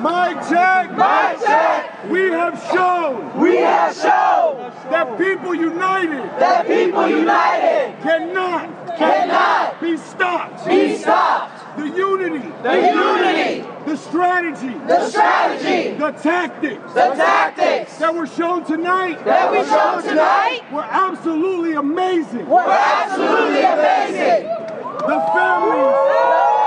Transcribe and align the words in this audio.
My 0.00 0.32
check. 0.48 0.96
My 0.96 1.36
check. 1.44 2.10
We 2.10 2.30
have 2.30 2.58
shown. 2.72 3.38
We 3.38 3.56
have 3.58 3.94
shown 3.94 4.72
that 4.90 5.18
people 5.18 5.54
united. 5.54 6.22
That 6.40 6.66
people 6.66 7.06
united 7.06 8.00
cannot. 8.02 8.96
Cannot 8.96 9.80
be 9.80 9.96
stopped. 9.98 10.66
Be 10.66 10.96
stopped. 10.96 11.76
The 11.78 11.88
unity. 11.88 12.48
The 12.62 12.92
unity. 12.94 13.68
The 13.86 13.96
strategy. 13.96 14.74
The 14.86 15.08
strategy. 15.08 15.96
The 15.96 16.10
tactics. 16.12 16.94
The 16.94 17.14
tactics 17.14 17.98
that 17.98 18.14
were 18.14 18.26
shown 18.26 18.64
tonight. 18.64 19.22
That 19.24 19.52
we 19.52 19.58
shown 19.64 20.02
tonight 20.02 20.62
were 20.72 20.82
absolutely 20.82 21.74
amazing. 21.74 22.46
Were 22.46 22.60
absolutely 22.60 23.62
amazing. 23.62 24.44
The 24.44 25.20
families. 25.34 26.59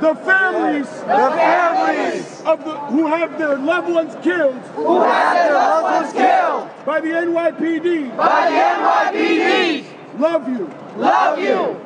The 0.00 0.14
families, 0.14 0.86
the 0.86 1.06
families 1.06 2.40
of 2.42 2.64
the 2.64 2.72
who 2.86 3.08
have 3.08 3.36
their 3.36 3.58
loved 3.58 3.88
ones 3.88 4.14
killed, 4.22 4.54
who 4.76 5.02
have 5.02 5.34
their 5.34 5.54
loved 5.54 5.82
ones 5.82 6.12
killed. 6.12 6.86
By 6.86 7.00
the 7.00 7.08
NYPD, 7.08 8.16
by 8.16 8.48
the 8.48 9.18
NYPD, 9.18 10.20
love 10.20 10.48
you, 10.48 10.70
love 10.96 11.40
you. 11.40 11.84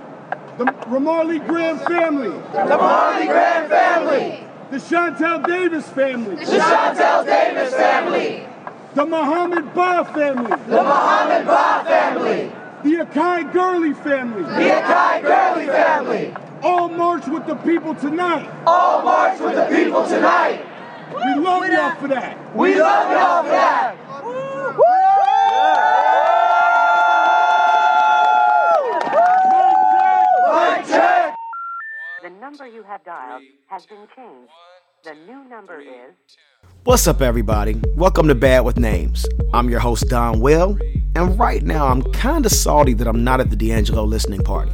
The 0.58 0.64
Ramarley 0.90 1.46
Graham 1.46 1.78
family, 1.78 2.28
the 2.52 2.76
Marley 2.76 3.26
Graham 3.28 3.70
family, 3.70 4.46
the 4.70 4.76
Shantel 4.76 5.46
Davis 5.46 5.88
family, 5.88 6.36
the 6.36 6.42
Shantel 6.42 7.24
Davis 7.24 7.72
family, 7.72 8.46
the 8.94 9.06
Muhammad 9.06 9.72
Ba 9.74 10.04
family, 10.12 10.50
the 10.50 10.82
Muhammad 10.82 11.46
Ba 11.46 11.84
family, 11.86 12.52
the 12.82 13.06
Akai 13.06 13.50
Gurley 13.54 13.94
family, 13.94 14.42
the 14.42 14.70
Akai 14.70 15.22
Gurley 15.22 15.66
family 15.66 16.34
all 16.62 16.88
march 16.88 17.26
with 17.26 17.46
the 17.46 17.56
people 17.56 17.94
tonight. 17.94 18.48
All 18.66 19.02
march 19.02 19.40
with 19.40 19.54
the 19.56 19.66
people 19.74 20.06
tonight. 20.06 20.64
We 21.12 21.42
love 21.42 21.66
y'all 21.66 21.96
for 21.96 22.08
that. 22.08 22.56
We 22.56 22.80
love 22.80 23.10
y'all 23.10 23.42
for 23.42 23.48
that. 23.48 23.98
The 32.22 32.30
number 32.30 32.66
you 32.68 32.84
have 32.84 33.04
dialed 33.04 33.42
has 33.66 33.84
been 33.86 34.06
changed. 34.14 34.52
The 35.02 35.14
new 35.26 35.42
number 35.48 35.80
is. 35.80 36.14
What's 36.84 37.08
up, 37.08 37.20
everybody? 37.20 37.80
Welcome 37.96 38.28
to 38.28 38.36
Bad 38.36 38.64
with 38.64 38.78
Names. 38.78 39.26
I'm 39.52 39.68
your 39.68 39.80
host, 39.80 40.08
Don 40.08 40.38
Will, 40.40 40.78
and 41.16 41.36
right 41.38 41.62
now 41.62 41.88
I'm 41.88 42.02
kind 42.12 42.46
of 42.46 42.52
salty 42.52 42.94
that 42.94 43.08
I'm 43.08 43.24
not 43.24 43.40
at 43.40 43.50
the 43.50 43.56
D'Angelo 43.56 44.04
listening 44.04 44.42
party. 44.42 44.70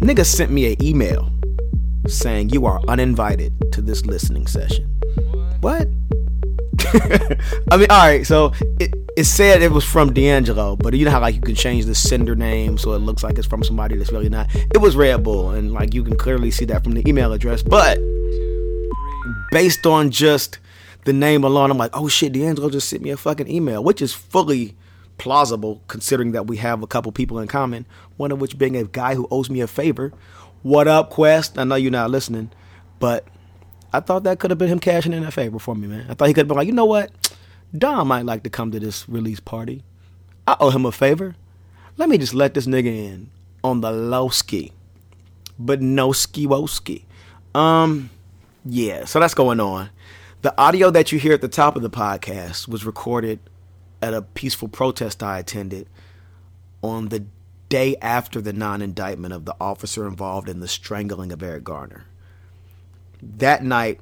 Nigga 0.00 0.24
sent 0.24 0.50
me 0.50 0.72
an 0.72 0.82
email 0.82 1.30
saying 2.06 2.48
you 2.50 2.64
are 2.64 2.80
uninvited 2.88 3.52
to 3.72 3.82
this 3.82 4.06
listening 4.06 4.46
session. 4.46 4.86
What? 5.60 5.88
I 7.70 7.76
mean, 7.76 7.86
all 7.90 7.98
right. 7.98 8.26
So 8.26 8.52
it, 8.80 8.94
it 9.18 9.24
said 9.24 9.60
it 9.60 9.70
was 9.70 9.84
from 9.84 10.14
D'Angelo, 10.14 10.76
but 10.76 10.94
you 10.94 11.04
know 11.04 11.10
how 11.10 11.20
like 11.20 11.34
you 11.34 11.42
can 11.42 11.54
change 11.54 11.84
the 11.84 11.94
sender 11.94 12.34
name 12.34 12.78
so 12.78 12.92
it 12.94 13.00
looks 13.00 13.22
like 13.22 13.36
it's 13.36 13.46
from 13.46 13.62
somebody 13.62 13.96
that's 13.96 14.10
really 14.10 14.30
not. 14.30 14.48
It 14.54 14.78
was 14.78 14.96
Red 14.96 15.22
Bull, 15.22 15.50
and 15.50 15.72
like 15.72 15.92
you 15.92 16.02
can 16.02 16.16
clearly 16.16 16.50
see 16.50 16.64
that 16.64 16.82
from 16.82 16.92
the 16.92 17.06
email 17.06 17.34
address. 17.34 17.62
But 17.62 17.98
based 19.50 19.84
on 19.86 20.10
just 20.10 20.58
the 21.04 21.12
name 21.12 21.44
alone, 21.44 21.70
I'm 21.70 21.78
like, 21.78 21.90
oh 21.92 22.08
shit, 22.08 22.32
D'Angelo 22.32 22.70
just 22.70 22.88
sent 22.88 23.02
me 23.02 23.10
a 23.10 23.18
fucking 23.18 23.48
email, 23.48 23.84
which 23.84 24.00
is 24.00 24.14
fully 24.14 24.76
plausible 25.20 25.82
considering 25.86 26.32
that 26.32 26.46
we 26.46 26.56
have 26.56 26.82
a 26.82 26.86
couple 26.86 27.12
people 27.12 27.38
in 27.38 27.46
common, 27.46 27.84
one 28.16 28.32
of 28.32 28.40
which 28.40 28.56
being 28.56 28.74
a 28.74 28.84
guy 28.84 29.14
who 29.14 29.28
owes 29.30 29.50
me 29.50 29.60
a 29.60 29.66
favor. 29.66 30.14
What 30.62 30.88
up, 30.88 31.10
Quest? 31.10 31.58
I 31.58 31.64
know 31.64 31.74
you're 31.74 31.90
not 31.90 32.10
listening, 32.10 32.50
but 32.98 33.26
I 33.92 34.00
thought 34.00 34.22
that 34.24 34.38
could 34.38 34.50
have 34.50 34.56
been 34.56 34.70
him 34.70 34.78
cashing 34.78 35.12
in 35.12 35.22
a 35.22 35.30
favor 35.30 35.58
for 35.58 35.74
me, 35.74 35.86
man. 35.86 36.06
I 36.08 36.14
thought 36.14 36.28
he 36.28 36.32
could 36.32 36.40
have 36.40 36.48
been 36.48 36.56
like, 36.56 36.66
you 36.66 36.72
know 36.72 36.86
what? 36.86 37.10
Don 37.76 38.08
might 38.08 38.24
like 38.24 38.44
to 38.44 38.50
come 38.50 38.70
to 38.70 38.80
this 38.80 39.06
release 39.10 39.40
party. 39.40 39.84
I 40.48 40.56
owe 40.58 40.70
him 40.70 40.86
a 40.86 40.92
favor. 40.92 41.36
Let 41.98 42.08
me 42.08 42.16
just 42.16 42.32
let 42.32 42.54
this 42.54 42.66
nigga 42.66 42.86
in 42.86 43.30
on 43.62 43.82
the 43.82 43.92
low 43.92 44.30
ski. 44.30 44.72
But 45.58 45.82
no 45.82 46.12
ski 46.12 46.46
woski. 46.46 47.04
Um, 47.54 48.08
yeah, 48.64 49.04
so 49.04 49.20
that's 49.20 49.34
going 49.34 49.60
on. 49.60 49.90
The 50.40 50.58
audio 50.58 50.90
that 50.90 51.12
you 51.12 51.18
hear 51.18 51.34
at 51.34 51.42
the 51.42 51.48
top 51.48 51.76
of 51.76 51.82
the 51.82 51.90
podcast 51.90 52.68
was 52.68 52.86
recorded 52.86 53.38
at 54.02 54.14
a 54.14 54.22
peaceful 54.22 54.68
protest 54.68 55.22
I 55.22 55.38
attended 55.38 55.88
on 56.82 57.08
the 57.08 57.24
day 57.68 57.96
after 58.02 58.40
the 58.40 58.52
non 58.52 58.82
indictment 58.82 59.32
of 59.32 59.44
the 59.44 59.56
officer 59.60 60.06
involved 60.06 60.48
in 60.48 60.60
the 60.60 60.68
strangling 60.68 61.32
of 61.32 61.42
Eric 61.42 61.64
Garner. 61.64 62.04
That 63.22 63.62
night, 63.62 64.00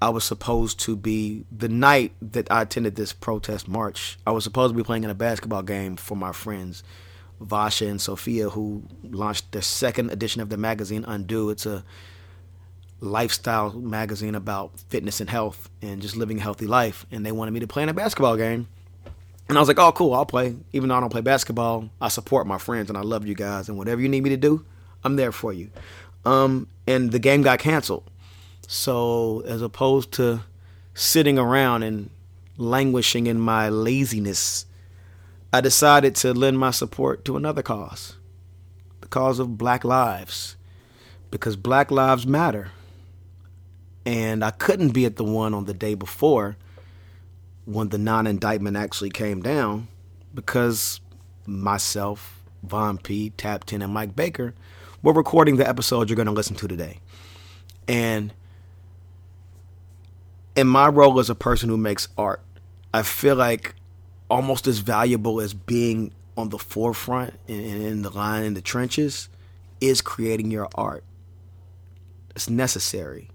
I 0.00 0.10
was 0.10 0.24
supposed 0.24 0.78
to 0.80 0.96
be 0.96 1.44
the 1.50 1.68
night 1.68 2.12
that 2.22 2.50
I 2.50 2.62
attended 2.62 2.96
this 2.96 3.12
protest 3.12 3.68
march. 3.68 4.18
I 4.26 4.30
was 4.30 4.44
supposed 4.44 4.72
to 4.72 4.76
be 4.76 4.84
playing 4.84 5.04
in 5.04 5.10
a 5.10 5.14
basketball 5.14 5.62
game 5.62 5.96
for 5.96 6.16
my 6.16 6.32
friends, 6.32 6.82
Vasha 7.40 7.88
and 7.88 8.00
Sophia, 8.00 8.50
who 8.50 8.84
launched 9.02 9.52
their 9.52 9.62
second 9.62 10.10
edition 10.10 10.40
of 10.40 10.50
the 10.50 10.56
magazine 10.56 11.04
Undo. 11.06 11.50
It's 11.50 11.66
a 11.66 11.84
lifestyle 13.00 13.72
magazine 13.72 14.34
about 14.34 14.78
fitness 14.88 15.20
and 15.20 15.30
health 15.30 15.68
and 15.82 16.02
just 16.02 16.16
living 16.16 16.38
a 16.38 16.42
healthy 16.42 16.66
life. 16.66 17.06
And 17.10 17.26
they 17.26 17.32
wanted 17.32 17.52
me 17.52 17.60
to 17.60 17.66
play 17.66 17.82
in 17.82 17.88
a 17.88 17.94
basketball 17.94 18.36
game. 18.36 18.68
And 19.48 19.56
I 19.56 19.60
was 19.60 19.68
like, 19.68 19.78
oh, 19.78 19.92
cool, 19.92 20.12
I'll 20.12 20.26
play. 20.26 20.56
Even 20.72 20.88
though 20.88 20.96
I 20.96 21.00
don't 21.00 21.10
play 21.10 21.22
basketball, 21.22 21.88
I 22.00 22.08
support 22.08 22.46
my 22.46 22.58
friends 22.58 22.90
and 22.90 22.98
I 22.98 23.00
love 23.00 23.26
you 23.26 23.34
guys. 23.34 23.68
And 23.68 23.78
whatever 23.78 24.00
you 24.00 24.08
need 24.08 24.22
me 24.22 24.30
to 24.30 24.36
do, 24.36 24.64
I'm 25.04 25.16
there 25.16 25.32
for 25.32 25.52
you. 25.52 25.70
Um, 26.24 26.66
and 26.86 27.12
the 27.12 27.18
game 27.18 27.42
got 27.42 27.58
canceled. 27.58 28.04
So 28.66 29.42
as 29.46 29.62
opposed 29.62 30.12
to 30.12 30.40
sitting 30.92 31.38
around 31.38 31.82
and 31.82 32.10
languishing 32.58 33.26
in 33.26 33.40
my 33.40 33.70
laziness, 33.70 34.66
I 35.50 35.62
decided 35.62 36.14
to 36.16 36.34
lend 36.34 36.58
my 36.58 36.70
support 36.70 37.24
to 37.24 37.36
another 37.36 37.62
cause 37.62 38.16
the 39.00 39.06
cause 39.06 39.38
of 39.38 39.56
black 39.56 39.84
lives. 39.84 40.56
Because 41.30 41.56
black 41.56 41.90
lives 41.90 42.26
matter. 42.26 42.72
And 44.04 44.44
I 44.44 44.50
couldn't 44.50 44.90
be 44.90 45.04
at 45.04 45.16
the 45.16 45.24
one 45.24 45.54
on 45.54 45.66
the 45.66 45.74
day 45.74 45.94
before 45.94 46.56
when 47.68 47.90
the 47.90 47.98
non 47.98 48.26
indictment 48.26 48.78
actually 48.78 49.10
came 49.10 49.42
down 49.42 49.88
because 50.32 51.00
myself, 51.44 52.40
Von 52.62 52.96
P, 52.96 53.28
Tap 53.30 53.64
10, 53.64 53.82
and 53.82 53.92
Mike 53.92 54.16
Baker 54.16 54.54
were 55.02 55.12
recording 55.12 55.56
the 55.56 55.68
episode 55.68 56.08
you're 56.08 56.16
going 56.16 56.26
to 56.26 56.32
listen 56.32 56.56
to 56.56 56.66
today. 56.66 56.98
And 57.86 58.32
in 60.56 60.66
my 60.66 60.88
role 60.88 61.20
as 61.20 61.28
a 61.28 61.34
person 61.34 61.68
who 61.68 61.76
makes 61.76 62.08
art, 62.16 62.40
I 62.94 63.02
feel 63.02 63.36
like 63.36 63.74
almost 64.30 64.66
as 64.66 64.78
valuable 64.78 65.38
as 65.38 65.52
being 65.52 66.12
on 66.38 66.48
the 66.48 66.58
forefront 66.58 67.34
in, 67.48 67.60
in 67.60 68.02
the 68.02 68.10
line 68.10 68.44
in 68.44 68.54
the 68.54 68.62
trenches 68.62 69.28
is 69.78 70.00
creating 70.00 70.50
your 70.50 70.68
art. 70.74 71.04
It's 72.34 72.48
necessary. 72.48 73.28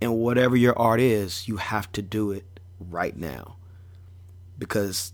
And 0.00 0.16
whatever 0.16 0.56
your 0.56 0.76
art 0.78 1.00
is, 1.00 1.46
you 1.46 1.58
have 1.58 1.92
to 1.92 2.00
do 2.00 2.32
it 2.32 2.46
right 2.90 3.16
now 3.16 3.56
because 4.58 5.12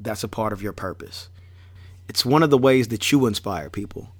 that's 0.00 0.24
a 0.24 0.28
part 0.28 0.52
of 0.52 0.62
your 0.62 0.72
purpose. 0.72 1.28
It's 2.08 2.24
one 2.24 2.42
of 2.42 2.50
the 2.50 2.58
ways 2.58 2.88
that 2.88 3.10
you 3.10 3.26
inspire 3.26 3.70
people. 3.70 4.12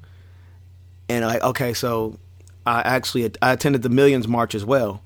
And 1.08 1.24
like, 1.24 1.42
okay, 1.42 1.74
so 1.74 2.18
I 2.64 2.80
actually 2.80 3.30
I 3.42 3.52
attended 3.52 3.82
the 3.82 3.88
Millions 3.90 4.26
March 4.26 4.54
as 4.54 4.64
well, 4.64 5.02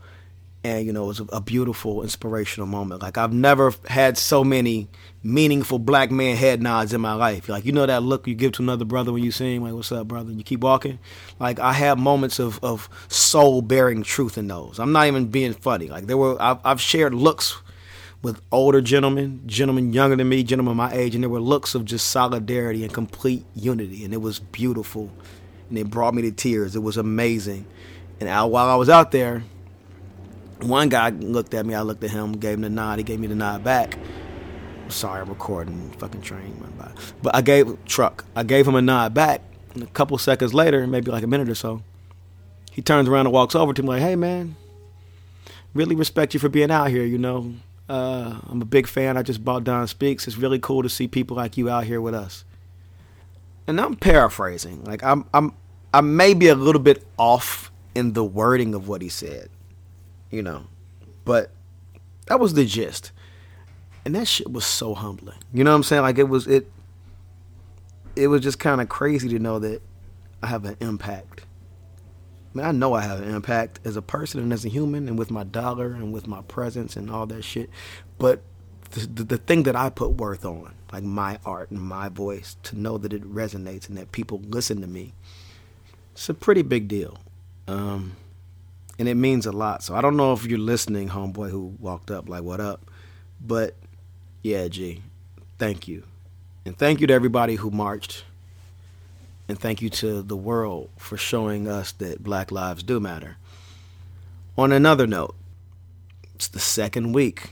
and 0.65 0.85
you 0.85 0.93
know 0.93 1.05
it 1.05 1.07
was 1.07 1.23
a, 1.33 1.41
beautiful, 1.41 2.03
inspirational 2.03 2.67
moment. 2.67 3.03
Like 3.03 3.17
I've 3.17 3.33
never 3.33 3.73
had 3.87 4.19
so 4.19 4.43
many 4.43 4.89
meaningful 5.23 5.79
black 5.79 6.11
man 6.11 6.37
head 6.37 6.63
nods 6.63 6.93
in 6.93 7.01
my 7.01 7.15
life. 7.15 7.49
Like 7.49 7.65
you 7.65 7.73
know 7.73 7.87
that 7.87 8.03
look 8.03 8.27
you 8.27 8.35
give 8.35 8.53
to 8.53 8.63
another 8.63 8.85
brother 8.85 9.13
when 9.13 9.23
you 9.23 9.31
him, 9.31 9.63
like 9.63 9.73
"What's 9.73 9.93
up, 9.93 10.09
brother?" 10.09 10.31
And 10.31 10.39
you 10.39 10.45
keep 10.45 10.61
walking. 10.61 10.99
Like 11.39 11.61
I 11.61 11.73
have 11.73 11.99
moments 11.99 12.39
of 12.39 12.59
of 12.63 12.89
soul 13.09 13.63
bearing 13.63 14.03
truth 14.03 14.37
in 14.37 14.49
those. 14.49 14.79
I'm 14.79 14.93
not 14.93 15.07
even 15.07 15.27
being 15.27 15.53
funny. 15.53 15.89
Like 15.89 16.07
there 16.07 16.17
were 16.17 16.41
I've, 16.41 16.59
I've 16.65 16.81
shared 16.81 17.15
looks 17.15 17.63
with 18.21 18.43
older 18.51 18.81
gentlemen, 18.81 19.43
gentlemen 19.47 19.93
younger 19.93 20.17
than 20.17 20.29
me, 20.29 20.43
gentlemen 20.43 20.77
my 20.77 20.93
age, 20.93 21.15
and 21.15 21.23
there 21.23 21.31
were 21.31 21.41
looks 21.41 21.77
of 21.77 21.85
just 21.85 22.09
solidarity 22.09 22.83
and 22.83 22.93
complete 22.93 23.45
unity, 23.55 24.05
and 24.05 24.13
it 24.13 24.21
was 24.21 24.41
beautiful, 24.41 25.11
and 25.69 25.79
it 25.79 25.89
brought 25.89 26.15
me 26.15 26.23
to 26.23 26.33
tears. 26.33 26.75
It 26.75 26.81
was 26.81 26.97
amazing, 26.97 27.65
and 28.19 28.29
I, 28.29 28.43
while 28.45 28.69
I 28.69 28.75
was 28.75 28.89
out 28.89 29.13
there, 29.13 29.45
one 30.61 30.89
guy 30.89 31.11
looked 31.11 31.55
at 31.55 31.67
me, 31.67 31.75
I 31.75 31.83
looked 31.83 32.05
at 32.05 32.11
him, 32.11 32.33
gave 32.33 32.55
him 32.55 32.63
the 32.63 32.71
nod, 32.71 32.99
he 32.99 33.05
gave 33.05 33.21
me 33.21 33.27
the 33.27 33.35
nod 33.35 33.65
back. 33.65 33.99
Sorry, 34.89 35.21
I'm 35.21 35.29
recording. 35.29 35.91
Fucking 35.99 36.23
train 36.23 36.59
went 36.61 36.79
by, 36.79 36.91
but 37.23 37.35
I 37.35 37.43
gave 37.43 37.85
truck. 37.85 38.25
I 38.35 38.43
gave 38.43 38.67
him 38.67 38.75
a 38.75 38.83
nod 38.83 39.13
back, 39.15 39.43
and 39.75 39.83
a 39.83 39.87
couple 39.87 40.17
seconds 40.19 40.55
later, 40.55 40.87
maybe 40.87 41.11
like 41.11 41.23
a 41.23 41.27
minute 41.27 41.49
or 41.49 41.55
so, 41.55 41.83
he 42.71 42.81
turns 42.81 43.09
around 43.09 43.27
and 43.27 43.33
walks 43.33 43.55
over 43.55 43.75
to 43.75 43.83
me 43.83 43.89
like, 43.89 44.03
"Hey, 44.03 44.17
man." 44.17 44.57
Really 45.75 45.95
respect 45.95 46.33
you 46.33 46.41
for 46.41 46.49
being 46.49 46.71
out 46.71 46.89
here, 46.89 47.05
you 47.05 47.19
know 47.19 47.53
uh, 47.89 48.39
I'm 48.49 48.61
a 48.61 48.67
big 48.67 48.87
fan. 48.87 49.17
I 49.17 49.23
just 49.23 49.45
bought 49.45 49.65
Don 49.65 49.87
Speaks. 49.87 50.27
It's 50.27 50.37
really 50.37 50.59
cool 50.59 50.83
to 50.83 50.89
see 50.89 51.09
people 51.09 51.37
like 51.37 51.57
you 51.57 51.71
out 51.71 51.85
here 51.85 52.01
with 52.01 52.15
us. 52.15 52.45
and 53.67 53.81
I'm 53.81 53.97
paraphrasing. 53.97 54.85
Like 54.85 55.03
I'm 55.03 55.25
I'm 55.33 55.55
I 55.93 56.01
may 56.01 56.35
be 56.35 56.49
a 56.49 56.55
little 56.55 56.81
bit 56.81 57.07
off 57.17 57.71
in 57.95 58.13
the 58.13 58.25
wording 58.25 58.75
of 58.75 58.89
what 58.89 59.03
he 59.03 59.09
said, 59.09 59.49
you 60.31 60.43
know, 60.43 60.65
but 61.25 61.51
that 62.27 62.41
was 62.41 62.55
the 62.55 62.65
gist. 62.65 63.13
And 64.05 64.15
that 64.15 64.27
shit 64.27 64.51
was 64.51 64.65
so 64.65 64.95
humbling. 64.95 65.39
You 65.53 65.65
know 65.65 65.71
what 65.71 65.77
I'm 65.77 65.83
saying? 65.83 66.03
Like 66.03 66.19
it 66.19 66.29
was 66.29 66.47
it 66.47 66.71
it 68.17 68.29
was 68.29 68.43
just 68.43 68.59
kind 68.59 68.81
of 68.81 68.89
crazy 68.89 69.29
to 69.29 69.39
know 69.39 69.59
that 69.59 69.83
I 70.43 70.47
have 70.49 70.65
an 70.65 70.77
impact. 70.81 71.43
I 72.55 72.59
mean, 72.59 72.67
I 72.67 72.73
know 72.73 72.95
I 72.95 73.03
have 73.03 73.21
an 73.21 73.35
impact 73.35 73.81
as 73.85 73.97
a 73.97 74.03
person 74.03 74.41
and 74.41 74.53
as 74.53 74.65
a 74.65 74.69
human 74.69 75.07
and 75.09 75.19
with 75.19 75.31
my 75.31 75.45
dollar 75.45 75.93
and 75.93 76.13
with 76.13 76.27
my 76.27 76.41
presence 76.43 76.97
and 76.97 77.11
all 77.11 77.27
that 77.27 77.43
shit. 77.43 77.71
But 78.19 78.43
the, 78.91 79.07
the, 79.07 79.25
the 79.25 79.37
thing 79.37 79.65
that 79.65 79.77
I 79.77 79.91
put 79.91 80.13
worth 80.13 80.45
on, 80.45 80.75
like 80.93 81.03
my 81.03 81.39
art 81.45 81.71
and 81.71 81.81
my 81.81 82.09
voice, 82.09 82.57
to 82.65 82.79
know 82.79 82.99
that 82.99 83.13
it 83.13 83.23
resonates 83.23 83.89
and 83.89 83.99
that 83.99 84.13
people 84.13 84.41
listen 84.49 84.81
to 84.81 84.87
me, 84.87 85.13
it's 86.13 86.29
a 86.29 86.35
pretty 86.35 86.63
big 86.63 86.89
deal. 86.89 87.19
Um, 87.67 88.17
and 88.99 89.09
it 89.09 89.15
means 89.15 89.47
a 89.47 89.53
lot. 89.53 89.83
So 89.83 89.95
I 89.95 90.01
don't 90.01 90.17
know 90.17 90.33
if 90.33 90.45
you're 90.45 90.59
listening, 90.59 91.09
homeboy 91.09 91.51
who 91.51 91.77
walked 91.79 92.11
up, 92.11 92.29
like, 92.29 92.43
what 92.43 92.61
up? 92.61 92.91
But 93.41 93.77
yeah, 94.43 94.69
G, 94.69 95.03
thank 95.59 95.87
you. 95.87 96.03
And 96.65 96.77
thank 96.77 97.01
you 97.01 97.07
to 97.07 97.15
everybody 97.15 97.55
who 97.55 97.71
marched. 97.71 98.25
And 99.49 99.59
thank 99.59 99.81
you 99.81 99.89
to 99.91 100.21
the 100.23 100.37
world 100.37 100.91
for 100.99 101.17
showing 101.17 101.69
us 101.69 101.93
that 101.93 102.23
black 102.23 102.53
lives 102.53 102.83
do 102.83 103.01
matter. 103.01 103.37
On 104.59 104.73
another 104.73 105.07
note, 105.07 105.35
it's 106.35 106.49
the 106.49 106.59
second 106.59 107.13
week 107.13 107.51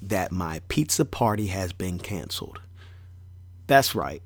that 0.00 0.32
my 0.32 0.60
pizza 0.68 1.04
party 1.04 1.48
has 1.48 1.72
been 1.72 1.98
canceled. 1.98 2.60
That's 3.66 3.94
right. 3.94 4.22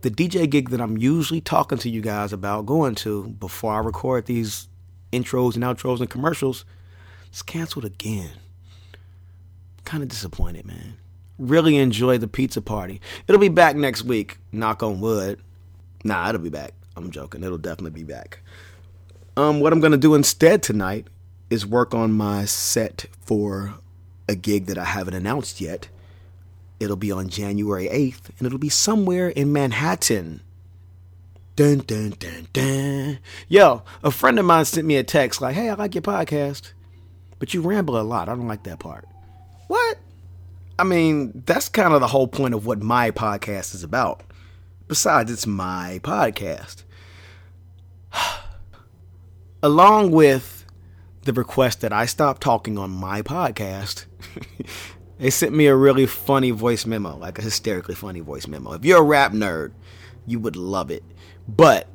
The 0.00 0.10
DJ 0.10 0.48
gig 0.48 0.70
that 0.70 0.80
I'm 0.80 0.96
usually 0.96 1.40
talking 1.40 1.78
to 1.78 1.90
you 1.90 2.00
guys 2.00 2.32
about 2.32 2.66
going 2.66 2.94
to 2.96 3.28
before 3.28 3.74
I 3.74 3.78
record 3.78 4.26
these 4.26 4.68
intros 5.12 5.54
and 5.54 5.64
outros 5.64 6.00
and 6.00 6.10
commercials 6.10 6.64
it's 7.32 7.40
canceled 7.40 7.86
again. 7.86 8.32
Kind 9.84 10.02
of 10.02 10.10
disappointed, 10.10 10.66
man. 10.66 10.98
Really 11.38 11.78
enjoy 11.78 12.18
the 12.18 12.28
pizza 12.28 12.60
party. 12.60 13.00
It'll 13.26 13.40
be 13.40 13.48
back 13.48 13.74
next 13.74 14.02
week, 14.02 14.36
knock 14.52 14.82
on 14.82 15.00
wood. 15.00 15.40
Nah, 16.04 16.28
it'll 16.28 16.42
be 16.42 16.50
back. 16.50 16.74
I'm 16.94 17.10
joking. 17.10 17.42
It'll 17.42 17.56
definitely 17.56 17.98
be 17.98 18.04
back. 18.04 18.40
Um, 19.34 19.60
what 19.60 19.72
I'm 19.72 19.80
gonna 19.80 19.96
do 19.96 20.14
instead 20.14 20.62
tonight 20.62 21.06
is 21.48 21.64
work 21.64 21.94
on 21.94 22.12
my 22.12 22.44
set 22.44 23.06
for 23.22 23.76
a 24.28 24.34
gig 24.34 24.66
that 24.66 24.76
I 24.76 24.84
haven't 24.84 25.14
announced 25.14 25.58
yet. 25.58 25.88
It'll 26.80 26.96
be 26.96 27.10
on 27.10 27.30
January 27.30 27.88
8th, 27.88 28.28
and 28.38 28.46
it'll 28.46 28.58
be 28.58 28.68
somewhere 28.68 29.30
in 29.30 29.54
Manhattan. 29.54 30.42
Dun 31.54 31.78
dun 31.80 32.14
dun 32.18 32.48
dun. 32.54 33.18
Yo, 33.46 33.82
a 34.02 34.10
friend 34.10 34.38
of 34.38 34.44
mine 34.46 34.64
sent 34.64 34.86
me 34.86 34.96
a 34.96 35.04
text 35.04 35.42
like, 35.42 35.54
"Hey, 35.54 35.68
I 35.68 35.74
like 35.74 35.94
your 35.94 36.00
podcast, 36.02 36.72
but 37.38 37.52
you 37.52 37.60
ramble 37.60 38.00
a 38.00 38.02
lot. 38.02 38.30
I 38.30 38.34
don't 38.34 38.48
like 38.48 38.62
that 38.62 38.78
part." 38.78 39.06
What? 39.68 39.98
I 40.78 40.84
mean, 40.84 41.42
that's 41.44 41.68
kind 41.68 41.92
of 41.92 42.00
the 42.00 42.06
whole 42.06 42.26
point 42.26 42.54
of 42.54 42.64
what 42.64 42.80
my 42.80 43.10
podcast 43.10 43.74
is 43.74 43.82
about. 43.82 44.22
Besides, 44.88 45.30
it's 45.30 45.46
my 45.46 46.00
podcast. 46.02 46.84
Along 49.62 50.10
with 50.10 50.64
the 51.24 51.34
request 51.34 51.82
that 51.82 51.92
I 51.92 52.06
stop 52.06 52.38
talking 52.40 52.78
on 52.78 52.90
my 52.90 53.20
podcast, 53.20 54.06
they 55.18 55.28
sent 55.28 55.54
me 55.54 55.66
a 55.66 55.76
really 55.76 56.06
funny 56.06 56.50
voice 56.50 56.86
memo, 56.86 57.16
like 57.18 57.38
a 57.38 57.42
hysterically 57.42 57.94
funny 57.94 58.20
voice 58.20 58.46
memo. 58.46 58.72
If 58.72 58.86
you're 58.86 59.00
a 59.00 59.02
rap 59.02 59.32
nerd, 59.32 59.72
you 60.26 60.40
would 60.40 60.56
love 60.56 60.90
it. 60.90 61.04
But 61.48 61.88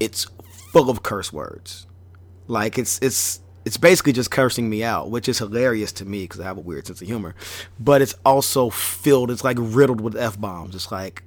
it's 0.00 0.26
full 0.72 0.90
of 0.90 1.02
curse 1.02 1.32
words. 1.32 1.86
Like 2.48 2.78
it's 2.78 2.98
it's 3.00 3.40
it's 3.64 3.76
basically 3.76 4.12
just 4.12 4.30
cursing 4.30 4.68
me 4.68 4.82
out, 4.82 5.10
which 5.10 5.28
is 5.28 5.38
hilarious 5.38 5.92
to 5.92 6.04
me 6.04 6.22
because 6.22 6.40
I 6.40 6.44
have 6.44 6.58
a 6.58 6.62
weird 6.62 6.86
sense 6.86 7.00
of 7.00 7.06
humor. 7.06 7.34
But 7.78 8.02
it's 8.02 8.14
also 8.24 8.70
filled, 8.70 9.30
it's 9.30 9.44
like 9.44 9.56
riddled 9.60 10.00
with 10.00 10.16
F 10.16 10.40
bombs. 10.40 10.74
It's 10.74 10.90
like, 10.90 11.22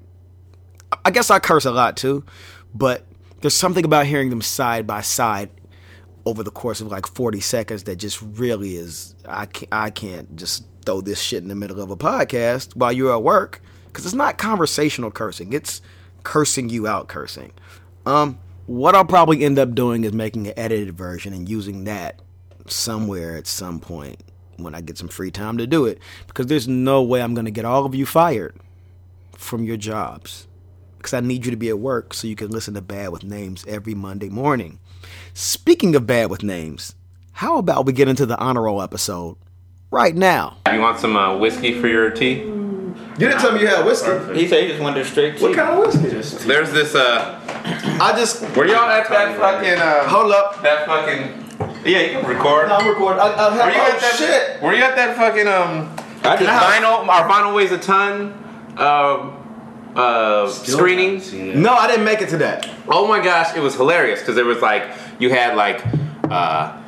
I 1.05 1.11
guess 1.11 1.29
I 1.29 1.39
curse 1.39 1.65
a 1.65 1.71
lot 1.71 1.95
too, 1.95 2.25
but 2.73 3.05
there's 3.41 3.53
something 3.53 3.85
about 3.85 4.05
hearing 4.05 4.29
them 4.29 4.41
side 4.41 4.85
by 4.85 5.01
side 5.01 5.49
over 6.25 6.43
the 6.43 6.51
course 6.51 6.81
of 6.81 6.87
like 6.87 7.07
40 7.07 7.39
seconds 7.39 7.83
that 7.83 7.97
just 7.97 8.21
really 8.21 8.75
is, 8.75 9.15
I 9.25 9.45
can't, 9.45 9.69
I 9.71 9.89
can't 9.91 10.35
just 10.35 10.65
throw 10.85 11.01
this 11.01 11.21
shit 11.21 11.41
in 11.41 11.49
the 11.49 11.55
middle 11.55 11.79
of 11.79 11.89
a 11.89 11.97
podcast 11.97 12.75
while 12.75 12.91
you're 12.91 13.13
at 13.13 13.23
work 13.23 13.61
because 13.87 14.05
it's 14.05 14.15
not 14.15 14.37
conversational 14.37 15.11
cursing, 15.11 15.53
it's 15.53 15.81
cursing 16.25 16.67
you 16.69 16.87
out 16.87 17.07
cursing. 17.07 17.53
Um, 18.05 18.37
what 18.65 18.95
I'll 18.95 19.05
probably 19.05 19.45
end 19.45 19.57
up 19.57 19.73
doing 19.73 20.03
is 20.03 20.11
making 20.11 20.47
an 20.47 20.53
edited 20.57 20.97
version 20.97 21.31
and 21.33 21.47
using 21.47 21.85
that 21.85 22.21
somewhere 22.67 23.37
at 23.37 23.47
some 23.47 23.79
point 23.79 24.21
when 24.57 24.73
I 24.75 24.81
get 24.81 24.97
some 24.97 25.07
free 25.07 25.31
time 25.31 25.57
to 25.59 25.67
do 25.67 25.85
it 25.85 25.99
because 26.27 26.47
there's 26.47 26.67
no 26.67 27.03
way 27.03 27.21
I'm 27.21 27.33
going 27.33 27.45
to 27.45 27.51
get 27.51 27.63
all 27.63 27.85
of 27.85 27.93
you 27.93 28.05
fired 28.05 28.57
from 29.37 29.63
your 29.63 29.77
jobs 29.77 30.47
because 30.97 31.13
I 31.13 31.19
need 31.19 31.45
you 31.45 31.51
to 31.51 31.57
be 31.57 31.69
at 31.69 31.77
work 31.77 32.13
so 32.13 32.27
you 32.27 32.35
can 32.35 32.49
listen 32.49 32.73
to 32.73 32.81
Bad 32.81 33.09
with 33.09 33.23
Names 33.23 33.63
every 33.67 33.93
Monday 33.93 34.29
morning. 34.29 34.79
Speaking 35.35 35.95
of 35.95 36.07
Bad 36.07 36.31
with 36.31 36.41
Names, 36.41 36.95
how 37.33 37.59
about 37.59 37.85
we 37.85 37.93
get 37.93 38.07
into 38.07 38.25
the 38.25 38.37
honor 38.39 38.63
roll 38.63 38.81
episode 38.81 39.37
right 39.91 40.15
now? 40.15 40.57
You 40.71 40.79
want 40.79 40.99
some 40.99 41.15
uh, 41.15 41.37
whiskey 41.37 41.79
for 41.79 41.87
your 41.87 42.09
tea? 42.09 42.51
You 43.17 43.27
didn't 43.27 43.39
tell 43.39 43.53
me 43.53 43.61
you 43.61 43.67
had 43.67 43.85
whiskey. 43.85 44.11
He 44.39 44.47
said 44.47 44.63
he 44.63 44.67
just 44.69 44.81
wanted 44.81 45.05
straight 45.05 45.39
What 45.41 45.49
tea. 45.49 45.55
kind 45.55 45.69
of 45.69 45.79
whiskey? 45.85 46.09
Just 46.09 46.47
There's 46.47 46.71
this. 46.71 46.95
uh 46.95 47.39
I 48.01 48.13
just 48.17 48.41
Were 48.55 48.65
y'all 48.65 48.89
at 48.89 49.07
that 49.09 49.37
fucking? 49.37 49.79
Uh, 49.79 50.07
hold 50.09 50.31
up. 50.31 50.61
that 50.61 50.85
fucking. 50.85 51.43
Yeah, 51.85 52.01
you 52.01 52.19
can 52.19 52.25
record. 52.27 52.67
No, 52.69 52.75
I'm 52.75 52.87
recording. 52.89 53.21
I, 53.21 53.25
I 53.33 53.53
have, 53.53 53.65
Were 53.65 53.71
you 53.71 53.79
oh 53.79 53.91
at 53.93 53.99
that? 54.01 54.15
shit. 54.17 54.61
Were 54.61 54.73
you 54.73 54.83
at 54.83 54.95
that 54.95 55.15
fucking 55.15 55.47
um? 55.47 55.95
I 56.23 56.35
just 56.35 56.49
Vinyl. 56.49 57.07
Our 57.07 57.29
vinyl 57.29 57.55
weighs 57.55 57.71
a 57.71 57.77
ton. 57.77 58.33
Um. 58.77 59.41
Uh, 59.95 60.49
screening. 60.49 61.61
No, 61.61 61.73
I 61.73 61.87
didn't 61.87 62.03
make 62.03 62.21
it 62.21 62.27
to 62.29 62.37
that. 62.39 62.69
Oh 62.89 63.07
my 63.07 63.23
gosh, 63.23 63.55
it 63.55 63.61
was 63.61 63.75
hilarious 63.75 64.19
because 64.19 64.35
there 64.35 64.43
was 64.43 64.61
like 64.61 64.83
you 65.19 65.29
had 65.29 65.55
like 65.55 65.81
uh, 66.29 66.81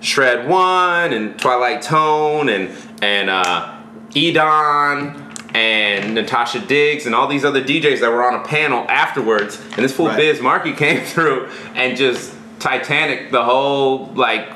Shred 0.00 0.46
One 0.46 1.14
and 1.14 1.38
Twilight 1.38 1.80
Tone 1.80 2.50
and 2.50 2.76
and 3.00 3.30
uh, 3.30 3.80
Edon 4.10 5.31
and 5.54 6.14
Natasha 6.14 6.60
Diggs 6.60 7.04
and 7.06 7.14
all 7.14 7.26
these 7.28 7.44
other 7.44 7.62
DJs 7.62 8.00
that 8.00 8.10
were 8.10 8.24
on 8.24 8.34
a 8.40 8.44
panel 8.44 8.86
afterwards. 8.88 9.60
And 9.72 9.84
this 9.84 9.94
fool 9.94 10.06
Right. 10.08 10.16
Biz 10.16 10.40
Markie 10.40 10.72
came 10.84 11.00
through 11.04 11.48
and 11.74 11.96
just 11.96 12.34
Titanic 12.58 13.30
the 13.30 13.42
whole 13.44 14.06
like 14.14 14.48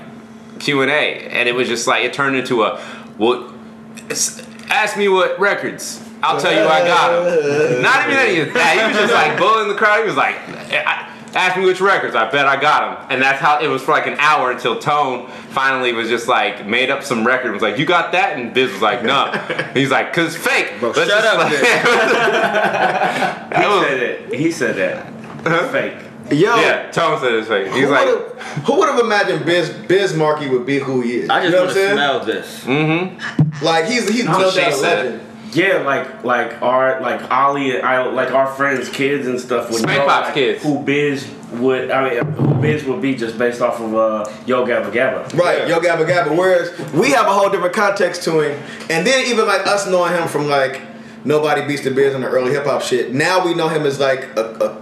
Q 0.61 0.83
and 0.83 0.91
A, 0.91 0.95
and 1.29 1.49
it 1.49 1.55
was 1.55 1.69
just 1.69 1.87
like 1.87 2.05
it 2.05 2.13
turned 2.13 2.37
into 2.37 2.63
a 2.63 2.81
well. 3.19 3.53
s- 4.11 4.43
Ask 4.69 4.97
me 4.97 5.09
what 5.09 5.39
records. 5.39 6.03
I'll 6.23 6.41
tell 6.41 6.53
you 6.53 6.61
I 6.61 6.85
got 6.87 7.25
them. 7.25 7.83
Not 7.83 8.07
even 8.09 8.19
any 8.19 8.41
of 8.41 8.55
that. 8.55 8.77
He 8.81 8.87
was 8.89 8.97
just 8.97 9.13
like 9.15 9.39
bullying 9.39 9.69
the 9.69 9.75
crowd. 9.75 10.01
He 10.01 10.07
was 10.07 10.17
like, 10.17 10.37
"I- 10.49 11.09
ask 11.37 11.57
me 11.59 11.65
which 11.67 11.81
records. 11.81 12.15
I 12.15 12.31
bet 12.31 12.47
I 12.47 12.61
got 12.61 12.81
them. 13.01 13.07
And 13.11 13.23
that's 13.23 13.41
how 13.41 13.61
it 13.61 13.69
was 13.69 13.83
for 13.83 13.93
like 13.93 14.07
an 14.07 14.17
hour 14.19 14.51
until 14.51 14.79
Tone 14.79 15.29
finally 15.51 15.93
was 15.93 16.09
just 16.09 16.29
like 16.29 16.67
made 16.67 16.91
up 16.91 17.03
some 17.03 17.27
record. 17.27 17.47
and 17.47 17.55
Was 17.55 17.63
like, 17.63 17.79
you 17.79 17.87
got 17.87 18.13
that? 18.13 18.39
And 18.39 18.53
Biz 18.55 18.73
was 18.73 18.83
like, 18.83 19.03
no. 19.05 19.31
He's 19.75 19.91
like, 19.91 20.13
cause 20.13 20.37
fake. 20.37 20.75
Bro, 20.81 20.91
Let's 20.91 21.11
shut 21.11 21.25
up, 21.25 21.39
like- 21.39 21.51
Biz. 21.51 21.61
That 21.63 23.69
was- 23.69 23.87
said 23.87 24.03
it. 24.03 24.35
He 24.35 24.51
said 24.51 24.77
that. 24.77 25.13
It's 25.47 25.73
fake. 25.73 25.95
Yo, 26.29 26.57
yeah, 26.57 26.91
Tone 26.91 27.21
said 27.21 27.35
it's 27.35 27.47
fake. 27.47 27.69
He's 27.73 27.85
who 27.85 27.91
like, 27.91 28.05
would've- 28.07 28.41
who 28.67 28.79
would 28.81 28.89
have 28.89 28.99
imagined 28.99 29.47
Biz 29.47 29.71
Biz 29.87 30.17
Markie 30.17 30.49
would 30.49 30.67
be 30.67 30.81
who 30.81 31.01
he 31.01 31.19
is? 31.19 31.31
I 31.31 31.39
just 31.41 31.51
you 31.53 31.57
know 31.57 31.65
want 31.67 31.75
to 31.77 31.93
smell 31.93 32.25
this. 32.25 32.65
mm-hmm. 32.65 33.65
Like 33.65 33.85
he's 33.85 34.09
he's 34.09 34.27
what 34.27 34.41
no 34.41 34.51
doubt 34.51 34.73
a 34.73 34.75
said. 34.75 35.05
legend. 35.07 35.21
Yeah, 35.57 35.79
like 35.79 36.23
like 36.23 36.61
our 36.61 37.01
like 37.01 37.31
Ollie 37.31 37.75
and 37.77 37.87
I 37.87 38.05
like 38.07 38.31
our 38.33 38.47
friends' 38.47 38.89
kids 38.91 39.27
and 39.27 39.41
stuff 39.41 39.71
would 39.71 39.81
Spank 39.81 40.01
know 40.01 40.07
Pop's 40.07 40.27
like, 40.27 40.35
kids. 40.35 40.63
who 40.63 40.81
Biz 40.81 41.27
would 41.53 41.91
I 41.91 42.11
mean 42.11 42.25
who 42.35 42.55
Biz 42.61 42.85
would 42.85 43.01
be 43.01 43.15
just 43.15 43.39
based 43.39 43.63
off 43.63 43.81
of 43.81 43.95
uh 43.95 44.31
Yo 44.45 44.67
Gabba 44.67 44.93
Gabba. 44.93 45.33
Right, 45.39 45.67
Yo 45.67 45.81
Gabba 45.81 46.07
Gabba. 46.07 46.37
Whereas 46.37 46.79
we 46.93 47.11
have 47.13 47.27
a 47.27 47.33
whole 47.33 47.49
different 47.49 47.75
context 47.75 48.23
to 48.25 48.41
him, 48.41 48.63
and 48.91 49.07
then 49.07 49.27
even 49.29 49.47
like 49.47 49.67
us 49.67 49.87
knowing 49.89 50.13
him 50.13 50.29
from 50.29 50.49
like 50.49 50.83
Nobody 51.25 51.67
Beats 51.67 51.83
the 51.83 51.91
Biz 51.91 52.15
and 52.15 52.23
the 52.23 52.29
early 52.29 52.53
hip 52.53 52.65
hop 52.67 52.83
shit. 52.83 53.13
Now 53.15 53.45
we 53.45 53.55
know 53.55 53.69
him 53.69 53.85
as 53.85 53.99
like 53.99 54.25
a, 54.37 54.43
a, 54.43 54.67
a 54.67 54.76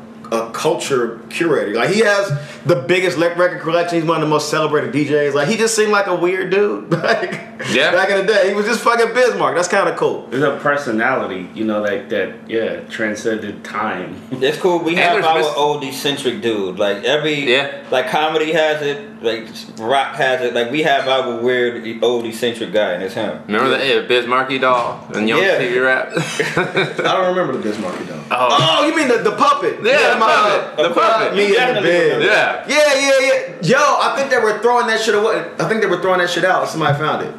culture 0.65 1.21
curator. 1.29 1.75
Like 1.75 1.91
he 1.91 2.01
has 2.01 2.27
the 2.65 2.77
biggest 2.77 3.19
record 3.19 3.61
collection. 3.61 3.99
He's 4.01 4.09
one 4.09 4.17
of 4.17 4.23
the 4.23 4.31
most 4.31 4.49
celebrated 4.49 4.95
DJs. 4.95 5.35
Like 5.35 5.47
he 5.49 5.59
just 5.59 5.77
seemed 5.77 5.93
like 5.93 6.07
a 6.07 6.15
weird 6.17 6.51
dude. 6.51 6.91
like 7.13 7.33
Yeah. 7.71 7.91
back 7.93 8.09
in 8.09 8.25
the 8.25 8.33
day, 8.33 8.49
he 8.49 8.55
was 8.55 8.65
just 8.65 8.81
fucking 8.81 9.13
Bismarck. 9.13 9.57
That's 9.57 9.69
kind 9.69 9.91
of 9.91 9.97
cool. 9.97 10.27
There's 10.29 10.43
a 10.43 10.57
personality, 10.57 11.51
you 11.55 11.65
know, 11.67 11.83
like 11.83 12.09
that 12.09 12.49
yeah, 12.49 12.81
transcended 12.89 13.63
time. 13.63 14.17
It's 14.31 14.57
cool. 14.57 14.79
We 14.79 14.93
And 14.93 15.01
have 15.01 15.23
our 15.25 15.39
Miss- 15.41 15.47
oldie 15.49 15.93
centric 15.93 16.41
dude. 16.41 16.79
Like 16.79 17.05
every 17.05 17.35
Yeah. 17.53 17.85
like 17.91 18.09
comedy 18.09 18.53
has 18.53 18.81
it, 18.81 19.14
like 19.25 19.49
rock 19.79 20.15
has 20.17 20.41
it. 20.43 20.55
Like 20.55 20.71
we 20.71 20.83
have 20.83 21.09
our 21.09 21.41
weird 21.41 22.03
old 22.05 22.25
eccentric 22.27 22.73
guy, 22.73 22.93
and 22.93 23.03
it's 23.03 23.15
him. 23.15 23.43
remember 23.47 23.71
that 23.71 23.87
yeah, 23.87 24.01
Biz 24.07 24.27
Markie 24.27 24.59
doll 24.59 25.07
and 25.15 25.29
Young 25.29 25.41
Yeah. 25.43 25.59
TV 25.59 25.83
rap? 25.85 26.13
I 26.17 27.03
don't 27.03 27.29
remember 27.29 27.53
the 27.57 27.63
Bismarck 27.63 27.99
though. 28.07 28.23
Oh. 28.31 28.81
oh, 28.83 28.87
you 28.87 28.95
mean 28.97 29.09
the, 29.09 29.19
the 29.29 29.37
puppet? 29.37 29.75
Yeah, 29.83 30.15
the 30.15 30.21
my, 30.21 30.27
puppet. 30.27 30.89
The 30.89 30.95
puppet. 30.95 31.35
Me 31.37 31.47
in 31.47 31.75
the 31.75 31.81
bed. 31.83 32.23
Yeah. 32.23 32.65
Yeah, 32.69 32.95
yeah, 32.95 33.21
yeah. 33.21 33.57
Yo, 33.63 33.79
I 33.79 34.15
think 34.17 34.31
they 34.31 34.39
were 34.39 34.59
throwing 34.61 34.87
that 34.87 35.01
shit 35.01 35.15
away. 35.15 35.45
I 35.59 35.69
think 35.69 35.81
they 35.83 35.87
were 35.89 36.01
throwing 36.01 36.21
that 36.21 36.31
shit 36.31 36.45
out. 36.45 36.69
Somebody 36.69 36.97
found 36.99 37.27
it. 37.27 37.35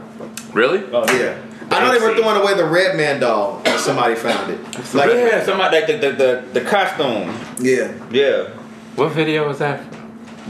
Really? 0.54 0.84
Oh, 0.92 1.06
Yeah. 1.18 1.42
I 1.72 1.80
know 1.84 1.92
they 2.00 2.06
were 2.06 2.16
throwing 2.16 2.40
away 2.40 2.54
the 2.54 2.66
Redman 2.66 3.20
doll. 3.20 3.62
and 3.66 3.80
Somebody 3.80 4.14
found 4.16 4.52
it. 4.52 4.60
Like, 4.94 5.10
yeah, 5.10 5.44
somebody 5.44 5.78
like 5.78 5.88
the 5.88 5.98
the, 5.98 6.12
the, 6.12 6.60
the 6.60 6.62
costume. 6.62 7.34
yeah. 7.60 7.92
Yeah. 8.12 8.50
What 8.96 9.12
video 9.14 9.48
was 9.48 9.60
that? 9.60 9.82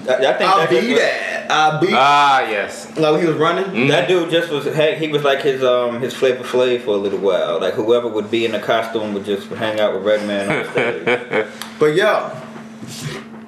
I, 0.09 0.13
I 0.13 0.33
think 0.33 0.49
I'll 0.49 0.57
that 0.59 0.69
be 0.69 0.81
just- 0.81 1.01
that. 1.01 1.31
I'll 1.49 1.79
be. 1.79 1.87
Ah, 1.91 2.41
yes. 2.49 2.97
like 2.97 3.21
he 3.21 3.27
was 3.27 3.35
running. 3.37 3.87
That 3.87 4.07
dude 4.07 4.29
just 4.31 4.51
was 4.51 4.65
hey, 4.65 4.95
he 4.97 5.07
was 5.09 5.23
like 5.23 5.41
his 5.41 5.63
um 5.63 6.01
his 6.01 6.13
Flavor 6.13 6.43
Flav 6.43 6.81
for 6.81 6.91
a 6.95 6.97
little 6.97 7.19
while. 7.19 7.59
Like 7.61 7.75
whoever 7.75 8.07
would 8.07 8.31
be 8.31 8.45
in 8.45 8.51
the 8.53 8.59
costume 8.59 9.13
would 9.13 9.25
just 9.25 9.47
hang 9.49 9.79
out 9.79 9.93
with 9.93 10.03
Redman 10.03 10.49
on 10.65 10.71
stage. 10.71 11.47
But 11.79 11.95
yo, 11.95 12.31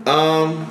um, 0.05 0.69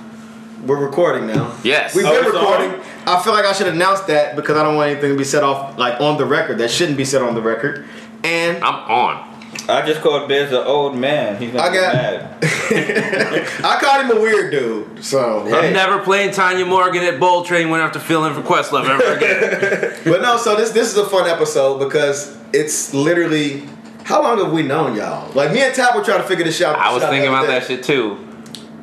we're 0.66 0.84
recording 0.84 1.26
now. 1.26 1.54
Yes. 1.62 1.94
We've 1.94 2.06
Oh, 2.06 2.10
been 2.22 2.26
on? 2.26 2.32
recording. 2.62 2.80
I 3.06 3.22
feel 3.22 3.32
like 3.32 3.44
I 3.44 3.52
should 3.52 3.68
announce 3.68 4.00
that 4.02 4.34
because 4.36 4.56
I 4.56 4.62
don't 4.62 4.76
want 4.76 4.90
anything 4.90 5.10
to 5.10 5.16
be 5.18 5.24
set 5.24 5.42
off 5.44 5.78
like 5.78 6.00
on 6.00 6.16
the 6.18 6.24
record. 6.24 6.58
That 6.58 6.70
shouldn't 6.70 6.96
be 6.96 7.04
set 7.04 7.22
on 7.22 7.34
the 7.34 7.42
record. 7.42 7.86
And 8.24 8.62
I'm 8.64 8.74
on. 8.90 9.25
I 9.68 9.84
just 9.84 10.00
called 10.00 10.28
Biz 10.28 10.52
an 10.52 10.64
old 10.64 10.96
man. 10.96 11.40
He's 11.40 11.52
gonna 11.52 11.64
I 11.64 11.74
got- 11.74 11.94
mad. 11.94 12.36
I 13.64 13.78
called 13.80 14.04
him 14.04 14.16
a 14.16 14.20
weird 14.20 14.50
dude. 14.50 15.04
So, 15.04 15.42
I'm 15.42 15.72
never 15.72 15.98
playing 15.98 16.32
Tanya 16.32 16.64
Morgan 16.64 17.02
at 17.02 17.18
Bowl 17.18 17.44
Train 17.44 17.70
when 17.70 17.80
I 17.80 17.84
have 17.84 17.92
to 17.92 18.00
fill 18.00 18.24
in 18.26 18.34
for 18.34 18.42
Questlove 18.42 18.88
ever 18.88 19.16
again. 19.16 20.00
but 20.04 20.22
no. 20.22 20.36
So 20.36 20.56
this 20.56 20.70
this 20.70 20.90
is 20.90 20.98
a 20.98 21.08
fun 21.08 21.28
episode 21.28 21.78
because 21.78 22.36
it's 22.52 22.94
literally 22.94 23.68
how 24.04 24.22
long 24.22 24.38
have 24.38 24.52
we 24.52 24.62
known 24.62 24.94
y'all? 24.96 25.32
Like 25.32 25.52
me 25.52 25.60
and 25.60 25.74
Tab 25.74 25.94
were 25.96 26.04
trying 26.04 26.22
to 26.22 26.28
figure 26.28 26.44
this 26.44 26.60
out. 26.62 26.76
I 26.76 26.92
was 26.92 27.02
thinking 27.02 27.28
about 27.28 27.42
day. 27.42 27.58
that 27.58 27.66
shit 27.66 27.82
too. 27.82 28.18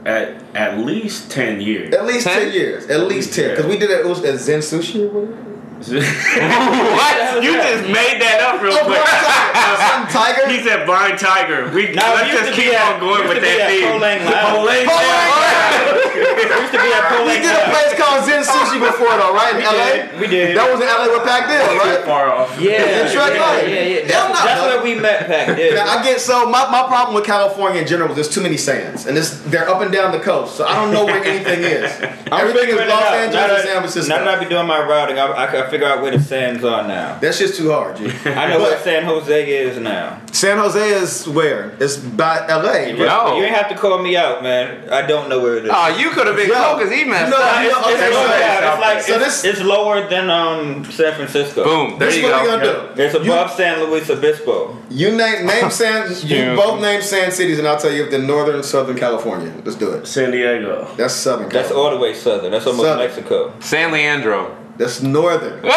At 0.05 0.43
at 0.53 0.79
least 0.79 1.31
ten 1.31 1.61
years. 1.61 1.93
At 1.93 2.05
least 2.05 2.25
10, 2.27 2.41
10? 2.41 2.53
years. 2.53 2.87
At 2.89 3.07
least 3.07 3.33
10. 3.33 3.51
Because 3.51 3.65
we 3.65 3.77
did 3.77 3.89
it, 3.89 4.01
it 4.01 4.05
was 4.05 4.23
at 4.25 4.37
Zen 4.37 4.59
Sushi 4.59 5.09
or 5.09 5.19
whatever. 5.19 5.52
what? 5.91 7.43
You 7.43 7.53
just 7.59 7.83
made 7.91 8.21
that 8.23 8.39
up 8.39 8.61
real 8.63 8.71
Oh, 8.79 8.87
quick. 8.87 9.03
Some 9.03 10.07
tiger. 10.15 10.47
he 10.47 10.63
said 10.63 10.85
blind 10.85 11.19
tiger. 11.19 11.67
We 11.75 11.91
No, 11.91 12.15
let's 12.15 12.31
just 12.31 12.53
keep 12.55 12.71
at- 12.73 12.95
on 12.95 12.99
going 13.03 13.27
with 13.27 13.43
used 13.43 13.43
to 13.43 13.51
be 13.51 13.57
that 13.57 13.67
theme. 13.67 13.91
Polang 13.99 14.23
Lounge. 14.31 14.63
Polang 14.63 14.85
Oh, 14.87 14.95
Lounge. 14.95 16.23
We 16.23 16.32
used 16.49 16.73
to 16.73 16.79
be 16.81 16.89
at 16.91 17.03
We 17.25 17.37
did 17.39 17.53
a 17.55 17.65
place 17.71 17.93
called 17.99 18.25
Zen 18.25 18.43
Sushi 18.43 18.79
before 18.79 19.13
though, 19.17 19.33
right? 19.33 19.53
In 19.55 19.61
We 19.61 19.65
LA? 19.65 19.85
did. 19.93 20.19
We 20.21 20.27
did. 20.27 20.57
That 20.57 20.67
was 20.71 20.79
in 20.81 20.87
LA 20.87 21.07
with 21.13 21.23
Pac 21.27 21.47
Div, 21.47 21.61
right? 21.79 22.03
Far 22.05 22.29
off. 22.33 22.59
Yeah, 22.59 23.07
Detroit 23.07 23.33
yeah, 23.35 23.61
yeah, 23.61 23.67
yeah. 23.67 23.83
Yeah, 23.83 24.07
That's, 24.07 24.39
I'm 24.39 24.45
that's 24.45 24.61
where 24.61 24.83
we 24.83 24.95
met 24.99 25.27
back 25.27 25.47
then. 25.55 25.75
Yeah, 25.75 25.83
I 25.85 26.03
get 26.03 26.19
so 26.19 26.49
my, 26.49 26.69
my 26.71 26.83
problem 26.87 27.15
with 27.15 27.25
California 27.25 27.81
in 27.81 27.87
general 27.87 28.09
is 28.11 28.15
there's 28.15 28.29
too 28.33 28.41
many 28.41 28.57
sands, 28.57 29.05
and 29.05 29.15
this 29.15 29.41
they're 29.47 29.69
up 29.69 29.81
and 29.81 29.91
down 29.91 30.11
the 30.11 30.19
coast, 30.19 30.55
so 30.57 30.65
I 30.65 30.75
don't 30.75 30.93
know 30.93 31.05
where 31.05 31.23
anything 31.23 31.61
is. 31.63 31.91
I'm 32.31 32.47
Everything 32.47 32.69
is 32.69 32.75
Los. 32.75 32.91
Angeles 32.91 33.33
Now 33.33 33.43
and 33.43 33.51
that- 33.51 33.63
San 33.65 33.77
Francisco. 33.79 34.09
Now 34.15 34.23
that 34.25 34.37
I 34.39 34.43
be 34.43 34.49
doing 34.49 34.67
my 34.67 34.79
routing, 34.81 35.19
I, 35.19 35.43
I 35.45 35.47
can 35.47 35.69
figure 35.69 35.87
out 35.87 36.01
where 36.01 36.11
the 36.15 36.23
sands 36.23 36.63
are 36.63 36.87
now. 36.87 37.17
That's 37.19 37.37
just 37.39 37.55
too 37.57 37.71
hard, 37.71 37.97
G. 37.97 38.05
I 38.25 38.47
know 38.49 38.59
But 38.59 38.71
where 38.71 38.79
San 38.79 39.03
Jose 39.03 39.49
is 39.49 39.77
now. 39.79 40.21
San 40.31 40.57
Jose 40.57 40.89
is 40.89 41.27
where? 41.27 41.71
It's 41.79 41.97
by 41.97 42.45
LA. 42.47 42.87
You, 42.87 42.97
but- 42.97 43.05
No. 43.05 43.37
you 43.37 43.43
ain't 43.43 43.55
have 43.55 43.69
to 43.69 43.75
call 43.77 44.01
me 44.01 44.15
out, 44.17 44.41
man. 44.43 44.89
I 44.89 45.05
don't 45.05 45.29
know 45.29 45.41
where 45.41 45.57
it 45.57 45.65
is. 45.65 45.71
Oh, 45.73 45.87
you 45.97 46.09
could 46.11 46.27
have 46.27 46.32
been 46.35 46.49
Yo, 46.49 46.53
cool 46.55 46.77
because 46.77 46.91
he 46.93 47.03
messed 47.05 47.25
you 47.25 47.37
know- 47.37 47.43
up. 47.43 47.63
it's, 47.63 47.75
okay, 47.77 47.93
it's, 47.93 48.15
so- 48.15 48.21
lower. 48.21 48.71
It's 48.73 48.81
like 48.81 49.01
so 49.01 49.19
this- 49.19 49.43
it's 49.45 49.61
lower 49.61 50.07
than 50.09 50.29
um 50.29 50.85
San 50.91 51.13
Francisco. 51.15 51.63
Boom. 51.63 51.99
There 51.99 52.09
This 52.09 52.17
you 52.17 52.23
what 52.23 52.41
we 52.43 52.47
go. 52.49 52.59
gonna 52.59 52.95
do. 52.95 53.01
It's 53.01 53.15
above 53.15 53.51
San 53.51 53.83
Luis 53.83 54.09
Obispo. 54.09 54.77
You 54.89 55.11
name 55.15 55.45
name 55.45 55.69
San. 55.69 56.11
You 56.23 56.55
both 56.55 56.81
name 56.81 57.01
San 57.01 57.31
cities, 57.31 57.59
and 57.59 57.67
I'll 57.67 57.77
tell 57.79 57.91
you 57.91 58.03
if 58.05 58.11
they're 58.11 58.21
northern 58.21 58.55
and 58.55 58.65
southern 58.65 58.97
California. 58.97 59.51
Let's 59.65 59.77
do 59.77 59.91
it. 59.91 60.05
San 60.07 60.31
Diego. 60.31 60.87
That's 60.97 61.13
southern. 61.13 61.49
That's 61.49 61.71
all 61.71 61.89
the 61.91 61.97
way 61.97 62.13
southern. 62.13 62.51
That's 62.51 62.65
almost 62.67 62.87
Southern. 62.87 63.05
Mexico. 63.07 63.53
San 63.59 63.91
Leandro. 63.91 64.55
That's 64.77 65.01
northern. 65.01 65.61
Whoa. 65.63 65.69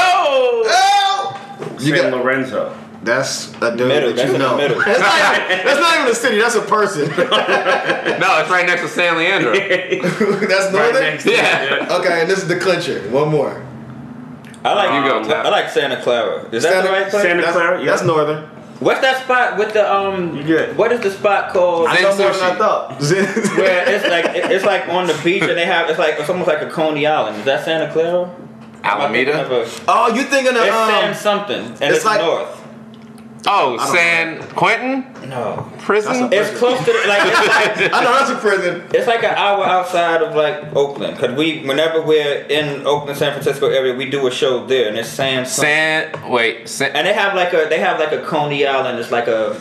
Oh! 0.69 1.41
You 1.81 1.95
San 1.97 2.11
got, 2.11 2.19
Lorenzo. 2.19 2.77
That's 3.07 3.55
a 3.63 3.75
dude 3.77 3.89
Middle. 3.89 4.09
that 4.11 4.17
That's 4.17 4.29
you 4.29 4.35
in 4.35 4.41
the 4.41 4.47
know. 4.51 4.57
middle. 4.57 4.79
That's 4.79 4.99
not, 5.01 5.51
even, 5.51 5.67
that's 5.67 5.81
not 5.81 5.95
even 5.99 6.09
a 6.11 6.15
city. 6.15 6.39
That's 6.39 6.55
a 6.57 6.61
person. 6.63 7.09
No, 8.17 8.41
it's 8.41 8.51
right 8.51 8.67
next 8.67 8.83
to 8.83 8.89
San 8.89 9.17
Leandro. 9.17 9.53
that's 9.53 10.21
Right 10.21 10.73
northern. 10.73 11.03
next 11.03 11.25
to 11.25 11.33
Yeah. 11.33 11.87
Okay, 12.01 12.21
and 12.23 12.31
this 12.31 12.39
is 12.43 12.49
the 12.49 12.59
clincher. 12.59 13.01
One 13.11 13.29
more. 13.31 13.63
I 14.65 14.73
like 14.75 15.05
You 15.05 15.11
go, 15.11 15.23
Tap. 15.29 15.45
I 15.47 15.51
like 15.51 15.69
Santa 15.71 16.01
Clara. 16.03 16.49
Is 16.51 16.63
that 16.65 16.83
the 16.83 16.89
right 16.91 17.09
place? 17.09 17.23
Santa 17.23 17.43
That's, 17.43 17.53
Clara, 17.57 17.79
yeah. 17.79 17.87
that's 17.91 18.03
northern. 18.03 18.45
What's 18.81 19.01
that 19.01 19.23
spot 19.23 19.59
with 19.59 19.73
the 19.75 19.91
um? 19.91 20.37
You 20.37 20.43
good. 20.45 20.77
What 20.77 20.93
is 20.93 21.01
the 21.01 21.11
spot 21.11 21.53
called? 21.53 21.89
I 21.89 21.97
Zen 21.97 22.03
know 22.03 22.17
more 22.25 22.33
than 22.33 22.43
I 22.43 22.51
sushi. 22.55 22.59
thought. 22.59 23.01
Where 23.59 23.89
it's 23.95 24.07
like 24.09 24.25
it's 24.53 24.65
like 24.65 24.89
on 24.89 25.07
the 25.07 25.19
beach 25.25 25.43
and 25.43 25.57
they 25.57 25.65
have 25.67 25.89
it's 25.91 25.99
like 25.99 26.17
it's 26.19 26.29
almost 26.29 26.49
like 26.49 26.63
a 26.63 26.71
Coney 26.71 27.07
Island. 27.07 27.37
Is 27.39 27.45
that 27.45 27.65
Santa 27.65 27.93
Clara? 27.93 28.35
Alameda. 28.83 29.47
Oh, 29.89 30.15
you 30.15 30.23
thinking 30.25 30.57
of 30.57 30.63
San 30.65 31.09
um? 31.11 31.15
something 31.15 31.59
and 31.65 31.83
it's 31.83 31.97
it's, 31.99 32.05
like- 32.05 32.21
north. 32.21 32.63
Oh, 33.49 33.79
San 33.93 34.43
Quentin 34.51 35.07
No, 35.29 35.71
prison. 35.79 36.31
That's 36.31 36.51
it's 36.51 36.59
close 36.59 36.79
to 36.79 36.85
the, 36.87 36.93
like 37.07 37.23
it's 37.25 37.39
like 37.81 37.93
I 37.95 38.03
know 38.03 38.13
that's 38.19 38.31
a 38.31 38.37
prison. 38.37 38.83
it's 38.93 39.07
like 39.07 39.23
an 39.23 39.35
hour 39.35 39.65
outside 39.65 40.23
of 40.23 40.35
like 40.35 40.75
Oakland. 40.75 41.17
Cause 41.19 41.37
we 41.37 41.65
whenever 41.65 42.03
we're 42.03 42.43
in 42.49 42.87
Oakland, 42.87 43.17
San 43.19 43.33
Francisco 43.33 43.69
area, 43.69 43.95
we 43.95 44.11
do 44.11 44.27
a 44.27 44.31
show 44.31 44.67
there 44.67 44.89
and 44.89 44.97
it's 44.99 45.09
San. 45.09 45.47
San. 45.47 46.31
Wait. 46.31 46.69
San. 46.69 46.91
And 46.97 47.07
they 47.07 47.15
have 47.15 47.35
like 47.35 47.53
a 47.53 47.67
they 47.69 47.79
have 47.79 48.01
like 48.01 48.13
a 48.13 48.23
Coney 48.25 48.67
Island. 48.67 48.99
It's 48.99 49.11
like 49.13 49.29
a. 49.29 49.61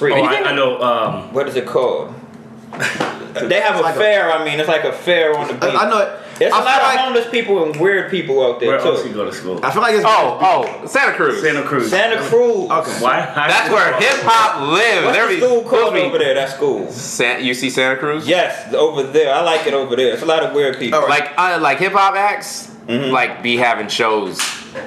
Oh, 0.00 0.06
I, 0.06 0.50
I 0.50 0.54
know. 0.54 0.80
Um, 0.80 1.32
What 1.34 1.48
is 1.48 1.56
it 1.56 1.66
called? 1.66 2.14
they 2.72 3.60
have 3.60 3.74
It's 3.74 3.80
a 3.80 3.82
like 3.82 3.94
fair. 3.96 4.30
I 4.30 4.44
mean, 4.44 4.60
it's 4.60 4.68
like 4.68 4.84
a 4.84 4.92
fair 4.92 5.36
on 5.36 5.48
the 5.48 5.54
beach. 5.54 5.64
I, 5.64 5.86
I 5.86 5.90
know 5.90 5.98
it. 5.98 6.10
There's 6.38 6.52
a 6.52 6.56
I 6.56 6.58
lot 6.60 6.66
feel 6.66 6.74
of 6.76 6.82
like 6.94 6.98
homeless 7.00 7.30
people 7.30 7.64
and 7.64 7.80
weird 7.80 8.10
people 8.10 8.44
out 8.46 8.60
there 8.60 8.68
where 8.70 8.78
else 8.78 9.04
you 9.04 9.12
go 9.12 9.24
to 9.24 9.32
school? 9.32 9.58
I 9.64 9.70
feel 9.72 9.82
like 9.82 9.94
it's 9.94 10.04
Oh, 10.06 10.38
oh, 10.40 10.86
Santa 10.86 11.12
Cruz. 11.14 11.40
Santa 11.42 11.62
Cruz. 11.62 11.90
Santa 11.90 12.16
Cruz. 12.28 12.70
Okay. 12.70 12.92
Why? 13.02 13.20
That's 13.34 13.70
where 13.70 13.92
hip 14.00 14.20
hop 14.24 14.72
lives. 14.72 15.04
What's 15.06 15.16
There 15.16 15.28
the 15.28 15.36
school 15.38 15.62
called 15.62 15.64
supposed 15.72 15.94
be- 15.94 16.00
over 16.02 16.18
there? 16.18 16.34
That 16.34 16.50
school. 16.50 16.90
San, 16.90 17.44
you 17.44 17.54
see 17.54 17.70
Santa 17.70 17.96
Cruz? 17.96 18.26
Yes, 18.28 18.72
over 18.72 19.02
there. 19.02 19.34
I 19.34 19.40
like 19.42 19.66
it 19.66 19.74
over 19.74 19.96
there. 19.96 20.12
It's 20.12 20.22
a 20.22 20.26
lot 20.26 20.42
of 20.44 20.54
weird 20.54 20.78
people. 20.78 21.00
All 21.00 21.06
right. 21.08 21.20
Like 21.22 21.32
uh, 21.38 21.58
like 21.60 21.78
hip 21.78 21.92
hop 21.92 22.14
acts, 22.14 22.68
Mhm. 22.86 23.10
like 23.10 23.42
be 23.42 23.56
having 23.56 23.88
shows. 23.88 24.40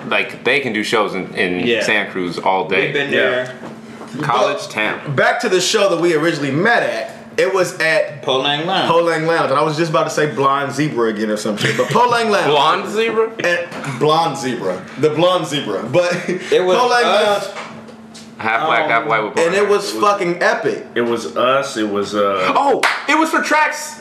Like 0.08 0.44
they 0.46 0.60
can 0.62 0.72
do 0.74 0.84
shows 0.84 1.14
in, 1.16 1.34
in 1.36 1.68
Yeah. 1.68 1.84
Santa 1.84 2.10
Cruz 2.12 2.40
all 2.40 2.68
day. 2.68 2.86
We've 2.88 2.94
day. 2.94 3.04
been 3.06 3.14
Yeah. 3.14 3.20
there. 3.20 3.60
College 4.22 4.68
town. 4.68 5.16
back 5.16 5.40
to 5.42 5.50
the 5.50 5.60
show 5.62 5.90
that 5.90 6.02
we 6.02 6.14
originally 6.16 6.52
met 6.52 6.84
at. 6.84 7.21
It 7.38 7.54
was 7.54 7.80
at 7.80 8.22
Polang 8.24 8.66
Lounge. 8.66 8.92
Polang 8.92 9.26
Lounge, 9.26 9.52
and 9.52 9.60
I 9.60 9.64
was 9.64 9.78
just 9.78 9.90
about 9.92 10.04
to 10.04 10.10
say 10.10 10.34
Blonde 10.34 10.74
Zebra 10.74 11.10
again 11.10 11.30
or 11.30 11.38
some 11.38 11.56
shit, 11.58 11.78
but 11.78 11.88
Polang 11.88 12.30
Lounge. 12.30 12.48
Blonde 12.48 12.90
zebra. 12.92 13.32
And 13.44 14.00
blonde 14.00 14.38
zebra, 14.38 14.86
the 15.00 15.10
blonde 15.12 15.48
zebra, 15.48 15.84
but 15.84 16.12
It 16.30 16.64
was 16.64 16.78
Polang 16.78 17.04
us. 17.06 17.48
Lounge, 17.48 17.68
Half 18.38 18.66
black, 18.68 18.84
Um, 18.86 18.90
half 18.90 19.08
white 19.08 19.24
with 19.24 19.38
and 19.38 19.54
it 19.54 19.68
blonde 19.68 19.70
was 19.70 19.92
fucking 19.94 20.42
epic. 20.42 20.86
It 20.96 21.02
was 21.02 21.38
us. 21.38 21.78
It 21.78 21.88
was 21.90 22.16
uh. 22.16 22.52
Oh, 22.56 22.82
it 23.08 23.16
was 23.18 23.30
for 23.30 23.42
tracks. 23.42 24.01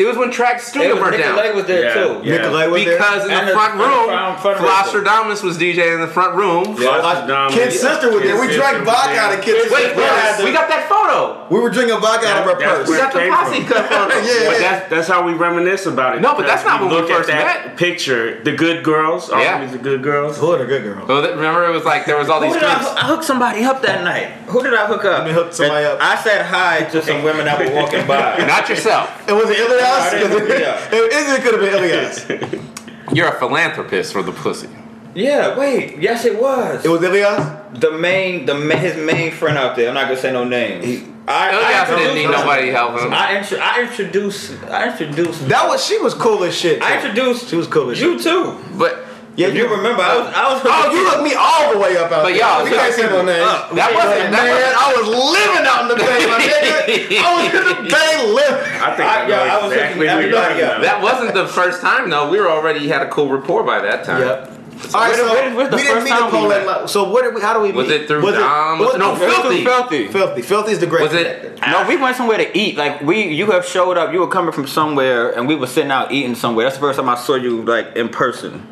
It 0.00 0.06
was 0.06 0.16
when 0.16 0.30
Track's 0.30 0.64
It 0.66 0.70
studio 0.70 0.94
was 0.94 1.02
burnt 1.04 1.18
Nicolay 1.18 1.48
down. 1.48 1.56
was 1.56 1.66
there 1.66 1.84
Yeah. 1.84 1.94
too. 1.94 2.20
Yeah. 2.24 2.36
Nicolay 2.38 2.68
was 2.68 2.84
there. 2.84 2.96
Because 2.96 3.22
in 3.24 3.34
the 3.36 3.44
the- 3.44 3.52
front 3.52 3.74
room, 3.74 4.08
front- 4.08 4.40
front 4.40 4.60
room. 4.60 4.68
Flostradamus 4.70 5.42
was 5.42 5.58
DJing 5.58 5.94
in 5.94 6.00
the 6.00 6.08
front 6.08 6.34
room. 6.34 6.76
Yeah. 6.80 7.48
Kid's 7.52 7.78
sister 7.78 8.10
was 8.10 8.22
there. 8.22 8.40
We 8.40 8.48
drank 8.48 8.78
vodka 8.84 9.18
out 9.20 9.34
of 9.34 9.42
Kid's 9.44 9.70
Wait, 9.70 9.94
wait, 9.94 10.44
We 10.44 10.52
got 10.52 10.68
that 10.68 10.88
photo. 10.88 11.46
We 11.50 11.60
were 11.60 11.68
drinking 11.70 12.00
vodka 12.00 12.28
out 12.28 12.38
of 12.38 12.44
her 12.44 12.56
purse. 12.56 12.88
We 12.88 12.96
got 12.96 13.12
the 13.12 13.18
came 13.20 13.32
posse 13.32 13.64
cut 13.64 13.86
photo. 13.92 14.14
Yeah, 14.20 14.50
yeah. 14.52 14.58
that's 14.58 14.88
that's 14.90 15.08
how 15.08 15.22
we 15.22 15.32
reminisce 15.34 15.84
about 15.86 16.16
it. 16.16 16.20
No, 16.22 16.34
but 16.34 16.46
that's 16.46 16.64
not 16.64 16.80
when 16.80 16.90
we 16.90 17.06
first 17.12 17.28
met. 17.28 17.76
Picture 17.76 18.42
the 18.42 18.52
good 18.52 18.82
girls. 18.82 19.28
Yeah. 19.30 19.54
Always 19.54 19.72
the 19.72 19.78
good 19.78 20.02
girls. 20.02 20.38
Who 20.38 20.52
are 20.52 20.58
the 20.58 20.64
good 20.66 20.82
girl? 20.82 21.06
So 21.06 21.20
remember, 21.34 21.64
it 21.66 21.72
was 21.72 21.84
like 21.84 22.06
there 22.06 22.16
was 22.18 22.28
all 22.30 22.40
Who 22.40 22.46
these 22.46 22.54
did 22.54 22.62
I, 22.64 22.74
drinks. 22.78 22.90
I 22.96 23.06
hook 23.06 23.22
somebody 23.22 23.64
up 23.64 23.82
that 23.82 24.02
night? 24.04 24.28
Who 24.48 24.62
did 24.62 24.74
I 24.74 24.86
hook 24.86 25.04
up? 25.04 25.18
Let 25.20 25.26
me 25.26 25.32
hook 25.32 25.52
somebody 25.52 25.84
And 25.84 25.94
up. 25.94 26.02
I 26.02 26.16
said 26.22 26.46
hi 26.46 26.84
to 26.92 27.02
some 27.02 27.22
women 27.22 27.44
that 27.46 27.58
were 27.58 27.74
walking 27.74 28.06
by. 28.06 28.38
Not 28.46 28.68
yourself. 28.68 29.10
It 29.28 29.32
was 29.32 29.50
it 29.50 29.68
Ilias? 29.90 30.12
I 30.14 30.18
didn't 30.18 30.30
hook 30.38 30.48
me 30.48 30.64
up. 30.64 30.92
It, 30.92 31.12
it 31.12 31.42
could 31.42 31.54
have 31.54 31.60
been 31.60 32.50
Ilias. 32.50 32.62
You're 33.12 33.28
a 33.28 33.38
philanthropist 33.38 34.12
for 34.12 34.22
the 34.22 34.32
pussy. 34.32 34.68
Yeah, 35.14 35.58
wait. 35.58 35.98
Yes, 35.98 36.24
it 36.24 36.40
was. 36.40 36.84
It 36.84 36.88
was 36.88 37.02
Ilias? 37.02 37.56
the 37.80 37.92
main, 37.92 38.46
the 38.46 38.54
ma- 38.54 38.76
his 38.76 38.96
main 38.96 39.32
friend 39.32 39.56
out 39.58 39.76
there. 39.76 39.88
I'm 39.88 39.94
not 39.94 40.04
gonna 40.08 40.16
say 40.16 40.32
no 40.32 40.44
names. 40.44 41.06
I, 41.28 41.50
Elias 41.50 41.88
didn't 41.88 42.14
need 42.16 42.24
him. 42.24 42.30
nobody 42.32 42.68
helping 42.70 43.04
him. 43.06 43.12
I, 43.14 43.38
intro- 43.38 43.58
I 43.60 43.82
introduced. 43.82 44.52
I 44.64 44.90
introduced. 44.90 45.48
That 45.48 45.68
was 45.68 45.84
she 45.84 45.98
was 45.98 46.14
cool 46.14 46.42
as 46.44 46.56
shit. 46.56 46.82
I 46.82 46.96
introduced. 46.96 47.48
She 47.48 47.56
was 47.56 47.66
cool 47.68 47.90
as 47.90 47.98
shit 47.98 48.06
You 48.06 48.14
shit. 48.18 48.24
too. 48.24 48.58
But 48.76 49.04
Yeah, 49.36 49.46
If 49.48 49.54
you 49.54 49.68
remember, 49.68 50.02
I 50.02 50.18
was. 50.18 50.26
I 50.34 50.52
was. 50.52 50.60
Oh, 50.64 50.90
you 50.92 51.04
looked 51.06 51.22
me 51.22 51.32
all 51.38 51.72
the 51.72 51.78
way 51.78 51.96
up 51.96 52.10
out 52.12 52.24
But 52.24 52.34
there. 52.34 52.36
y'all, 52.44 52.64
we 52.64 52.70
can't 52.70 52.92
say 52.92 53.08
no 53.08 53.22
names. 53.24 53.40
Uh, 53.46 53.72
that 53.74 53.94
wasn't- 53.94 54.30
that 54.32 54.44
man. 54.44 54.74
I 54.76 54.86
was 54.92 55.06
living 55.08 55.64
out 55.70 55.80
in 55.82 55.88
the 55.88 55.96
bay, 55.96 56.26
my 56.26 56.38
nigga. 56.42 57.24
I 57.24 57.28
was 57.38 57.46
in 57.54 57.64
the 57.64 57.90
bay 57.94 58.12
living. 58.26 58.82
I 58.82 58.96
think 58.96 59.08
I- 59.08 59.24
I, 59.24 59.28
yeah, 59.28 59.36
know 59.36 59.42
I 59.42 59.62
was 59.62 59.72
exactly 59.72 60.06
hooking 60.08 60.22
who 60.22 60.28
you're 60.28 60.36
everybody 60.36 60.60
talking 60.60 60.64
about. 60.64 60.82
that 60.82 61.02
wasn't 61.02 61.34
the 61.34 61.46
first 61.46 61.80
time 61.80 62.10
though. 62.10 62.28
We 62.28 62.38
were 62.40 62.50
already 62.50 62.88
had 62.88 63.02
a 63.02 63.08
cool 63.08 63.28
rapport 63.30 63.62
by 63.62 63.80
that 63.80 64.04
time. 64.04 64.20
Yep. 64.20 64.56
All 64.94 65.00
right, 65.00 65.08
where 65.10 65.16
so 65.16 65.24
the- 65.28 65.32
where- 65.32 65.54
where's 65.54 65.70
the 65.70 65.76
we 65.76 65.82
didn't 65.82 65.94
first 65.94 66.04
meet 66.04 66.10
the 66.10 66.16
time 66.20 66.32
we 66.32 66.38
Poland. 66.38 66.66
met? 66.66 66.90
So 66.90 67.10
where 67.10 67.22
did 67.22 67.34
we? 67.34 67.40
How 67.40 67.52
do 67.54 67.60
we 67.60 67.70
Was 67.72 67.86
meet? 67.88 68.00
it 68.02 68.08
through 68.08 68.22
Dom? 68.32 68.78
was 68.80 68.96
No, 68.96 69.12
it- 69.14 69.18
Filthy. 69.18 69.64
Filthy. 69.64 69.64
Filthy. 69.64 70.08
Filthy. 70.08 70.42
Filthy 70.42 70.72
is 70.72 70.78
the 70.80 70.86
great. 70.86 71.02
Was 71.02 71.14
it? 71.14 71.58
No, 71.66 71.84
we 71.86 71.96
went 71.96 72.16
somewhere 72.16 72.38
to 72.38 72.58
eat. 72.58 72.76
Like 72.76 73.00
we, 73.02 73.22
you 73.28 73.50
have 73.52 73.64
showed 73.64 73.96
up. 73.96 74.12
You 74.12 74.20
were 74.20 74.26
coming 74.28 74.52
from 74.52 74.66
somewhere, 74.66 75.30
and 75.30 75.46
we 75.46 75.54
were 75.54 75.66
sitting 75.66 75.90
out 75.92 76.10
eating 76.12 76.34
somewhere. 76.34 76.64
That's 76.64 76.76
the 76.76 76.80
first 76.80 76.98
time 76.98 77.08
I 77.08 77.14
saw 77.14 77.36
you 77.36 77.62
like 77.62 77.94
in 77.94 78.08
person. 78.08 78.66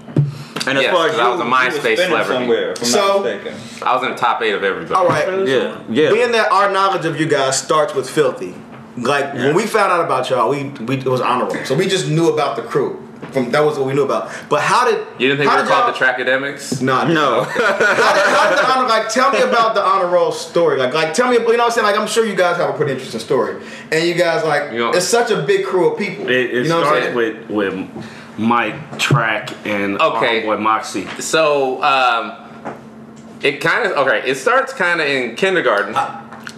And 0.68 0.78
as 0.78 0.84
Yes, 0.84 0.94
far 0.94 1.06
as 1.06 1.10
'cause 1.12 1.20
you, 1.20 1.26
I 1.26 1.30
was 1.30 1.40
a 1.40 1.44
MySpace 1.44 1.96
celebrity. 1.98 2.32
somewhere. 2.32 2.70
If 2.72 2.78
I'm 2.82 2.84
So- 2.86 3.22
not. 3.22 3.88
I 3.90 3.94
was 3.94 4.04
in 4.04 4.10
the 4.12 4.16
top 4.16 4.42
eight 4.42 4.52
of 4.54 4.64
everybody. 4.64 4.94
All 4.94 5.06
right. 5.06 5.26
Yeah, 5.48 5.76
yeah. 5.88 6.10
Being 6.10 6.32
that 6.32 6.50
our 6.52 6.70
knowledge 6.70 7.04
of 7.04 7.18
you 7.20 7.26
guys 7.26 7.58
starts 7.58 7.94
with 7.94 8.08
filthy, 8.08 8.54
like 8.96 9.32
when 9.34 9.54
we 9.54 9.66
found 9.66 9.92
out 9.92 10.04
about 10.04 10.28
y'all, 10.30 10.48
we, 10.50 10.64
we 10.84 10.96
it 10.96 11.06
was 11.06 11.20
honorable. 11.20 11.56
So 11.64 11.74
we 11.74 11.86
just 11.86 12.08
knew 12.08 12.28
about 12.32 12.56
the 12.56 12.62
crew. 12.62 13.02
From 13.32 13.50
that 13.50 13.64
was 13.64 13.76
what 13.76 13.86
we 13.88 13.94
knew 13.94 14.04
about. 14.04 14.30
But 14.48 14.60
how 14.60 14.84
did 14.88 15.00
You 15.18 15.26
didn't 15.28 15.38
think 15.38 15.50
we 15.50 15.56
were 15.60 15.66
called 15.66 15.92
the 15.92 15.98
y'all- 15.98 16.14
Trackademicks? 16.14 16.80
Nah, 16.80 17.02
No. 17.04 17.42
how, 17.42 17.58
did, 17.58 17.86
how 17.86 18.48
did 18.50 18.58
the 18.58 18.72
honor 18.78 18.88
like 18.88 19.08
tell 19.08 19.32
me 19.32 19.40
about 19.40 19.74
the 19.74 19.82
honor 19.84 20.06
roll 20.06 20.30
story? 20.30 20.78
Like 20.78 20.94
like 20.94 21.14
tell 21.14 21.26
me 21.28 21.34
you 21.34 21.40
know 21.40 21.46
what 21.48 21.60
I'm 21.60 21.70
saying? 21.72 21.84
Like 21.86 21.98
I'm 21.98 22.06
sure 22.06 22.24
you 22.24 22.36
guys 22.36 22.56
have 22.58 22.70
a 22.70 22.72
pretty 22.74 22.92
interesting 22.92 23.20
story. 23.20 23.56
And 23.90 24.04
you 24.06 24.14
guys 24.14 24.44
like 24.44 24.70
You 24.72 24.78
know- 24.78 24.90
it's 24.92 25.04
such 25.06 25.30
a 25.32 25.36
big 25.42 25.64
crew 25.66 25.90
of 25.92 25.98
people. 25.98 26.28
It, 26.28 26.30
it 26.30 26.52
you 26.54 26.68
know 26.68 26.76
what 26.78 26.86
I'm 26.86 27.02
starts 27.02 27.06
saying? 27.06 27.16
with 27.16 27.50
with 27.50 27.88
Mike 28.38 28.98
Track 28.98 29.50
and 29.66 30.00
Okay. 30.00 30.44
boy 30.44 30.56
Moxie. 30.56 31.06
So, 31.20 31.82
um, 31.82 32.32
it 33.42 33.60
kind 33.60 33.86
of 33.90 33.98
okay. 34.06 34.28
It 34.28 34.36
starts 34.36 34.72
kind 34.72 35.00
of 35.00 35.06
in 35.06 35.34
kindergarten. 35.36 35.94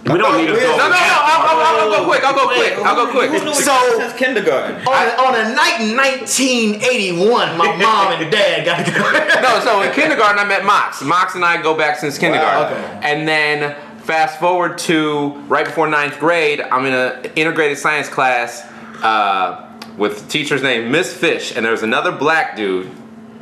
We 0.05 0.17
don't 0.17 0.35
need 0.37 0.47
to 0.47 0.53
go. 0.53 0.59
no, 0.59 0.77
no, 0.77 0.89
no. 0.89 0.95
I'll, 0.97 1.59
I'll, 1.59 1.91
I'll 1.91 1.99
go 1.99 2.05
quick. 2.05 2.23
I'll 2.23 2.33
go 2.33 2.47
quick. 2.47 2.73
I'll 2.79 2.95
go 3.05 3.11
quick. 3.11 3.29
Who 3.29 3.45
knew 3.45 3.53
So- 3.53 3.61
so, 3.61 3.99
since 3.99 4.13
kindergarten? 4.13 4.75
on, 4.87 5.07
a, 5.07 5.11
on 5.21 5.35
a 5.35 5.53
night 5.55 5.79
in 5.81 5.95
1981, 5.95 7.55
my 7.57 7.75
mom 7.77 8.13
and 8.21 8.31
dad 8.31 8.65
got 8.65 8.83
together. 8.85 9.41
no, 9.41 9.59
so 9.63 9.81
in 9.83 9.91
kindergarten 9.93 10.39
I 10.39 10.45
met 10.45 10.65
Mox. 10.65 11.03
Mox 11.03 11.35
and 11.35 11.45
I 11.45 11.61
go 11.61 11.75
back 11.77 11.97
since 11.99 12.17
kindergarten. 12.17 12.77
okay. 12.77 12.99
And 13.03 13.27
then 13.27 13.75
fast 13.99 14.39
forward 14.39 14.79
to 14.79 15.33
right 15.47 15.65
before 15.65 15.87
ninth 15.87 16.17
grade, 16.19 16.61
I'm 16.61 16.85
in 16.87 16.93
an 16.93 17.31
integrated 17.35 17.77
science 17.77 18.09
class 18.09 18.63
uh, 19.03 19.70
with 19.97 20.25
a 20.25 20.29
teacher's 20.29 20.61
name 20.61 20.91
Miss 20.91 21.15
Fish, 21.15 21.55
and 21.55 21.65
there's 21.65 21.83
another 21.83 22.11
black 22.11 22.55
dude 22.55 22.87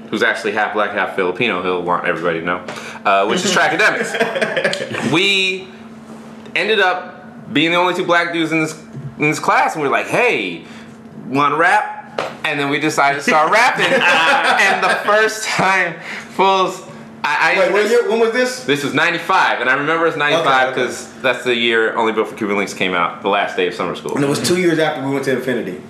who's 0.10 0.24
actually 0.24 0.53
half 0.53 0.74
black, 0.74 0.91
half 0.91 1.15
Filipino. 1.15 1.62
He'll 1.62 1.84
want 1.84 2.06
everybody 2.06 2.39
to 2.39 2.46
know, 2.46 2.65
uh, 3.06 3.27
which 3.27 3.46
is 3.46 3.51
Trackademicks. 3.51 5.12
we 5.13 5.68
ended 6.56 6.79
up 6.79 7.53
being 7.53 7.72
the 7.72 7.77
only 7.77 7.94
two 7.94 8.06
black 8.06 8.34
dudes 8.34 8.51
in 8.51 8.62
this 8.62 8.79
in 9.18 9.29
this 9.29 9.39
class, 9.39 9.75
and 9.75 9.82
we 9.82 9.88
are 9.88 9.91
like, 9.91 10.08
hey, 10.08 10.65
want 11.27 11.53
to 11.53 11.58
rap? 11.58 11.98
And 12.44 12.60
then 12.60 12.70
we 12.70 12.79
decided 12.79 13.18
to 13.18 13.24
start 13.24 13.51
rapping. 13.51 13.86
and 13.86 14.84
the 14.84 14.96
first 15.06 15.46
time, 15.48 16.00
fools, 16.32 16.82
I, 17.24 17.56
I 17.56 17.60
Wait, 17.60 17.74
when, 17.74 17.89
year, 17.89 18.10
when 18.10 18.20
was 18.20 18.32
this? 18.32 18.63
this 18.63 18.84
was 18.84 18.94
95, 18.94 19.62
and 19.62 19.70
I 19.70 19.74
remember 19.74 20.08
it's 20.08 20.18
95 20.18 20.46
Okay, 20.46 20.63
okay. 20.63 20.70
because 20.74 21.22
that's 21.22 21.44
the 21.44 21.56
year 21.56 21.96
Only 21.96 22.13
Built 22.13 22.29
for 22.29 22.36
Cuban 22.36 22.56
Linx 22.56 22.75
came 22.75 22.94
out, 22.94 23.22
the 23.22 23.29
last 23.29 23.56
day 23.56 23.68
of 23.68 23.74
summer 23.74 23.96
school. 23.96 24.15
And 24.15 24.24
it 24.24 24.29
was 24.29 24.46
two 24.46 24.60
years 24.60 24.79
after 24.79 25.06
we 25.06 25.13
went 25.13 25.25
to 25.25 25.34
Infinity. 25.34 25.82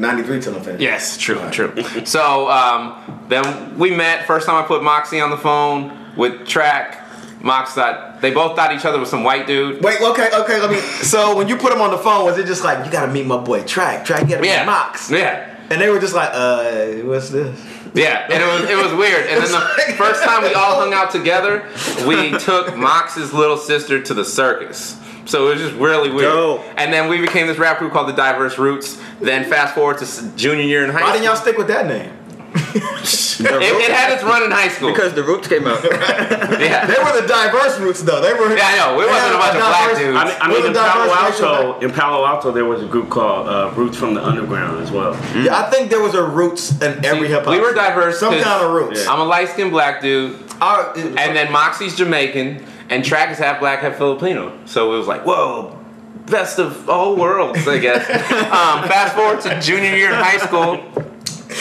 93 0.00 0.40
till 0.40 0.56
Infinity. 0.56 0.82
Yes, 0.84 1.16
true, 1.18 1.40
true. 1.50 1.74
So 2.04 2.50
um, 2.50 3.24
then 3.28 3.78
we 3.78 3.90
met. 3.94 4.26
First 4.26 4.46
time 4.46 4.62
I 4.62 4.66
put 4.66 4.82
Moxie 4.82 5.20
on 5.20 5.30
the 5.30 5.36
phone 5.36 6.16
with 6.16 6.46
Track. 6.46 6.96
Mox 7.42 7.72
thought 7.72 8.20
they 8.20 8.30
both 8.32 8.54
thought 8.56 8.74
each 8.74 8.84
other 8.84 8.98
was 8.98 9.08
some 9.08 9.24
white 9.24 9.46
dude. 9.46 9.82
Wait, 9.82 10.00
okay, 10.00 10.28
okay, 10.34 10.60
let 10.60 10.70
me. 10.70 10.78
So 10.78 11.36
when 11.36 11.48
you 11.48 11.56
put 11.56 11.72
him 11.72 11.80
on 11.80 11.90
the 11.90 11.98
phone, 11.98 12.24
was 12.26 12.36
it 12.38 12.46
just 12.46 12.64
like, 12.64 12.84
you 12.84 12.92
gotta 12.92 13.10
meet 13.10 13.26
my 13.26 13.38
boy 13.38 13.62
Track? 13.64 14.04
Track, 14.04 14.22
you 14.24 14.28
gotta 14.36 14.46
Yeah, 14.46 14.60
meet 14.60 14.66
Mox? 14.66 15.10
Yeah, 15.10 15.56
And 15.70 15.80
they 15.80 15.88
were 15.88 15.98
just 16.00 16.14
like, 16.14 16.30
uh, 16.34 16.86
what's 17.06 17.30
this? 17.30 17.58
yeah, 17.94 18.26
and 18.30 18.42
it 18.42 18.46
was 18.46 18.70
it 18.70 18.76
was 18.76 18.92
weird. 18.94 19.26
And 19.26 19.42
then 19.42 19.50
the 19.52 19.94
first 19.96 20.22
time 20.22 20.42
we 20.42 20.52
all 20.54 20.76
hung 20.80 20.92
out 20.92 21.10
together, 21.10 21.66
we 22.06 22.30
took 22.38 22.76
Mox's 22.76 23.32
little 23.32 23.56
sister 23.56 24.02
to 24.02 24.12
the 24.14 24.24
circus. 24.24 24.98
So 25.30 25.46
it 25.46 25.54
was 25.54 25.60
just 25.60 25.74
really 25.76 26.10
weird. 26.10 26.32
Dope. 26.32 26.64
And 26.76 26.92
then 26.92 27.08
we 27.08 27.20
became 27.20 27.46
this 27.46 27.56
rap 27.58 27.78
group 27.78 27.92
called 27.92 28.08
the 28.08 28.12
Diverse 28.12 28.58
Roots. 28.58 29.00
Then 29.20 29.48
fast 29.48 29.76
forward 29.76 29.98
to 29.98 30.36
junior 30.36 30.64
year 30.64 30.82
in 30.82 30.90
high 30.90 30.94
Why 30.94 31.00
school. 31.00 31.06
Why 31.06 31.12
didn't 31.12 31.24
y'all 31.24 31.36
stick 31.36 31.56
with 31.56 31.68
that 31.68 31.86
name? 31.86 32.16
it, 32.74 33.46
it 33.46 33.92
had 33.92 34.12
its 34.12 34.24
run 34.24 34.42
in 34.42 34.50
high 34.50 34.68
school. 34.68 34.90
Because 34.90 35.14
the 35.14 35.22
roots 35.22 35.46
came 35.46 35.68
out. 35.68 35.82
yeah. 35.84 36.84
They 36.84 36.98
were 36.98 37.20
the 37.20 37.28
diverse 37.28 37.78
roots, 37.78 38.02
though. 38.02 38.20
They 38.20 38.32
were. 38.32 38.56
Yeah, 38.56 38.64
I 38.64 38.76
know. 38.76 38.98
We 38.98 39.06
wasn't 39.06 39.22
had 39.22 39.34
a 39.34 39.38
bunch 39.38 39.54
of 39.54 39.60
black 39.60 39.96
dudes. 39.96 40.18
I 40.18 40.24
mean, 40.24 40.36
I 40.40 40.48
mean 40.48 40.62
the 40.62 40.68
in 40.68 40.74
Palo 40.74 41.06
diverse 41.06 41.32
racial 41.32 41.46
Alto, 41.46 41.78
in 41.80 41.92
Palo 41.92 42.26
Alto, 42.26 42.50
there 42.50 42.64
was 42.64 42.82
a 42.82 42.86
group 42.86 43.08
called 43.08 43.48
uh, 43.48 43.72
Roots 43.76 43.96
from 43.96 44.14
the 44.14 44.24
Underground 44.24 44.82
as 44.82 44.90
well. 44.90 45.14
Yeah, 45.36 45.60
I 45.60 45.70
think 45.70 45.90
there 45.90 46.02
was 46.02 46.14
a 46.14 46.24
roots 46.24 46.72
in 46.82 47.04
every 47.04 47.28
hip 47.28 47.44
hop. 47.44 47.52
we 47.52 47.60
were 47.60 47.72
diverse. 47.72 48.18
Some 48.18 48.34
kind 48.34 48.64
of 48.64 48.72
roots. 48.72 49.06
I'm 49.06 49.20
a 49.20 49.24
light 49.24 49.48
skinned 49.50 49.70
black 49.70 50.00
dude, 50.00 50.36
Our- 50.60 50.92
and 50.96 51.36
then 51.36 51.52
Moxie's 51.52 51.94
Jamaican, 51.96 52.66
and 52.90 53.04
Track 53.04 53.30
is 53.30 53.38
half 53.38 53.60
black, 53.60 53.80
half 53.80 53.96
Filipino. 53.96 54.58
So 54.66 54.92
it 54.94 54.98
was 54.98 55.06
like, 55.06 55.24
whoa, 55.24 55.78
best 56.26 56.58
of 56.58 56.88
all 56.90 57.16
worlds, 57.16 57.66
I 57.66 57.78
guess. 57.78 58.08
um, 58.10 58.88
fast 58.88 59.14
forward 59.14 59.40
to 59.42 59.60
junior 59.60 59.94
year 59.96 60.08
in 60.10 60.14
high 60.16 60.38
school. 60.38 60.84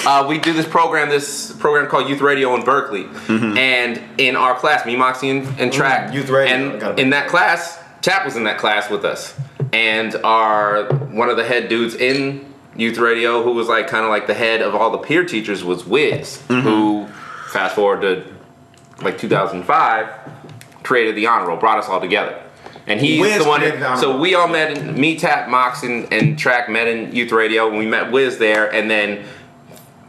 Uh, 0.05 0.25
we 0.27 0.37
do 0.37 0.53
this 0.53 0.67
program, 0.67 1.09
this 1.09 1.51
program 1.53 1.87
called 1.87 2.07
Youth 2.09 2.21
Radio 2.21 2.53
in 2.55 2.63
Berkeley, 2.63 3.07
and 3.27 4.01
in 4.19 4.35
our 4.35 4.55
class, 4.55 4.85
me, 4.85 4.95
Moxie, 4.95 5.29
and, 5.29 5.47
and 5.59 5.73
Track, 5.73 6.07
Mm-hmm. 6.07 6.15
Youth 6.15 6.29
Radio, 6.29 6.55
and 6.55 6.99
in 6.99 7.09
that 7.09 7.27
class, 7.27 7.79
Tap 8.01 8.23
was 8.23 8.35
in 8.35 8.43
that 8.43 8.59
class 8.59 8.89
with 8.89 9.03
us, 9.03 9.35
and 9.73 10.15
our 10.17 10.85
one 11.07 11.29
of 11.29 11.37
the 11.37 11.43
head 11.43 11.69
dudes 11.69 11.95
in 11.95 12.53
Youth 12.77 12.97
Radio, 12.99 13.41
who 13.43 13.51
was 13.53 13.67
like 13.67 13.87
kind 13.87 14.03
of 14.05 14.09
like 14.09 14.27
the 14.27 14.33
head 14.35 14.61
of 14.61 14.75
all 14.75 14.91
the 14.91 14.99
peer 14.99 15.25
teachers, 15.25 15.63
was 15.63 15.85
Wiz, 15.85 16.41
who 16.47 17.07
fast 17.47 17.75
forward 17.75 18.01
to 18.01 18.23
like 19.03 19.17
2005, 19.17 20.18
created 20.83 21.15
the 21.15 21.27
honor 21.27 21.47
roll, 21.47 21.57
brought 21.57 21.79
us 21.79 21.87
all 21.87 22.01
together. 22.01 22.41
And 22.87 22.99
he's 22.99 23.21
Wiz 23.21 23.43
the 23.43 23.47
one. 23.47 23.61
the 23.61 23.95
so 23.97 24.17
we 24.19 24.33
all 24.33 24.47
met 24.47 24.75
in 24.75 24.99
me, 24.99 25.17
Tap, 25.17 25.47
Mox, 25.47 25.83
and, 25.83 26.11
and 26.11 26.37
Track 26.39 26.69
met 26.69 26.87
in 26.87 27.15
Youth 27.15 27.31
Radio. 27.31 27.67
And 27.67 27.77
we 27.77 27.85
met 27.85 28.11
Wiz 28.11 28.39
there, 28.39 28.73
and 28.73 28.89
then 28.89 29.25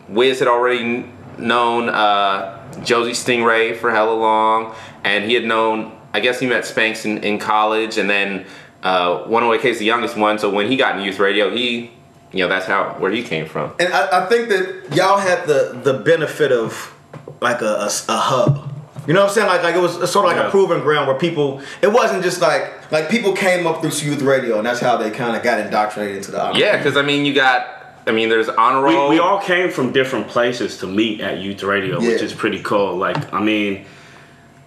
Wiz 0.08 0.38
had 0.38 0.48
already 0.48 1.10
known 1.38 1.90
uh, 1.90 2.82
Josie 2.82 3.12
Stingray 3.12 3.76
for 3.76 3.90
hella 3.90 4.14
long, 4.14 4.74
and 5.04 5.24
he 5.24 5.34
had 5.34 5.44
known. 5.44 5.92
I 6.12 6.20
guess 6.20 6.40
he 6.40 6.46
met 6.46 6.64
Spanx 6.64 7.04
in, 7.04 7.22
in 7.22 7.38
college, 7.38 7.96
and 7.96 8.10
then 8.10 8.46
uh, 8.82 9.24
108K 9.24 9.64
is 9.66 9.78
the 9.78 9.84
youngest 9.84 10.16
one. 10.16 10.38
So 10.38 10.50
when 10.50 10.68
he 10.68 10.76
got 10.76 10.98
in 10.98 11.04
youth 11.04 11.18
radio, 11.18 11.54
he, 11.54 11.92
you 12.32 12.38
know, 12.38 12.48
that's 12.48 12.66
how 12.66 12.96
where 12.98 13.12
he 13.12 13.22
came 13.22 13.46
from. 13.46 13.72
And 13.78 13.92
I, 13.92 14.24
I 14.24 14.26
think 14.26 14.48
that 14.48 14.96
y'all 14.96 15.18
had 15.18 15.46
the 15.46 15.78
the 15.84 15.94
benefit 15.98 16.50
of 16.50 16.94
like 17.40 17.60
a, 17.60 17.88
a, 17.88 17.90
a 18.08 18.16
hub. 18.16 18.69
You 19.06 19.14
know 19.14 19.20
what 19.20 19.28
I'm 19.28 19.34
saying? 19.34 19.46
Like 19.46 19.62
like 19.62 19.74
it 19.74 19.80
was 19.80 19.92
sort 20.10 20.26
of 20.26 20.32
like 20.32 20.36
a 20.36 20.44
Yeah. 20.44 20.50
proving 20.50 20.80
ground 20.80 21.06
where 21.08 21.16
people. 21.16 21.60
It 21.82 21.92
wasn't 21.92 22.22
just 22.22 22.40
like 22.40 22.90
like 22.92 23.08
people 23.08 23.32
came 23.32 23.66
up 23.66 23.80
through 23.80 23.90
youth 24.10 24.22
radio, 24.22 24.58
and 24.58 24.66
that's 24.66 24.80
how 24.80 24.96
they 24.96 25.10
kind 25.10 25.36
of 25.36 25.42
got 25.42 25.58
indoctrinated 25.60 26.18
into 26.18 26.30
the. 26.32 26.42
honor. 26.44 26.58
Yeah, 26.58 26.76
because 26.76 26.96
I 26.96 27.02
mean, 27.02 27.24
you 27.24 27.34
got. 27.34 27.76
I 28.06 28.12
mean, 28.12 28.28
there's 28.30 28.48
honor 28.48 28.86
We, 28.86 28.94
roll. 28.94 29.08
we 29.10 29.18
all 29.18 29.40
came 29.40 29.70
from 29.70 29.92
different 29.92 30.26
places 30.28 30.78
to 30.78 30.86
meet 30.86 31.20
at 31.20 31.38
Youth 31.38 31.62
Radio, 31.62 32.00
which 32.00 32.22
is 32.22 32.32
pretty 32.32 32.60
cool. 32.62 32.96
Like, 32.96 33.32
I 33.32 33.40
mean, 33.40 33.84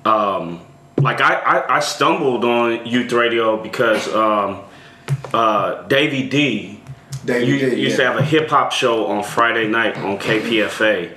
um, 0.06 0.62
like 1.02 1.20
I, 1.20 1.34
I, 1.34 1.78
I 1.78 1.80
stumbled 1.80 2.46
on 2.46 2.86
Youth 2.86 3.12
Radio 3.12 3.58
because 3.62 4.08
um, 4.14 4.62
uh, 5.34 5.82
Davey 5.88 6.30
D 6.30 6.80
Davey 7.26 7.46
you, 7.46 7.60
D, 7.60 7.76
used 7.82 7.98
yeah. 8.00 8.06
to 8.06 8.12
have 8.12 8.18
a 8.22 8.24
hip 8.24 8.50
hop 8.50 8.72
show 8.72 9.08
on 9.08 9.24
Friday 9.24 9.68
night 9.68 9.98
on 9.98 10.20
KPFA, 10.20 11.14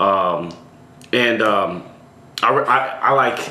um, 0.00 0.50
and 1.12 1.40
um, 1.40 1.84
I, 2.42 2.48
I, 2.52 2.98
I 3.10 3.12
like. 3.12 3.50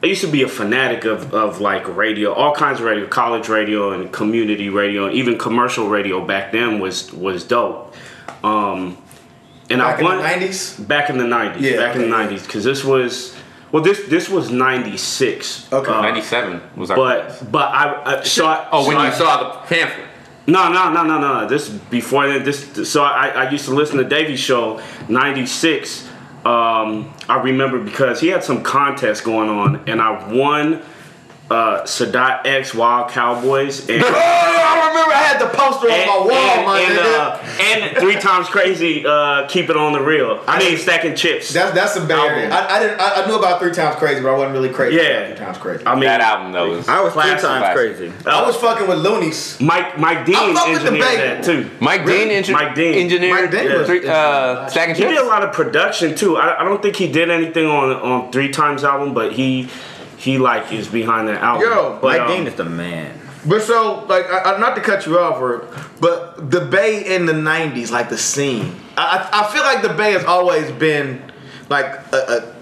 I 0.00 0.06
used 0.06 0.20
to 0.20 0.28
be 0.30 0.42
a 0.42 0.48
fanatic 0.48 1.04
of, 1.04 1.34
of 1.34 1.60
like 1.60 1.88
radio, 1.96 2.32
all 2.32 2.54
kinds 2.54 2.78
of 2.78 2.86
radio, 2.86 3.06
college 3.08 3.48
radio 3.48 3.90
and 3.90 4.12
community 4.12 4.68
radio, 4.68 5.06
and 5.06 5.14
even 5.14 5.36
commercial 5.38 5.88
radio 5.88 6.24
back 6.24 6.52
then 6.52 6.78
was 6.78 7.12
was 7.12 7.44
dope. 7.44 7.94
Um, 8.44 8.96
and 9.70 9.80
Back 9.80 9.96
I 9.96 9.98
in 9.98 10.04
won 10.04 10.16
the 10.18 10.22
90s? 10.22 10.86
Back 10.88 11.10
in 11.10 11.18
the 11.18 11.26
nineties, 11.26 11.62
Yeah, 11.62 11.76
back 11.76 11.96
in 11.96 12.02
the 12.02 12.06
okay, 12.06 12.16
yeah. 12.16 12.22
nineties, 12.22 12.42
because 12.46 12.62
this 12.64 12.84
was 12.84 13.36
well, 13.72 13.82
this 13.82 14.06
this 14.08 14.28
was 14.28 14.50
ninety 14.50 14.96
six. 14.96 15.70
Okay. 15.72 15.90
97 15.90 16.62
was 16.76 16.90
our. 16.92 16.96
But 16.96 17.50
but 17.50 17.68
I, 17.72 18.18
I 18.20 18.22
so 18.22 18.46
I, 18.46 18.68
oh, 18.70 18.86
when 18.86 18.96
so 18.96 19.02
you 19.02 19.08
I- 19.08 19.10
saw 19.10 19.42
the 19.42 19.58
pamphlet. 19.66 20.06
no, 20.46 20.72
no, 20.72 20.92
no, 20.92 21.02
no, 21.04 21.18
no. 21.20 21.48
This 21.48 21.68
before 21.68 22.28
then. 22.28 22.44
This 22.44 22.88
so 22.90 23.02
I, 23.02 23.28
I 23.30 23.50
used 23.50 23.64
to 23.66 23.74
listen 23.74 23.98
to 23.98 24.04
Davey's 24.04 24.38
show 24.40 24.80
'96. 25.08 26.07
Um, 26.48 27.12
I 27.28 27.42
remember 27.42 27.78
because 27.78 28.20
he 28.20 28.28
had 28.28 28.42
some 28.42 28.62
contest 28.62 29.22
going 29.22 29.50
on, 29.50 29.86
and 29.86 30.00
I 30.00 30.32
won 30.32 30.82
uh, 31.50 31.82
Sadat 31.82 32.46
X 32.46 32.74
Wild 32.74 33.10
Cowboys, 33.10 33.80
and 33.88 34.02
Oh, 34.02 34.06
I 34.06 34.88
remember 34.88 35.12
I 35.14 35.22
had 35.22 35.40
the 35.40 35.46
poster 35.48 35.90
on 35.90 36.06
my 36.06 36.18
wall, 36.18 36.30
and- 36.32 36.66
my 36.66 36.80
and, 36.80 36.98
nigga. 36.98 37.18
uh, 37.18 37.62
and 37.88 37.96
three 37.98 38.16
times 38.20 38.48
crazy. 38.48 39.04
Uh, 39.06 39.46
keep 39.48 39.70
it 39.70 39.76
on 39.76 39.92
the 39.94 40.00
real. 40.00 40.42
I 40.46 40.58
mean, 40.58 40.76
stacking 40.76 41.14
chips. 41.16 41.52
That's 41.52 41.72
that's 41.74 41.94
some 41.94 42.06
Bay 42.06 42.14
Area. 42.14 42.50
I, 42.50 42.76
I 42.76 42.80
didn't. 42.80 43.00
I, 43.00 43.22
I 43.22 43.26
knew 43.26 43.36
about 43.38 43.60
three 43.60 43.72
times 43.72 43.96
crazy, 43.96 44.20
but 44.20 44.28
I 44.28 44.36
wasn't 44.36 44.52
really 44.52 44.68
crazy. 44.68 44.96
Yeah. 44.96 45.28
three 45.28 45.36
times 45.36 45.56
crazy. 45.58 45.86
I 45.86 45.94
mean, 45.94 46.04
that 46.04 46.20
album 46.20 46.52
though 46.52 46.68
was 46.70 46.86
I 46.88 47.00
was 47.02 47.12
three 47.14 47.22
times 47.22 47.40
classic. 47.40 47.74
crazy. 47.96 48.12
I 48.26 48.42
was 48.44 48.56
fucking 48.56 48.86
with 48.86 48.98
Luniz. 48.98 49.58
Mike 49.64 49.98
Mike 49.98 50.26
Dean 50.26 50.36
I 50.36 50.52
fuck 50.52 50.68
with 50.68 50.82
the 50.82 50.88
engineered 50.88 51.18
that 51.18 51.44
too. 51.44 51.70
Mike 51.80 52.04
Dean, 52.04 52.28
engin- 52.28 52.52
Mike 52.52 52.74
Dean. 52.74 52.94
engineered 52.94 53.40
Mike 53.40 53.50
Dean 53.50 53.72
was- 53.78 53.86
three, 53.86 54.06
uh, 54.06 54.68
Stacking 54.68 54.94
He 54.96 55.00
Chips. 55.02 55.14
did 55.14 55.22
a 55.24 55.26
lot 55.26 55.42
of 55.42 55.52
production 55.54 56.14
too. 56.14 56.36
I, 56.36 56.60
I 56.60 56.64
don't 56.64 56.82
think 56.82 56.96
he 56.96 57.10
did 57.10 57.30
anything 57.30 57.66
on 57.66 57.90
on 57.92 58.30
Three 58.32 58.50
Times 58.50 58.84
album, 58.84 59.14
but 59.14 59.32
he 59.32 59.68
he 60.18 60.36
like 60.36 60.72
is 60.72 60.88
behind 60.88 61.28
that 61.28 61.40
album. 61.40 61.68
Yo, 61.68 61.98
but, 62.02 62.18
Mike 62.18 62.20
um, 62.22 62.28
Dean 62.28 62.46
is 62.46 62.54
the 62.56 62.64
man. 62.64 63.18
But 63.46 63.62
so, 63.62 64.04
like, 64.08 64.26
I, 64.26 64.54
I, 64.54 64.58
not 64.58 64.74
to 64.74 64.82
cut 64.82 65.06
you 65.06 65.18
off, 65.18 65.40
or, 65.40 65.68
but 66.00 66.50
the 66.50 66.60
Bay 66.60 67.14
in 67.14 67.24
the 67.24 67.32
'90s, 67.32 67.92
like 67.92 68.08
the 68.08 68.18
scene, 68.18 68.74
I, 68.96 69.30
I 69.32 69.40
I 69.40 69.52
feel 69.52 69.62
like 69.62 69.80
the 69.80 69.94
Bay 69.94 70.12
has 70.12 70.24
always 70.24 70.70
been 70.72 71.22
like 71.68 71.84
a, 72.12 72.16
a 72.16 72.54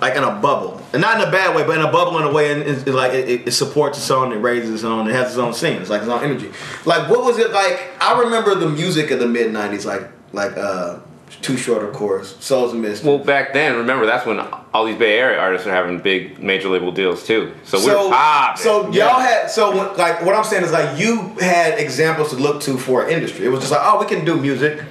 like 0.00 0.16
in 0.16 0.24
a 0.24 0.32
bubble, 0.40 0.82
and 0.94 1.02
not 1.02 1.20
in 1.20 1.28
a 1.28 1.30
bad 1.30 1.54
way, 1.54 1.64
but 1.64 1.78
in 1.78 1.84
a 1.84 1.92
bubble 1.92 2.18
in 2.18 2.24
a 2.24 2.32
way, 2.32 2.50
and 2.50 2.62
it's, 2.62 2.80
it's 2.82 2.90
like 2.90 3.12
it, 3.12 3.46
it 3.46 3.50
supports 3.52 3.98
its 3.98 4.10
own, 4.10 4.32
it 4.32 4.36
raises 4.36 4.70
its 4.70 4.84
own, 4.84 5.06
it 5.06 5.12
has 5.12 5.28
its 5.28 5.38
own 5.38 5.52
scene, 5.52 5.82
it's 5.82 5.90
like 5.90 6.00
its 6.00 6.10
own 6.10 6.24
energy. 6.24 6.50
Like, 6.86 7.10
what 7.10 7.22
was 7.22 7.38
it 7.38 7.52
like? 7.52 7.92
I 8.00 8.18
remember 8.20 8.54
the 8.54 8.70
music 8.70 9.10
of 9.10 9.18
the 9.18 9.28
mid 9.28 9.52
'90s, 9.52 9.84
like 9.84 10.08
like 10.32 10.56
uh, 10.56 10.98
Too 11.42 11.56
Short, 11.56 11.82
of 11.84 11.92
course, 11.92 12.36
Souls 12.42 12.72
and 12.72 12.82
Mist. 12.82 13.04
Well, 13.04 13.18
back 13.18 13.52
then, 13.52 13.76
remember 13.76 14.06
that's 14.06 14.26
when 14.26 14.38
all 14.40 14.84
these 14.84 14.96
Bay 14.98 15.18
Area 15.18 15.38
artists 15.38 15.66
are 15.66 15.70
having 15.72 15.98
big 15.98 16.42
major 16.42 16.68
label 16.68 16.92
deals 16.92 17.26
too. 17.26 17.54
So, 17.64 17.78
we're 17.78 17.84
so, 17.92 18.10
popping. 18.10 18.62
so 18.62 18.90
y'all 18.92 19.20
had 19.20 19.48
so 19.50 19.70
when- 19.70 19.96
like 19.96 20.24
what 20.24 20.34
I'm 20.34 20.44
saying 20.44 20.64
is 20.64 20.72
like 20.72 20.98
you 20.98 21.34
had 21.40 21.78
examples 21.78 22.30
to 22.30 22.36
look 22.36 22.60
to 22.62 22.76
for 22.78 23.04
an 23.04 23.10
industry. 23.10 23.46
It 23.46 23.50
was 23.50 23.60
just 23.60 23.72
like 23.72 23.82
oh 23.84 24.00
we 24.00 24.06
can 24.06 24.24
do 24.24 24.36
music, 24.36 24.82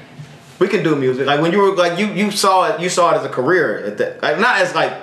we 0.60 0.67
can 0.67 0.84
do 0.84 0.95
music. 0.95 1.25
Like 1.27 1.41
when 1.41 1.51
you 1.51 1.60
were 1.60 1.75
like 1.75 1.97
you 1.99 2.08
you 2.08 2.32
saw 2.32 2.73
it 2.73 2.79
you 2.82 2.89
saw 2.89 3.13
it 3.13 3.17
as 3.17 3.25
a 3.25 3.29
career 3.29 3.86
at 3.86 3.97
that 3.97 4.21
like 4.23 4.39
not 4.39 4.58
as 4.60 4.73
like 4.75 4.93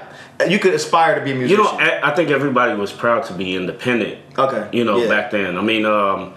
you 0.49 0.59
could 0.59 0.73
aspire 0.75 1.19
to 1.19 1.25
be 1.25 1.33
a 1.33 1.47
You 1.47 1.57
know, 1.59 1.67
I, 1.67 2.13
I 2.13 2.15
think 2.15 2.31
everybody 2.31 2.75
was 2.75 2.93
proud 2.93 3.25
to 3.27 3.35
be 3.35 3.55
independent. 3.57 4.19
Okay. 4.39 4.69
You 4.77 4.85
know, 4.85 4.97
Yeah. 5.03 5.09
back 5.09 5.31
then. 5.31 5.59
I 5.59 5.61
mean, 5.61 5.85
um, 5.85 6.33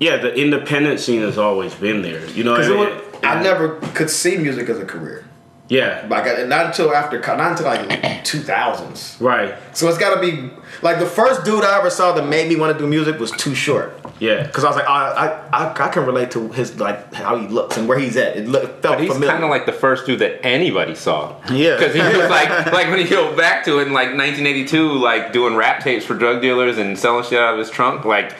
yeah, 0.00 0.16
the 0.16 0.34
independent 0.34 0.98
scene 0.98 1.20
has 1.20 1.38
always 1.38 1.72
been 1.74 2.02
there. 2.02 2.26
You 2.30 2.42
know, 2.42 2.56
because 2.56 2.70
and- 2.70 3.09
I 3.22 3.42
never 3.42 3.78
could 3.94 4.10
see 4.10 4.36
music 4.38 4.68
as 4.68 4.78
a 4.78 4.84
career. 4.84 5.24
Yeah. 5.68 6.04
Like 6.10 6.26
I- 6.26 6.42
not 6.44 6.66
until 6.66 6.92
after 6.92 7.20
not 7.20 7.52
until 7.52 7.66
like 7.66 8.24
two 8.24 8.40
thousands. 8.40 9.16
Right. 9.20 9.54
So 9.72 9.88
it's 9.88 9.98
got 9.98 10.14
to 10.16 10.20
be 10.20 10.50
like 10.82 10.98
the 10.98 11.06
first 11.06 11.44
dude 11.44 11.62
I 11.64 11.78
ever 11.78 11.90
saw 11.90 12.10
that 12.12 12.26
made 12.26 12.48
me 12.48 12.56
want 12.56 12.76
to 12.76 12.78
do 12.82 12.88
music 12.88 13.20
was 13.20 13.30
Too 13.30 13.54
Short. 13.54 13.96
Yeah. 14.18 14.42
Because 14.42 14.64
I 14.64 14.66
was 14.66 14.76
like, 14.76 14.88
I, 14.88 15.10
I, 15.52 15.66
I, 15.68 15.84
I 15.86 15.88
can 15.90 16.04
relate 16.04 16.32
to 16.32 16.48
his 16.50 16.78
like 16.80 17.14
how 17.14 17.36
he 17.36 17.46
looks 17.46 17.76
and 17.76 17.86
where 17.88 17.98
he's 18.00 18.16
at. 18.16 18.36
It 18.36 18.48
look, 18.48 18.82
felt 18.82 18.96
But 18.96 19.00
he's 19.00 19.12
familiar. 19.12 19.30
kind 19.30 19.44
of 19.44 19.50
like 19.50 19.64
the 19.64 19.72
first 19.72 20.06
dude 20.06 20.18
that 20.18 20.44
anybody 20.44 20.96
saw. 20.96 21.36
Yeah. 21.52 21.76
Because 21.76 21.94
he 21.94 22.00
was 22.00 22.28
like, 22.28 22.48
like 22.72 22.88
when 22.88 22.98
you 22.98 23.08
go 23.08 23.36
back 23.36 23.64
to 23.66 23.78
it 23.78 23.86
in 23.86 23.92
like 23.92 24.08
1982, 24.08 24.92
like 24.98 25.32
doing 25.32 25.54
rap 25.54 25.84
tapes 25.84 26.04
for 26.04 26.14
drug 26.14 26.42
dealers 26.42 26.78
and 26.78 26.98
selling 26.98 27.22
shit 27.24 27.38
out 27.38 27.52
of 27.54 27.58
his 27.60 27.70
trunk. 27.70 28.04
Like 28.04 28.34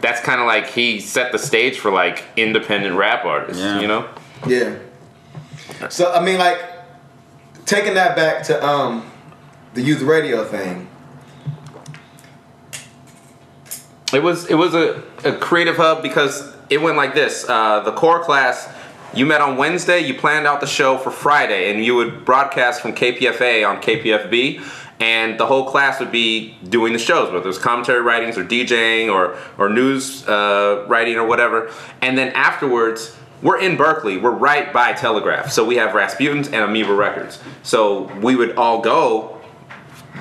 that's 0.00 0.20
kind 0.20 0.40
of 0.40 0.46
like 0.46 0.68
he 0.68 1.00
set 1.00 1.32
the 1.32 1.38
stage 1.38 1.78
for 1.80 1.90
like 1.90 2.22
independent 2.36 2.96
rap 2.96 3.24
artists. 3.24 3.60
Yeah. 3.60 3.80
You 3.80 3.88
know? 3.88 4.08
Yeah. 4.46 4.78
So 5.88 6.12
I 6.12 6.24
mean, 6.24 6.38
like, 6.38 6.60
taking 7.66 7.94
that 7.94 8.16
back 8.16 8.44
to 8.44 8.66
um, 8.66 9.10
the 9.74 9.82
youth 9.82 10.02
radio 10.02 10.44
thing. 10.44 10.88
It 14.12 14.22
was 14.22 14.46
it 14.46 14.54
was 14.54 14.74
a, 14.74 15.02
a 15.24 15.36
creative 15.36 15.76
hub 15.76 16.02
because 16.02 16.54
it 16.70 16.80
went 16.80 16.96
like 16.96 17.14
this. 17.14 17.48
Uh, 17.48 17.80
the 17.80 17.92
core 17.92 18.22
class, 18.22 18.72
you 19.14 19.26
met 19.26 19.40
on 19.40 19.56
Wednesday, 19.56 20.00
you 20.00 20.14
planned 20.14 20.46
out 20.46 20.60
the 20.60 20.66
show 20.66 20.96
for 20.96 21.10
Friday, 21.10 21.70
and 21.70 21.84
you 21.84 21.94
would 21.96 22.24
broadcast 22.24 22.80
from 22.80 22.94
KPFA 22.94 23.68
on 23.68 23.82
KPFB, 23.82 24.62
and 25.00 25.38
the 25.38 25.46
whole 25.46 25.68
class 25.68 25.98
would 26.00 26.12
be 26.12 26.56
doing 26.68 26.92
the 26.92 26.98
shows, 26.98 27.32
whether 27.32 27.44
it 27.44 27.46
was 27.46 27.58
commentary 27.58 28.00
writings 28.00 28.38
or 28.38 28.44
DJing 28.44 29.12
or 29.12 29.36
or 29.58 29.68
news 29.68 30.26
uh, 30.28 30.84
writing 30.88 31.16
or 31.16 31.26
whatever. 31.26 31.72
And 32.00 32.16
then 32.16 32.28
afterwards, 32.32 33.16
we're 33.42 33.60
in 33.60 33.76
Berkeley. 33.76 34.16
We're 34.16 34.30
right 34.30 34.72
by 34.72 34.92
Telegraph, 34.92 35.50
so 35.50 35.64
we 35.64 35.76
have 35.76 35.94
Rasputin's 35.94 36.48
and 36.48 36.56
Amoeba 36.56 36.94
Records. 36.94 37.38
So 37.62 38.04
we 38.20 38.34
would 38.34 38.56
all 38.56 38.80
go 38.80 39.40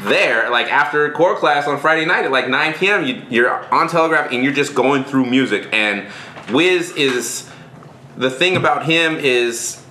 there, 0.04 0.50
like 0.50 0.72
after 0.72 1.10
core 1.12 1.36
class 1.36 1.68
on 1.68 1.80
Friday 1.80 2.06
night 2.06 2.26
at 2.26 2.32
like 2.32 2.50
9 2.50 2.74
p.m., 2.74 3.06
you, 3.06 3.24
you're 3.30 3.74
on 3.74 3.88
Telegraph 3.88 4.32
and 4.32 4.44
you're 4.44 4.54
just 4.54 4.76
going 4.76 5.04
through 5.04 5.26
music. 5.26 5.70
And 5.72 6.08
Wiz 6.52 6.92
is 6.92 7.50
the 8.18 8.30
thing 8.30 8.58
about 8.58 8.86
him 8.86 9.16
is 9.18 9.82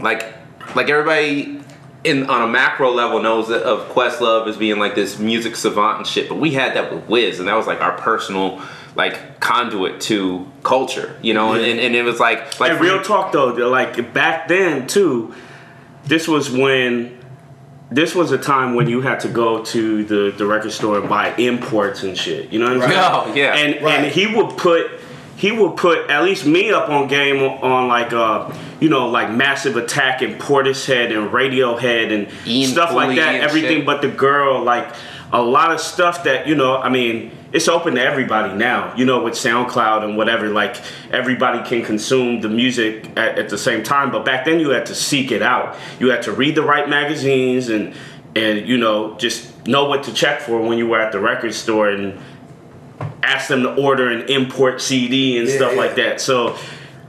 like 0.00 0.34
like 0.74 0.88
everybody 0.88 1.60
in 2.04 2.28
on 2.30 2.42
a 2.42 2.46
macro 2.46 2.90
level 2.90 3.20
knows 3.20 3.48
that 3.48 3.62
of 3.62 3.88
Questlove 3.88 4.46
as 4.46 4.56
being 4.56 4.78
like 4.78 4.94
this 4.94 5.18
music 5.18 5.56
savant 5.56 5.98
and 5.98 6.06
shit, 6.06 6.28
but 6.28 6.36
we 6.36 6.52
had 6.52 6.74
that 6.74 6.92
with 6.92 7.08
Wiz, 7.08 7.38
and 7.38 7.48
that 7.48 7.54
was 7.54 7.66
like 7.66 7.80
our 7.80 7.96
personal 7.98 8.62
like 8.98 9.38
conduit 9.40 10.00
to 10.02 10.46
culture, 10.64 11.16
you 11.22 11.32
know. 11.32 11.54
And, 11.54 11.64
and, 11.64 11.80
and 11.80 11.94
it 11.94 12.02
was 12.02 12.18
like 12.20 12.58
like 12.60 12.72
and 12.72 12.80
real 12.80 13.00
talk 13.00 13.32
though, 13.32 13.46
like 13.46 14.12
back 14.12 14.48
then 14.48 14.86
too, 14.86 15.32
this 16.04 16.28
was 16.28 16.50
when 16.50 17.16
this 17.90 18.14
was 18.14 18.32
a 18.32 18.36
time 18.38 18.74
when 18.74 18.86
you 18.88 19.00
had 19.00 19.20
to 19.20 19.28
go 19.28 19.64
to 19.64 20.04
the, 20.04 20.34
the 20.36 20.44
record 20.44 20.72
store 20.72 20.98
and 20.98 21.08
buy 21.08 21.32
imports 21.36 22.02
and 22.02 22.18
shit. 22.18 22.52
You 22.52 22.58
know 22.58 22.66
what 22.66 22.82
I'm 22.82 22.90
saying? 22.90 22.92
Oh, 23.02 23.34
yeah. 23.34 23.54
And 23.56 23.82
Right. 23.82 24.00
and 24.00 24.12
he 24.12 24.26
would 24.26 24.58
put 24.58 24.90
he 25.36 25.52
would 25.52 25.76
put 25.76 26.10
at 26.10 26.24
least 26.24 26.44
me 26.44 26.72
up 26.72 26.88
on 26.90 27.06
game 27.06 27.36
on 27.40 27.86
like 27.86 28.12
uh 28.12 28.52
you 28.80 28.88
know 28.88 29.08
like 29.08 29.30
massive 29.32 29.76
attack 29.76 30.20
and 30.22 30.38
Portishead 30.40 31.16
and 31.16 31.30
Radiohead 31.30 32.12
and 32.12 32.28
Ian 32.46 32.68
stuff 32.70 32.92
like 32.92 33.16
that. 33.16 33.36
Everything 33.36 33.78
shit. 33.78 33.86
but 33.86 34.02
the 34.02 34.08
girl 34.08 34.62
like 34.62 34.92
a 35.32 35.40
lot 35.40 35.70
of 35.70 35.80
stuff 35.80 36.24
that 36.24 36.48
you 36.48 36.56
know. 36.56 36.76
I 36.78 36.88
mean, 36.88 37.30
it's 37.52 37.68
open 37.68 37.94
to 37.94 38.02
everybody 38.02 38.54
now. 38.54 38.94
You 38.96 39.04
know, 39.06 39.22
with 39.22 39.34
SoundCloud 39.34 40.04
and 40.04 40.16
whatever. 40.16 40.48
Like 40.48 40.76
everybody 41.10 41.66
can 41.68 41.84
consume 41.84 42.40
the 42.40 42.48
music 42.48 43.06
at, 43.16 43.38
at 43.38 43.48
the 43.48 43.58
same 43.58 43.82
time. 43.82 44.10
But 44.10 44.24
back 44.24 44.44
then, 44.44 44.60
you 44.60 44.70
had 44.70 44.86
to 44.86 44.94
seek 44.94 45.32
it 45.32 45.42
out. 45.42 45.76
You 45.98 46.10
had 46.10 46.22
to 46.22 46.32
read 46.32 46.54
the 46.54 46.62
right 46.62 46.88
magazines 46.88 47.68
and 47.68 47.94
and 48.36 48.68
you 48.68 48.76
know 48.76 49.16
just 49.16 49.66
know 49.66 49.84
what 49.88 50.04
to 50.04 50.12
check 50.12 50.40
for 50.40 50.60
when 50.60 50.78
you 50.78 50.86
were 50.86 51.00
at 51.00 51.12
the 51.12 51.20
record 51.20 51.54
store 51.54 51.88
and 51.90 52.18
ask 53.22 53.48
them 53.48 53.62
to 53.62 53.74
order 53.74 54.10
an 54.10 54.28
import 54.28 54.80
CD 54.80 55.38
and 55.38 55.48
Yeah, 55.48 55.56
stuff 55.56 55.72
yeah. 55.72 55.78
like 55.78 55.94
that. 55.96 56.20
So. 56.20 56.56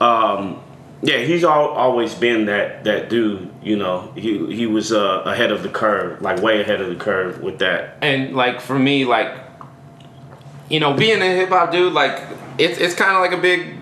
Um, 0.02 0.62
yeah, 1.02 1.20
he's 1.20 1.46
all, 1.46 1.70
always 1.70 2.14
been 2.14 2.46
that 2.48 2.84
that 2.84 3.10
dude. 3.10 3.50
You 3.64 3.78
know, 3.78 4.12
he 4.16 4.54
he 4.54 4.66
was 4.66 4.92
uh, 4.92 5.24
ahead 5.26 5.50
of 5.52 5.64
the 5.64 5.70
curve, 5.70 6.22
like 6.22 6.42
way 6.42 6.60
ahead 6.60 6.82
of 6.82 6.90
the 6.90 6.96
curve 6.96 7.42
with 7.42 7.60
that. 7.60 7.98
and 8.02 8.36
like 8.36 8.60
for 8.60 8.78
me, 8.78 9.06
like 9.06 9.34
you 10.70 10.80
know, 10.80 10.94
being 10.94 11.22
a 11.22 11.26
hip 11.26 11.50
hop 11.50 11.72
dude, 11.72 11.94
like 11.94 12.22
it's 12.58 12.78
it's 12.78 12.94
kind 12.96 13.16
of 13.16 13.22
like 13.22 13.32
a 13.32 13.42
big 13.42 13.76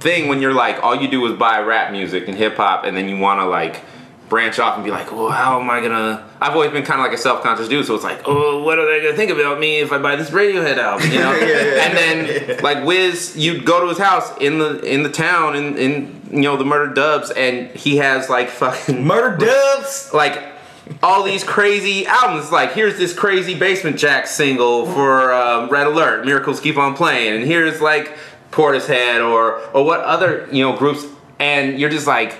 thing 0.00 0.28
when 0.28 0.40
you're 0.40 0.54
like 0.54 0.82
all 0.82 0.96
you 0.96 1.08
do 1.08 1.24
is 1.26 1.38
buy 1.38 1.60
rap 1.60 1.92
music 1.92 2.26
and 2.28 2.36
hip 2.36 2.56
hop, 2.56 2.84
and 2.84 2.96
then 2.96 3.08
you 3.08 3.18
want 3.18 3.40
to 3.40 3.46
like 3.46 3.82
branch 4.30 4.58
off 4.58 4.76
and 4.76 4.84
be 4.84 4.90
like, 4.90 5.12
well, 5.12 5.28
how 5.28 5.60
am 5.60 5.68
I 5.68 5.82
gonna? 5.82 6.26
I've 6.40 6.54
always 6.54 6.70
been 6.70 6.84
kind 6.84 7.00
of 7.00 7.04
like 7.04 7.12
a 7.12 7.20
self 7.20 7.42
conscious 7.42 7.68
dude, 7.68 7.84
so 7.84 7.94
it's 7.94 8.04
like, 8.04 8.22
oh, 8.24 8.62
what 8.62 8.78
are 8.78 8.86
they 8.86 9.04
gonna 9.04 9.16
think 9.16 9.30
about 9.30 9.60
me 9.60 9.80
if 9.80 9.92
I 9.92 9.98
buy 9.98 10.16
this 10.16 10.30
Radiohead 10.30 10.78
album? 10.78 11.10
You 11.10 11.18
know? 11.18 11.32
And 11.80 11.96
then 11.96 12.62
like 12.62 12.84
Wiz, 12.84 13.36
you'd 13.36 13.66
go 13.66 13.80
to 13.82 13.88
his 13.88 13.98
house 13.98 14.34
in 14.38 14.58
the 14.58 14.80
in 14.80 15.02
the 15.02 15.10
town 15.10 15.56
in 15.56 15.76
in 15.76 16.22
you 16.30 16.42
know 16.42 16.56
the 16.56 16.64
Murder 16.64 16.94
Dubs, 16.94 17.30
and 17.32 17.68
he 17.70 17.98
has 17.98 18.30
like 18.30 18.48
fucking 18.48 19.04
Murder 19.04 19.36
Dubs. 19.44 20.14
like 20.14 20.49
all 21.02 21.22
these 21.22 21.44
crazy 21.44 22.06
albums. 22.06 22.50
Like 22.52 22.72
here's 22.72 22.96
this 22.98 23.12
crazy 23.12 23.58
Basement 23.58 23.98
Jack 23.98 24.26
single 24.26 24.86
for 24.86 25.32
um, 25.32 25.68
Red 25.68 25.86
Alert, 25.86 26.24
Miracles 26.24 26.60
Keep 26.60 26.76
on 26.76 26.94
Playing, 26.94 27.34
and 27.36 27.44
here's 27.44 27.80
like 27.80 28.16
Portishead 28.50 29.26
or 29.26 29.58
or 29.74 29.84
what 29.84 30.00
other 30.00 30.48
you 30.52 30.62
know 30.62 30.76
groups, 30.76 31.04
and 31.38 31.78
you're 31.78 31.90
just 31.90 32.06
like, 32.06 32.36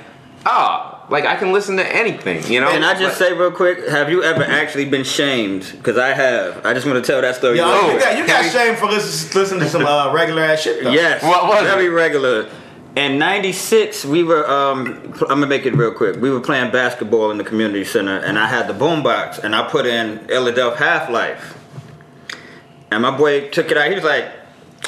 ah, 0.47 1.07
like 1.11 1.25
I 1.25 1.37
can 1.37 1.53
listen 1.53 1.77
to 1.77 1.87
anything, 1.97 2.45
you 2.53 2.61
know. 2.61 2.69
And 2.71 2.85
I 2.85 2.99
just 2.99 3.17
say 3.19 3.33
real 3.33 3.51
quick, 3.53 3.89
have 3.89 4.11
you 4.11 4.23
ever 4.23 4.43
actually 4.43 4.85
been 4.87 5.05
shamed? 5.05 5.71
Because 5.77 5.99
I 5.99 6.09
have. 6.09 6.65
I 6.67 6.75
just 6.75 6.87
want 6.87 7.05
to 7.05 7.13
tell 7.13 7.21
that 7.21 7.37
story. 7.37 7.59
Yo, 7.59 7.65
Oh, 7.67 7.93
you 7.93 7.99
got 8.01 8.19
you 8.19 8.27
got 8.27 8.43
can 8.43 8.45
we- 8.45 8.51
shame 8.51 8.77
for 8.77 8.87
listening 8.87 9.41
listening 9.41 9.61
to 9.61 9.69
some 9.69 9.87
uh, 9.87 10.13
regular 10.13 10.43
ass 10.43 10.61
shit. 10.61 10.83
Though. 10.85 10.91
Yes, 10.93 11.23
What 11.23 11.47
was 11.47 11.63
very 11.63 11.87
it? 11.87 11.91
regular. 11.91 12.49
In 12.97 13.19
'96, 13.19 14.05
we 14.05 14.25
were. 14.25 14.49
Um, 14.51 15.15
I'm 15.23 15.29
gonna 15.29 15.47
make 15.47 15.65
it 15.65 15.77
real 15.77 15.93
quick. 15.93 16.17
We 16.17 16.29
were 16.29 16.41
playing 16.41 16.73
basketball 16.73 17.31
in 17.31 17.39
the 17.39 17.45
community 17.45 17.85
center, 17.85 18.19
and 18.19 18.37
I 18.37 18.49
had 18.49 18.67
the 18.67 18.73
boombox, 18.73 19.39
and 19.45 19.55
I 19.55 19.69
put 19.69 19.87
in 19.87 20.19
Philadelphia 20.27 20.77
Half 20.77 21.11
Life, 21.11 21.57
and 22.91 23.03
my 23.03 23.17
boy 23.17 23.49
took 23.51 23.71
it 23.71 23.77
out. 23.77 23.89
He 23.89 23.95
was 23.95 24.03
like, 24.03 24.29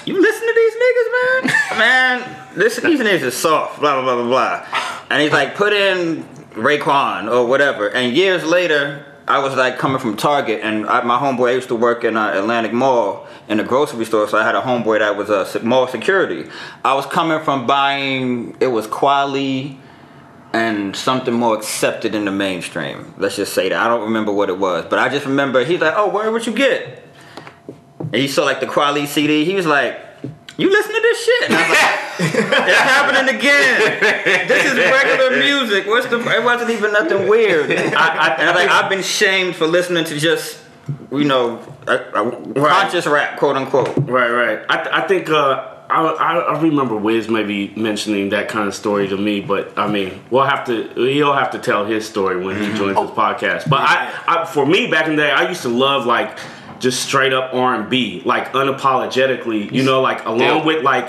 "You 0.04 0.20
listen 0.20 0.48
to 0.48 0.54
these 0.54 0.74
niggas, 0.74 1.12
man? 1.12 1.78
man, 1.78 2.56
this 2.56 2.76
these 2.80 2.98
niggas 2.98 3.22
are 3.22 3.30
soft." 3.30 3.78
Blah 3.78 4.02
blah 4.02 4.14
blah 4.14 4.24
blah 4.24 4.64
blah. 4.64 4.66
And 5.08 5.22
he's 5.22 5.32
like, 5.32 5.54
"Put 5.54 5.72
in 5.72 6.24
Raekwon 6.54 7.30
or 7.30 7.46
whatever." 7.46 7.88
And 7.88 8.16
years 8.16 8.44
later, 8.44 9.06
I 9.26 9.38
was 9.38 9.54
like 9.54 9.78
coming 9.78 10.00
from 10.00 10.16
Target, 10.16 10.60
and 10.62 10.86
I, 10.86 11.02
my 11.02 11.18
homeboy 11.18 11.50
I 11.50 11.52
used 11.52 11.68
to 11.68 11.76
work 11.76 12.02
in 12.04 12.16
uh, 12.16 12.32
Atlantic 12.34 12.72
Mall 12.72 13.26
in 13.48 13.60
a 13.60 13.64
grocery 13.64 14.04
store, 14.04 14.28
so 14.28 14.36
I 14.36 14.44
had 14.44 14.54
a 14.54 14.60
homeboy 14.60 14.98
that 14.98 15.16
was 15.16 15.30
uh, 15.30 15.44
se- 15.44 15.60
mall 15.60 15.86
security. 15.86 16.50
I 16.84 16.94
was 16.94 17.06
coming 17.06 17.40
from 17.44 17.66
buying 17.66 18.56
it 18.60 18.68
was 18.68 18.86
Kweli 18.88 19.78
and 20.52 20.94
something 20.94 21.32
more 21.32 21.56
accepted 21.56 22.14
in 22.14 22.24
the 22.24 22.32
mainstream. 22.32 23.14
Let's 23.16 23.36
just 23.36 23.54
say 23.54 23.68
that 23.68 23.78
I 23.78 23.88
don't 23.88 24.02
remember 24.02 24.32
what 24.32 24.48
it 24.48 24.58
was, 24.58 24.86
but 24.90 24.98
I 24.98 25.08
just 25.08 25.24
remember 25.24 25.64
he's 25.64 25.80
like, 25.80 25.94
"Oh, 25.96 26.08
where 26.08 26.30
what 26.32 26.46
you 26.46 26.52
get?" 26.52 27.04
And 27.98 28.16
he 28.16 28.28
saw 28.28 28.44
like 28.44 28.60
the 28.60 28.66
Kweli 28.66 29.06
CD. 29.06 29.44
He 29.44 29.54
was 29.54 29.66
like, 29.66 29.98
"You 30.56 30.70
listen 30.70 30.94
to 30.94 31.00
this 31.00 31.24
shit?" 31.24 31.50
And 31.50 31.54
I 31.56 31.68
was 31.68 31.78
like, 31.78 32.68
"It's 32.68 32.78
happening 32.78 33.34
again. 33.34 34.48
This 34.48 34.64
is 34.64 34.76
regular 34.76 35.30
music. 35.38 35.86
What's 35.86 36.06
the? 36.06 36.18
It 36.18 36.44
wasn't 36.44 36.70
even 36.70 36.92
nothing 36.92 37.28
weird." 37.28 37.70
I, 37.72 38.36
I, 38.38 38.54
like, 38.54 38.68
I've 38.68 38.90
been 38.90 39.02
shamed 39.02 39.56
for 39.56 39.66
listening 39.66 40.04
to 40.04 40.18
just, 40.18 40.58
you 41.10 41.24
know, 41.24 41.60
a 41.86 41.98
conscious 42.54 43.06
rap, 43.06 43.38
quote 43.38 43.56
unquote. 43.56 43.96
Right, 43.98 44.30
right. 44.30 44.64
I, 44.68 44.76
th- 44.76 44.94
I 44.94 45.06
think 45.06 45.30
uh, 45.30 45.72
I, 45.92 46.38
I 46.38 46.60
remember 46.60 46.96
Wiz 46.96 47.28
maybe 47.28 47.72
mentioning 47.76 48.30
that 48.30 48.48
kind 48.48 48.66
of 48.66 48.74
story 48.74 49.08
to 49.08 49.16
me, 49.16 49.40
but 49.40 49.76
I 49.78 49.86
mean, 49.88 50.22
we'll 50.30 50.44
have 50.44 50.64
to 50.66 50.88
he'll 50.94 51.34
have 51.34 51.50
to 51.50 51.58
tell 51.58 51.84
his 51.84 52.08
story 52.08 52.42
when 52.42 52.56
he 52.56 52.66
joins 52.78 52.96
this 52.96 53.10
podcast. 53.10 53.68
But 53.68 53.80
I, 53.82 54.22
I, 54.26 54.44
for 54.46 54.64
me 54.64 54.90
back 54.90 55.06
in 55.06 55.16
the 55.16 55.22
day, 55.22 55.30
I 55.30 55.48
used 55.48 55.62
to 55.62 55.68
love 55.68 56.06
like 56.06 56.38
just 56.82 57.02
straight 57.02 57.32
up 57.32 57.54
R 57.54 57.74
and 57.76 57.88
B, 57.88 58.20
like 58.24 58.52
unapologetically, 58.52 59.70
you 59.72 59.82
know, 59.84 60.00
like 60.02 60.24
along 60.26 60.40
Yeah. 60.40 60.64
with 60.64 60.82
like 60.82 61.08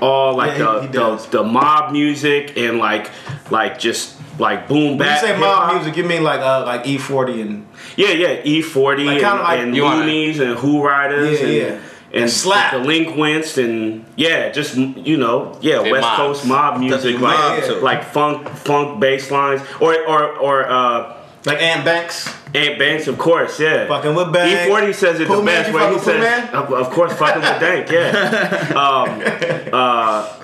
all 0.00 0.34
like 0.36 0.58
Yeah, 0.58 0.74
he- 0.80 0.80
he 0.82 0.86
the, 0.88 0.92
does. 0.92 1.26
the 1.26 1.38
the 1.38 1.44
mob 1.44 1.92
music 1.92 2.56
and 2.56 2.78
like 2.78 3.10
like 3.50 3.78
just 3.78 4.14
like 4.38 4.68
boom 4.68 4.82
When 4.82 4.92
you 4.92 4.98
bap. 4.98 5.20
say 5.20 5.28
hip-hop. 5.28 5.66
mob 5.66 5.74
music, 5.76 5.96
you 5.96 6.04
mean 6.04 6.22
like 6.22 6.40
uh, 6.40 6.64
like 6.66 6.84
E40 6.84 7.40
and 7.40 7.66
Yeah, 7.96 8.08
yeah, 8.10 8.40
E 8.44 8.60
forty 8.62 9.04
Like, 9.04 9.14
and, 9.22 9.24
kinda 9.26 9.42
like- 9.42 9.60
and 9.60 9.76
You 9.76 9.84
wanna- 9.84 10.04
Luniz 10.04 10.40
and 10.40 10.58
Who 10.58 10.82
Riders 10.86 11.40
Yeah, 11.40 11.46
and 11.46 11.56
yeah. 11.56 12.20
and 12.22 12.30
Slap. 12.30 12.72
delinquents 12.72 13.56
and 13.56 14.04
yeah, 14.16 14.50
just 14.50 14.76
you 14.76 15.16
know, 15.16 15.56
yeah, 15.62 15.82
Yeah, 15.82 15.92
West 15.92 16.02
mobs. 16.02 16.16
Coast 16.18 16.46
mob 16.46 16.78
music 16.80 17.20
like 17.20 17.64
too. 17.64 17.74
like 17.76 18.04
funk 18.04 18.48
funk 18.50 19.00
bass 19.00 19.30
lines 19.30 19.62
or 19.80 19.94
or 20.06 20.22
or 20.46 20.68
uh 20.68 21.12
like 21.46 21.62
Ant 21.62 21.84
Banks. 21.84 22.28
Ant 22.54 22.78
Banks, 22.78 23.08
of 23.08 23.18
course, 23.18 23.58
yeah. 23.58 23.88
Fucking 23.88 24.14
with 24.14 24.32
Banks. 24.32 24.66
E 24.66 24.68
forty 24.68 24.92
says 24.92 25.18
it 25.18 25.26
Pooh 25.26 25.36
the 25.36 25.42
Man, 25.42 25.62
best 25.62 25.68
you 25.70 25.76
way. 25.76 25.92
He 25.92 25.98
says, 25.98 26.20
Man? 26.20 26.54
of, 26.54 26.72
of 26.72 26.90
course, 26.90 27.12
fucking 27.14 27.42
with 27.42 27.60
Dank, 27.60 27.90
yeah. 27.90 29.64
um, 29.68 29.70
uh, 29.72 30.40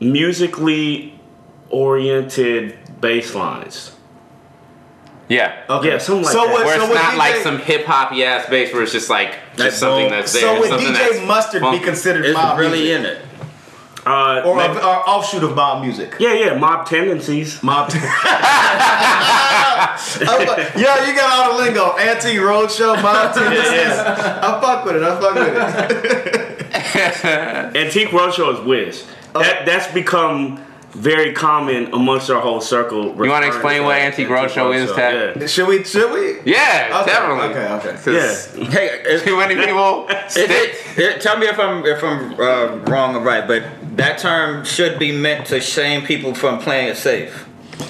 musically 0.00 1.18
oriented 1.70 2.78
bass 3.00 3.34
lines. 3.34 3.90
Yeah. 5.28 5.64
Okay. 5.68 5.88
Yeah, 5.88 5.98
something 5.98 6.24
like 6.24 6.32
so 6.32 6.44
that. 6.44 6.52
What, 6.52 6.66
Where 6.66 6.78
so 6.78 6.84
it's 6.84 6.94
not 6.94 7.14
DJ, 7.14 7.18
like 7.18 7.36
some 7.36 7.58
hip 7.58 7.86
hop 7.86 8.12
ass 8.12 8.48
bass 8.48 8.72
where 8.72 8.82
it's 8.82 8.92
just 8.92 9.08
like 9.10 9.30
just 9.32 9.56
That's 9.56 9.76
something 9.78 10.10
that's 10.10 10.32
there. 10.32 10.42
So 10.42 10.60
would 10.60 10.68
something 10.68 10.88
DJ 10.88 10.94
that's 10.94 11.26
Mustard 11.26 11.62
be 11.62 11.78
considered 11.80 12.26
It's 12.26 12.34
mob 12.34 12.58
really 12.58 12.82
music? 12.82 12.98
in 13.00 13.06
it. 13.06 13.18
Uh, 14.06 14.42
or, 14.44 14.56
maybe- 14.56 14.74
a, 14.76 14.84
or 14.86 15.08
offshoot 15.08 15.42
of 15.42 15.54
mob 15.56 15.82
music? 15.82 16.14
yeah, 16.18 16.34
yeah, 16.34 16.54
mob 16.58 16.86
tendencies. 16.86 17.62
Mob. 17.62 17.90
I'm 20.26 20.46
like, 20.46 20.74
Yo, 20.74 20.94
you 21.06 21.14
got 21.16 21.32
all 21.50 21.56
the 21.58 21.64
lingo. 21.64 21.96
Antique 21.98 22.38
Roadshow, 22.38 23.00
mob 23.02 23.34
tendencies. 23.38 23.98
I 23.98 24.60
fuck 24.60 24.84
with 24.84 24.96
it. 24.96 25.02
I 25.02 25.20
fuck 25.20 25.34
with 25.34 25.46
it. 26.74 27.74
Antique 27.76 28.08
Roadshow 28.08 28.54
is 28.54 28.60
Wiz. 28.66 29.06
That 29.34 29.66
that's 29.66 29.92
become 29.92 30.64
very 30.90 31.32
common 31.32 31.92
amongst 31.92 32.30
our 32.30 32.40
whole 32.40 32.60
circle. 32.60 33.06
You 33.24 33.30
want 33.30 33.42
to 33.42 33.48
explain 33.48 33.82
what 33.82 33.96
Antique 33.98 34.28
Roadshow 34.28 34.72
is, 34.74 34.92
Ted? 34.92 35.36
Yeah. 35.40 35.46
Should 35.48 35.66
we? 35.68 35.82
Should 35.82 36.12
we? 36.12 36.38
Yeah, 36.52 37.00
Okay, 37.02 37.12
definitely. 37.12 37.48
okay, 37.50 37.72
okay. 37.90 37.96
'Cause 38.04 38.56
Yeah. 38.56 38.66
Hey, 38.70 39.00
it's, 39.04 39.24
Too 39.24 39.36
many 39.36 39.56
people 39.56 40.06
It, 40.08 40.50
it, 40.50 40.98
it- 40.98 41.20
tell 41.20 41.36
me 41.38 41.46
if 41.48 41.58
I'm 41.58 41.84
if 41.84 42.02
I'm 42.04 42.34
uh, 42.34 42.76
wrong 42.84 43.16
or 43.16 43.20
right, 43.20 43.46
but 43.48 43.64
that 43.96 44.18
term 44.18 44.64
should 44.64 44.98
be 44.98 45.12
meant 45.12 45.46
to 45.46 45.60
shame 45.60 46.02
people 46.06 46.34
from 46.34 46.58
playing 46.58 46.88
it 46.88 46.96
safe. 46.96 47.46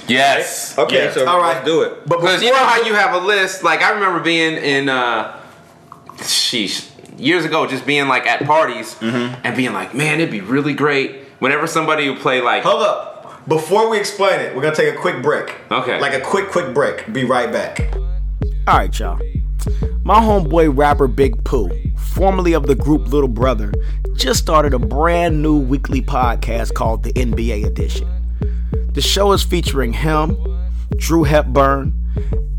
Yes. 0.09 0.77
Okay, 0.79 1.05
Yeah. 1.07 1.12
so 1.12 1.27
All 1.27 1.38
right. 1.40 1.55
let's 1.55 1.67
do 1.67 1.83
it. 1.83 2.07
But 2.07 2.21
Because 2.21 2.43
you 2.43 2.51
know 2.51 2.64
how 2.64 2.83
you 2.83 2.95
have 2.95 3.14
a 3.14 3.25
list. 3.25 3.62
Like 3.62 3.83
I 3.83 3.90
remember 3.93 4.21
being 4.21 4.55
in, 4.57 4.88
uh, 4.88 5.38
sheesh, 6.19 6.90
years 7.19 7.45
ago, 7.45 7.67
just 7.67 7.87
being 7.87 8.09
like 8.09 8.27
at 8.27 8.45
parties 8.45 8.95
Mm-hmm. 8.97 9.40
and 9.45 9.57
being 9.57 9.73
like, 9.73 9.95
man, 9.95 10.21
it'd 10.21 10.31
be 10.31 10.40
really 10.40 10.75
great 10.75 11.17
whenever 11.38 11.67
somebody 11.67 12.09
would 12.09 12.19
play 12.21 12.40
like. 12.40 12.62
Hold 12.62 12.83
up. 12.83 13.47
Before 13.47 13.90
we 13.90 13.99
explain 13.99 14.40
it, 14.40 14.55
we're 14.57 14.62
gonna 14.62 14.75
take 14.75 14.95
a 14.95 14.97
quick 14.97 15.23
break. 15.23 15.55
Okay. 15.71 16.01
Like 16.01 16.14
a 16.14 16.21
quick, 16.21 16.49
quick 16.51 16.73
break. 16.73 17.12
Be 17.12 17.25
right 17.25 17.53
back. 17.53 17.81
All 18.67 18.79
right, 18.79 18.99
y'all. 18.99 19.21
My 20.07 20.21
homeboy 20.21 20.77
rapper 20.77 21.09
Big 21.09 21.43
Pooh, 21.45 21.71
formerly 21.97 22.53
of 22.53 22.67
the 22.67 22.75
group 22.75 23.09
Little 23.09 23.27
Brother, 23.27 23.73
just 24.12 24.38
started 24.38 24.75
a 24.75 24.79
brand 24.79 25.43
new 25.43 25.59
weekly 25.59 26.03
podcast 26.03 26.75
called 26.75 27.05
the 27.05 27.12
NBA 27.14 27.64
Edition. 27.64 28.07
The 28.93 29.01
show 29.01 29.33
is 29.33 29.43
featuring 29.43 29.95
him, 29.95 30.37
Drew 30.99 31.25
Hepburn, 31.25 31.95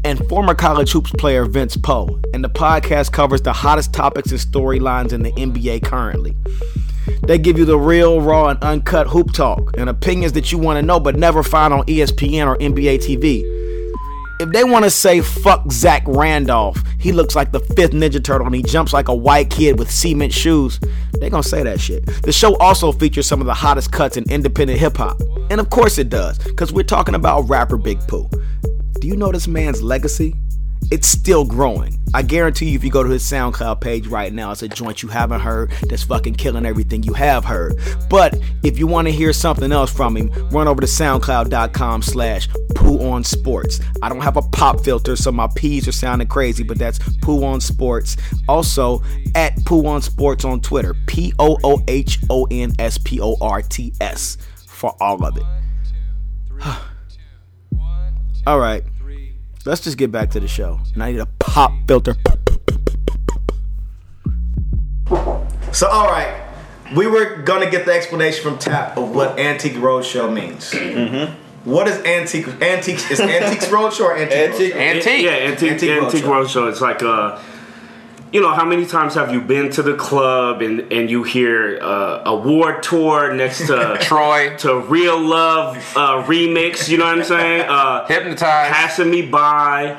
and 0.03 0.27
former 0.27 0.55
college 0.55 0.91
hoops 0.91 1.11
player 1.11 1.45
Vince 1.45 1.77
Poe, 1.77 2.19
and 2.33 2.43
the 2.43 2.49
podcast 2.49 3.11
covers 3.11 3.43
the 3.43 3.53
hottest 3.53 3.93
topics 3.93 4.31
and 4.31 4.39
storylines 4.39 5.13
in 5.13 5.21
the 5.21 5.31
NBA 5.33 5.83
currently. 5.83 6.35
They 7.27 7.37
give 7.37 7.59
you 7.59 7.65
the 7.65 7.77
real, 7.77 8.21
raw, 8.21 8.47
and 8.47 8.63
uncut 8.63 9.05
hoop 9.05 9.33
talk 9.33 9.77
and 9.77 9.87
opinions 9.87 10.33
that 10.33 10.51
you 10.51 10.57
want 10.57 10.77
to 10.77 10.81
know 10.81 10.99
but 10.99 11.15
never 11.15 11.43
find 11.43 11.75
on 11.75 11.83
ESPN 11.85 12.47
or 12.47 12.57
NBA 12.57 12.97
TV. 13.05 13.64
If 14.37 14.49
they 14.49 14.65
want 14.65 14.83
to 14.83 14.91
say 14.91 15.21
fuck 15.21 15.71
Zach 15.71 16.03
Randolph, 16.05 16.77
he 16.99 17.13
looks 17.13 17.35
like 17.35 17.53
the 17.53 17.61
fifth 17.61 17.91
Ninja 17.91 18.21
Turtle 18.21 18.45
and 18.45 18.55
he 18.55 18.63
jumps 18.63 18.91
like 18.91 19.07
a 19.07 19.15
white 19.15 19.49
kid 19.49 19.79
with 19.79 19.89
cement 19.89 20.33
shoes, 20.33 20.77
they 21.21 21.29
gonna 21.29 21.41
say 21.41 21.63
that 21.63 21.79
shit. 21.79 22.05
The 22.23 22.33
show 22.33 22.57
also 22.57 22.91
features 22.91 23.27
some 23.27 23.39
of 23.39 23.47
the 23.47 23.53
hottest 23.53 23.93
cuts 23.93 24.17
in 24.17 24.29
independent 24.29 24.77
hip 24.77 24.97
hop. 24.97 25.21
And 25.49 25.61
of 25.61 25.69
course 25.69 25.97
it 25.97 26.09
does, 26.09 26.37
because 26.37 26.73
we're 26.73 26.83
talking 26.83 27.15
about 27.15 27.43
rapper 27.43 27.77
Big 27.77 27.97
Pooh. 28.09 28.29
Do 28.99 29.07
you 29.07 29.15
know 29.15 29.31
this 29.31 29.47
man's 29.47 29.81
legacy? 29.81 30.35
It's 30.91 31.07
still 31.07 31.45
growing. 31.45 31.97
I 32.13 32.21
guarantee 32.21 32.69
you, 32.69 32.75
if 32.77 32.83
you 32.83 32.91
go 32.91 33.03
to 33.03 33.09
his 33.09 33.23
SoundCloud 33.23 33.81
page 33.81 34.07
right 34.07 34.31
now, 34.31 34.51
it's 34.51 34.61
a 34.61 34.67
joint 34.67 35.03
you 35.03 35.09
haven't 35.09 35.41
heard 35.41 35.71
that's 35.89 36.03
fucking 36.03 36.35
killing 36.35 36.65
everything 36.65 37.03
you 37.03 37.13
have 37.13 37.43
heard. 37.43 37.77
But 38.09 38.39
if 38.63 38.77
you 38.77 38.87
want 38.87 39.07
to 39.07 39.11
hear 39.11 39.33
something 39.33 39.71
else 39.71 39.91
from 39.91 40.15
him, 40.15 40.31
run 40.49 40.67
over 40.67 40.79
to 40.79 40.87
soundcloud.com 40.87 42.03
slash 42.03 42.47
poo 42.75 42.99
on 42.99 43.23
sports. 43.23 43.81
I 44.01 44.09
don't 44.09 44.21
have 44.21 44.37
a 44.37 44.43
pop 44.43 44.79
filter, 44.81 45.15
so 45.15 45.31
my 45.31 45.49
P's 45.55 45.87
are 45.87 45.91
sounding 45.91 46.27
crazy, 46.27 46.63
but 46.63 46.77
that's 46.77 46.99
poo 47.19 47.43
on 47.43 47.59
sports. 47.59 48.15
Also, 48.47 49.03
at 49.33 49.53
poo 49.65 49.85
on 49.87 50.01
sports 50.01 50.45
on 50.45 50.61
Twitter, 50.61 50.95
P 51.07 51.33
O 51.39 51.57
O 51.63 51.83
H 51.87 52.19
O 52.29 52.47
N 52.51 52.71
S 52.79 52.97
P 52.97 53.19
O 53.19 53.35
R 53.41 53.61
T 53.61 53.91
S 53.99 54.37
for 54.67 54.95
all 55.01 55.25
of 55.25 55.35
it. 55.35 55.43
all 58.47 58.59
right. 58.59 58.83
Let's 59.65 59.81
just 59.81 59.97
get 59.97 60.11
back 60.11 60.29
to 60.31 60.39
the 60.39 60.47
show. 60.47 60.79
And 60.93 61.01
I 61.03 61.11
need 61.11 61.19
a 61.19 61.25
pop 61.39 61.71
filter. 61.87 62.15
So, 65.71 65.87
all 65.87 66.07
right, 66.07 66.41
we 66.95 67.07
were 67.07 67.37
gonna 67.41 67.69
get 67.69 67.85
the 67.85 67.93
explanation 67.93 68.43
from 68.43 68.57
Tap 68.59 68.97
of 68.97 69.13
what 69.15 69.37
Antique 69.39 69.73
Roadshow 69.73 70.31
means. 70.31 70.71
Mm-hmm. 70.71 71.41
What 71.69 71.87
is 71.87 71.97
antique? 72.05 72.47
Antiques 72.61 73.09
is 73.09 73.19
Antiques 73.19 73.65
Roadshow 73.67 74.01
or 74.01 74.15
Antique? 74.15 74.37
Antique- 74.37 74.73
Roadshow? 74.73 74.95
Antique. 74.95 75.23
Yeah, 75.23 75.31
antique, 75.31 75.71
Antique 75.71 75.89
antique, 75.89 76.23
Roadshow. 76.23 76.45
roadshow. 76.45 76.69
It's 76.71 76.81
like 76.81 77.01
uh, 77.01 77.39
you 78.31 78.41
know, 78.41 78.51
how 78.53 78.65
many 78.65 78.85
times 78.85 79.13
have 79.13 79.31
you 79.31 79.39
been 79.39 79.69
to 79.71 79.81
the 79.81 79.95
club 79.95 80.61
and 80.61 80.91
and 80.91 81.09
you 81.09 81.23
hear 81.23 81.79
uh, 81.81 82.23
Award 82.25 82.83
Tour 82.83 83.33
next 83.33 83.67
to 83.67 83.97
Troy. 84.01 84.55
to 84.57 84.79
Real 84.81 85.19
Love 85.19 85.77
uh, 85.95 86.23
remix? 86.23 86.89
You 86.89 86.97
know 86.97 87.05
what 87.05 87.19
I'm 87.19 87.23
saying? 87.23 87.61
Uh, 87.67 88.05
Hypnotized. 88.07 88.73
passing 88.73 89.09
me 89.09 89.21
by, 89.21 89.95
I 89.95 89.97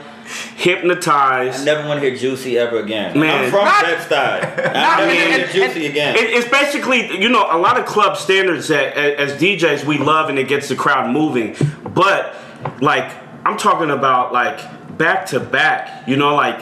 hypnotized. 0.56 1.64
never 1.64 1.86
want 1.88 2.00
to 2.00 2.06
hear 2.10 2.16
Juicy 2.16 2.58
ever 2.58 2.78
again. 2.80 3.18
Man. 3.18 3.44
I'm 3.44 3.50
from 3.50 3.64
Not- 3.64 3.84
Bed-Stuy. 3.84 4.72
I 4.74 4.98
never 4.98 5.12
even- 5.12 5.48
hear 5.50 5.68
Juicy 5.68 5.86
again. 5.86 6.16
It, 6.16 6.24
it's 6.30 6.48
basically, 6.50 7.18
you 7.20 7.28
know, 7.28 7.46
a 7.50 7.56
lot 7.58 7.78
of 7.78 7.86
club 7.86 8.16
standards 8.16 8.68
that 8.68 8.96
as 8.96 9.32
DJs 9.40 9.84
we 9.84 9.98
love 9.98 10.28
and 10.28 10.38
it 10.38 10.48
gets 10.48 10.68
the 10.68 10.76
crowd 10.76 11.10
moving. 11.10 11.56
But 11.94 12.34
like, 12.82 13.10
I'm 13.46 13.56
talking 13.56 13.90
about 13.90 14.32
like 14.32 14.58
back 14.98 15.26
to 15.26 15.40
back, 15.40 16.06
you 16.08 16.16
know, 16.16 16.34
like 16.34 16.60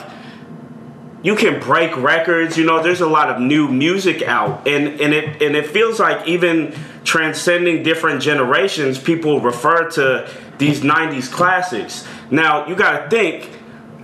you 1.25 1.35
can 1.35 1.59
break 1.59 1.97
records, 1.97 2.59
you 2.59 2.65
know, 2.65 2.83
there's 2.83 3.01
a 3.01 3.09
lot 3.09 3.31
of 3.31 3.41
new 3.41 3.67
music 3.67 4.23
out. 4.23 4.69
And, 4.69 5.01
and 5.01 5.15
it 5.15 5.43
and 5.43 5.57
it 5.57 5.67
feels 5.67 5.99
like 5.99 6.29
even 6.29 6.75
transcending 7.03 7.83
different 7.83 8.23
generations, 8.23 8.99
people 8.99 9.41
refer 9.41 9.91
to 9.93 10.31
these 10.59 10.83
90s 10.83 11.33
classics. 11.33 12.07
Now, 12.31 12.67
you 12.69 12.77
got 12.77 13.05
to 13.05 13.11
think 13.11 13.51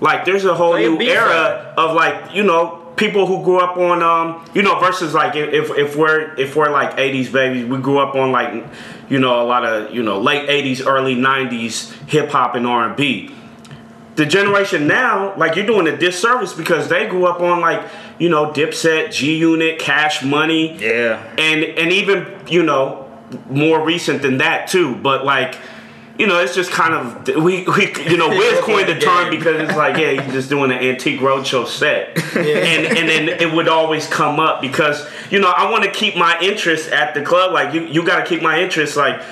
like 0.00 0.24
there's 0.24 0.46
a 0.46 0.54
whole 0.54 0.72
Play 0.72 0.88
new 0.88 0.98
era 1.02 1.74
of 1.76 1.94
like 1.94 2.34
you 2.34 2.42
know 2.42 2.78
people 2.96 3.26
who 3.26 3.44
grew 3.44 3.58
up 3.58 3.76
on 3.76 4.02
um 4.02 4.42
you 4.54 4.62
know 4.62 4.78
versus 4.80 5.12
like 5.12 5.36
if 5.36 5.70
if 5.76 5.96
we're 5.96 6.34
if 6.34 6.56
we're 6.56 6.70
like 6.70 6.96
80s 6.96 7.32
babies 7.32 7.66
we 7.66 7.78
grew 7.78 7.98
up 7.98 8.14
on 8.14 8.32
like 8.32 8.64
you 9.08 9.18
know 9.18 9.42
a 9.42 9.44
lot 9.44 9.64
of 9.64 9.94
you 9.94 10.02
know 10.02 10.20
late 10.20 10.48
80s 10.48 10.86
early 10.86 11.14
90s 11.14 11.92
hip 12.08 12.30
hop 12.30 12.54
and 12.54 12.66
R&B 12.66 13.34
the 14.20 14.26
generation 14.26 14.86
now, 14.86 15.34
like 15.38 15.56
you're 15.56 15.64
doing 15.64 15.86
a 15.86 15.96
disservice 15.96 16.52
because 16.52 16.88
they 16.90 17.06
grew 17.08 17.24
up 17.24 17.40
on 17.40 17.62
like 17.62 17.82
you 18.18 18.28
know 18.28 18.52
Dipset, 18.52 19.12
G 19.12 19.38
Unit, 19.38 19.78
Cash 19.78 20.22
Money, 20.22 20.76
Yeah. 20.76 21.22
and 21.38 21.64
and 21.64 21.90
even 21.90 22.26
you 22.46 22.62
know 22.62 23.08
more 23.48 23.82
recent 23.82 24.20
than 24.20 24.36
that 24.38 24.68
too. 24.68 24.94
But 24.94 25.24
like. 25.24 25.56
You 26.18 26.26
know, 26.26 26.38
it's 26.38 26.54
just 26.54 26.70
kind 26.70 26.92
of 26.92 27.28
we, 27.42 27.64
we 27.64 27.94
you 28.10 28.18
know 28.18 28.28
Wiz 28.28 28.60
coined 28.64 28.90
the 28.90 28.98
term 29.00 29.30
because 29.30 29.58
it's 29.58 29.74
like 29.74 29.96
yeah 29.96 30.10
you're 30.10 30.32
just 30.34 30.50
doing 30.50 30.70
an 30.70 30.76
antique 30.76 31.18
roadshow 31.20 31.66
set, 31.66 32.14
and 32.36 32.86
and 32.98 33.08
then 33.08 33.28
it 33.40 33.50
would 33.54 33.68
always 33.68 34.06
come 34.06 34.38
up 34.38 34.60
because 34.60 35.08
you 35.30 35.38
know 35.40 35.48
I 35.48 35.70
want 35.70 35.84
to 35.84 35.90
keep 35.90 36.16
my 36.16 36.38
interest 36.42 36.90
at 36.90 37.14
the 37.14 37.22
club 37.22 37.54
like 37.54 37.72
you 37.72 37.86
you 37.86 38.04
got 38.04 38.22
to 38.22 38.26
keep 38.28 38.42
my 38.42 38.60
interest 38.60 38.98
like 38.98 39.22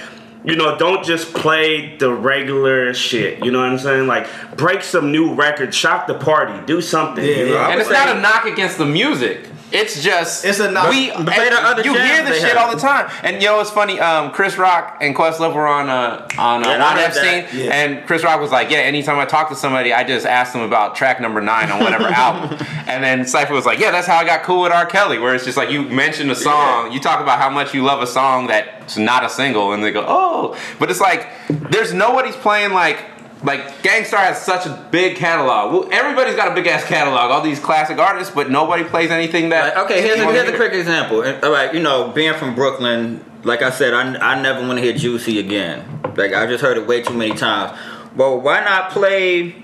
you 0.49 0.57
know, 0.57 0.79
don't 0.79 1.05
just 1.05 1.35
play 1.35 1.97
the 1.99 2.11
regular 2.11 2.95
shit. 2.95 3.45
You 3.45 3.51
know 3.51 3.59
what 3.61 3.69
I'm 3.69 3.79
saying? 3.79 4.07
Like, 4.07 4.27
break 4.57 4.83
some 4.83 5.13
new 5.13 5.35
records, 5.35 5.77
shock 5.77 6.07
the 6.07 6.15
party, 6.15 6.65
do 6.65 6.81
something. 6.81 7.23
Yeah, 7.23 7.31
you 7.31 7.45
know? 7.45 7.53
yeah. 7.53 7.69
And 7.69 7.81
it's 7.81 7.91
not 7.91 8.17
a 8.17 8.19
knock 8.19 8.47
against 8.47 8.79
the 8.79 8.87
music. 8.87 9.47
It's 9.71 10.03
just 10.03 10.45
It's 10.47 10.61
a 10.61 10.71
knock- 10.71 10.89
We 10.89 11.11
But 11.11 11.27
play 11.35 11.51
the 11.51 11.57
other 11.63 11.83
you 11.83 11.93
hear 11.95 12.25
the 12.25 12.33
shit 12.33 12.57
have. 12.57 12.69
all 12.69 12.75
the 12.75 12.81
time, 12.81 13.11
and 13.23 13.43
yo, 13.43 13.61
it's 13.61 13.71
funny. 13.71 14.01
Um, 14.01 14.31
Chris 14.31 14.57
Rock 14.57 14.97
and 15.03 15.15
Questlove 15.15 15.53
were 15.55 15.67
on 15.67 15.91
uh, 15.91 16.27
on 16.39 16.65
uh, 16.65 16.69
Yeah, 16.69 16.75
I 16.77 16.79
Juan 16.79 16.99
Epstein, 16.99 17.45
that. 17.45 17.53
Yeah. 17.55 17.71
and 17.75 18.07
Chris 18.07 18.25
Rock 18.25 18.41
was 18.41 18.51
like, 18.51 18.71
"Yeah, 18.71 18.79
anytime 18.79 19.19
I 19.19 19.27
talk 19.27 19.51
to 19.51 19.55
somebody, 19.55 19.93
I 19.93 20.05
just 20.05 20.25
ask 20.25 20.53
them 20.55 20.63
about 20.63 20.95
track 20.97 21.21
number 21.21 21.41
nine 21.43 21.71
on 21.71 21.81
whatever 21.81 22.05
album." 22.09 22.57
And 22.87 23.05
then 23.05 23.27
Cipher 23.27 23.53
was 23.53 23.67
like, 23.67 23.79
"Yeah, 23.79 23.91
that's 23.91 24.07
how 24.07 24.17
I 24.17 24.25
got 24.25 24.43
cool 24.43 24.63
with 24.63 24.73
R. 24.73 24.87
Kelly, 24.87 25.19
where 25.19 25.35
it's 25.35 25.45
just 25.45 25.59
like 25.59 25.71
you 25.71 25.83
mention 25.83 26.31
a 26.31 26.35
song, 26.35 26.91
you 26.93 26.99
talk 27.01 27.21
about 27.21 27.39
how 27.39 27.51
much 27.51 27.75
you 27.75 27.83
love 27.85 28.01
a 28.01 28.07
song 28.07 28.47
that's 28.47 28.97
not 28.97 29.23
a 29.25 29.29
single, 29.29 29.73
and 29.75 29.85
they 29.85 29.91
go, 29.93 30.05
oh, 30.09 30.57
but 30.79 30.91
it's 30.91 31.01
like 31.01 31.29
there's 31.51 31.93
nobody's 31.93 32.37
playing 32.37 32.73
like." 32.73 33.05
Like 33.43 33.83
Gang 33.83 34.05
Starr 34.05 34.25
has 34.25 34.43
such 34.43 34.67
a 34.67 34.89
big 34.91 35.17
catalog. 35.17 35.73
Well, 35.73 35.89
everybody's 35.93 36.35
got 36.35 36.51
a 36.51 36.55
big 36.55 36.67
ass 36.67 36.85
catalog. 36.85 37.31
All 37.31 37.41
these 37.41 37.61
classic 37.61 37.99
artists, 37.99 38.35
but 38.35 38.51
nobody 38.51 38.85
plays 38.85 39.11
anything 39.11 39.51
that. 39.51 39.77
Like, 39.77 39.85
okay, 39.85 40.03
here's 40.03 40.19
a, 40.19 40.33
here's 40.33 40.49
a 40.49 40.57
quick 40.57 40.73
example. 40.73 41.19
All 41.19 41.53
right, 41.53 41.73
you 41.73 41.81
know, 41.81 42.11
being 42.11 42.35
from 42.35 42.55
Brooklyn, 42.55 43.25
like 43.45 43.63
I 43.63 43.71
said, 43.71 43.95
I, 43.95 44.33
I 44.33 44.41
never 44.43 44.61
want 44.67 44.79
to 44.79 44.83
hear 44.83 44.93
Juicy 44.93 45.39
again. 45.39 46.01
Like 46.17 46.33
I 46.33 46.47
just 46.47 46.63
heard 46.63 46.79
it 46.79 46.87
way 46.87 47.03
too 47.03 47.15
many 47.15 47.35
times. 47.35 47.79
Well, 48.17 48.41
why 48.41 48.65
not 48.65 48.91
play 48.91 49.55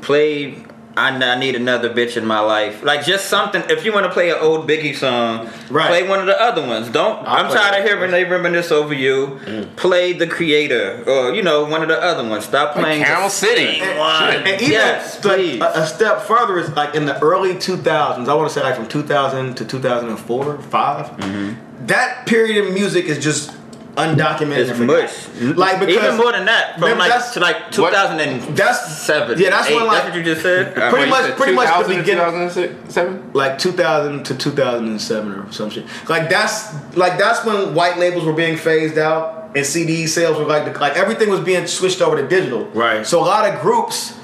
play? 0.00 0.64
I, 0.98 1.10
I 1.10 1.38
need 1.38 1.54
another 1.54 1.90
bitch 1.90 2.16
in 2.16 2.26
my 2.26 2.40
life. 2.40 2.82
Like 2.82 3.04
just 3.04 3.26
something. 3.28 3.62
If 3.68 3.84
you 3.84 3.92
want 3.92 4.06
to 4.06 4.12
play 4.12 4.30
an 4.30 4.38
old 4.40 4.68
Biggie 4.68 4.96
song, 4.96 5.48
Right. 5.70 5.88
play 5.88 6.08
one 6.08 6.18
of 6.20 6.26
the 6.26 6.40
other 6.40 6.66
ones. 6.66 6.88
Don't. 6.88 7.26
i 7.26 7.40
am 7.40 7.52
tired 7.52 7.78
of 7.78 7.84
hearing 7.86 8.10
they 8.10 8.24
reminisce 8.24 8.72
over 8.72 8.92
you. 8.92 9.38
Play 9.76 10.12
the 10.12 10.26
Creator 10.26 11.04
or 11.06 11.34
you 11.34 11.42
know 11.42 11.64
one 11.64 11.82
of 11.82 11.88
the 11.88 12.00
other 12.02 12.28
ones. 12.28 12.44
Stop 12.44 12.74
playing 12.74 13.04
Carmel 13.04 13.28
the 13.28 13.30
City. 13.30 13.78
same 13.80 13.98
one. 13.98 14.34
And 14.34 14.60
even 14.60 14.70
yes, 14.72 15.24
like, 15.24 15.36
please. 15.36 15.60
a, 15.60 15.72
a 15.82 15.86
step 15.86 16.22
further 16.22 16.58
is 16.58 16.70
like 16.70 16.94
in 16.94 17.06
the 17.06 17.18
early 17.20 17.54
2000s. 17.54 18.28
I 18.28 18.34
want 18.34 18.48
to 18.48 18.54
say 18.54 18.62
like 18.62 18.76
from 18.76 18.88
2000 18.88 19.56
to 19.56 19.64
2004, 19.64 20.58
5. 20.58 21.06
Mm-hmm. 21.06 21.86
That 21.86 22.26
period 22.26 22.66
of 22.66 22.74
music 22.74 23.04
is 23.06 23.22
just 23.22 23.52
undocumented. 23.98 24.56
It's 24.58 24.70
and 24.70 24.78
forgotten. 24.78 25.04
mush. 25.04 25.56
Like 25.56 25.80
because 25.80 25.96
even 25.96 26.16
more 26.16 26.32
than 26.32 26.44
that, 26.46 26.78
from 26.78 26.96
like 26.98 27.10
that's- 27.10 27.34
to 27.34 27.40
like 27.40 27.56
what- 27.64 27.72
2007. 27.72 28.54
that's- 28.54 29.40
yeah, 29.40 29.50
that's 29.50 29.68
when, 29.70 29.86
like- 29.86 29.90
that's 29.92 30.04
what 30.08 30.14
you 30.16 30.22
just 30.22 30.42
said. 30.42 30.74
Pretty 30.74 31.10
much- 31.10 31.24
said 31.24 31.36
pretty 31.36 31.52
much 31.54 31.66
the 31.68 31.72
2000 31.74 31.92
to 31.92 31.98
beginning- 32.00 32.24
2007? 32.24 33.30
like 33.34 33.58
2000 33.58 34.24
to 34.24 34.34
2007 34.36 35.32
or 35.32 35.52
some 35.52 35.70
shit. 35.70 35.84
Like 36.08 36.28
that's 36.30 36.74
like 36.96 37.18
that's 37.18 37.44
when 37.44 37.74
white 37.74 37.98
labels 37.98 38.24
were 38.24 38.32
being 38.32 38.56
phased 38.56 38.98
out 38.98 39.50
and 39.54 39.64
CD 39.66 40.06
sales 40.06 40.38
were 40.38 40.44
like 40.44 40.78
like 40.80 40.96
everything 40.96 41.28
was 41.30 41.40
being 41.40 41.66
switched 41.66 42.00
over 42.00 42.16
to 42.16 42.26
digital. 42.26 42.66
Right. 42.74 43.06
So 43.06 43.20
a 43.20 43.26
lot 43.26 43.48
of 43.52 43.60
groups, 43.60 44.14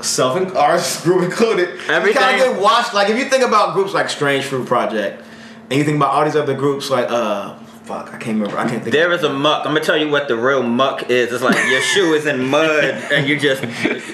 self 0.00 0.36
and 0.36 0.56
ours 0.56 1.00
group 1.04 1.22
included, 1.22 1.68
Everything- 1.88 2.22
kind 2.22 2.40
of 2.40 2.52
get 2.54 2.60
washed. 2.62 2.94
Like 2.94 3.08
if 3.10 3.16
you 3.18 3.26
think 3.26 3.44
about 3.44 3.74
groups 3.74 3.92
like 3.94 4.08
Strange 4.10 4.44
Fruit 4.44 4.66
Project, 4.66 5.22
and 5.70 5.78
you 5.78 5.84
think 5.84 5.96
about 5.98 6.10
all 6.14 6.24
these 6.24 6.36
other 6.36 6.54
groups 6.54 6.90
like 6.90 7.06
uh 7.10 7.54
fuck 7.90 8.06
I 8.14 8.18
can't 8.18 8.38
remember 8.38 8.56
I 8.56 8.68
can't 8.68 8.82
think. 8.84 8.92
There 8.94 9.12
is 9.12 9.24
a 9.24 9.32
muck. 9.32 9.66
I'm 9.66 9.72
gonna 9.74 9.84
tell 9.84 9.96
you 9.96 10.08
what 10.08 10.28
the 10.28 10.36
real 10.36 10.62
muck 10.62 11.10
is. 11.10 11.32
It's 11.32 11.42
like 11.42 11.56
your 11.68 11.80
shoe 11.82 12.14
is 12.14 12.24
in 12.26 12.46
mud 12.48 12.84
and 13.12 13.26
you're 13.26 13.38
just 13.38 13.64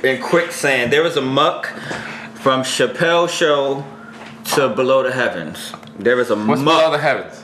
in 0.03 0.23
quicksand. 0.23 0.91
There 0.93 1.05
is 1.05 1.17
a 1.17 1.21
muck 1.21 1.67
from 2.45 2.63
Chappelle 2.63 3.29
Show 3.29 3.85
to 4.55 4.69
Below 4.71 5.03
the 5.03 5.13
Heavens. 5.13 5.75
There 5.99 6.19
is 6.21 6.31
a 6.31 6.37
What's 6.37 6.63
muck. 6.63 6.79
below 6.81 6.91
the 6.93 6.99
heavens? 6.99 7.43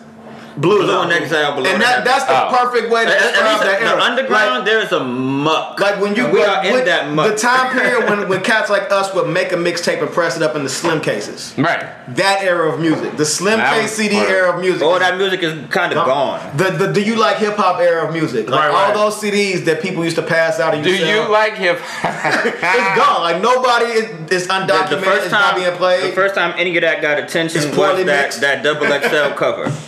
Blu's 0.56 0.84
Blu 0.84 1.00
and 1.02 1.12
Exile 1.12 1.54
Below 1.54 1.70
and 1.70 1.80
that, 1.82 2.04
that's 2.04 2.24
the 2.24 2.32
Oh. 2.32 2.56
perfect 2.56 2.90
way 2.90 3.04
to 3.04 3.10
At- 3.10 3.16
at 3.16 3.22
describe 3.32 3.52
least 3.52 3.62
that 3.64 3.80
the 3.80 3.86
era. 3.88 4.00
underground, 4.02 4.54
Like, 4.56 4.64
there 4.66 4.80
is 4.80 4.92
a 4.92 5.00
muck. 5.00 5.80
Like 5.80 6.00
when 6.00 6.14
you 6.14 6.24
And 6.24 6.32
we 6.32 6.40
when- 6.40 6.48
are 6.50 6.64
in 6.64 6.72
when- 6.74 6.84
that 6.84 7.08
muck. 7.10 7.26
the 7.28 7.36
time 7.36 7.72
period 7.72 8.08
when, 8.08 8.28
when 8.28 8.40
cats 8.42 8.68
like 8.70 8.90
us 8.92 9.12
would 9.14 9.28
make 9.28 9.52
a 9.52 9.56
mixtape 9.56 10.00
and 10.00 10.12
press 10.12 10.36
it 10.36 10.42
up 10.42 10.54
in 10.56 10.62
the 10.64 10.68
slim 10.70 11.00
cases. 11.00 11.52
Right. 11.56 11.82
That 12.16 12.42
era 12.42 12.68
of 12.68 12.80
music, 12.80 13.16
the 13.16 13.24
slim 13.24 13.58
That 13.58 13.74
case 13.80 13.92
CD 13.92 14.16
part 14.16 14.26
of- 14.28 14.32
era 14.34 14.52
of 14.54 14.60
music. 14.60 14.82
All 14.82 14.98
that 14.98 15.16
music 15.16 15.42
is 15.42 15.54
kind 15.70 15.92
of 15.92 16.04
gone. 16.04 16.40
The, 16.56 16.64
the 16.70 16.88
do 16.88 17.00
you 17.00 17.14
like 17.16 17.36
hip 17.38 17.56
hop 17.56 17.80
era 17.80 18.06
of 18.06 18.12
music? 18.12 18.50
Like 18.50 18.60
Right, 18.60 18.70
all 18.70 18.84
right. 18.86 18.94
those 18.94 19.20
CDs 19.20 19.64
that 19.64 19.80
people 19.82 20.04
used 20.04 20.16
to 20.16 20.22
pass 20.22 20.60
out. 20.60 20.74
And 20.74 20.84
Do 20.84 20.94
sell, 20.96 21.06
you 21.06 21.32
like 21.32 21.56
hip 21.56 21.80
It's 22.04 22.96
gone. 22.96 23.22
Like 23.22 23.40
nobody 23.40 23.86
is, 23.86 24.04
is 24.30 24.46
The, 24.46 24.52
undocumented. 24.54 24.88
the 24.90 24.98
first 24.98 25.22
it's 25.24 25.32
not 25.32 25.52
time, 25.52 25.60
being 25.60 25.72
played. 25.76 26.02
the 26.12 26.14
first 26.14 26.34
time 26.34 26.54
any 26.58 26.76
of 26.76 26.82
that 26.82 27.00
got 27.00 27.18
attention 27.18 27.62
It's 27.68 27.76
was 27.76 27.96
that, 28.04 28.06
mixed. 28.06 28.40
that 28.40 28.62
double 28.62 28.86
XL 28.86 29.34
cover. 29.36 29.70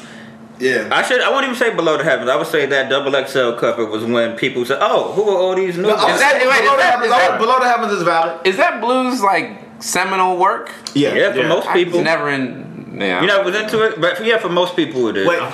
yeah. 0.59 0.89
I 0.93 1.03
should. 1.03 1.21
I 1.21 1.31
won't 1.31 1.45
even 1.45 1.57
say 1.57 1.75
below 1.75 1.97
the 1.97 2.05
heavens. 2.05 2.29
I 2.31 2.37
would 2.37 2.47
say 2.47 2.67
that 2.67 2.89
double 2.89 3.13
XL 3.13 3.53
cover 3.59 3.85
was 3.87 4.05
when 4.05 4.37
people 4.37 4.65
said, 4.65 4.79
"Oh, 4.81 5.13
who 5.13 5.23
are 5.29 5.37
all 5.37 5.55
these 5.57 5.77
new?" 5.77 5.83
No, 5.89 5.95
I 5.95 5.97
guys?" 5.97 6.11
was 6.13 6.21
that- 6.21 6.33
saying 6.33 6.49
wait, 6.49 6.61
below, 6.63 6.73
the 6.73 6.77
that- 6.79 6.91
heavens, 6.93 7.07
is 7.13 7.17
that- 7.17 7.39
below 7.39 7.59
the 7.59 7.69
heavens 7.69 7.93
is 7.93 8.03
valid. 8.03 8.47
Is 8.47 8.57
that 8.57 8.81
Blu's 8.81 9.21
like 9.23 9.59
seminal 9.81 10.37
work? 10.37 10.71
Yeah. 10.95 11.15
Yeah, 11.15 11.33
for 11.33 11.39
Yeah. 11.41 11.49
most 11.49 11.69
people. 11.73 11.99
was 11.99 12.05
never 12.05 12.29
in. 12.29 12.74
Yeah. 12.97 13.21
You 13.23 13.27
know, 13.27 13.43
was 13.43 13.57
into 13.57 13.83
it, 13.83 14.01
but 14.01 14.25
yeah, 14.25 14.39
for 14.39 14.49
most 14.49 14.77
people 14.77 15.09
it 15.09 15.17
is. 15.17 15.27
Wait, 15.27 15.39
uh, 15.43 15.53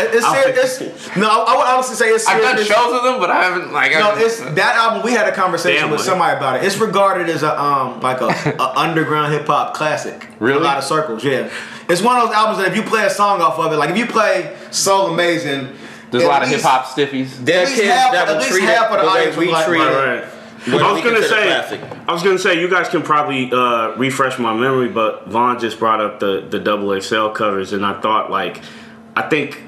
it's 0.00 0.30
serious. 0.30 0.80
It's, 0.82 1.16
no, 1.16 1.28
I 1.28 1.56
would 1.56 1.66
honestly 1.66 1.96
say 1.96 2.10
it's 2.10 2.26
I've 2.26 2.42
done 2.42 2.56
shows 2.62 2.92
with 2.92 3.04
them, 3.04 3.18
but 3.20 3.30
I 3.30 3.42
haven't 3.44 3.72
like. 3.72 3.92
No, 3.92 4.10
I 4.12 4.20
it's 4.20 4.38
that 4.40 4.76
album. 4.76 5.02
We 5.02 5.12
had 5.12 5.26
a 5.28 5.32
conversation 5.34 5.82
Damn, 5.84 5.90
with 5.90 6.00
man. 6.00 6.06
somebody 6.06 6.36
about 6.36 6.56
it. 6.56 6.64
It's 6.64 6.76
regarded 6.76 7.30
as 7.30 7.42
a 7.42 7.58
um 7.58 8.00
like 8.00 8.20
a, 8.20 8.26
a 8.60 8.72
underground 8.76 9.32
hip 9.32 9.46
hop 9.46 9.72
classic. 9.74 10.24
in 10.24 10.36
Really? 10.40 10.60
a 10.60 10.64
lot 10.64 10.76
of 10.78 10.84
circles. 10.84 11.24
Yeah, 11.24 11.50
it's 11.88 12.02
one 12.02 12.16
of 12.20 12.26
those 12.28 12.34
albums 12.36 12.58
that 12.58 12.68
if 12.68 12.76
you 12.76 12.82
play 12.82 13.06
a 13.06 13.10
song 13.10 13.40
off 13.40 13.58
of 13.58 13.72
it, 13.72 13.76
like 13.76 13.88
if 13.90 13.96
you 13.96 14.06
play 14.06 14.54
Soul 14.70 15.06
Amazing, 15.14 15.72
There's 16.10 16.22
a 16.22 16.26
at 16.26 16.30
lot 16.30 16.42
of 16.42 16.48
hip 16.50 16.60
hop 16.60 16.84
stiffies. 16.84 17.30
there 17.44 17.60
are 17.60 17.62
at 17.62 17.68
least 17.68 17.80
kids 17.80 17.92
half- 17.94 18.12
that 18.12 18.28
at 18.28 18.32
will 18.32 18.38
least 18.40 18.50
treat 18.50 18.64
half 18.64 18.90
it 18.92 18.96
of 18.96 19.00
the 19.00 19.06
the 19.06 19.14
way 19.14 19.18
audience 19.20 19.36
we 19.38 19.46
was 19.46 19.52
like, 19.54 19.66
treat 19.66 19.78
right, 19.78 19.92
it. 20.18 20.22
Right. 20.24 20.32
I 20.66 20.92
was 20.92 21.02
gonna 21.02 21.22
say, 21.22 21.46
classic. 21.46 21.80
I 21.82 22.12
was 22.12 22.22
gonna 22.22 22.38
say, 22.38 22.60
you 22.60 22.68
guys 22.68 22.88
can 22.88 23.02
probably 23.02 23.50
uh, 23.52 23.96
refresh 23.96 24.38
my 24.38 24.54
memory, 24.54 24.88
but 24.88 25.26
Vaughn 25.28 25.58
just 25.58 25.78
brought 25.78 26.00
up 26.00 26.20
the 26.20 26.46
the 26.48 26.58
double 26.58 26.98
XL 27.00 27.28
covers, 27.28 27.72
and 27.72 27.84
I 27.84 28.00
thought 28.00 28.30
like, 28.30 28.60
I 29.16 29.22
think 29.28 29.62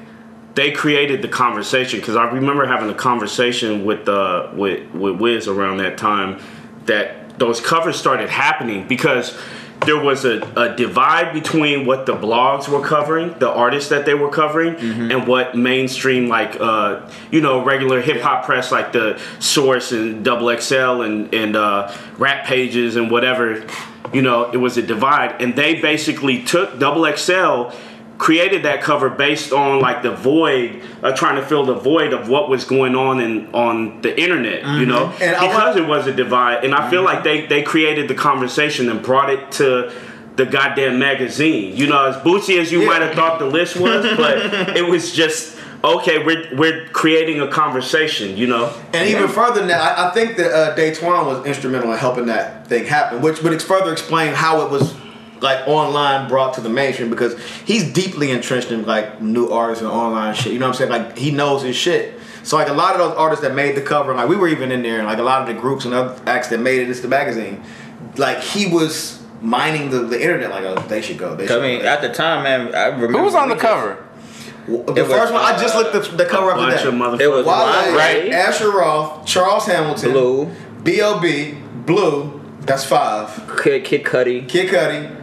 they 0.55 0.71
created 0.71 1.21
the 1.21 1.27
conversation 1.27 1.99
because 1.99 2.15
I 2.15 2.29
remember 2.29 2.65
having 2.65 2.89
a 2.89 2.93
conversation 2.93 3.85
with 3.85 4.07
uh 4.09 4.49
with 4.53 4.93
with 4.93 5.19
Wiz 5.19 5.47
around 5.47 5.77
that 5.77 5.97
time 5.97 6.41
that 6.85 7.39
those 7.39 7.61
covers 7.61 7.97
started 7.97 8.29
happening 8.29 8.87
because 8.87 9.37
there 9.85 9.97
was 9.97 10.25
a, 10.25 10.41
a 10.55 10.75
divide 10.75 11.33
between 11.33 11.85
what 11.85 12.05
the 12.05 12.13
blogs 12.13 12.67
were 12.67 12.85
covering, 12.85 13.37
the 13.39 13.49
artists 13.49 13.89
that 13.89 14.05
they 14.05 14.13
were 14.13 14.29
covering, 14.29 14.75
and 15.11 15.27
what 15.27 15.55
mainstream 15.55 16.27
like 16.27 16.59
uh, 16.59 17.01
you 17.31 17.41
know 17.41 17.63
regular 17.63 18.01
hip 18.01 18.21
hop 18.21 18.45
press 18.45 18.71
like 18.71 18.91
the 18.91 19.19
Source 19.39 19.91
and 19.91 20.23
Double 20.23 20.55
XL 20.55 21.01
and 21.01 21.33
and 21.33 21.55
uh, 21.55 21.93
rap 22.17 22.45
pages 22.45 22.95
and 22.95 23.09
whatever. 23.09 23.65
You 24.13 24.21
know, 24.21 24.51
it 24.51 24.57
was 24.57 24.77
a 24.77 24.81
divide, 24.81 25.41
and 25.41 25.55
they 25.55 25.79
basically 25.79 26.43
took 26.43 26.77
Double 26.79 27.05
XL 27.15 27.73
created 28.21 28.61
that 28.63 28.83
cover 28.83 29.09
based 29.09 29.51
on 29.51 29.79
like 29.81 30.03
the 30.03 30.11
void 30.11 30.79
uh, 31.01 31.11
trying 31.21 31.35
to 31.37 31.45
fill 31.51 31.65
the 31.65 31.73
void 31.73 32.13
of 32.13 32.29
what 32.29 32.49
was 32.53 32.63
going 32.65 32.95
on 32.95 33.19
in 33.19 33.33
on 33.53 33.99
the 34.05 34.13
internet 34.25 34.59
you 34.79 34.85
know 34.85 35.07
Mm-hmm. 35.07 35.23
And 35.23 35.35
I 35.35 35.47
because 35.47 35.75
it 35.81 35.87
was 35.87 36.05
a 36.05 36.13
divide 36.13 36.63
and 36.63 36.71
i 36.75 36.83
feel 36.91 37.01
like 37.09 37.23
they 37.23 37.37
they 37.47 37.63
created 37.63 38.07
the 38.07 38.13
conversation 38.29 38.83
and 38.91 39.01
brought 39.01 39.29
it 39.35 39.41
to 39.53 39.91
the 40.35 40.45
goddamn 40.45 40.99
magazine 40.99 41.75
you 41.75 41.87
know 41.87 42.01
as 42.11 42.15
bootsy 42.27 42.55
as 42.61 42.71
you 42.71 42.81
Yeah. 42.81 42.87
might 42.91 43.01
have 43.01 43.15
thought 43.15 43.39
the 43.39 43.51
list 43.59 43.73
was 43.75 44.01
but 44.23 44.35
it 44.77 44.85
was 44.93 45.03
just 45.21 45.57
okay 45.83 46.23
we're 46.27 46.43
we're 46.61 46.79
creating 47.01 47.41
a 47.41 47.47
conversation 47.47 48.37
you 48.37 48.45
know 48.53 48.65
And 48.93 49.09
even 49.09 49.27
further 49.29 49.59
than 49.61 49.69
that, 49.73 49.81
I, 49.81 50.09
I 50.09 50.11
think 50.13 50.37
that 50.37 50.51
uh, 50.59 50.75
Datwon 50.77 51.25
was 51.31 51.37
instrumental 51.51 51.91
in 51.91 51.97
helping 51.97 52.27
that 52.27 52.67
thing 52.67 52.85
happen, 52.85 53.15
which 53.25 53.41
would 53.41 53.59
further 53.73 53.91
explain 53.91 54.29
how 54.45 54.53
it 54.63 54.69
was 54.75 54.93
like 55.41 55.67
online 55.67 56.27
brought 56.29 56.53
to 56.55 56.61
the 56.61 56.69
mainstream 56.69 57.09
because 57.09 57.39
he's 57.65 57.91
deeply 57.91 58.31
entrenched 58.31 58.71
in 58.71 58.85
like 58.85 59.21
new 59.21 59.49
artists 59.49 59.81
and 59.83 59.91
online 59.91 60.33
shit. 60.35 60.53
You 60.53 60.59
know 60.59 60.67
what 60.69 60.81
I'm 60.81 60.89
saying? 60.89 60.91
Like 61.07 61.17
he 61.17 61.31
knows 61.31 61.63
his 61.63 61.75
shit. 61.75 62.13
So 62.43 62.57
like 62.57 62.69
a 62.69 62.73
lot 62.73 62.93
of 62.93 62.99
those 62.99 63.17
artists 63.17 63.43
that 63.43 63.53
made 63.53 63.75
the 63.75 63.81
cover, 63.81 64.13
like 64.15 64.27
we 64.29 64.35
were 64.35 64.47
even 64.47 64.71
in 64.71 64.81
there, 64.83 64.97
and 64.99 65.07
like 65.07 65.19
a 65.19 65.23
lot 65.23 65.41
of 65.41 65.47
the 65.53 65.59
groups 65.59 65.85
and 65.85 65.93
other 65.93 66.19
acts 66.29 66.47
that 66.49 66.59
made 66.59 66.79
it 66.81 66.87
into 66.89 67.01
the 67.01 67.07
magazine, 67.07 67.63
like 68.17 68.39
he 68.41 68.65
was 68.67 69.21
mining 69.41 69.89
the, 69.89 69.99
the 69.99 70.21
internet. 70.21 70.49
Like 70.51 70.63
oh, 70.63 70.75
they 70.87 71.01
should 71.01 71.17
go. 71.17 71.35
They 71.35 71.47
should 71.47 71.59
I 71.59 71.67
mean, 71.67 71.81
go. 71.81 71.87
at 71.87 72.01
the 72.01 72.09
time, 72.09 72.43
man, 72.43 72.73
I 72.73 72.85
remember. 72.87 73.17
Who 73.19 73.23
was 73.25 73.35
on 73.35 73.49
the 73.49 73.55
we 73.55 73.61
just- 73.61 73.71
cover? 73.73 74.07
the 74.67 74.73
it 74.73 74.87
was, 74.89 75.07
first 75.07 75.33
one 75.33 75.41
I 75.41 75.57
just 75.59 75.75
looked 75.75 75.91
the, 75.91 76.17
the 76.17 76.25
cover 76.25 76.51
up 76.51 76.57
bunch 76.57 76.77
today. 76.81 76.87
of 76.89 76.93
motherfuckers 76.93 77.19
It 77.21 77.27
was 77.29 77.45
Wale, 77.47 77.65
Wale, 77.65 77.95
Right. 77.97 78.31
Asher 78.31 78.69
Roth, 78.71 79.25
Charles 79.25 79.65
Hamilton, 79.65 80.11
Blu. 80.11 80.51
B.O.B., 80.83 81.57
Blu, 81.85 82.41
That's 82.61 82.85
five. 82.85 83.29
Kid, 83.63 83.83
Kid 83.83 84.03
Cudi, 84.03 84.47
Kid 84.47 84.69
Cudi. 84.69 85.17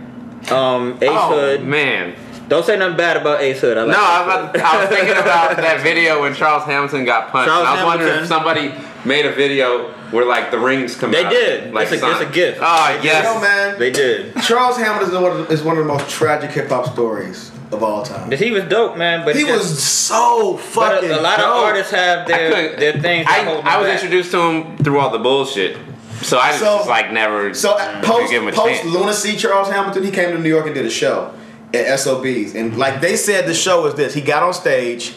Um, 0.51 0.99
Ace 1.01 1.09
Oh 1.12 1.30
Hood. 1.34 1.64
man. 1.64 2.14
Don't 2.49 2.64
say 2.64 2.78
nothing 2.78 2.97
bad 2.97 3.18
about 3.18 3.43
Ace 3.43 3.61
Hood. 3.61 3.76
I 3.76 3.82
like 3.82 3.97
No, 3.97 4.03
I 4.03 4.20
Ace 4.22 4.26
was, 4.26 4.51
Hood. 4.53 4.61
I 4.62 4.80
was 4.80 4.89
thinking 4.89 5.16
about 5.18 5.57
that 5.59 5.80
video 5.82 6.22
when 6.22 6.34
Charles 6.34 6.64
Hamilton 6.64 7.05
got 7.05 7.30
punched. 7.30 7.49
Charles 7.49 7.66
I 7.68 7.74
was 7.74 7.84
wondering 7.84 8.22
if 8.22 8.26
somebody 8.26 8.72
made 9.05 9.26
a 9.26 9.32
video 9.32 9.93
where 10.11 10.24
like 10.24 10.51
the 10.51 10.59
rings 10.59 10.97
come 10.97 11.11
out. 11.11 11.12
They 11.12 11.24
out. 11.26 11.30
did. 11.30 11.74
Like 11.74 11.93
It's 11.93 12.03
a- 12.03 12.11
it's 12.11 12.20
a 12.22 12.32
gift. 12.32 12.59
Oh 12.62 13.01
yes. 13.03 13.24
Yo, 13.24 13.41
man. 13.41 13.78
They 13.78 13.91
did. 13.91 14.34
Charles 14.43 14.78
Hamilton 14.78 15.09
is 15.14 15.14
one, 15.20 15.32
of 15.41 15.49
the, 15.49 15.53
is 15.55 15.62
one 15.62 15.76
of 15.76 15.84
the 15.86 15.93
most 15.93 16.09
tragic 16.09 16.51
hip 16.51 16.68
hop 16.70 16.91
stories 16.91 17.51
of 17.70 17.82
all 17.82 18.03
time. 18.03 18.30
He 18.30 18.51
was 18.51 18.64
dope, 18.64 18.97
man. 18.97 19.26
But 19.26 19.36
He 19.36 19.43
just- 19.45 19.59
was 19.59 19.82
so 19.84 20.55
But 20.55 20.62
fucking. 20.62 21.11
a, 21.11 21.16
a 21.16 21.20
lot 21.20 21.36
dope. 21.36 21.47
of 21.49 21.62
artists 21.64 21.93
have 21.93 22.26
their 22.26 22.76
their 22.78 22.93
things. 22.95 23.26
that 23.26 23.47
I, 23.47 23.74
I 23.74 23.76
was 23.78 23.89
back. 23.89 23.95
introduced 24.03 24.30
to 24.30 24.41
him 24.41 24.78
through 24.78 24.99
all 25.01 25.11
the 25.11 25.18
bullshit. 25.18 25.76
So 26.23 26.39
I 26.39 26.49
just, 26.49 26.61
So- 26.61 26.77
just 26.79 26.89
like 26.89 27.12
never 27.12 27.55
So 27.55 27.73
uh, 27.73 28.03
post 28.03 28.31
give 28.31 28.43
him 28.43 28.49
a 28.49 28.53
post 28.53 28.85
lunacy, 28.85 29.37
Charles 29.37 29.69
Hamilton, 29.69 30.03
he 30.05 30.11
came 30.11 30.33
to 30.37 30.39
New 30.39 30.49
York 30.49 30.66
and 30.66 30.75
did 30.75 30.85
a 30.87 30.91
show 30.91 31.33
at 31.75 31.99
SOBs, 31.99 32.55
and 32.55 32.77
like 32.79 33.01
they 33.01 33.14
said, 33.16 33.47
the 33.47 33.55
show 33.55 33.83
was 33.83 33.95
this: 33.95 34.14
he 34.14 34.21
got 34.23 34.43
on 34.43 34.55
stage, 34.55 35.14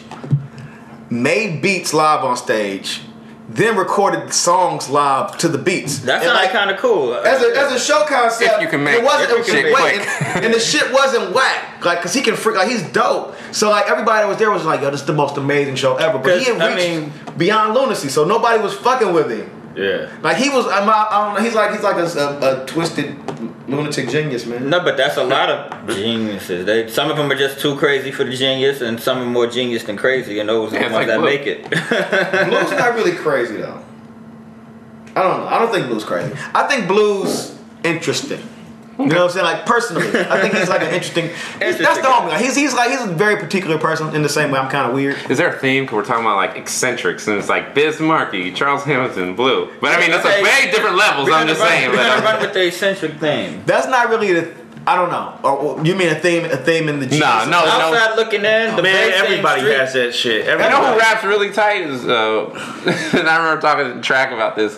made 1.10 1.62
beats 1.62 1.92
live 1.94 2.24
on 2.24 2.36
stage, 2.36 3.00
then 3.48 3.76
recorded 3.76 4.32
songs 4.32 4.88
live 4.88 5.36
to 5.38 5.48
the 5.48 5.58
beats. 5.58 6.00
That 6.00 6.16
And, 6.16 6.24
sounded 6.24 6.40
like, 6.42 6.52
kind 6.52 6.70
of 6.70 6.78
cool. 6.78 7.14
As 7.14 7.42
a, 7.42 7.58
as 7.58 7.72
a 7.72 7.78
show 7.78 8.04
concept, 8.06 8.54
If 8.56 8.60
you 8.62 8.68
can 8.68 8.84
make- 8.84 8.98
it 8.98 9.04
wasn't, 9.04 9.24
if 9.24 9.30
it 9.30 9.38
was 9.38 9.48
you 9.48 9.54
can 9.54 9.62
make 9.64 9.74
wait, 9.74 10.00
and, 10.36 10.44
and 10.46 10.54
the 10.54 10.60
shit 10.60 10.92
wasn't 10.92 11.34
whack, 11.34 11.84
like, 11.84 12.02
cause 12.02 12.14
he 12.14 12.20
can 12.22 12.36
freak, 12.36 12.56
like, 12.56 12.68
he's 12.68 12.82
dope. 12.92 13.34
So 13.52 13.70
like 13.70 13.90
everybody 13.90 14.22
that 14.22 14.28
was 14.28 14.36
there 14.38 14.50
was 14.50 14.64
like, 14.64 14.80
yo, 14.82 14.90
this 14.90 15.00
is 15.00 15.06
the 15.06 15.12
most 15.14 15.36
amazing 15.36 15.76
show 15.76 15.96
ever. 15.96 16.18
But 16.18 16.38
he 16.38 16.44
had 16.44 16.54
'Cause, 16.58 16.60
I 16.62 16.74
reached 16.76 16.88
mean- 17.28 17.36
beyond 17.38 17.74
lunacy, 17.74 18.08
so 18.08 18.24
nobody 18.24 18.62
was 18.62 18.74
fucking 18.74 19.12
with 19.12 19.30
him. 19.30 19.50
Yeah. 19.76 20.10
Like 20.22 20.36
he 20.36 20.48
was, 20.48 20.66
I'm, 20.66 20.88
I 20.88 21.08
don't 21.10 21.34
know. 21.34 21.40
He's 21.42 21.54
like 21.54 21.70
he's 21.72 21.82
like 21.82 21.96
a, 21.96 22.04
a, 22.04 22.62
a 22.62 22.66
twisted 22.66 23.16
lunatic 23.68 24.08
genius, 24.08 24.44
man. 24.44 24.68
no, 24.68 24.80
but 24.80 24.96
that's 24.96 25.16
a 25.16 25.24
lot 25.24 25.48
of 25.48 25.88
geniuses. 25.96 26.66
They 26.66 26.88
some 26.88 27.10
of 27.10 27.16
them 27.16 27.30
are 27.30 27.36
just 27.36 27.60
too 27.60 27.76
crazy 27.76 28.10
for 28.10 28.24
the 28.24 28.32
genius, 28.36 28.80
and 28.82 29.00
some 29.00 29.18
are 29.18 29.24
more 29.26 29.46
genius 29.46 29.84
than 29.84 29.96
crazy, 29.96 30.40
and 30.40 30.48
those 30.48 30.72
are 30.72 30.76
the 30.76 30.82
ones 30.82 30.92
like 30.92 31.06
that 31.06 31.18
Blu. 31.20 31.24
make 31.24 31.46
it. 31.46 31.62
Blu's 31.70 32.70
not 32.72 32.94
really 32.94 33.12
crazy 33.16 33.56
though. 33.56 33.82
I 35.14 35.22
don't 35.22 35.40
know. 35.40 35.46
I 35.46 35.58
don't 35.58 35.72
think 35.72 35.86
Blu's 35.88 36.04
crazy. 36.04 36.34
I 36.54 36.66
think 36.66 36.86
Blu's 36.88 37.58
interesting. 37.84 38.40
You 38.98 39.06
know 39.06 39.16
what 39.16 39.24
I'm 39.24 39.30
saying? 39.30 39.44
Like 39.46 39.64
personally, 39.66 40.06
I 40.08 40.40
think 40.40 40.54
he's 40.54 40.68
like 40.68 40.82
an 40.82 40.88
interesting. 40.92 41.26
That's 41.58 41.58
the 41.58 41.66
Interesting. 41.84 42.04
homie. 42.04 42.28
Like, 42.28 42.42
he's 42.42 42.54
he's 42.54 42.74
like 42.74 42.90
he's 42.90 43.00
a 43.00 43.06
very 43.06 43.36
particular 43.36 43.78
person 43.78 44.14
in 44.14 44.22
the 44.22 44.28
same 44.28 44.50
way 44.50 44.58
I'm 44.58 44.70
kind 44.70 44.86
of 44.86 44.94
weird. 44.94 45.16
Is 45.30 45.38
there 45.38 45.48
a 45.54 45.58
theme? 45.58 45.86
Cause 45.86 45.94
we're 45.94 46.04
talking 46.04 46.24
about 46.24 46.36
like 46.36 46.56
eccentrics, 46.56 47.26
and 47.26 47.38
it's 47.38 47.48
like 47.48 47.74
Biz 47.74 48.00
Markie, 48.00 48.52
Charles 48.52 48.84
Hamilton, 48.84 49.34
Blu. 49.34 49.70
But 49.80 49.92
I 49.96 50.00
mean, 50.00 50.10
that's 50.10 50.26
Okay. 50.26 50.40
a 50.40 50.44
very 50.44 50.70
different 50.70 50.96
levels. 50.96 51.30
I'm 51.30 51.48
just 51.48 51.60
run, 51.60 51.68
saying. 51.70 51.90
We're 51.90 51.96
But, 51.96 52.06
gonna 52.16 52.22
run 52.24 52.40
with 52.42 52.52
the 52.52 52.66
eccentric 52.66 53.18
theme. 53.18 53.62
That's 53.66 53.86
not 53.86 54.10
really 54.10 54.32
the. 54.34 54.52
I 54.86 54.96
don't 54.96 55.10
know. 55.10 55.38
Or, 55.44 55.52
or 55.78 55.84
you 55.86 55.94
mean 55.94 56.08
a 56.08 56.14
theme? 56.16 56.44
A 56.44 56.56
theme 56.56 56.88
in 56.88 56.98
the 56.98 57.06
genius? 57.06 57.20
Nah, 57.20 57.44
no, 57.44 57.64
no. 57.64 57.70
Outside 57.70 58.16
looking 58.16 58.44
in, 58.44 58.74
the 58.76 58.82
Man, 58.82 59.12
everybody 59.12 59.60
street. 59.62 59.76
has 59.78 59.92
that 59.94 60.12
shit. 60.14 60.44
You 60.46 60.58
know 60.58 60.92
who 60.92 60.98
raps 60.98 61.22
really 61.24 61.50
tight 61.50 61.82
is, 61.82 62.04
uh, 62.04 62.46
and 63.16 63.28
I 63.28 63.36
remember 63.38 63.60
talking 63.62 63.94
to 63.94 64.00
Track 64.02 64.32
about 64.32 64.56
this. 64.56 64.76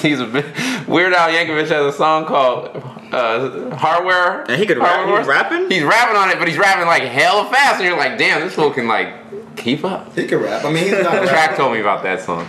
He's 0.00 0.20
a 0.20 0.26
bit, 0.26 0.46
Weird 0.88 1.12
Al 1.12 1.28
Yankovic 1.28 1.68
has 1.68 1.94
a 1.94 1.96
song 1.96 2.24
called 2.24 2.70
uh, 3.12 3.76
Hardware. 3.76 4.42
And 4.50 4.60
he 4.60 4.66
could 4.66 4.78
rap- 4.78 4.96
Hardware 4.96 5.18
he's 5.18 5.28
rapping? 5.28 5.70
He's 5.70 5.82
rapping 5.82 6.16
on 6.16 6.30
it, 6.30 6.38
but 6.38 6.48
he's 6.48 6.58
rapping 6.58 6.86
like 6.86 7.02
hella 7.02 7.48
fast, 7.50 7.80
and 7.80 7.84
you're 7.88 7.96
like, 7.98 8.18
damn, 8.18 8.40
this 8.40 8.54
fool 8.54 8.70
can 8.70 8.88
like 8.88 9.56
keep 9.56 9.84
up. 9.84 10.14
He 10.14 10.26
can 10.26 10.38
rap. 10.40 10.64
I 10.64 10.72
mean, 10.72 10.84
he's 10.84 11.02
not. 11.02 11.22
A 11.22 11.26
Track 11.28 11.56
told 11.56 11.72
me 11.72 11.80
about 11.80 12.02
that 12.02 12.20
song. 12.20 12.48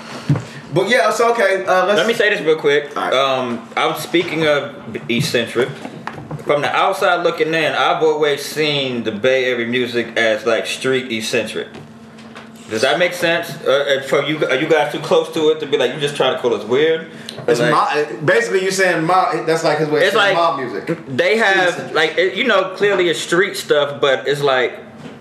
But 0.74 0.90
yeah, 0.90 1.10
it's 1.10 1.22
okay. 1.22 1.66
Uh, 1.66 1.86
let's, 1.86 1.98
Let 1.98 2.08
me 2.08 2.14
say 2.14 2.30
this 2.30 2.42
real 2.42 2.58
quick. 2.58 2.96
All 2.98 3.04
right. 3.04 3.14
Um, 3.14 3.70
I 3.78 3.86
was 3.86 4.02
speaking 4.02 4.48
of 4.48 4.98
eccentric. 5.10 5.70
From 6.46 6.62
the 6.62 6.70
outside 6.70 7.24
looking 7.24 7.48
in, 7.54 7.74
I've 7.74 8.04
always 8.04 8.44
seen 8.44 9.04
the 9.04 9.14
Bay 9.14 9.46
Area 9.46 9.66
music 9.66 10.18
as 10.18 10.46
like 10.46 10.66
street 10.66 11.10
eccentric. 11.12 11.70
Does 12.74 12.82
that 12.82 12.98
make 13.00 13.14
sense? 13.14 13.50
Uh, 13.64 14.04
for 14.08 14.24
you, 14.24 14.44
are 14.48 14.56
you 14.56 14.68
guys 14.68 14.92
too 14.92 15.00
close 15.00 15.32
to 15.34 15.50
it 15.52 15.60
to 15.62 15.66
be 15.68 15.78
like 15.78 15.94
you 15.94 16.00
just 16.00 16.16
trying 16.16 16.34
to 16.36 16.42
call 16.42 16.54
us 16.56 16.64
weird? 16.66 17.12
It's 17.48 17.60
Like, 17.60 17.72
mob, 17.72 18.26
basically 18.26 18.62
you're 18.64 18.72
saying 18.72 19.06
mob. 19.06 19.46
That's 19.46 19.64
like 19.64 19.78
his 19.78 19.90
way 19.90 20.02
It's 20.06 20.16
like- 20.16 20.36
mob 20.36 20.60
music. 20.60 20.98
they 21.08 21.38
have 21.38 21.94
like 21.94 22.18
it, 22.18 22.34
you 22.36 22.46
know 22.46 22.74
clearly 22.76 23.10
it's 23.10 23.20
street 23.20 23.56
stuff, 23.56 24.02
but 24.02 24.28
it's 24.28 24.42
like 24.42 24.80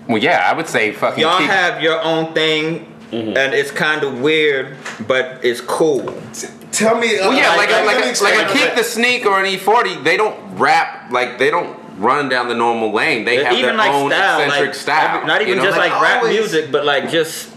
Well, 0.09 0.19
yeah, 0.19 0.49
I 0.51 0.53
would 0.57 0.69
say 0.69 0.93
fucking. 0.93 1.21
y'all 1.23 1.39
keep- 1.39 1.51
have 1.51 1.83
your 1.83 2.01
own 2.03 2.33
thing, 2.33 2.89
Mm-hmm. 3.13 3.37
and 3.37 3.53
it's 3.53 3.71
kind 3.71 4.03
of 4.05 4.21
weird, 4.23 4.75
but 5.07 5.41
it's 5.45 5.61
cool. 5.61 6.03
Tell 6.73 6.97
me. 6.97 7.19
Uh, 7.19 7.29
Well, 7.29 7.37
yeah, 7.39 7.55
like, 7.57 7.69
let 7.69 7.81
a, 7.81 7.87
me 7.87 7.87
like, 7.95 8.05
a, 8.07 8.09
explain 8.09 8.39
like 8.39 8.47
a 8.47 8.51
it. 8.53 8.57
Keak 8.71 8.77
da 8.77 8.83
Sneak 8.83 9.27
or 9.27 9.39
an 9.39 9.45
E40, 9.45 10.03
they 10.03 10.17
don't 10.17 10.35
rap 10.57 11.11
like 11.13 11.37
they 11.39 11.51
don't 11.51 11.79
run 11.97 12.29
down 12.29 12.49
the 12.49 12.55
normal 12.55 12.93
lane. 12.93 13.25
They 13.25 13.43
have 13.45 13.53
even 13.55 13.67
their 13.67 13.75
like 13.77 13.91
own 13.93 14.11
style, 14.11 14.41
eccentric 14.41 14.67
like 14.69 14.75
style. 14.75 15.17
every- 15.17 15.27
not 15.29 15.41
you 15.41 15.47
even 15.49 15.59
know? 15.59 15.65
just 15.65 15.79
like, 15.79 15.91
Like, 15.93 16.03
rap 16.03 16.23
always- 16.23 16.39
music, 16.39 16.73
but 16.73 16.85
like 16.85 17.11
just 17.11 17.51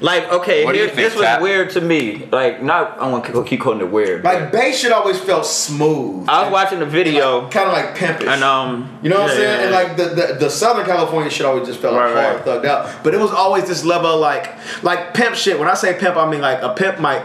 like 0.00 0.30
okay, 0.32 0.64
What 0.64 0.72
do 0.72 0.78
you 0.78 0.86
here, 0.86 0.94
think, 0.94 1.08
this 1.08 1.14
was 1.14 1.24
Chad? 1.24 1.42
weird 1.42 1.70
to 1.70 1.80
me. 1.80 2.26
Like 2.32 2.62
not 2.62 2.98
I 3.00 3.06
want 3.08 3.24
to 3.24 3.44
keep 3.44 3.60
calling 3.60 3.80
it 3.80 3.88
weird. 3.90 4.24
Like 4.24 4.50
bass 4.50 4.80
shit 4.80 4.90
always 4.92 5.18
felt 5.18 5.46
smooth. 5.46 6.28
I 6.28 6.42
was 6.42 6.52
watching 6.52 6.80
the 6.80 6.86
video 6.86 7.48
kind 7.48 7.68
of 7.68 7.72
like 7.72 7.94
pimpish. 7.94 8.26
and 8.28 8.42
um, 8.42 8.98
You 9.02 9.10
know 9.10 9.20
what 9.20 9.30
I'm 9.30 9.36
saying? 9.36 9.42
yeah, 9.42 9.64
And 9.64 9.72
like 9.72 9.96
the, 9.96 10.04
the 10.14 10.36
the 10.40 10.50
Southern 10.50 10.84
California 10.86 11.30
shit 11.30 11.46
always 11.46 11.66
just 11.68 11.78
felt 11.80 11.94
like 11.94 12.14
Right, 12.14 12.24
hard 12.24 12.36
right. 12.36 12.44
thugged 12.44 12.64
out. 12.66 13.04
But 13.04 13.14
it 13.14 13.20
was 13.20 13.30
always 13.30 13.66
this 13.68 13.84
level 13.84 14.10
of 14.14 14.20
like 14.20 14.52
like 14.82 15.14
pimp 15.14 15.36
shit. 15.36 15.58
When 15.58 15.68
I 15.68 15.74
say 15.74 15.94
pimp, 15.98 16.16
I 16.16 16.28
mean 16.28 16.40
like 16.40 16.60
a 16.62 16.74
pimp 16.74 16.98
might 16.98 17.22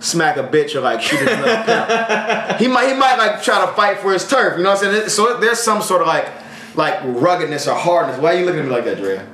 smack 0.00 0.36
a 0.36 0.42
bitch 0.44 0.74
or 0.74 0.80
like 0.80 1.00
shoot 1.00 1.20
another 1.22 1.62
pimp. 1.64 2.58
He 2.60 2.68
might 2.68 2.88
he 2.88 2.94
might 2.94 3.16
like 3.16 3.42
try 3.42 3.64
to 3.64 3.72
fight 3.72 3.98
for 3.98 4.12
his 4.12 4.26
turf. 4.28 4.56
You 4.56 4.64
know 4.64 4.70
what 4.74 4.84
I'm 4.84 4.92
saying? 4.94 5.08
So 5.10 5.38
there's 5.40 5.58
some 5.60 5.82
sort 5.82 6.00
of 6.02 6.06
like 6.06 6.28
like 6.74 7.00
ruggedness 7.04 7.66
or 7.66 7.74
hardness. 7.74 8.18
Why 8.20 8.34
are 8.34 8.38
you 8.38 8.44
looking 8.46 8.60
at 8.60 8.66
me 8.66 8.72
like 8.72 8.84
that, 8.84 8.98
Dre? 8.98 9.24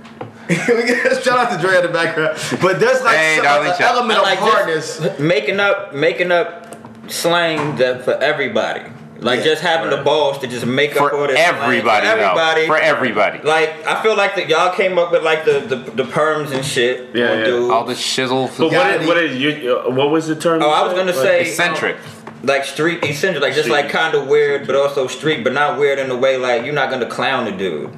Shout 1.23 1.39
out 1.39 1.51
to 1.57 1.59
Dre 1.61 1.77
in 1.77 1.83
the 1.83 1.89
background. 1.93 2.37
But 2.61 2.79
there's 2.81 3.03
like 3.03 3.17
Hey, 3.17 3.37
some, 3.37 3.45
darling, 3.45 3.71
an 3.71 3.79
shout- 3.79 3.95
element 3.97 4.19
I 4.19 4.23
of 4.23 4.29
like 4.29 4.39
hardness. 4.39 5.19
making 5.19 5.61
up 5.61 5.95
making 5.95 6.31
up 6.33 6.77
slang 7.09 7.77
that 7.77 8.05
for 8.05 8.15
everybody. 8.15 8.83
Like 9.23 9.39
Yeah, 9.39 9.45
just 9.45 9.63
having 9.63 9.91
the 9.91 10.03
balls 10.03 10.39
to 10.41 10.47
just 10.49 10.67
make 10.67 10.97
up 10.97 11.03
all 11.03 11.09
for 11.11 11.27
this 11.29 11.39
everybody, 11.39 12.07
for 12.07 12.13
everybody. 12.13 12.61
though. 12.63 12.67
For 12.67 12.79
everybody. 12.79 13.39
Like 13.43 13.87
I 13.87 14.03
feel 14.03 14.17
like 14.17 14.35
that 14.37 14.49
y'all 14.49 14.75
came 14.75 14.99
up 14.99 15.13
with 15.13 15.23
like 15.23 15.45
the 15.45 15.61
the, 15.61 15.77
the 15.77 16.03
perms 16.05 16.51
and 16.53 16.65
shit. 16.65 17.15
Yeah, 17.15 17.31
on 17.31 17.39
yeah. 17.39 17.45
dudes. 17.45 17.71
All 17.71 17.85
the 17.85 17.95
shizzle. 17.95 18.49
But 18.59 18.65
what 18.67 18.73
Gotta 18.73 19.01
is, 19.01 19.07
what 19.07 19.17
is 19.19 19.37
you? 19.41 19.77
Uh, 19.79 19.91
what 19.91 20.11
was 20.11 20.27
the 20.27 20.35
term? 20.37 20.61
Oh, 20.63 20.67
you 20.67 20.73
I 20.73 20.83
was 20.83 20.93
gonna 20.95 21.13
Like- 21.13 21.15
say 21.15 21.41
eccentric. 21.43 21.97
like 22.43 22.65
street 22.65 23.05
eccentric, 23.05 23.43
like 23.43 23.53
just 23.55 23.67
Street. 23.69 23.83
like 23.83 23.89
kind 23.91 24.15
of 24.17 24.27
weird, 24.27 24.67
but 24.67 24.75
also 24.75 25.07
street, 25.07 25.45
but 25.45 25.53
not 25.53 25.79
weird 25.79 25.99
in 26.01 26.09
the 26.09 26.17
way 26.17 26.37
like 26.37 26.65
you're 26.65 26.75
not 26.75 26.91
gonna 26.91 27.07
clown 27.07 27.47
a 27.47 27.57
dude. 27.57 27.91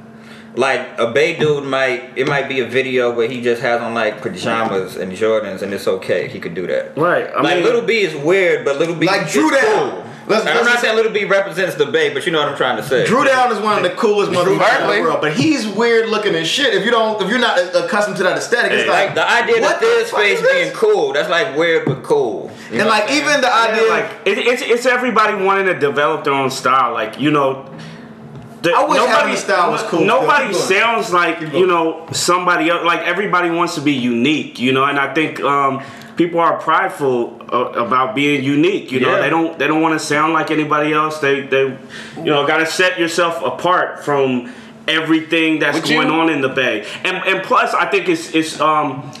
Like 0.57 0.87
a 0.97 1.11
Bay 1.11 1.35
dude 1.37 1.65
might, 1.65 2.13
it 2.15 2.27
might 2.29 2.47
be 2.47 2.61
a 2.61 2.65
video 2.65 3.11
where 3.13 3.27
he 3.27 3.41
just 3.41 3.61
has 3.61 3.81
on 3.81 3.93
like 3.93 4.21
pajamas 4.21 4.95
and 4.95 5.11
Jordans, 5.11 5.61
and 5.61 5.73
it's 5.73 5.85
okay. 5.87 6.29
He 6.29 6.39
could 6.39 6.53
do 6.53 6.65
that. 6.67 6.95
Right. 6.97 7.27
I 7.27 7.41
like 7.41 7.55
mean, 7.57 7.65
Lil 7.65 7.81
B 7.81 8.01
is 8.01 8.15
weird, 8.15 8.63
but 8.63 8.79
Lil 8.79 8.95
B 8.95 9.05
Like 9.05 9.25
is 9.27 9.33
Dru 9.33 9.49
cool. 9.49 10.05
Down. 10.27 10.37
Let's- 10.37 10.47
I'm 10.47 10.55
let's 10.55 10.67
not 10.67 10.79
saying 10.79 10.95
Lil 10.95 11.11
B 11.11 11.25
represents 11.25 11.75
the 11.75 11.85
Bay, 11.85 12.13
but 12.13 12.25
you 12.25 12.31
know 12.31 12.39
what 12.39 12.49
I'm 12.49 12.57
trying 12.57 12.77
to 12.77 12.83
say. 12.83 13.05
Dru 13.05 13.23
Down 13.23 13.51
is 13.51 13.59
one 13.59 13.77
of 13.77 13.83
the 13.83 13.91
coolest 13.91 14.31
motherfuckers 14.31 14.81
in 14.81 14.87
the 14.97 15.01
world, 15.03 15.21
but 15.21 15.33
he's 15.33 15.67
weird 15.67 16.09
looking 16.09 16.33
as 16.35 16.47
shit. 16.47 16.73
If 16.73 16.83
you 16.83 16.91
don't, 16.91 17.21
if 17.21 17.29
you're 17.29 17.39
not 17.39 17.59
accustomed 17.75 18.17
to 18.17 18.23
that 18.23 18.37
aesthetic, 18.37 18.71
it's 18.71 18.87
like, 18.89 19.07
like 19.07 19.15
the 19.15 19.29
idea 19.29 19.61
what 19.61 19.79
the 19.79 19.85
this 19.85 20.09
fuck 20.09 20.19
face 20.19 20.41
this? 20.41 20.51
being 20.51 20.73
cool, 20.73 21.13
that's 21.13 21.29
like 21.29 21.55
weird 21.55 21.85
but 21.85 22.03
cool. 22.03 22.51
You 22.71 22.79
and 22.79 22.89
like 22.89 23.11
even 23.11 23.41
the 23.41 23.47
Yeah, 23.47 23.67
idea, 23.71 23.89
like 23.89 24.05
it, 24.25 24.37
it's 24.39 24.61
it's 24.63 24.85
everybody 24.87 25.35
wanting 25.43 25.67
to 25.67 25.77
develop 25.79 26.23
their 26.23 26.33
own 26.33 26.49
style. 26.49 26.93
Like 26.93 27.19
you 27.19 27.29
know, 27.29 27.69
the, 28.63 28.71
I 28.71 28.83
wish 28.85 28.99
having 28.99 29.35
style 29.35 29.69
was 29.71 29.83
cool. 29.83 30.03
Nobody 30.05 30.51
sounds 30.55 31.13
like 31.13 31.39
you 31.53 31.67
know 31.67 32.07
somebody 32.11 32.69
else. 32.69 32.83
Like 32.83 33.01
everybody 33.01 33.51
wants 33.51 33.75
to 33.75 33.81
be 33.81 33.93
unique. 33.93 34.59
You 34.59 34.71
know, 34.71 34.85
and 34.85 34.97
I 34.99 35.13
think 35.13 35.39
um, 35.41 35.83
people 36.15 36.39
are 36.39 36.57
prideful 36.59 37.41
uh, 37.51 37.85
about 37.85 38.15
being 38.15 38.43
unique. 38.43 38.91
You 38.91 38.99
know, 39.01 39.11
Yeah. 39.15 39.21
they 39.21 39.29
don't 39.29 39.57
they 39.59 39.67
don't 39.67 39.81
want 39.81 39.99
to 39.99 40.05
sound 40.05 40.33
like 40.33 40.51
anybody 40.51 40.93
else. 40.93 41.19
They 41.19 41.41
they 41.41 41.63
you 42.17 42.23
know 42.31 42.45
got 42.47 42.57
to 42.57 42.65
set 42.65 42.97
yourself 42.99 43.41
apart 43.43 44.03
from 44.03 44.51
everything 44.87 45.59
that's 45.59 45.75
Would 45.79 45.89
you- 45.89 45.95
going 45.95 46.09
on 46.11 46.29
in 46.29 46.41
the 46.41 46.49
bay. 46.49 46.85
And 47.03 47.17
and 47.17 47.43
plus, 47.43 47.73
I 47.73 47.85
think 47.87 48.07
it's 48.09 48.33
it's 48.35 48.59
um. 48.59 49.11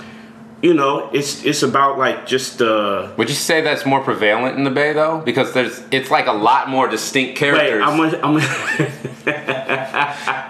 You 0.61 0.73
know, 0.73 1.09
it's 1.13 1.43
it's 1.45 1.61
about 1.61 1.99
like 1.99 2.25
just 2.25 2.59
uh 2.59 3.11
Would 3.17 3.29
you 3.29 3.35
say 3.35 3.61
that's 3.61 3.85
more 3.85 4.01
prevalent 4.01 4.57
in 4.57 4.63
the 4.63 4.71
Bay 4.71 4.93
though? 4.93 5.19
Because 5.23 5.53
there's 5.53 5.83
it's 5.91 6.09
like 6.09 6.25
a 6.25 6.31
lot 6.33 6.69
more 6.69 6.87
distinct 6.87 7.39
Wait, 7.39 7.51
characters. 7.51 7.83
I'm 7.85 7.97
gonna, 7.97 8.19
I'm 8.23 8.33
What? 8.39 8.95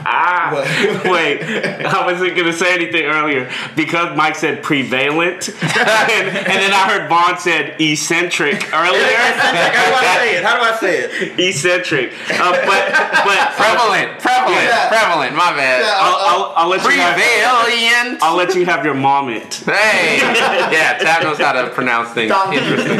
Wait, 1.11 1.41
I 1.85 2.05
wasn't 2.05 2.35
gonna 2.35 2.53
say 2.53 2.73
anything 2.73 3.05
earlier 3.05 3.49
because 3.75 4.15
Mike 4.17 4.35
said 4.35 4.63
prevalent, 4.63 5.49
and, 5.61 6.27
and 6.27 6.57
then 6.61 6.73
I 6.73 6.87
heard 6.89 7.09
Vaughn 7.09 7.37
said 7.39 7.79
eccentric 7.79 8.73
earlier. 8.73 9.15
How 9.15 9.89
do 9.89 9.95
I 9.95 10.17
say 10.17 10.37
it? 10.37 10.43
How 10.43 10.55
do 10.57 10.61
I 10.63 10.75
say 10.77 10.99
it? 10.99 11.39
eccentric, 11.49 12.13
uh, 12.31 12.51
but 12.65 12.91
but 13.25 13.51
Prevalent, 13.55 14.19
prevalent, 14.19 14.63
Yeah. 14.63 14.89
prevalent. 14.89 15.35
My 15.35 15.51
bad. 15.55 15.83
I'll, 15.85 16.17
I'll, 16.19 16.53
I'll 16.57 16.69
let 16.69 16.83
you 16.83 16.91
have, 16.91 17.15
Prevalent. 17.15 18.23
I'll 18.23 18.35
let 18.35 18.55
you 18.55 18.65
have 18.65 18.83
your 18.85 18.93
moment. 18.95 19.55
Hey, 19.65 20.17
yeah, 20.19 20.97
Tap 20.99 21.23
knows 21.23 21.37
how 21.39 21.53
to 21.53 21.69
pronounce 21.71 22.09
things. 22.11 22.31
Interesting. 22.31 22.99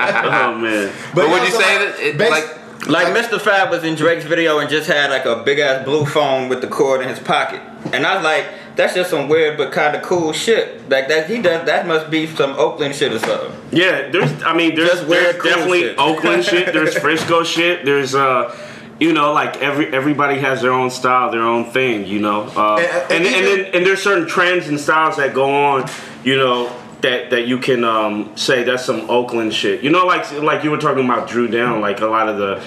Oh 0.00 0.54
man. 0.60 0.92
But 1.14 1.28
would 1.28 1.42
you 1.42 1.54
also, 1.54 1.58
say 1.58 1.78
that 1.78 1.96
it, 2.00 2.18
bas- 2.18 2.30
like 2.30 2.57
Like 2.86 3.08
Mistah 3.08 3.34
F.A.B. 3.40 3.70
was 3.74 3.84
in 3.84 3.96
Drake's 3.96 4.24
video 4.24 4.60
and 4.60 4.70
just 4.70 4.88
had 4.88 5.10
like 5.10 5.24
a 5.24 5.42
big 5.42 5.58
ass 5.58 5.84
blue 5.84 6.06
phone 6.06 6.48
with 6.48 6.60
the 6.60 6.68
cord 6.68 7.02
in 7.02 7.08
his 7.08 7.18
pocket, 7.18 7.60
and 7.92 8.06
I 8.06 8.14
was 8.14 8.24
like, 8.24 8.46
that's 8.76 8.94
just 8.94 9.10
some 9.10 9.28
weird 9.28 9.58
but 9.58 9.72
kind 9.72 9.96
of 9.96 10.02
cool 10.02 10.32
shit. 10.32 10.88
Like 10.88 11.08
that 11.08 11.28
he 11.28 11.42
does. 11.42 11.66
That 11.66 11.86
must 11.86 12.08
be 12.10 12.26
some 12.28 12.52
Oakland 12.52 12.94
shit 12.94 13.12
or 13.12 13.18
something. 13.18 13.52
Yeah, 13.72 14.08
there's. 14.10 14.42
I 14.44 14.54
mean, 14.54 14.74
there's, 14.76 14.90
Just 14.90 15.08
weird, 15.08 15.24
there's 15.24 15.36
cool 15.42 15.50
definitely 15.50 15.80
shit. 15.80 15.98
Oakland 15.98 16.44
shit. 16.44 16.72
There's 16.72 16.96
Frisco 16.96 17.42
shit. 17.42 17.84
There's 17.84 18.14
uh, 18.14 18.56
you 19.00 19.12
know, 19.12 19.32
like 19.32 19.56
every 19.60 19.92
everybody 19.92 20.38
has 20.38 20.62
their 20.62 20.72
own 20.72 20.90
style, 20.90 21.30
their 21.32 21.42
own 21.42 21.64
thing. 21.72 22.06
You 22.06 22.20
know, 22.20 22.42
uh, 22.56 22.76
And- 22.76 22.86
and 22.86 23.12
and 23.12 23.26
and, 23.26 23.26
even- 23.26 23.62
then 23.64 23.74
and 23.74 23.86
there's 23.86 24.02
certain 24.02 24.28
trends 24.28 24.68
and 24.68 24.78
styles 24.78 25.16
that 25.16 25.34
go 25.34 25.50
on. 25.52 25.90
You 26.24 26.36
know. 26.38 26.72
That, 27.00 27.30
that 27.30 27.46
you 27.46 27.58
can 27.58 27.84
um, 27.84 28.36
say 28.36 28.64
that's 28.64 28.84
some 28.84 29.08
Oakland 29.08 29.54
shit, 29.54 29.84
you 29.84 29.90
know, 29.90 30.04
like 30.04 30.32
like 30.32 30.64
you 30.64 30.70
were 30.72 30.78
talking 30.78 31.04
about 31.04 31.28
Dru 31.28 31.46
Down, 31.46 31.80
like 31.80 32.00
a 32.00 32.06
lot 32.06 32.28
of 32.28 32.38
the 32.38 32.60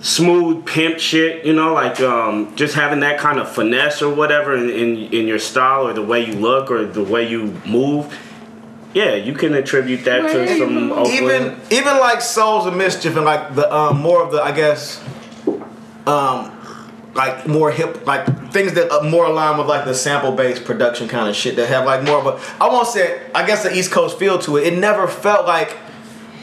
smooth 0.00 0.64
pimp 0.66 0.98
shit, 0.98 1.44
you 1.44 1.52
know, 1.52 1.72
like 1.72 2.00
um, 2.00 2.54
just 2.56 2.74
having 2.74 3.00
that 3.00 3.18
kind 3.18 3.38
of 3.38 3.48
finesse 3.48 4.02
or 4.02 4.12
whatever 4.12 4.56
in, 4.56 4.70
in 4.70 5.12
in 5.12 5.26
your 5.26 5.38
style 5.38 5.86
or 5.86 5.92
the 5.92 6.02
way 6.02 6.24
you 6.24 6.32
look 6.32 6.70
or 6.70 6.84
the 6.84 7.02
way 7.02 7.28
you 7.28 7.60
move. 7.66 8.16
Yeah, 8.94 9.14
you 9.14 9.34
can 9.34 9.54
attribute 9.54 10.04
that 10.04 10.22
to 10.32 10.58
some 10.58 10.92
Oakland. 10.92 11.14
even 11.14 11.60
even 11.70 11.98
like 11.98 12.20
Souls 12.20 12.66
of 12.66 12.74
Mischief 12.74 13.16
and 13.16 13.24
like 13.24 13.54
the 13.54 13.72
um, 13.72 14.00
more 14.00 14.22
of 14.22 14.32
the 14.32 14.42
I 14.42 14.52
guess 14.52 15.02
um 16.06 16.57
like 17.18 17.48
more 17.48 17.72
hip 17.72 18.06
like 18.06 18.24
things 18.52 18.74
that 18.74 18.90
are 18.92 19.02
more 19.02 19.26
aligned 19.26 19.58
with 19.58 19.66
like 19.66 19.84
the 19.84 19.94
sample 19.94 20.30
based 20.32 20.64
production 20.64 21.08
kind 21.08 21.28
of 21.28 21.34
shit 21.34 21.56
that 21.56 21.68
have 21.68 21.84
like 21.84 22.04
more 22.04 22.18
of 22.18 22.26
a 22.26 22.62
I 22.62 22.68
won't 22.68 22.86
say 22.86 23.20
I 23.34 23.44
guess 23.44 23.64
the 23.64 23.76
East 23.76 23.90
Coast 23.90 24.18
feel 24.18 24.38
to 24.38 24.56
it. 24.56 24.72
It 24.72 24.78
never 24.78 25.08
felt 25.08 25.44
like 25.44 25.76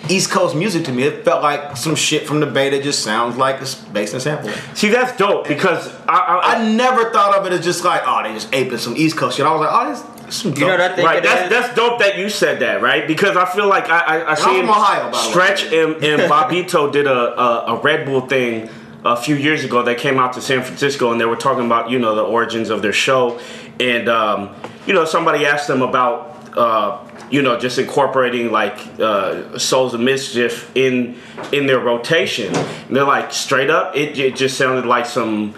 East 0.09 0.29
Coast 0.29 0.53
music 0.53 0.83
to 0.85 0.91
me. 0.91 1.03
It 1.03 1.23
felt 1.23 1.41
like 1.41 1.77
some 1.77 1.95
shit 1.95 2.27
from 2.27 2.41
the 2.41 2.45
Bay 2.45 2.69
that 2.69 2.83
just 2.83 3.03
sounds 3.03 3.37
like 3.37 3.61
it's 3.61 3.75
based 3.75 4.13
in 4.13 4.19
sampling. 4.19 4.53
See, 4.73 4.89
that's 4.89 5.17
dope 5.17 5.47
because 5.47 5.87
I, 6.07 6.17
I, 6.17 6.35
I 6.35 6.55
I 6.55 6.71
never 6.73 7.09
thought 7.11 7.35
of 7.37 7.45
it 7.45 7.53
as 7.53 7.63
just 7.63 7.85
like 7.85 8.03
oh 8.05 8.21
they 8.23 8.33
just 8.33 8.53
aping 8.53 8.77
some 8.77 8.97
East 8.97 9.15
Coast 9.15 9.37
shit. 9.37 9.45
I 9.45 9.51
was 9.51 9.61
like 9.61 9.69
oh 9.71 9.89
this, 9.89 10.25
this 10.25 10.35
some. 10.35 10.53
You 10.55 10.59
know 10.59 10.67
what 10.71 10.81
I 10.81 10.93
think 10.93 11.07
right. 11.07 11.23
That's 11.23 11.43
is? 11.43 11.49
that's 11.49 11.75
dope 11.75 11.99
that 11.99 12.17
you 12.17 12.29
said 12.29 12.59
that, 12.59 12.81
right? 12.81 13.07
Because 13.07 13.37
I 13.37 13.45
feel 13.45 13.69
like 13.69 13.89
I 13.89 13.99
I, 13.99 14.17
I 14.17 14.29
I'm 14.31 14.35
seen 14.35 14.59
from 14.59 14.71
Ohio, 14.71 15.09
by 15.09 15.21
the 15.21 15.27
way. 15.27 15.31
Stretch 15.31 15.63
and, 15.71 16.03
and 16.03 16.21
Bobbito 16.31 16.91
did 16.91 17.07
a, 17.07 17.39
a 17.41 17.75
a 17.75 17.79
Red 17.79 18.05
Bull 18.05 18.27
thing 18.27 18.69
a 19.05 19.15
few 19.15 19.35
years 19.35 19.63
ago. 19.63 19.83
They 19.83 19.95
came 19.95 20.19
out 20.19 20.33
to 20.33 20.41
San 20.41 20.63
Francisco 20.63 21.11
and 21.11 21.21
they 21.21 21.25
were 21.25 21.35
talking 21.35 21.65
about 21.65 21.89
you 21.89 21.99
know 21.99 22.15
the 22.15 22.23
origins 22.23 22.69
of 22.69 22.81
their 22.81 22.93
show, 22.93 23.39
and 23.79 24.09
um, 24.09 24.55
you 24.87 24.93
know 24.93 25.05
somebody 25.05 25.45
asked 25.45 25.67
them 25.67 25.81
about. 25.81 26.33
Uh, 26.57 27.01
you 27.29 27.41
know, 27.41 27.59
just 27.59 27.79
incorporating 27.79 28.51
like 28.51 28.77
uh, 28.99 29.57
Souls 29.57 29.93
of 29.93 29.99
Mischief 29.99 30.71
in 30.75 31.17
in 31.51 31.65
their 31.65 31.79
rotation. 31.79 32.55
And 32.55 32.95
they're 32.95 33.03
like 33.03 33.33
straight 33.33 33.69
up, 33.69 33.95
it, 33.95 34.17
it 34.17 34.35
just 34.35 34.57
sounded 34.57 34.85
like 34.85 35.05
some 35.05 35.55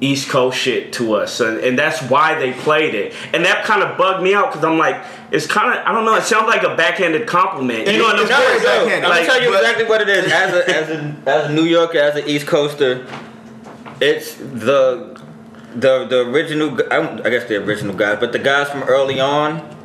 East 0.00 0.28
Coast 0.30 0.56
shit 0.58 0.92
to 0.94 1.14
us, 1.14 1.40
and, 1.40 1.58
and 1.58 1.78
that's 1.78 2.00
why 2.02 2.34
they 2.38 2.52
played 2.52 2.94
it. 2.94 3.14
And 3.34 3.44
that 3.44 3.64
kind 3.64 3.82
of 3.82 3.98
bugged 3.98 4.22
me 4.22 4.34
out 4.34 4.50
because 4.50 4.64
I'm 4.64 4.78
like, 4.78 5.02
it's 5.30 5.46
kind 5.46 5.78
of 5.78 5.84
I 5.86 5.92
don't 5.92 6.04
know. 6.04 6.14
It 6.16 6.22
sounds 6.24 6.46
like 6.48 6.62
a 6.62 6.74
backhanded 6.74 7.26
compliment. 7.26 7.86
You 7.86 7.98
know 7.98 8.04
what 8.04 8.16
I'm 8.16 8.22
It's 8.22 8.64
saying? 8.64 9.04
I'm 9.04 9.10
Like, 9.10 9.26
gonna 9.26 9.26
tell 9.26 9.42
you 9.42 9.54
exactly 9.54 9.84
what 9.84 10.00
it 10.00 10.08
is. 10.08 10.32
As 10.32 10.54
a 10.54 10.76
as 10.76 10.88
a 10.90 11.16
as 11.26 11.50
a 11.50 11.52
New 11.52 11.64
Yorker, 11.64 11.98
as 11.98 12.16
an 12.16 12.26
East 12.28 12.46
Coaster, 12.46 13.06
it's 14.00 14.34
the 14.36 15.20
the 15.74 16.06
the 16.06 16.20
original. 16.30 16.70
I, 16.90 17.28
guess 17.30 17.44
the 17.44 17.56
original 17.56 17.94
guys, 17.94 18.18
but 18.18 18.32
the 18.32 18.38
guys 18.38 18.70
from 18.70 18.82
early 18.84 19.20
on. 19.20 19.76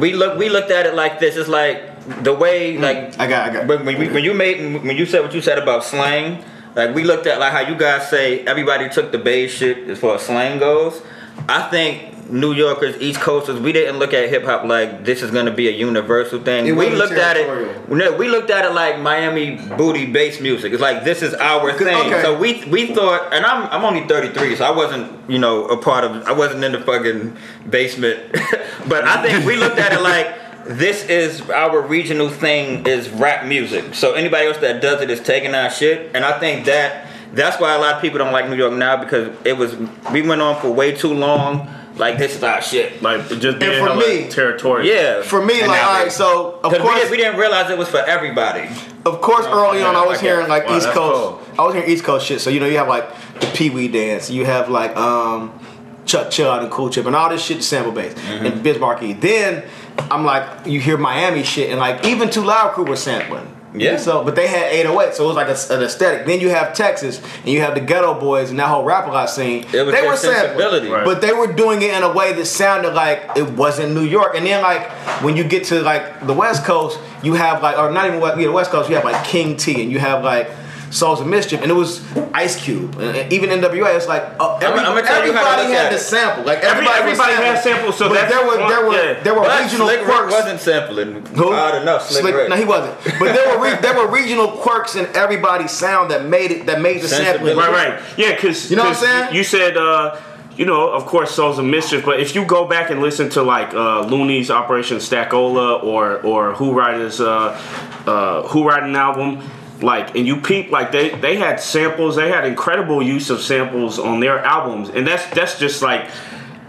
We 0.00 0.12
look 0.14 0.36
we 0.38 0.48
looked 0.50 0.70
at 0.70 0.84
it 0.84 0.94
like 0.94 1.18
this. 1.20 1.36
It's 1.36 1.48
like 1.48 1.84
the 2.24 2.34
way 2.34 2.74
mm, 2.76 2.80
like 2.80 3.18
I 3.18 3.26
got 3.26 3.48
I 3.48 3.52
got 3.52 3.66
when, 3.68 3.84
when, 3.86 3.98
we, 3.98 4.08
when 4.08 4.24
you 4.24 4.34
made 4.34 4.60
when 4.84 4.96
you 4.96 5.06
said 5.06 5.22
what 5.22 5.32
you 5.32 5.40
said 5.40 5.58
about 5.58 5.84
slang, 5.84 6.44
like 6.78 6.94
we 6.94 7.02
looked 7.02 7.26
at 7.26 7.40
like 7.40 7.52
how 7.52 7.60
you 7.60 7.74
guys 7.76 8.08
say 8.08 8.44
everybody 8.46 8.88
took 8.88 9.10
the 9.10 9.18
Bay 9.18 9.48
shit 9.48 9.88
as 9.88 9.98
far 9.98 10.14
as 10.14 10.22
slang 10.22 10.60
goes. 10.60 11.02
I 11.48 11.68
think 11.70 12.30
New 12.30 12.52
Yorkers, 12.52 13.00
East 13.00 13.20
Coasters, 13.20 13.58
we 13.58 13.72
didn't 13.72 13.98
look 13.98 14.14
at 14.14 14.28
hip 14.28 14.44
hop 14.44 14.64
like 14.64 15.04
this 15.04 15.22
is 15.22 15.32
gonna 15.32 15.50
be 15.50 15.66
a 15.66 15.72
universal 15.72 16.40
thing. 16.40 16.66
It 16.66 16.76
we 16.76 16.90
looked 16.90 17.14
at 17.14 17.36
it. 17.36 17.88
No, 17.88 18.16
we 18.16 18.28
looked 18.28 18.50
at 18.50 18.64
it 18.64 18.74
like 18.74 19.00
Miami 19.00 19.56
booty 19.76 20.06
bass 20.06 20.40
music. 20.40 20.72
It's 20.72 20.80
like 20.80 21.02
this 21.02 21.20
is 21.20 21.34
our 21.34 21.72
thing. 21.72 21.96
okay. 21.96 22.22
So 22.22 22.38
we 22.38 22.64
we 22.66 22.94
thought, 22.94 23.32
and 23.34 23.44
I'm 23.44 23.68
I'm 23.72 23.84
only 23.84 24.06
33, 24.06 24.54
so 24.54 24.64
I 24.64 24.70
wasn't 24.70 25.28
you 25.28 25.40
know 25.40 25.64
a 25.66 25.76
part 25.76 26.04
of. 26.04 26.22
I 26.28 26.32
wasn't 26.32 26.62
in 26.62 26.72
the 26.72 26.80
fucking 26.80 27.36
basement, 27.68 28.20
but 28.88 29.04
I 29.04 29.20
think 29.22 29.44
we 29.44 29.56
looked 29.56 29.78
at 29.78 29.92
it 29.92 30.00
like 30.00 30.47
this 30.68 31.04
is 31.08 31.40
our 31.50 31.80
regional 31.80 32.28
thing 32.28 32.86
is 32.86 33.08
rap 33.08 33.46
music. 33.46 33.94
So 33.94 34.12
anybody 34.14 34.46
else 34.46 34.58
that 34.58 34.80
does 34.82 35.00
it 35.00 35.10
is 35.10 35.20
taking 35.20 35.54
our 35.54 35.70
shit, 35.70 36.14
and 36.14 36.24
I 36.24 36.38
think 36.38 36.66
that 36.66 37.06
that's 37.32 37.60
why 37.60 37.74
a 37.74 37.78
lot 37.78 37.94
of 37.96 38.00
people 38.02 38.18
don't 38.18 38.32
like 38.32 38.48
New 38.48 38.56
York 38.56 38.72
now 38.74 38.96
because 39.02 39.34
it 39.44 39.54
was 39.56 39.74
we 40.12 40.22
went 40.22 40.40
on 40.42 40.60
for 40.60 40.70
way 40.70 40.92
too 40.92 41.12
long. 41.14 41.68
Like 41.96 42.16
this 42.16 42.36
is 42.36 42.44
our 42.44 42.62
shit. 42.62 43.02
like 43.02 43.26
just 43.40 43.58
being 43.58 43.84
for 43.84 43.96
me- 43.96 44.28
territorial. 44.30 44.86
Yeah, 44.86 45.22
for 45.22 45.44
me 45.44 45.58
And 45.60 45.68
like 45.68 45.80
now 45.80 45.88
all 45.88 45.96
they- 45.96 46.02
right 46.04 46.12
so 46.12 46.60
of 46.62 46.70
Because 46.70 46.74
we, 46.74 46.78
course 46.84 46.94
didn't- 47.00 47.10
we 47.10 47.16
didn't 47.16 47.38
realize 47.40 47.70
it 47.70 47.78
was 47.78 47.88
for 47.88 47.98
everybody. 47.98 48.68
Of 49.04 49.20
course, 49.20 49.46
early 49.46 49.82
on, 49.82 49.96
I 49.96 50.06
was 50.06 50.18
I 50.18 50.22
hearing 50.22 50.48
like 50.48 50.66
Wow, 50.68 50.76
East 50.76 50.86
that's 50.86 50.96
Coast. 50.96 51.50
I 51.58 51.64
was 51.64 51.74
hearing 51.74 51.90
East 51.90 52.04
Coast 52.04 52.26
shit. 52.26 52.40
So 52.40 52.50
you 52.50 52.60
know, 52.60 52.66
you 52.66 52.76
have 52.78 52.86
like 52.88 53.08
the 53.40 53.46
Pee 53.48 53.70
Wee 53.70 53.88
dance. 53.88 54.30
You 54.30 54.44
have 54.44 54.68
like 54.70 54.96
um, 54.96 55.58
Chuck 56.06 56.28
Chud 56.28 56.62
and 56.62 56.70
Cool 56.70 56.88
Chip 56.90 57.04
and 57.06 57.16
all 57.16 57.30
this 57.30 57.42
shit 57.44 57.64
sample 57.64 57.90
based 57.92 58.16
Mm-hmm. 58.16 58.46
and 58.46 58.62
Biz 58.62 58.78
Markie. 58.78 59.14
Then 59.14 59.64
I'm 60.10 60.24
like, 60.24 60.66
you 60.66 60.80
hear 60.80 60.96
Miami 60.96 61.42
shit 61.42 61.70
and 61.70 61.78
like 61.78 62.04
even 62.04 62.30
2 62.30 62.42
Live 62.42 62.72
Crew 62.72 62.84
was 62.84 63.02
sampling. 63.02 63.54
Yeah. 63.74 63.96
So, 63.96 64.24
but 64.24 64.34
they 64.34 64.46
had 64.46 64.72
808, 64.72 65.14
so 65.14 65.24
it 65.24 65.26
was 65.26 65.36
like 65.36 65.48
a, 65.48 65.74
an 65.74 65.82
aesthetic. 65.82 66.26
Then 66.26 66.40
you 66.40 66.48
have 66.48 66.74
Texas, 66.74 67.20
and 67.38 67.48
you 67.48 67.60
have 67.60 67.74
the 67.74 67.80
Geto 67.80 68.18
Boys, 68.18 68.50
and 68.50 68.58
that 68.58 68.68
whole 68.68 68.84
rap 68.84 69.06
a 69.06 69.10
lot 69.10 69.28
scene. 69.28 69.64
It 69.72 69.82
was 69.82 69.94
they 69.94 70.06
were 70.06 70.16
sampling. 70.16 70.90
Right. 70.90 71.04
but 71.04 71.20
they 71.20 71.32
were 71.32 71.52
doing 71.52 71.82
it 71.82 71.92
in 71.92 72.02
a 72.02 72.12
way 72.12 72.32
that 72.32 72.46
sounded 72.46 72.94
like 72.94 73.36
it 73.36 73.50
wasn't 73.50 73.94
New 73.94 74.04
York. 74.04 74.34
And 74.36 74.46
then 74.46 74.62
like 74.62 74.88
when 75.22 75.36
you 75.36 75.44
get 75.44 75.64
to 75.64 75.82
like 75.82 76.26
the 76.26 76.32
West 76.32 76.64
Coast, 76.64 76.98
you 77.22 77.34
have 77.34 77.62
like 77.62 77.78
or 77.78 77.90
not 77.90 78.06
even 78.06 78.20
yeah, 78.20 78.34
the 78.46 78.52
West 78.52 78.70
Coast, 78.70 78.88
you 78.88 78.94
have 78.96 79.04
like 79.04 79.24
King 79.24 79.56
Tee, 79.56 79.82
and 79.82 79.92
you 79.92 79.98
have 79.98 80.24
like 80.24 80.50
Souls 80.90 81.20
of 81.20 81.26
Mischief, 81.26 81.60
and 81.62 81.70
it 81.70 81.74
was 81.74 82.02
Ice 82.32 82.60
Cube, 82.62 82.94
and 82.98 83.16
and 83.16 83.32
even 83.32 83.50
NWA. 83.50 83.96
It's 83.96 84.08
like 84.08 84.22
uh, 84.40 84.56
every, 84.56 84.80
tell 84.80 85.24
you 85.24 85.32
everybody 85.32 85.72
had 85.72 85.92
the 85.92 85.98
sample. 85.98 86.44
Like 86.44 86.60
everybody, 86.60 87.10
was 87.10 87.18
everybody 87.18 87.32
had 87.34 87.62
samples, 87.62 87.98
so 87.98 88.08
but 88.08 88.28
there 88.28 88.46
were 88.46 88.56
there 88.56 88.86
were 88.86 88.92
yeah. 88.92 89.22
there 89.22 89.34
were 89.34 89.40
But 89.40 89.62
regional 89.62 89.86
Slick 89.86 90.00
Rick 90.00 90.08
quirks. 90.08 90.32
wasn't 90.32 90.60
sampling. 90.60 91.26
Who? 91.26 91.52
Odd 91.52 91.82
enough, 91.82 92.08
Slick, 92.08 92.34
Rick. 92.34 92.48
No, 92.48 92.56
he 92.56 92.64
wasn't. 92.64 92.96
But 93.18 93.34
there 93.34 93.56
were 93.56 93.64
re- 93.64 93.80
there 93.80 93.94
were 93.94 94.10
regional 94.10 94.48
quirks 94.48 94.96
in 94.96 95.06
everybody's 95.14 95.72
sound 95.72 96.10
that 96.10 96.26
made 96.26 96.50
it 96.50 96.66
that 96.66 96.80
made 96.80 97.02
the 97.02 97.08
sampling. 97.08 97.56
Right, 97.56 97.70
right. 97.70 98.02
Yeah, 98.16 98.34
because 98.34 98.70
You 98.70 98.76
know 98.76 98.84
what 98.84 98.96
I'm 98.96 99.02
saying? 99.02 99.34
You 99.34 99.44
said, 99.44 99.76
uh, 99.76 100.20
you 100.56 100.64
know, 100.64 100.90
of 100.90 101.06
course, 101.06 101.30
Souls 101.34 101.58
of 101.58 101.64
Mischief. 101.64 102.04
But 102.04 102.20
if 102.20 102.34
you 102.34 102.44
go 102.44 102.66
back 102.66 102.90
and 102.90 103.00
listen 103.00 103.30
to 103.30 103.42
like 103.42 103.74
uh, 103.74 104.04
Luniz 104.04 104.50
Operation 104.50 104.98
Stackola 104.98 105.82
or 105.82 106.20
or 106.22 106.54
Who 106.54 106.72
Riders 106.72 107.20
uh, 107.20 107.60
uh, 108.06 108.42
Who 108.48 108.66
Riding 108.68 108.96
album, 108.96 109.42
like, 109.82 110.14
and 110.16 110.26
you 110.26 110.40
peep 110.40 110.70
like 110.70 110.92
they 110.92 111.10
they 111.10 111.36
had 111.36 111.60
samples. 111.60 112.16
They 112.16 112.28
had 112.28 112.44
incredible 112.46 113.02
use 113.02 113.30
of 113.30 113.40
samples 113.40 113.98
on 113.98 114.20
their 114.20 114.38
albums, 114.44 114.88
and 114.90 115.06
that's 115.06 115.26
that's 115.34 115.58
just 115.58 115.82
like 115.82 116.10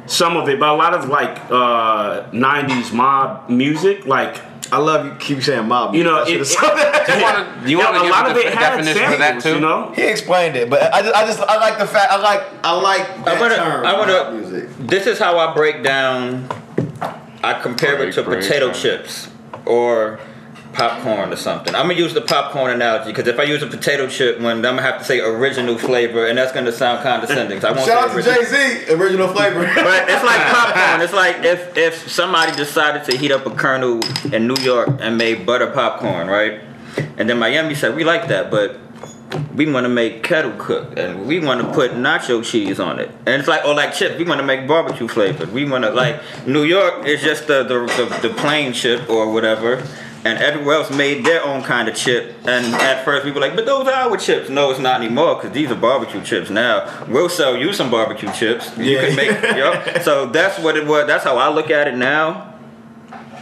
some 0.06 0.38
of 0.38 0.50
it. 0.50 0.60
But 0.60 0.70
a 0.70 0.74
lot 0.76 0.94
of 0.94 1.10
like 1.10 1.38
uh, 1.52 2.30
'90s 2.32 2.94
mob 2.94 3.50
music, 3.50 4.06
like. 4.06 4.42
I 4.72 4.78
love 4.78 5.04
you. 5.04 5.16
Keep 5.16 5.42
saying 5.42 5.68
mob. 5.68 5.96
You 5.96 6.04
know, 6.04 6.20
I 6.22 6.26
should've 6.26 6.42
it- 6.42 6.46
said 6.46 7.18
you 7.18 7.24
want 7.24 7.64
to 7.64 7.70
you 7.72 7.78
want 7.80 7.96
to 7.96 8.02
a 8.04 8.08
lot 8.08 8.28
a 8.28 8.32
of 8.32 8.38
it 8.38 8.44
def- 8.44 8.54
had 8.54 8.76
definition 8.78 9.14
of 9.14 9.18
that 9.18 9.42
samples, 9.42 9.44
too? 9.44 9.54
you 9.56 9.60
know. 9.62 9.92
He 9.96 10.04
explained 10.04 10.56
it, 10.58 10.70
but 10.70 10.94
I 10.94 11.02
just, 11.02 11.16
I 11.16 11.26
just, 11.26 11.40
I 11.40 11.58
like 11.58 11.80
the 11.80 11.88
fact. 11.88 12.12
I 12.12 12.18
like, 12.18 12.44
I 12.64 12.80
like 12.80 13.26
that 13.26 13.28
I 13.38 13.42
wanna, 13.42 13.56
term. 13.56 13.86
I 13.88 13.98
wanna. 13.98 14.32
music. 14.32 14.70
This 14.78 15.08
is 15.08 15.18
how 15.18 15.40
I 15.40 15.56
break 15.56 15.82
down. 15.82 16.48
I 17.44 17.60
compare 17.60 18.00
it 18.08 18.14
to 18.14 18.22
break 18.22 18.42
potato 18.42 18.68
down. 18.68 18.76
chips 18.76 19.32
or 19.66 20.20
popcorn 20.74 21.34
or 21.34 21.36
something. 21.36 21.74
I'm 21.76 21.88
gonna 21.88 22.00
use 22.00 22.14
the 22.14 22.22
popcorn 22.22 22.72
analogy 22.72 23.12
because 23.12 23.28
if 23.28 23.40
I 23.40 23.44
use 23.44 23.62
a 23.64 23.68
potato 23.68 24.08
chip, 24.08 24.40
when 24.40 24.58
I'm 24.58 24.62
gonna 24.62 24.82
have 24.82 25.00
to 25.00 25.04
say 25.06 25.20
original 25.20 25.78
flavor, 25.78 26.28
and 26.28 26.38
that's 26.38 26.52
gonna 26.52 26.72
sound 26.72 27.04
condescending. 27.04 27.60
So 27.62 27.70
I 27.70 27.72
won't 27.72 27.86
Shout 27.86 28.10
out 28.10 28.24
say 28.24 28.36
to. 28.36 28.40
Jay 28.40 28.86
Z, 28.86 28.94
original 28.94 29.28
flavor. 29.30 29.60
But 29.76 30.10
it's 30.10 30.24
like 30.24 30.42
popcorn. 30.54 31.02
It's 31.02 31.14
like 31.14 31.38
if 31.44 31.78
if 31.78 32.10
somebody 32.10 32.56
decided 32.56 33.04
to 33.12 33.18
heat 33.18 33.32
up 33.32 33.46
a 33.46 33.52
kernel 33.52 34.00
in 34.32 34.48
New 34.48 34.62
York 34.62 34.90
and 35.00 35.18
made 35.18 35.46
butter 35.46 35.72
popcorn, 35.72 36.28
right? 36.28 36.62
And 37.18 37.30
then 37.30 37.40
Miami 37.40 37.76
said 37.76 37.96
we 37.96 38.04
like 38.04 38.28
that, 38.30 38.52
but 38.52 38.80
we 39.56 39.72
want 39.72 39.86
to 39.86 39.90
make 39.90 40.24
kettle 40.24 40.54
cooked, 40.58 40.98
and 40.98 41.28
we 41.28 41.40
want 41.40 41.62
to 41.62 41.72
put 41.74 41.92
nacho 41.92 42.44
cheese 42.44 42.80
on 42.80 43.00
it, 43.00 43.10
and 43.26 43.40
it's 43.40 43.48
like 43.48 43.64
or 43.66 43.74
like 43.74 43.94
chips. 43.94 44.18
We 44.18 44.24
want 44.26 44.40
to 44.40 44.46
make 44.46 44.68
barbecue 44.68 45.08
flavored. 45.08 45.52
We 45.52 45.66
want 45.66 45.84
to 45.84 45.92
like 45.92 46.22
New 46.48 46.64
York 46.64 47.06
is 47.06 47.22
just 47.22 47.48
the 47.48 47.64
the, 47.64 47.80
the 48.22 48.30
the 48.30 48.34
plain 48.36 48.74
chip 48.74 49.10
or 49.10 49.32
whatever. 49.32 49.84
And 50.26 50.38
everywhere 50.40 50.76
else 50.76 50.90
made 50.92 51.26
their 51.26 51.46
own 51.46 51.64
kind 51.64 51.88
of 51.88 51.96
chip. 51.96 52.36
And 52.46 52.76
at 52.76 53.06
first 53.06 53.24
we 53.26 53.32
were 53.32 53.40
like, 53.40 53.56
but 53.56 53.66
those 53.66 53.88
are 53.88 53.94
our 53.94 54.18
chips. 54.18 54.50
No, 54.50 54.70
it's 54.70 54.80
not 54.80 55.02
anymore 55.02 55.36
because 55.36 55.52
these 55.52 55.72
are 55.72 55.76
barbecue 55.76 56.22
chips 56.22 56.50
now. 56.50 57.06
We'll 57.08 57.30
sell 57.30 57.56
you 57.56 57.72
some 57.72 57.90
barbecue 57.90 58.30
chips. 58.34 58.78
You 58.78 58.84
Yeah. 58.84 59.08
can 59.08 59.16
make, 59.16 59.30
yep. 59.42 60.04
So 60.04 60.26
that's 60.26 60.60
what 60.60 60.76
it 60.76 60.86
was. 60.86 61.08
That's 61.08 61.24
how 61.24 61.38
I 61.38 61.50
look 61.50 61.70
at 61.72 61.88
it 61.88 61.96
now. 61.96 62.54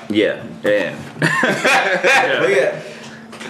Yeah, 0.09 0.43
damn. 0.61 0.97
But 1.19 2.49
yeah. 2.49 2.81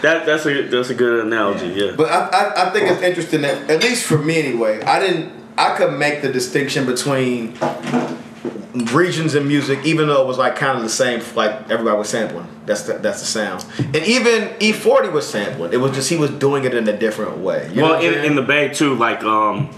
That 0.01 0.25
that's 0.27 0.45
a 0.45 0.61
that's 0.67 0.89
a 0.89 0.93
good 0.95 1.25
analogy. 1.25 1.67
Yeah. 1.69 1.93
But 1.97 2.09
I, 2.09 2.27
I, 2.29 2.67
I 2.67 2.69
think 2.71 2.89
it's 2.91 3.01
interesting 3.01 3.41
that 3.41 3.69
at 3.69 3.81
least 3.83 4.05
for 4.05 4.17
me 4.17 4.37
anyway, 4.39 4.81
I 4.83 4.99
didn't 4.99 5.33
I 5.57 5.75
could 5.75 5.93
make 5.97 6.21
the 6.21 6.31
distinction 6.31 6.85
between 6.85 7.53
regions 8.85 9.35
in 9.35 9.47
music, 9.47 9.79
even 9.85 10.07
though 10.07 10.21
it 10.21 10.27
was 10.27 10.37
like 10.37 10.55
kind 10.55 10.77
of 10.77 10.83
the 10.83 10.89
same, 10.89 11.21
like 11.35 11.69
everybody 11.69 11.97
was 11.97 12.09
sampling. 12.09 12.47
That's 12.65 12.83
the, 12.83 12.93
that's 12.93 13.19
the 13.19 13.25
sound. 13.25 13.65
And 13.77 13.97
even 13.97 14.49
E40 14.59 15.11
was 15.11 15.27
sampling. 15.29 15.73
It 15.73 15.77
was 15.77 15.93
just 15.93 16.09
he 16.09 16.17
was 16.17 16.31
doing 16.31 16.63
it 16.63 16.73
in 16.73 16.87
a 16.87 16.97
different 16.97 17.37
way. 17.37 17.69
You 17.69 17.81
know 17.81 17.91
well, 17.91 18.01
in, 18.01 18.25
in 18.25 18.35
the 18.35 18.41
Bay 18.41 18.73
too, 18.73 18.95
like 18.95 19.23
um, 19.23 19.69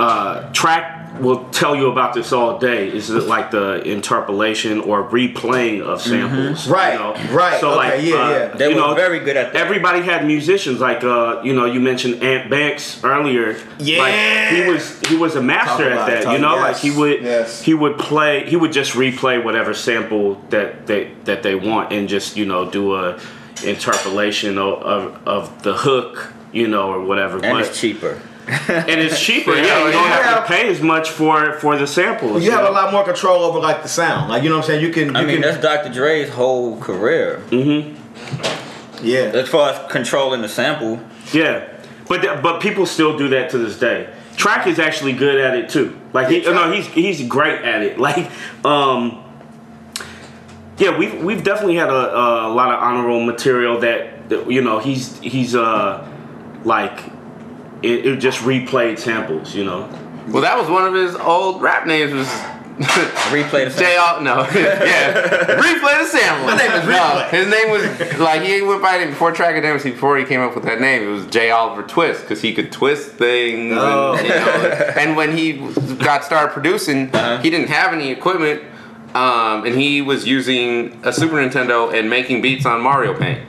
uh, 0.00 0.50
track 0.52 1.01
will 1.20 1.44
tell 1.50 1.76
you 1.76 1.90
about 1.90 2.14
this 2.14 2.32
all 2.32 2.58
day. 2.58 2.88
Is 2.88 3.10
it 3.10 3.24
like 3.24 3.50
the 3.50 3.82
interpolation 3.82 4.80
or 4.80 5.08
replaying 5.08 5.82
of 5.82 6.00
samples? 6.00 6.64
Mm-hmm. 6.64 6.72
Right, 6.72 6.92
you 6.94 6.98
know? 6.98 7.34
right, 7.34 7.60
So 7.60 7.76
like, 7.76 8.02
yeah, 8.02 8.14
uh, 8.14 8.30
yeah. 8.30 8.48
They 8.48 8.70
you 8.70 8.76
were 8.76 8.80
know, 8.80 8.94
very 8.94 9.20
good 9.20 9.36
at 9.36 9.52
that. 9.52 9.60
Everybody 9.60 10.00
had 10.00 10.26
musicians 10.26 10.80
like 10.80 11.04
uh, 11.04 11.40
you 11.44 11.52
know, 11.54 11.64
you 11.64 11.80
mentioned 11.80 12.22
Ant 12.22 12.50
Banks 12.50 13.02
earlier. 13.04 13.56
Yeah. 13.78 13.98
like, 13.98 14.64
he 14.64 14.70
was 14.70 15.00
he 15.08 15.16
was 15.16 15.36
a 15.36 15.42
master 15.42 15.90
Talk 15.90 15.98
at 16.00 16.06
that. 16.06 16.22
talk- 16.24 16.32
you 16.34 16.38
know, 16.38 16.54
yes, 16.54 16.62
like 16.62 16.76
he 16.76 16.90
would 16.90 17.22
yes. 17.22 17.62
he 17.62 17.74
would 17.74 17.98
play 17.98 18.48
he 18.48 18.56
would 18.56 18.72
just 18.72 18.92
replay 18.92 19.42
whatever 19.42 19.74
sample 19.74 20.34
that 20.50 20.86
they 20.86 21.12
that 21.24 21.42
they 21.42 21.54
want 21.54 21.92
and 21.92 22.08
just 22.08 22.36
you 22.36 22.46
know 22.46 22.70
do 22.70 22.94
a 22.94 23.20
interpolation 23.64 24.58
of 24.58 24.82
of, 24.82 25.28
of 25.28 25.62
the 25.62 25.74
hook. 25.74 26.32
You 26.54 26.68
know, 26.68 26.92
or 26.92 27.02
whatever. 27.02 27.36
And 27.36 27.54
but, 27.54 27.66
it's 27.66 27.80
cheaper. 27.80 28.20
And 28.48 29.00
it's 29.00 29.20
cheaper. 29.20 29.54
Yeah, 29.54 29.62
Yeah, 29.64 29.86
you 29.86 29.92
don't 29.92 30.06
have 30.08 30.24
have- 30.24 30.46
to 30.46 30.52
pay 30.52 30.68
as 30.68 30.80
much 30.80 31.10
for 31.10 31.54
for 31.60 31.76
the 31.76 31.86
samples. 31.86 32.42
you 32.44 32.50
have 32.50 32.64
a 32.66 32.70
lot 32.70 32.92
more 32.92 33.04
control 33.04 33.44
over 33.44 33.58
like 33.60 33.82
the 33.82 33.88
sound. 33.88 34.28
Like 34.30 34.42
you 34.42 34.48
know 34.48 34.56
what 34.56 34.64
I'm 34.64 34.68
saying? 34.70 34.82
You 34.84 34.92
can 34.92 35.08
you 35.10 35.14
I 35.14 35.24
mean, 35.24 35.40
can 35.42 35.42
that's 35.42 35.62
Dr. 35.62 35.90
Dre's 35.92 36.28
whole 36.30 36.78
career. 36.80 37.40
Mm-hmm. 37.50 39.04
yeah. 39.04 39.30
As 39.42 39.48
far 39.48 39.70
as 39.70 39.92
controlling 39.92 40.42
the 40.42 40.48
sample, 40.48 41.00
Yeah, 41.32 41.64
but 42.08 42.22
th- 42.22 42.42
but 42.42 42.60
people 42.60 42.84
still 42.86 43.16
do 43.16 43.28
that 43.28 43.50
to 43.50 43.58
this 43.58 43.78
day. 43.78 44.08
Track 44.36 44.66
is 44.66 44.78
actually 44.78 45.12
good 45.12 45.38
at 45.38 45.54
it 45.56 45.68
too. 45.68 45.96
Like 46.12 46.28
he, 46.28 46.40
no, 46.40 46.72
he's 46.72 46.86
he's 46.88 47.26
great 47.28 47.62
at 47.62 47.82
it. 47.82 47.98
Like 48.06 48.30
um, 48.64 49.22
yeah, 50.78 50.96
we've 50.98 51.22
we've 51.22 51.44
definitely 51.44 51.76
had 51.76 51.90
a, 51.90 52.46
a 52.46 52.48
lot 52.48 52.72
of 52.74 52.80
honorable 52.82 53.22
material 53.24 53.78
that, 53.80 54.28
that 54.30 54.50
you 54.50 54.62
know 54.62 54.78
he's 54.80 55.18
he's 55.20 55.54
uh 55.54 56.08
like 56.64 57.11
it, 57.82 58.06
it 58.06 58.16
just 58.18 58.40
replayed 58.40 58.98
samples. 58.98 59.54
You 59.54 59.64
know. 59.64 59.98
Well, 60.28 60.42
that 60.42 60.56
was 60.56 60.68
one 60.68 60.86
of 60.86 60.94
his 60.94 61.14
old 61.16 61.62
rap 61.62 61.86
names. 61.86 62.12
Was 62.12 62.28
replay 62.78 63.66
the 63.66 63.70
sample. 63.70 63.84
J. 63.84 63.96
Al- 63.96 64.20
no, 64.22 64.36
yeah, 64.54 65.60
replay 65.60 65.98
the 66.00 66.06
sample. 66.06 66.46
My 66.46 66.56
name 66.56 66.70
is 66.72 66.88
No, 66.88 67.28
his 67.30 67.46
name 67.48 67.70
was 67.70 68.18
like 68.18 68.42
he 68.42 68.62
went 68.62 68.80
by 68.80 68.96
it 68.96 69.08
before 69.08 69.32
Trackademicks. 69.32 69.84
Before 69.84 70.16
he 70.16 70.24
came 70.24 70.40
up 70.40 70.54
with 70.54 70.64
that 70.64 70.80
name, 70.80 71.02
it 71.02 71.10
was 71.10 71.26
J. 71.26 71.50
Oliver 71.50 71.82
Twist 71.82 72.22
because 72.22 72.40
he 72.40 72.54
could 72.54 72.72
twist 72.72 73.12
things. 73.12 73.74
Oh. 73.76 74.14
And, 74.14 74.26
you 74.26 74.34
know, 74.34 74.92
and 74.96 75.16
when 75.16 75.36
he 75.36 75.54
got 75.96 76.24
started 76.24 76.52
producing, 76.52 77.06
he 77.42 77.50
didn't 77.50 77.68
have 77.68 77.92
any 77.92 78.10
equipment, 78.10 78.62
um, 79.14 79.66
and 79.66 79.74
he 79.74 80.00
was 80.00 80.26
using 80.26 80.98
a 81.04 81.12
Super 81.12 81.34
Nintendo 81.34 81.92
and 81.92 82.08
making 82.08 82.40
beats 82.40 82.64
on 82.64 82.80
Mario 82.80 83.16
Paint. 83.16 83.46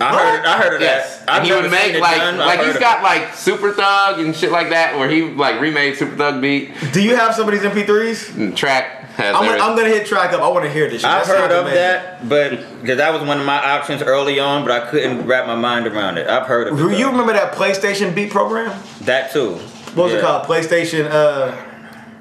I 0.00 0.16
heard, 0.36 0.44
I 0.46 0.58
heard 0.62 0.74
of 0.74 0.80
Yes, 0.80 1.18
that. 1.20 1.28
I've 1.30 1.36
and 1.38 1.46
he 1.46 1.52
would 1.52 1.70
make 1.70 2.00
like 2.00 2.16
done. 2.18 2.36
Like 2.38 2.60
he's 2.60 2.78
got 2.78 3.02
like 3.02 3.34
Super 3.34 3.72
Thug 3.72 4.20
and 4.20 4.34
shit 4.36 4.50
like 4.52 4.70
that, 4.70 4.98
where 4.98 5.08
he 5.08 5.22
like 5.30 5.60
remade 5.60 5.96
Super 5.96 6.16
Thug 6.16 6.40
beat. 6.40 6.72
Do 6.92 7.02
you 7.02 7.16
have 7.16 7.34
some 7.34 7.48
of 7.48 7.52
these 7.54 7.62
MP3s? 7.62 8.56
Track 8.56 8.96
I'm, 9.18 9.34
everything. 9.36 9.60
I'm 9.60 9.76
gonna 9.76 9.88
hit 9.88 10.06
track 10.06 10.32
up. 10.32 10.40
I 10.40 10.48
want 10.48 10.64
to 10.64 10.70
hear 10.70 10.88
this. 10.88 11.02
Shit. 11.02 11.10
I've 11.10 11.26
heard 11.26 11.50
of 11.50 11.66
amazing. 11.66 11.74
that, 11.76 12.28
but 12.28 12.80
because 12.80 12.96
that 12.98 13.12
was 13.12 13.22
one 13.26 13.38
of 13.40 13.44
my 13.46 13.58
options 13.58 14.02
early 14.02 14.38
on, 14.40 14.62
but 14.64 14.70
I 14.70 14.88
couldn't 14.90 15.26
wrap 15.26 15.46
my 15.46 15.56
mind 15.56 15.86
around 15.86 16.18
it. 16.18 16.26
I've 16.28 16.46
heard 16.46 16.68
of 16.68 16.74
it. 16.78 16.82
Do 16.82 16.90
you 16.90 17.04
though. 17.06 17.10
remember 17.10 17.32
that 17.34 17.52
PlayStation 17.54 18.14
beat 18.14 18.30
program? 18.30 18.80
that 19.02 19.32
too? 19.32 19.54
What 19.94 20.04
was 20.04 20.12
Yeah. 20.12 20.18
it 20.18 20.22
called? 20.22 20.46
PlayStation. 20.46 21.10
Uh, 21.10 21.54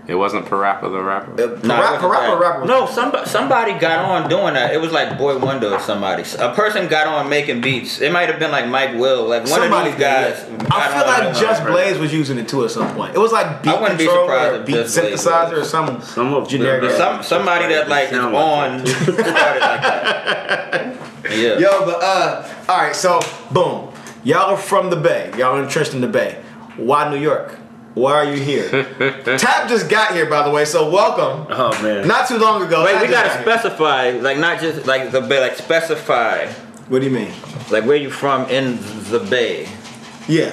it 0.10 0.16
wasn't 0.16 0.46
Parappa 0.48 0.92
the 0.92 1.02
rapper. 1.02 1.32
uh, 1.34 1.36
No, 1.36 1.46
it 1.54 1.62
Parappa, 1.62 1.80
wasn't 1.80 2.02
Parappa, 2.02 2.30
that. 2.30 2.40
Rapper. 2.42 2.66
No, 2.66 2.86
somebody 2.88 3.30
somebody 3.30 3.74
got 3.74 4.06
on 4.10 4.30
doing 4.30 4.56
that. 4.56 4.74
It 4.74 4.82
was 4.82 4.92
like 4.92 5.18
Boy 5.18 5.38
Wonder 5.38 5.74
or 5.74 5.80
somebody. 5.80 6.24
A 6.40 6.54
person 6.54 6.88
got 6.88 7.06
on 7.08 7.30
making 7.30 7.62
beats. 7.62 8.02
It 8.02 8.12
might 8.12 8.28
have 8.30 8.40
been 8.40 8.52
like 8.52 8.68
Mike 8.68 8.96
Will, 8.98 9.28
like 9.28 9.42
one 9.42 9.48
Somebody 9.50 9.90
of 9.92 9.96
these 9.98 10.04
guys. 10.04 10.44
I 10.72 10.88
feel 10.90 11.06
like 11.06 11.22
doing 11.34 11.36
Just. 11.46 11.64
Blaze 11.64 11.98
was 12.00 12.12
using 12.12 12.38
it 12.40 12.48
too 12.50 12.64
at 12.66 12.72
some 12.72 12.94
point. 12.96 13.16
It 13.16 13.20
was 13.20 13.32
like 13.32 13.62
beat 13.64 13.70
I 13.70 13.80
wouldn't 13.82 14.00
be 14.00 14.06
surprised 14.06 14.62
or 14.62 14.64
beat 14.66 14.76
synthesizer 14.88 15.54
or 15.54 15.60
was. 15.60 15.70
some 15.70 16.02
Some 16.02 16.34
of 16.34 16.50
generic. 16.50 16.90
Some 16.92 17.22
somebody 17.24 17.68
that 17.74 17.88
like 17.88 18.12
is 18.12 18.18
on 18.18 18.84
like 18.84 19.82
that. 19.82 20.96
Yeah. 21.30 21.60
Yo, 21.60 21.86
but 21.86 22.02
uh, 22.02 22.48
all 22.68 22.78
right. 22.78 22.96
So 22.96 23.20
boom, 23.52 23.94
y'all 24.24 24.50
are 24.52 24.58
from 24.58 24.90
the 24.90 24.96
Bay. 24.96 25.30
Y'all 25.38 25.58
are 25.58 25.62
entrenched 25.64 25.94
in 25.94 26.02
the 26.02 26.08
Bay. 26.08 26.42
Why 26.76 27.08
New 27.12 27.20
York? 27.20 27.59
Why 27.96 28.14
are 28.14 28.26
you 28.34 28.42
here? 28.42 28.70
Tap 29.38 29.68
just 29.68 29.90
got 29.90 30.14
here, 30.14 30.28
by 30.30 30.44
the 30.44 30.52
way. 30.52 30.64
So 30.66 30.90
welcome. 30.90 31.48
Oh 31.50 31.72
man. 31.82 32.08
Not 32.08 32.28
too 32.28 32.38
long 32.38 32.62
ago. 32.62 32.84
Wait, 32.86 32.94
Tap 32.94 33.02
we 33.02 33.08
gotta 33.08 33.28
got 33.30 33.36
here. 33.38 33.42
specify, 33.58 34.10
like 34.12 34.38
not 34.38 34.60
just 34.62 34.86
like 34.86 35.12
the 35.12 35.22
bay, 35.22 35.42
like 35.42 35.56
specify, 35.56 36.46
What 36.88 37.00
do 37.00 37.06
you 37.06 37.12
mean? 37.12 37.32
like 37.72 37.86
where 37.86 37.96
you 37.98 38.10
from 38.12 38.48
in 38.50 38.78
the 39.10 39.20
bay. 39.30 39.68
Yeah. 40.28 40.52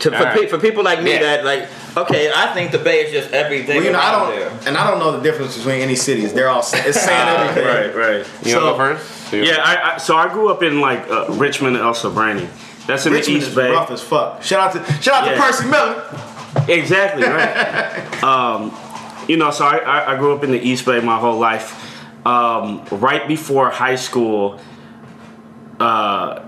To, 0.00 0.10
for, 0.10 0.16
Alright. 0.16 0.40
pe- 0.42 0.46
for 0.46 0.58
people 0.58 0.82
like 0.84 1.02
me 1.02 1.12
Yeah. 1.12 1.20
that 1.20 1.44
like, 1.44 1.68
okay, 1.96 2.30
I 2.34 2.52
think 2.54 2.70
the 2.72 2.78
bay 2.78 3.04
is 3.04 3.12
just 3.12 3.32
everything 3.32 3.76
Well, 3.76 3.84
you 3.86 3.92
know, 3.92 3.98
I 4.00 4.12
don't, 4.12 4.30
there. 4.36 4.68
and 4.68 4.76
I 4.76 4.88
don't 4.90 4.98
know 5.00 5.12
the 5.16 5.22
difference 5.22 5.56
between 5.56 5.80
any 5.80 5.96
cities. 5.96 6.32
They're 6.32 6.48
all 6.48 6.62
sa- 6.62 6.78
it's 6.78 7.00
saying 7.00 7.28
everything. 7.38 7.64
Right, 7.66 7.94
right. 7.94 8.26
You 8.44 8.52
So- 8.52 8.60
go 8.60 8.76
first? 8.76 9.06
So 9.30 9.36
Yeah, 9.36 9.56
I, 9.62 9.94
I, 9.94 9.96
so 9.98 10.16
I 10.16 10.32
grew 10.32 10.48
up 10.50 10.62
in 10.62 10.80
like 10.80 11.08
uh, 11.10 11.26
Richmond, 11.30 11.76
El 11.76 11.94
Sobrante. 11.94 12.48
That's 12.86 13.06
in 13.06 13.12
Richmond 13.14 13.40
the 13.40 13.42
is 13.42 13.48
East 13.48 13.56
Bay. 13.56 13.70
rough 13.70 13.90
as 13.90 14.02
fuck. 14.02 14.42
Shout 14.42 14.76
out 14.76 14.84
to 14.86 14.92
shout 15.02 15.22
out 15.24 15.30
Yeah. 15.30 15.34
to 15.36 15.40
Percy 15.40 15.66
Miller. 15.68 16.04
Exactly 16.68 17.24
right. 17.24 18.22
um, 18.24 18.72
you 19.28 19.36
know, 19.36 19.50
so 19.50 19.64
I, 19.64 20.14
I, 20.14 20.16
grew 20.16 20.34
up 20.34 20.44
in 20.44 20.50
the 20.50 20.60
East 20.60 20.84
Bay 20.84 21.00
my 21.00 21.18
whole 21.18 21.38
life. 21.38 21.92
Um, 22.26 22.84
right 22.90 23.26
before 23.28 23.70
high 23.70 23.96
school, 23.96 24.60
uh, 25.80 26.44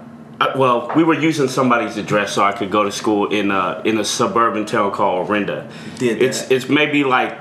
well, 0.56 0.90
we 0.94 1.04
were 1.04 1.18
using 1.18 1.48
somebody's 1.48 1.96
address 1.96 2.32
so 2.32 2.42
I 2.42 2.52
could 2.52 2.70
go 2.70 2.84
to 2.84 2.92
school 2.92 3.28
in 3.28 3.50
a 3.50 3.82
in 3.84 3.98
a 3.98 4.04
suburban 4.04 4.66
town 4.66 4.92
called 4.92 5.28
Orinda. 5.28 5.70
Did 5.98 6.22
it's 6.22 6.50
it's 6.50 6.68
maybe 6.68 7.04
like 7.04 7.38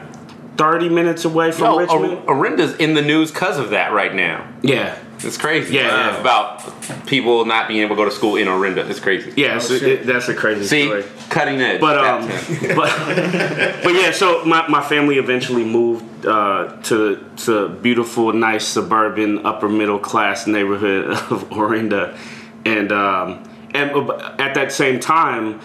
thirty 0.58 0.90
minutes 0.90 1.26
away 1.26 1.52
from 1.52 1.66
Yo, 1.66 1.78
Richmond. 1.80 2.14
Or- 2.28 2.36
Orinda's 2.36 2.76
in 2.78 2.94
the 2.94 3.02
news 3.02 3.32
because 3.32 3.58
of 3.58 3.72
that 3.72 3.92
right 3.92 4.14
now. 4.14 4.48
yeah, 4.62 4.98
It's 5.26 5.38
crazy. 5.38 5.74
Yeah, 5.76 5.88
Uh, 5.88 5.98
yeah. 6.12 6.22
About 6.22 7.06
people 7.08 7.46
not 7.46 7.68
being 7.68 7.82
able 7.82 7.96
to 7.96 8.02
go 8.04 8.06
to 8.06 8.12
school 8.12 8.36
in 8.36 8.48
Orinda. 8.48 8.88
It's 8.90 9.00
crazy. 9.00 9.34
yeah, 9.36 9.60
Oh, 9.62 9.74
it, 9.74 10.06
that's 10.06 10.28
a 10.30 10.34
crazy 10.34 10.66
See, 10.66 10.86
story. 10.86 11.04
cutting 11.30 11.60
edge. 11.62 11.82
But 11.82 11.98
um, 11.98 12.28
but 12.76 13.84
but 13.84 13.94
yeah. 13.94 14.12
So 14.12 14.44
my, 14.46 14.68
my 14.68 14.82
family 14.82 15.18
eventually 15.18 15.64
moved 15.64 16.26
uh, 16.26 16.78
to 16.84 17.26
to 17.46 17.70
beautiful, 17.70 18.34
nice 18.34 18.66
suburban, 18.68 19.46
upper 19.46 19.70
middle 19.70 20.00
class 20.00 20.48
neighborhood 20.48 21.06
of 21.32 21.50
Orinda, 21.52 22.18
and 22.66 22.92
um, 22.92 23.44
and 23.74 23.92
at 24.40 24.54
that 24.56 24.72
same 24.72 25.00
time, 25.00 25.60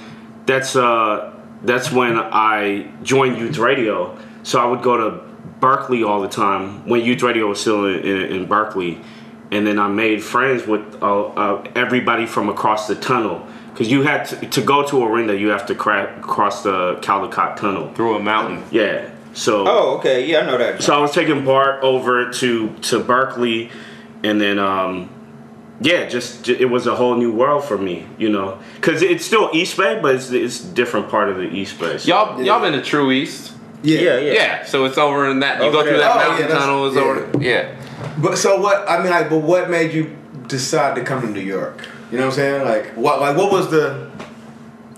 that's 0.47 0.75
uh 0.77 1.33
that's 1.63 1.93
when 1.93 2.17
I 2.19 2.91
joined 3.03 3.39
youth 3.39 3.59
radio. 3.59 4.17
So 4.43 4.59
I 4.59 4.65
would 4.65 4.83
go 4.83 4.97
to 4.97 5.11
Berkeley 5.61 6.03
all 6.03 6.23
the 6.23 6.29
time 6.29 6.89
when 6.89 7.03
youth 7.05 7.23
radio 7.23 7.47
was 7.49 7.61
still 7.61 7.85
in, 7.85 7.99
in, 8.01 8.23
in 8.33 8.47
Berkeley, 8.47 8.99
and 9.53 9.67
then 9.67 9.79
I 9.79 9.89
made 9.89 10.23
friends 10.23 10.67
with 10.67 11.03
uh, 11.03 11.23
uh, 11.27 11.65
everybody 11.75 12.27
from 12.27 12.49
across 12.49 12.87
the 12.89 12.95
tunnel. 12.95 13.47
Because 13.73 13.91
you 13.91 14.03
had 14.03 14.25
to, 14.27 14.47
to 14.47 14.61
go 14.63 14.87
to 14.87 14.97
Orinda, 15.03 15.39
you 15.39 15.49
have 15.49 15.65
to 15.67 15.75
cra- 15.75 16.19
cross 16.23 16.63
the 16.65 16.97
Caldecott 17.03 17.57
Tunnel. 17.57 17.93
through 17.95 18.17
a 18.17 18.21
mountain. 18.21 18.63
Yeah. 18.71 19.09
So 19.33 19.65
Oh, 19.67 19.97
okay, 19.99 20.27
yeah, 20.27 20.41
I 20.41 20.47
know 20.47 20.59
that. 20.59 20.83
so 20.83 20.93
I 20.95 20.99
was 20.99 21.13
taking 21.13 21.45
Bart 21.45 21.83
over 21.83 22.31
to 22.33 22.69
to 22.69 22.99
Berkeley, 22.99 23.71
and 24.25 24.41
then 24.41 24.59
um, 24.59 25.09
yeah, 25.81 26.07
just 26.09 26.49
it 26.49 26.67
was 26.69 26.87
a 26.89 26.97
whole 26.97 27.15
new 27.17 27.33
world 27.33 27.65
for 27.65 27.79
me, 27.79 28.07
you 28.19 28.29
know, 28.29 28.59
because 28.75 29.03
it's 29.03 29.25
still 29.25 29.49
East 29.53 29.77
Bay, 29.77 29.99
but 30.03 30.17
it's 30.17 30.31
it's 30.33 30.65
a 30.65 30.69
different 30.75 31.09
part 31.09 31.29
of 31.29 31.37
the 31.37 31.45
East 31.49 31.79
Bay. 31.79 31.97
So- 31.99 32.09
Y'all, 32.09 32.43
y'all 32.43 32.61
been 32.61 32.73
to 32.73 32.83
True 32.83 33.13
East? 33.13 33.53
yeah, 33.83 34.01
yeah. 34.19 34.33
Yeah. 34.33 34.65
So 34.65 34.85
it's 34.85 34.99
over 34.99 35.31
in 35.31 35.41
that. 35.41 35.61
You 35.61 35.67
Over 35.69 35.77
go 35.77 35.83
through 35.85 35.91
there. 35.93 36.01
that 36.01 36.17
Oh, 36.17 36.29
mountain 36.29 36.49
that's- 36.49 36.59
tunnel. 36.61 36.87
Is 36.87 36.95
yeah. 36.97 37.01
over. 37.03 37.43
Yeah. 37.43 37.80
But 38.19 38.37
so 38.37 38.61
what? 38.61 38.89
I 38.89 39.03
mean, 39.03 39.11
like, 39.11 39.29
but 39.31 39.39
what 39.39 39.71
made 39.71 39.93
you 39.93 40.17
decide 40.47 40.95
to 40.97 41.03
come 41.05 41.23
to 41.23 41.29
New 41.29 41.41
York? 41.41 41.87
You 42.11 42.19
know 42.19 42.25
what 42.27 42.33
I'm 42.33 42.37
saying? 42.37 42.65
Like 42.65 42.97
what? 42.97 43.21
Like 43.21 43.37
what 43.37 43.53
was 43.53 43.71
the? 43.71 44.11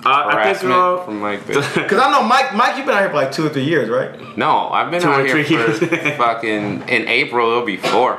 Uh, 0.04 0.08
I 0.08 0.22
think 0.32 0.34
Harassment 0.34 0.74
uh, 0.74 1.04
from 1.04 1.22
like 1.22 1.46
Because 1.46 1.98
I 1.98 2.10
know 2.10 2.22
Mike. 2.24 2.54
Mike, 2.54 2.76
you've 2.76 2.86
been 2.86 2.94
out 2.96 3.00
here 3.02 3.10
for 3.10 3.16
like 3.16 3.30
two 3.32 3.46
or 3.46 3.50
three 3.50 3.64
years, 3.64 3.88
right? 3.88 4.36
No, 4.36 4.68
I've 4.70 4.90
been 4.90 5.00
Two 5.00 5.08
out 5.08 5.20
or 5.20 5.26
here 5.26 5.44
three 5.44 5.88
for 5.88 5.96
fucking 6.16 6.88
in 6.88 7.08
April. 7.08 7.48
It'll 7.50 7.64
be 7.64 7.76
four. 7.76 8.18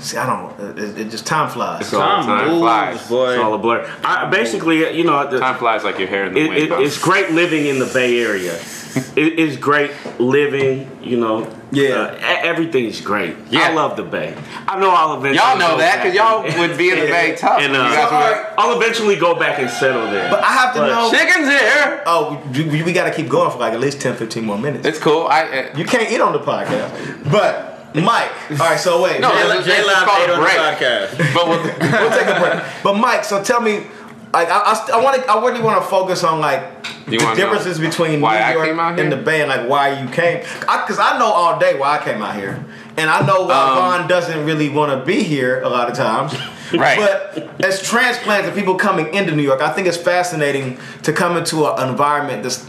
See, 0.00 0.18
I 0.18 0.26
don't. 0.26 0.78
It, 0.78 0.98
it 0.98 1.10
just 1.10 1.24
time 1.26 1.48
flies. 1.48 1.86
So 1.88 1.98
Time 1.98 2.26
time 2.26 2.48
moves, 2.48 2.60
flies. 2.60 3.08
boy. 3.08 3.30
it's 3.34 3.42
all 3.42 3.54
a 3.54 3.58
blur. 3.58 3.90
I, 4.04 4.28
basically, 4.28 4.94
you 4.94 5.04
know, 5.04 5.30
the, 5.30 5.38
Time 5.38 5.56
flies 5.56 5.82
like 5.84 5.98
your 5.98 6.08
hair 6.08 6.26
in 6.26 6.34
the 6.34 6.40
it, 6.40 6.48
wind. 6.48 6.60
it, 6.62 6.72
it's 6.80 6.98
great 6.98 7.30
living 7.30 7.66
in 7.66 7.78
the 7.78 7.86
Bay 7.86 8.20
Area. 8.20 8.58
it, 9.16 9.38
it's 9.38 9.56
great 9.56 9.90
living, 10.18 10.90
you 11.02 11.18
know. 11.18 11.50
Yeah. 11.72 11.94
Uh, 11.94 12.14
e- 12.16 12.20
everything's 12.48 13.00
great. 13.00 13.34
Yeah. 13.50 13.60
I 13.62 13.72
love 13.72 13.96
the 13.96 14.02
Bay. 14.04 14.36
I 14.68 14.78
know 14.78 14.90
I'll 14.90 15.14
eventually. 15.18 15.36
Y'all 15.36 15.58
know 15.58 15.72
go 15.72 15.78
that 15.78 15.96
because 16.02 16.14
y'all 16.14 16.42
would 16.60 16.78
be 16.78 16.90
in 16.90 17.00
the 17.00 17.06
Bay 17.06 17.34
tough. 17.36 17.58
And 17.60 17.74
uh, 17.74 17.82
guys 17.92 18.10
were 18.12 18.54
I'll 18.58 18.76
eventually 18.80 19.16
go 19.16 19.34
back 19.34 19.58
and 19.58 19.68
settle 19.68 20.06
there. 20.10 20.30
But 20.30 20.44
I 20.44 20.52
have 20.52 20.74
to 20.74 20.80
But- 20.80 20.88
know. 20.88 21.10
Chicken's 21.10 21.48
here. 21.48 22.02
Oh, 22.06 22.40
we, 22.54 22.82
we 22.82 22.92
got 22.92 23.04
to 23.04 23.14
keep 23.14 23.28
going 23.28 23.50
for 23.50 23.58
like 23.58 23.72
at 23.72 23.80
least 23.80 24.00
10, 24.00 24.16
15 24.16 24.44
more 24.44 24.58
minutes. 24.58 24.86
It's 24.86 24.98
cool. 24.98 25.26
I 25.26 25.42
uh, 25.72 25.76
You 25.78 25.84
can't 25.84 26.10
eat 26.10 26.20
on 26.20 26.32
the 26.32 26.38
podcast. 26.40 27.30
But 27.30 27.72
Mike, 27.96 28.30
all 28.52 28.56
right. 28.58 28.78
So 28.78 29.02
wait, 29.02 29.20
No, 29.20 29.30
Jay- 29.32 29.64
J 29.64 29.84
Live 29.84 30.08
ate 30.08 30.30
on 30.30 30.40
the 30.40 30.46
podcast. 30.46 31.34
but 31.34 31.48
we'll, 31.48 31.62
we'll 31.62 32.10
take 32.18 32.28
a 32.28 32.40
break. 32.40 32.64
But 32.84 32.94
Mike, 32.94 33.24
so 33.24 33.42
tell 33.42 33.60
me, 33.60 33.86
like, 34.34 34.48
I, 34.48 34.58
I, 34.58 34.98
I 34.98 35.02
want 35.02 35.22
to, 35.22 35.30
I 35.30 35.40
really 35.44 35.62
want 35.62 35.82
to 35.82 35.88
focus 35.88 36.24
on 36.24 36.40
like 36.40 36.84
the 37.06 37.18
know 37.18 37.34
differences 37.34 37.78
between 37.78 38.20
why 38.20 38.38
New 38.38 38.60
I 38.60 38.66
York 38.66 38.98
and 38.98 39.12
the 39.12 39.16
Bay, 39.16 39.40
and 39.40 39.48
like 39.48 39.68
why 39.68 40.00
you 40.00 40.08
came. 40.08 40.40
Because 40.60 40.98
I, 40.98 41.18
know 41.18 41.26
all 41.26 41.58
day 41.58 41.78
why 41.78 41.98
I 41.98 42.04
came 42.04 42.20
out 42.20 42.34
here, 42.34 42.64
and 42.96 43.08
I 43.08 43.24
know 43.26 43.46
why 43.46 43.54
Um, 43.54 43.76
Vaughn 43.76 44.08
doesn't 44.08 44.44
really 44.44 44.68
want 44.68 44.98
to 44.98 45.04
be 45.06 45.22
here 45.22 45.62
a 45.62 45.68
lot 45.68 45.88
of 45.90 45.96
times. 45.96 46.34
Right. 46.72 46.98
But 46.98 47.62
as 47.64 47.80
transplants 47.80 48.48
and 48.48 48.56
people 48.56 48.74
coming 48.74 49.14
into 49.14 49.36
New 49.36 49.44
York, 49.44 49.60
I 49.60 49.70
think 49.70 49.86
it's 49.86 49.98
fascinating 49.98 50.78
to 51.02 51.12
come 51.12 51.36
into 51.36 51.66
an 51.66 51.88
environment 51.88 52.42
that's 52.42 52.68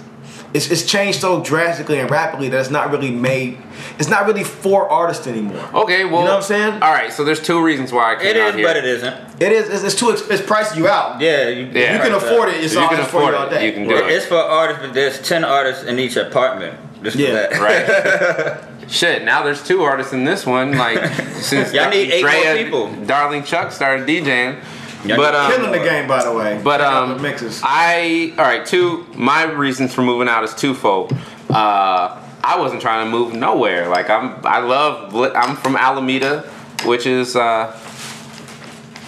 it's, 0.55 0.71
it's 0.71 0.83
changed 0.85 1.19
so 1.19 1.43
drastically 1.43 1.99
and 1.99 2.09
rapidly 2.09 2.49
that 2.49 2.59
it's 2.59 2.69
not 2.69 2.89
really 2.91 3.11
made. 3.11 3.57
It's 3.99 4.09
not 4.09 4.25
really 4.25 4.43
for 4.43 4.89
artists 4.89 5.27
anymore. 5.27 5.63
okay, 5.83 6.05
well, 6.05 6.21
You 6.21 6.25
know 6.27 6.31
what 6.31 6.37
I'm 6.37 6.41
saying? 6.41 6.73
All 6.81 6.91
right, 6.91 7.11
so 7.11 7.23
there's 7.23 7.41
two 7.41 7.61
reasons 7.63 7.91
why 7.91 8.13
I 8.13 8.15
came 8.17 8.27
It 8.27 8.37
out 8.37 8.49
is, 8.49 8.55
here. 8.55 8.65
but 8.67 8.77
it 8.77 8.85
isn't. 8.85 9.41
It 9.41 9.51
is. 9.51 9.69
It's, 9.69 9.83
it's 9.83 9.95
too. 9.95 10.09
It's 10.11 10.41
pricing 10.41 10.77
you 10.79 10.87
out. 10.87 11.19
Yeah, 11.21 11.49
you, 11.49 11.65
Yeah. 11.67 11.93
You 11.95 11.99
can 12.01 12.13
afford 12.13 12.49
it. 12.49 12.63
It's 12.63 12.73
You 12.73 12.79
all 12.79 12.87
can 12.89 12.97
for 12.97 13.03
afford 13.03 13.33
you 13.33 13.39
all 13.39 13.49
day. 13.49 13.65
You 13.67 13.73
can 13.73 13.87
do 13.87 13.95
it. 13.97 14.09
It's 14.11 14.25
for 14.25 14.37
artists, 14.37 14.81
but 14.83 14.93
there's 14.93 15.21
ten 15.21 15.43
artists 15.43 15.83
in 15.83 15.99
each 15.99 16.15
apartment. 16.15 16.79
Just 17.03 17.17
Yeah. 17.17 17.27
for 17.27 17.33
that. 17.59 18.61
Right. 18.63 18.89
Shit, 18.89 19.23
now 19.23 19.43
there's 19.43 19.63
two 19.63 19.81
artists 19.83 20.13
in 20.13 20.23
this 20.25 20.45
one. 20.45 20.77
Like 20.77 21.03
since 21.33 21.73
Y'all 21.73 21.89
need 21.89 22.11
eight 22.11 22.23
more 22.23 22.55
people. 22.55 23.05
Darling 23.05 23.43
Chuck 23.43 23.71
started 23.71 24.07
DJing. 24.07 24.61
Y'all 25.07 25.17
but 25.17 25.31
need- 25.31 25.37
um, 25.37 25.51
Killing 25.51 25.71
the 25.71 25.87
game, 25.89 26.07
by 26.07 26.23
the 26.23 26.33
way. 26.33 26.59
But 26.63 26.81
um, 26.81 27.21
mixes. 27.21 27.61
I 27.63 28.33
all 28.37 28.45
right. 28.45 28.65
Two. 28.65 29.05
My 29.15 29.43
reasons 29.43 29.93
for 29.93 30.01
moving 30.01 30.27
out 30.27 30.43
is 30.43 30.53
twofold. 30.53 31.11
Uh, 31.49 32.21
I 32.43 32.59
wasn't 32.59 32.81
trying 32.81 33.05
to 33.05 33.11
move 33.11 33.33
nowhere. 33.33 33.87
Like 33.89 34.09
I'm. 34.09 34.45
I 34.45 34.59
love. 34.59 35.15
I'm 35.35 35.55
from 35.57 35.75
Alameda, 35.75 36.41
which 36.85 37.05
is. 37.05 37.35
Uh, 37.35 37.77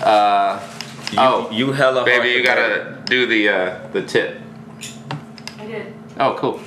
uh, 0.03 0.59
You, 1.11 1.17
oh, 1.19 1.49
you 1.51 1.71
hella 1.71 2.03
baby, 2.03 2.29
you 2.29 2.43
gotta 2.43 3.01
do 3.05 3.25
the 3.25 3.49
uh, 3.49 3.87
the 3.93 4.01
tip. 4.03 4.41
Oh, 6.19 6.35
cool. 6.37 6.59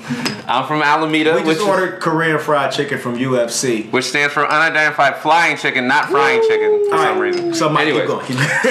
I'm 0.47 0.67
from 0.67 0.83
Alameda, 0.83 1.35
we 1.37 1.43
just 1.43 1.61
is- 1.61 1.67
ordered 1.67 2.01
Korean 2.01 2.39
fried 2.39 2.73
chicken 2.73 2.99
from 2.99 3.17
UFC. 3.17 3.91
which 3.91 4.05
stands 4.07 4.33
for 4.35 4.47
unidentified 4.49 5.17
flying 5.19 5.57
chicken, 5.57 5.87
not 5.89 6.09
frying 6.09 6.41
chicken 6.43 6.87
for 6.89 6.97
All 6.97 7.03
some 7.03 7.19
right, 7.19 7.33
reason. 7.33 7.55
So 7.55 7.69
Mike, 7.69 7.89
anyway. 7.89 8.07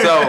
So 0.02 0.22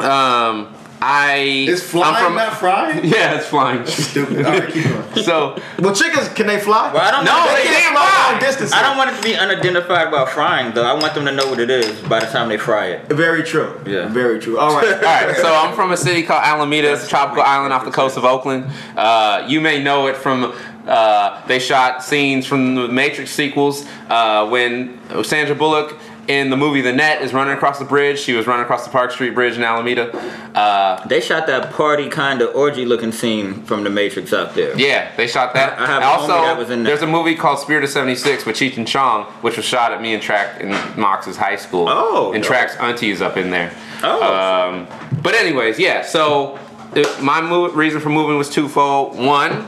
um, 0.04 0.74
I 1.00 1.66
Is 1.68 1.82
flying 1.82 2.14
I'm 2.16 2.24
from, 2.24 2.34
not 2.36 2.54
frying? 2.54 3.04
Yeah, 3.16 3.36
it's 3.36 3.46
flying. 3.46 3.84
Stupid. 3.86 4.46
All 4.46 4.52
right, 4.58 4.72
keep 4.72 4.84
going. 4.84 5.24
so 5.24 5.60
Well, 5.78 5.94
chickens 5.94 6.28
can 6.30 6.46
they 6.46 6.58
fly? 6.58 6.92
Well, 6.92 7.02
I 7.02 7.10
don't 7.10 7.24
No, 7.24 7.32
want 7.36 7.50
they 7.56 7.62
to- 7.64 7.68
can't 7.68 7.92
fly 7.96 8.06
fly. 8.06 8.30
long 8.32 8.40
distances. 8.40 8.72
I 8.72 8.82
don't 8.82 8.96
want 8.96 9.10
it 9.10 9.16
to 9.16 9.22
be 9.22 9.34
unidentified 9.36 10.08
about 10.08 10.30
frying 10.30 10.72
though. 10.74 10.84
I 10.84 10.94
want 10.94 11.14
them 11.14 11.24
to 11.26 11.32
know 11.32 11.48
what 11.48 11.60
it 11.60 11.70
is 11.70 12.00
by 12.02 12.20
the 12.20 12.26
time 12.26 12.48
they 12.48 12.56
fry 12.58 12.86
it. 12.86 13.08
Very 13.08 13.42
true. 13.42 13.78
Yeah. 13.86 14.08
Very 14.08 14.40
true. 14.40 14.58
All 14.58 14.74
right. 14.74 14.86
All 14.94 15.00
right, 15.26 15.36
so 15.36 15.54
I'm 15.54 15.74
from 15.74 15.92
a 15.92 15.96
city 15.96 16.22
called 16.22 16.42
Alameda. 16.44 16.92
It's 16.92 17.04
a 17.04 17.08
tropical 17.08 17.42
island 17.42 17.72
off 17.72 17.84
the 17.84 17.90
coast 17.90 18.16
of 18.16 18.24
Oakland. 18.24 18.66
Uh, 18.96 19.44
you 19.48 19.60
may 19.60 19.82
know 19.82 20.06
it 20.06 20.16
from. 20.16 20.54
Uh, 20.86 21.44
they 21.48 21.58
shot 21.58 22.04
scenes 22.04 22.46
from 22.46 22.76
the 22.76 22.86
Matrix 22.86 23.32
sequels 23.32 23.84
uh, 24.08 24.46
when 24.48 25.00
Sandra 25.24 25.56
Bullock 25.56 25.98
in 26.28 26.50
the 26.50 26.56
movie 26.56 26.80
The 26.80 26.92
Net 26.92 27.22
is 27.22 27.32
running 27.32 27.54
across 27.54 27.78
the 27.78 27.84
bridge. 27.84 28.18
She 28.18 28.32
was 28.32 28.46
running 28.46 28.64
across 28.64 28.84
the 28.84 28.90
Park 28.90 29.10
Street 29.12 29.34
Bridge 29.34 29.56
in 29.56 29.62
Alameda. 29.62 30.16
Uh, 30.54 31.06
They 31.06 31.20
shot 31.20 31.46
that 31.46 31.72
party 31.72 32.08
kind 32.08 32.42
of 32.42 32.54
orgy 32.54 32.84
looking 32.84 33.12
scene 33.12 33.62
from 33.62 33.84
The 33.84 33.90
Matrix 33.90 34.32
up 34.32 34.54
there. 34.54 34.76
Yeah, 34.78 35.14
they 35.16 35.26
shot 35.26 35.54
that. 35.54 35.78
I- 35.78 35.84
I 35.84 35.86
have 35.86 36.02
also, 36.02 36.28
that 36.28 36.56
was 36.58 36.70
in 36.70 36.82
there. 36.82 36.90
there's 36.96 37.02
a 37.02 37.10
movie 37.10 37.34
called 37.36 37.58
Spirit 37.60 37.84
of 37.84 37.90
'76 37.90 38.44
with 38.44 38.56
Cheech 38.56 38.76
and 38.76 38.86
Chong, 38.88 39.24
which 39.42 39.56
was 39.56 39.64
shot 39.66 39.92
at 39.92 40.00
me 40.02 40.14
and 40.14 40.22
Track 40.22 40.60
in 40.60 40.70
Mox's 41.00 41.36
high 41.36 41.56
school. 41.56 41.86
Oh, 41.88 42.32
and 42.32 42.42
dope. 42.42 42.48
Track's 42.50 42.76
auntie 42.76 43.10
is 43.10 43.22
up 43.22 43.36
in 43.36 43.50
there. 43.50 43.72
Oh. 44.02 44.22
Um, 44.70 44.86
but 45.22 45.34
anyways, 45.34 45.78
yeah. 45.78 46.02
So 46.02 46.58
it, 46.94 47.22
my 47.22 47.40
move, 47.40 47.76
reason 47.76 48.00
for 48.00 48.08
moving 48.10 48.36
was 48.36 48.50
twofold. 48.50 49.16
One 49.16 49.66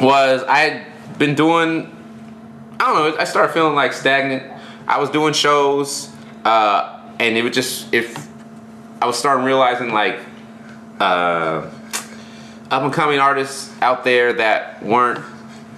was 0.00 0.42
I 0.44 0.58
had 0.60 1.18
been 1.18 1.34
doing. 1.34 1.94
I 2.80 2.86
don't 2.86 2.94
know. 3.14 3.16
I 3.20 3.24
started 3.24 3.52
feeling 3.52 3.74
like 3.74 3.92
stagnant. 3.92 4.44
I 4.88 4.98
was 4.98 5.10
doing 5.10 5.34
shows, 5.34 6.10
uh, 6.44 6.98
and 7.20 7.36
it 7.36 7.42
was 7.42 7.52
just 7.52 7.92
if 7.92 8.26
I 9.02 9.06
was 9.06 9.18
starting 9.18 9.44
realizing 9.44 9.92
like 9.92 10.18
uh, 10.98 11.70
up 12.70 12.82
and 12.82 12.92
coming 12.92 13.18
artists 13.18 13.70
out 13.82 14.02
there 14.02 14.32
that 14.32 14.82
weren't 14.82 15.22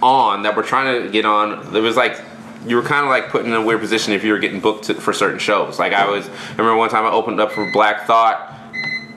on 0.01 0.43
that 0.43 0.55
were 0.55 0.63
trying 0.63 1.03
to 1.03 1.09
get 1.09 1.25
on. 1.25 1.75
It 1.75 1.81
was 1.81 1.97
like 1.97 2.19
you 2.65 2.77
were 2.77 2.83
kind 2.83 3.03
of 3.03 3.09
like 3.09 3.29
put 3.29 3.45
in 3.45 3.53
a 3.53 3.61
weird 3.61 3.81
position 3.81 4.13
if 4.13 4.23
you 4.23 4.31
were 4.31 4.39
getting 4.39 4.61
booked 4.61 4.85
to, 4.85 4.93
for 4.93 5.11
certain 5.11 5.39
shows. 5.39 5.77
Like 5.77 5.91
I 5.91 6.09
was. 6.09 6.29
I 6.29 6.51
remember 6.51 6.77
one 6.77 6.89
time 6.89 7.05
I 7.05 7.11
opened 7.11 7.41
up 7.41 7.51
for 7.51 7.69
Black 7.73 8.07
Thought, 8.07 8.57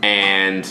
and 0.03 0.69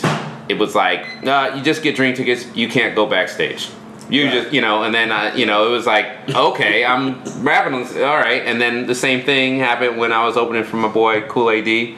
it 0.50 0.58
was 0.58 0.74
like, 0.74 1.24
nah, 1.24 1.54
you 1.54 1.62
just 1.62 1.82
get 1.82 1.96
drink 1.96 2.16
tickets. 2.16 2.46
You 2.54 2.68
can't 2.68 2.94
go 2.94 3.06
backstage. 3.06 3.70
You 4.10 4.30
just, 4.30 4.52
you 4.52 4.60
know, 4.60 4.82
and 4.82 4.94
then, 4.94 5.10
uh, 5.10 5.32
you 5.34 5.46
know, 5.46 5.66
it 5.66 5.70
was 5.70 5.86
like, 5.86 6.06
okay, 6.28 6.84
I'm 6.84 7.22
rapping, 7.42 7.74
all 8.02 8.16
right. 8.16 8.42
And 8.44 8.60
then 8.60 8.86
the 8.86 8.94
same 8.94 9.24
thing 9.24 9.58
happened 9.58 9.96
when 9.98 10.12
I 10.12 10.24
was 10.24 10.36
opening 10.36 10.64
for 10.64 10.76
my 10.76 10.88
boy 10.88 11.22
Kool 11.22 11.50
AD, 11.50 11.96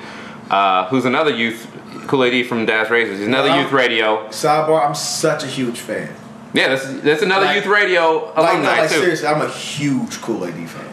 uh, 0.50 0.86
who's 0.88 1.04
another 1.04 1.30
youth, 1.32 1.66
Kool 2.07 2.22
AD 2.22 2.46
from 2.46 2.64
Das 2.66 2.88
Racist. 2.88 3.18
He's 3.18 3.26
another 3.26 3.48
Yeah. 3.48 3.62
youth 3.62 3.72
radio. 3.72 4.26
Sidebar: 4.28 4.86
I'm 4.86 4.94
such 4.94 5.42
a 5.42 5.46
huge 5.48 5.78
fan. 5.80 6.09
Yeah, 6.52 6.68
that's 6.68 6.86
that's 7.00 7.22
another 7.22 7.46
Like- 7.46 7.57
youth 7.57 7.66
radio 7.66 8.26
Like, 8.26 8.36
alumni 8.36 8.76
no, 8.76 8.80
like 8.82 8.90
too. 8.90 9.00
seriously, 9.00 9.26
I'm 9.28 9.42
a 9.42 9.48
huge 9.48 10.20
Kool 10.22 10.44
AD 10.44 10.54
fan. 10.68 10.84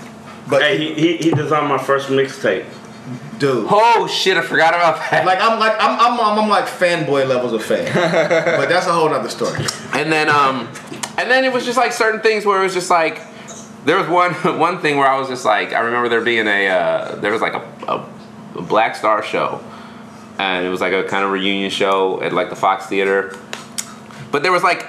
But 0.49 0.61
hey, 0.63 0.77
he, 0.77 0.93
he, 0.95 1.17
he 1.17 1.31
designed 1.31 1.67
my 1.67 1.77
first 1.77 2.09
mixtape. 2.09 2.65
dude, 3.39 3.67
Oh 3.69 4.07
shit, 4.07 4.35
I 4.37 4.41
forgot 4.41 4.73
about 4.73 4.95
that. 5.11 5.25
like 5.25 5.39
I'm 5.41 5.59
like 5.59 5.75
I'm 5.79 5.99
I'm, 5.99 6.19
I'm, 6.19 6.39
I'm 6.39 6.49
like 6.49 6.65
fanboy 6.65 7.27
levels 7.27 7.53
of 7.53 7.63
fan. 7.63 7.85
but 8.57 8.67
that's 8.67 8.87
a 8.87 8.91
whole 8.93 9.07
other 9.13 9.29
story. 9.29 9.59
And 9.93 10.11
then 10.11 10.27
um 10.29 10.67
and 11.17 11.29
then 11.29 11.43
it 11.45 11.53
was 11.53 11.65
just 11.65 11.77
like 11.77 11.91
certain 11.91 12.21
things 12.21 12.45
where 12.45 12.59
it 12.59 12.63
was 12.63 12.73
just 12.73 12.89
like 12.89 13.21
there 13.85 13.97
was 13.97 14.07
one 14.07 14.33
one 14.59 14.79
thing 14.79 14.97
where 14.97 15.07
I 15.07 15.17
was 15.17 15.27
just 15.27 15.45
like 15.45 15.73
I 15.73 15.79
remember 15.79 16.09
there 16.09 16.21
being 16.21 16.47
a 16.47 16.67
uh, 16.67 17.15
there 17.15 17.31
was 17.31 17.41
like 17.41 17.53
a, 17.53 17.61
a, 17.87 18.09
a 18.59 18.61
Black 18.61 18.95
Star 18.95 19.23
show 19.23 19.61
and 20.39 20.65
it 20.65 20.69
was 20.69 20.81
like 20.81 20.93
a 20.93 21.03
kind 21.03 21.23
of 21.23 21.31
reunion 21.31 21.69
show 21.69 22.21
at 22.21 22.33
like 22.33 22.49
the 22.49 22.55
Fox 22.55 22.87
Theater. 22.87 23.37
But 24.31 24.43
there 24.43 24.51
was 24.51 24.63
like 24.63 24.87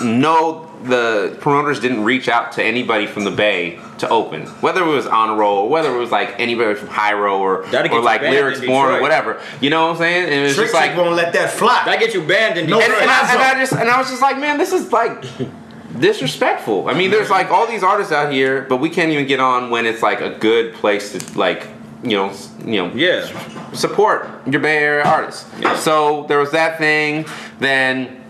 no 0.00 0.62
the 0.84 1.36
promoters 1.40 1.80
didn't 1.80 2.04
reach 2.04 2.28
out 2.28 2.52
to 2.52 2.62
anybody 2.62 3.06
from 3.06 3.24
the 3.24 3.30
Bay 3.30 3.80
to 3.98 4.08
open, 4.08 4.46
whether 4.60 4.82
it 4.82 4.86
was 4.86 5.06
Honor 5.06 5.34
Roll 5.34 5.64
or 5.64 5.68
whether 5.68 5.94
it 5.94 5.98
was 5.98 6.10
like 6.10 6.38
anybody 6.38 6.74
from 6.74 6.88
Hiero 6.88 7.38
or, 7.38 7.64
or 7.64 8.00
like 8.00 8.20
Lyrics 8.20 8.60
in 8.60 8.66
Born 8.66 8.94
or 8.94 9.00
whatever. 9.00 9.40
You 9.60 9.70
know 9.70 9.86
what 9.86 9.92
I'm 9.92 9.96
saying? 9.98 10.24
And 10.24 10.34
it 10.34 10.42
was 10.42 10.54
Trick 10.54 10.66
just 10.66 10.74
like 10.74 10.92
Trick 10.92 11.02
won't 11.02 11.16
let 11.16 11.32
that 11.32 11.50
fly. 11.50 11.82
That 11.86 11.98
get 11.98 12.14
you 12.14 12.22
banned 12.26 12.58
in 12.58 12.68
No, 12.68 12.80
and, 12.80 12.92
and, 12.92 13.10
I, 13.10 13.32
and 13.32 13.42
I 13.42 13.58
just 13.58 13.72
and 13.72 13.88
I 13.88 13.98
was 13.98 14.10
just 14.10 14.22
like, 14.22 14.38
man, 14.38 14.58
this 14.58 14.72
is 14.72 14.92
like 14.92 15.24
disrespectful. 16.00 16.88
I 16.88 16.94
mean, 16.94 17.10
there's 17.10 17.30
like 17.30 17.50
all 17.50 17.66
these 17.66 17.82
artists 17.82 18.12
out 18.12 18.32
here, 18.32 18.62
but 18.68 18.76
we 18.78 18.90
can't 18.90 19.10
even 19.12 19.26
get 19.26 19.40
on 19.40 19.70
when 19.70 19.86
it's 19.86 20.02
like 20.02 20.20
a 20.20 20.30
good 20.30 20.74
place 20.74 21.12
to 21.12 21.38
like, 21.38 21.68
you 22.02 22.16
know, 22.16 22.32
you 22.64 22.82
know, 22.86 22.92
Yeah. 22.94 23.26
support 23.72 24.28
your 24.46 24.60
Bay 24.60 24.78
Area 24.78 25.04
artists. 25.04 25.46
So 25.82 26.24
there 26.28 26.38
was 26.38 26.52
that 26.52 26.78
thing. 26.78 27.26
Then 27.58 28.22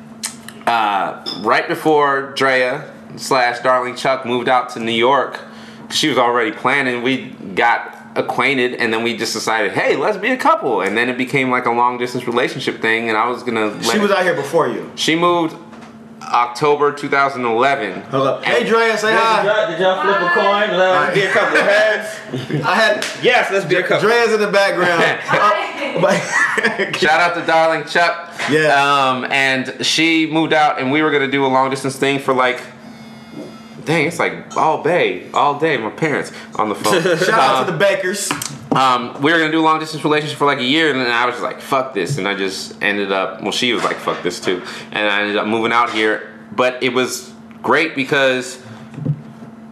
uh, 0.67 1.25
right 1.43 1.69
before 1.69 2.33
Drea 2.37 2.91
slash 3.17 3.61
Darling 3.61 3.97
Chuck 3.97 4.25
moved 4.27 4.49
out 4.49 4.71
to 4.71 4.81
New 4.81 4.93
York, 4.93 5.39
she 5.91 6.09
was 6.09 6.19
already 6.19 6.53
planning. 6.53 7.03
We 7.03 7.31
got 7.55 7.93
acquainted, 8.17 8.75
and 8.75 8.93
then 8.93 9.03
we 9.03 9.17
just 9.17 9.35
decided, 9.35 9.73
hey, 9.73 9.95
let's 9.95 10.17
be 10.17 10.31
a 10.31 10.37
couple. 10.37 10.81
And 10.81 10.97
then 10.97 11.09
it 11.11 11.19
became 11.19 11.51
like 11.51 11.67
a 11.67 11.71
long 11.71 11.99
distance 11.99 12.27
relationship 12.27 12.81
thing. 12.81 13.09
And 13.09 13.17
I 13.17 13.29
was 13.29 13.43
gonna. 13.43 13.81
She 13.83 13.99
was 13.99 14.11
out 14.11 14.23
here 14.25 14.35
before 14.35 14.69
you. 14.69 14.91
she 14.97 15.15
moved 15.15 15.55
October 16.27 16.93
2011. 16.93 18.03
Hold 18.03 18.27
up. 18.27 18.45
Hey, 18.45 18.65
Drea, 18.65 18.97
say 18.99 19.13
hi. 19.15 19.43
Did 19.43 19.49
y'all, 19.49 19.71
did 19.71 19.81
y'all 19.81 20.03
flip 20.03 20.21
a 20.21 20.35
coin? 20.35 20.79
Let's 20.79 21.15
be 21.15 21.23
a 21.23 21.31
couple 21.33 21.57
of 21.57 21.65
heads. 21.65 22.65
I 22.65 22.75
had 22.75 23.07
Yes, 23.23 23.51
let's 23.51 23.65
be 23.65 23.77
a 23.77 23.83
couple. 23.83 24.09
Drea's 24.09 24.33
in 24.33 24.41
the 24.41 24.51
background. 24.51 25.03
Shout 26.97 27.21
out 27.21 27.35
to 27.35 27.47
darling 27.47 27.85
Chuck. 27.85 28.33
Yeah. 28.51 28.75
Um, 28.75 29.25
and 29.31 29.85
she 29.85 30.27
moved 30.27 30.53
out, 30.53 30.81
and 30.81 30.91
we 30.93 31.03
were 31.03 31.11
gonna 31.11 31.31
do 31.31 31.45
a 31.47 31.49
long 31.49 31.71
distance 31.71 31.97
thing 31.97 32.19
for 32.19 32.35
like. 32.35 32.63
Dang, 33.85 34.09
it's 34.09 34.19
like 34.19 34.57
all 34.57 34.83
day, 34.83 35.31
all 35.33 35.61
day. 35.61 35.77
My 35.77 35.91
parents 35.91 36.33
on 36.57 36.69
the 36.69 36.75
phone. 36.75 37.01
Shout 37.03 37.31
out 37.31 37.67
to 37.67 37.73
the 37.73 37.79
Bakers. 37.79 38.29
Um, 38.77 39.23
we 39.23 39.33
were 39.33 39.39
gonna 39.39 39.51
do 39.51 39.61
a 39.61 39.63
long 39.63 39.81
distance 39.81 40.05
relationship 40.05 40.37
for 40.37 40.45
like 40.45 40.59
a 40.59 40.65
year, 40.65 40.91
and 40.91 41.01
then 41.01 41.11
I 41.11 41.25
was 41.25 41.41
like, 41.41 41.63
"Fuck 41.63 41.95
this," 41.95 42.19
and 42.19 42.29
I 42.29 42.35
just 42.35 42.83
ended 42.83 43.11
up. 43.11 43.41
Well, 43.41 43.53
she 43.53 43.73
was 43.73 43.83
like, 43.83 43.97
"Fuck 43.97 44.23
this" 44.23 44.39
too, 44.39 44.63
and 44.93 45.09
I 45.09 45.23
ended 45.23 45.39
up 45.39 45.47
moving 45.47 45.73
out 45.73 45.91
here. 45.91 46.35
But 46.53 46.83
it 46.83 46.93
was 46.93 47.33
great 47.63 47.95
because 47.95 48.63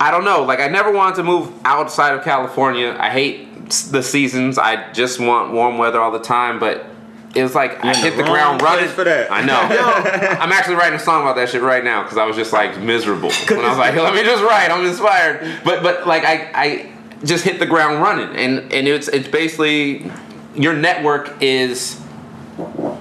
I 0.00 0.10
don't 0.10 0.24
know, 0.24 0.42
like 0.44 0.60
I 0.60 0.68
never 0.68 0.90
wanted 0.90 1.16
to 1.16 1.22
move 1.22 1.52
outside 1.66 2.14
of 2.14 2.24
California. 2.24 2.96
I 2.98 3.10
hate 3.10 3.68
the 3.90 4.02
seasons. 4.02 4.56
I 4.56 4.90
just 4.92 5.20
want 5.20 5.52
warm 5.52 5.76
weather 5.76 6.00
all 6.00 6.10
the 6.10 6.18
time, 6.18 6.58
but. 6.58 6.86
It 7.34 7.42
was 7.42 7.52
like 7.52 7.84
I 7.84 7.88
in 7.88 7.94
the 7.94 7.98
hit 7.98 8.16
the 8.16 8.22
ground 8.22 8.62
running. 8.62 8.88
for 8.88 9.02
that. 9.02 9.32
I 9.32 9.44
know. 9.44 9.58
I'm 10.40 10.52
actually 10.52 10.76
writing 10.76 10.94
a 10.94 11.00
song 11.00 11.22
about 11.22 11.34
that 11.34 11.48
shit 11.48 11.62
right 11.62 11.82
now 11.82 12.04
because 12.04 12.16
I 12.16 12.24
was 12.26 12.36
just 12.36 12.52
like 12.52 12.78
miserable. 12.78 13.32
And 13.50 13.60
I 13.60 13.70
was 13.70 13.76
like, 13.76 13.96
let 13.96 14.14
me 14.14 14.22
just 14.22 14.40
write. 14.44 14.70
I'm 14.70 14.86
inspired. 14.86 15.62
But 15.64 15.82
but 15.82 16.06
like 16.06 16.22
I 16.22 16.48
I 16.54 16.93
just 17.24 17.44
hit 17.44 17.58
the 17.58 17.66
ground 17.66 18.02
running, 18.02 18.34
and 18.36 18.72
and 18.72 18.86
it's 18.88 19.08
it's 19.08 19.28
basically 19.28 20.10
your 20.54 20.74
network 20.74 21.34
is 21.42 22.00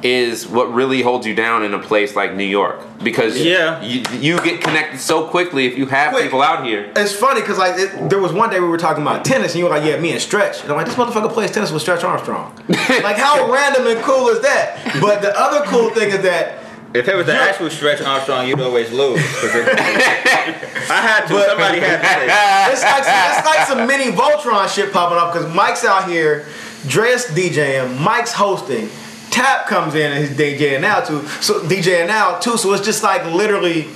is 0.02 0.48
what 0.48 0.74
really 0.74 1.02
holds 1.02 1.26
you 1.28 1.36
down 1.36 1.64
in 1.64 1.74
a 1.74 1.80
place 1.80 2.16
like 2.16 2.34
New 2.34 2.44
York 2.44 2.82
because 3.04 3.40
Yeah. 3.40 3.82
you, 3.84 4.04
you 4.20 4.42
get 4.42 4.62
connected 4.62 5.00
so 5.00 5.28
quickly 5.28 5.66
if 5.68 5.78
you 5.78 5.86
have 5.86 6.12
Quick. 6.12 6.24
people 6.24 6.42
out 6.42 6.66
here. 6.66 6.92
It's 6.96 7.14
funny 7.14 7.40
because 7.42 7.58
like 7.60 7.78
it, 7.80 8.10
there 8.10 8.20
was 8.20 8.34
one 8.34 8.50
day 8.50 8.60
we 8.60 8.68
were 8.68 8.78
talking 8.80 9.04
about 9.04 9.24
tennis 9.24 9.52
and 9.54 9.60
you 9.60 9.66
were 9.66 9.70
like, 9.70 9.86
yeah, 9.86 10.00
me 10.00 10.12
and 10.12 10.20
Stretch. 10.22 10.62
And 10.64 10.72
I'm 10.72 10.78
like, 10.78 10.88
this 10.88 10.96
motherfucker 10.96 11.32
plays 11.32 11.52
tennis 11.52 11.72
with 11.72 11.82
Stretch 11.84 12.04
Armstrong. 12.04 12.54
like 12.70 13.16
how 13.18 13.50
random 13.52 13.86
and 13.88 14.02
cool 14.04 14.28
is 14.30 14.42
that? 14.42 14.98
But 15.00 15.22
the 15.22 15.32
other 15.40 15.64
cool 15.68 15.92
thing 15.92 16.10
is 16.10 16.22
that 16.24 16.60
If 16.94 17.08
it 17.08 17.16
was 17.16 17.26
the 17.26 17.34
actual 17.34 17.70
Stretch 17.72 18.02
Armstrong, 18.02 18.48
you'd 18.48 18.60
always 18.62 18.92
lose. 18.92 19.18
I 19.18 21.00
had 21.02 21.26
to. 21.28 21.34
But- 21.34 21.50
somebody 21.50 21.80
had 21.80 22.02
to 22.02 22.06
say. 22.08 22.72
it's 22.74 22.84
like 22.84 23.04
some, 23.04 23.38
it's 23.38 23.46
like 23.46 23.68
some 23.68 23.88
mini 23.88 24.12
Voltron 24.16 24.68
shit 24.74 24.94
popping 24.94 25.18
up 25.18 25.34
because 25.34 25.54
Mike's 25.56 25.84
out 25.84 26.08
here, 26.10 26.46
Dre's 26.88 27.26
DJing, 27.28 28.00
Mike's 28.00 28.34
hosting, 28.34 28.90
Tap 29.32 29.66
comes 29.66 29.96
in 29.96 30.12
and 30.12 30.24
he's 30.28 30.38
DJing 30.38 30.82
now 30.82 31.00
too. 31.02 31.26
So 31.42 31.62
DJing 31.62 32.08
now 32.08 32.38
too. 32.38 32.58
So 32.58 32.72
it's 32.74 32.86
just 32.86 33.02
like 33.02 33.26
literally, 33.26 33.88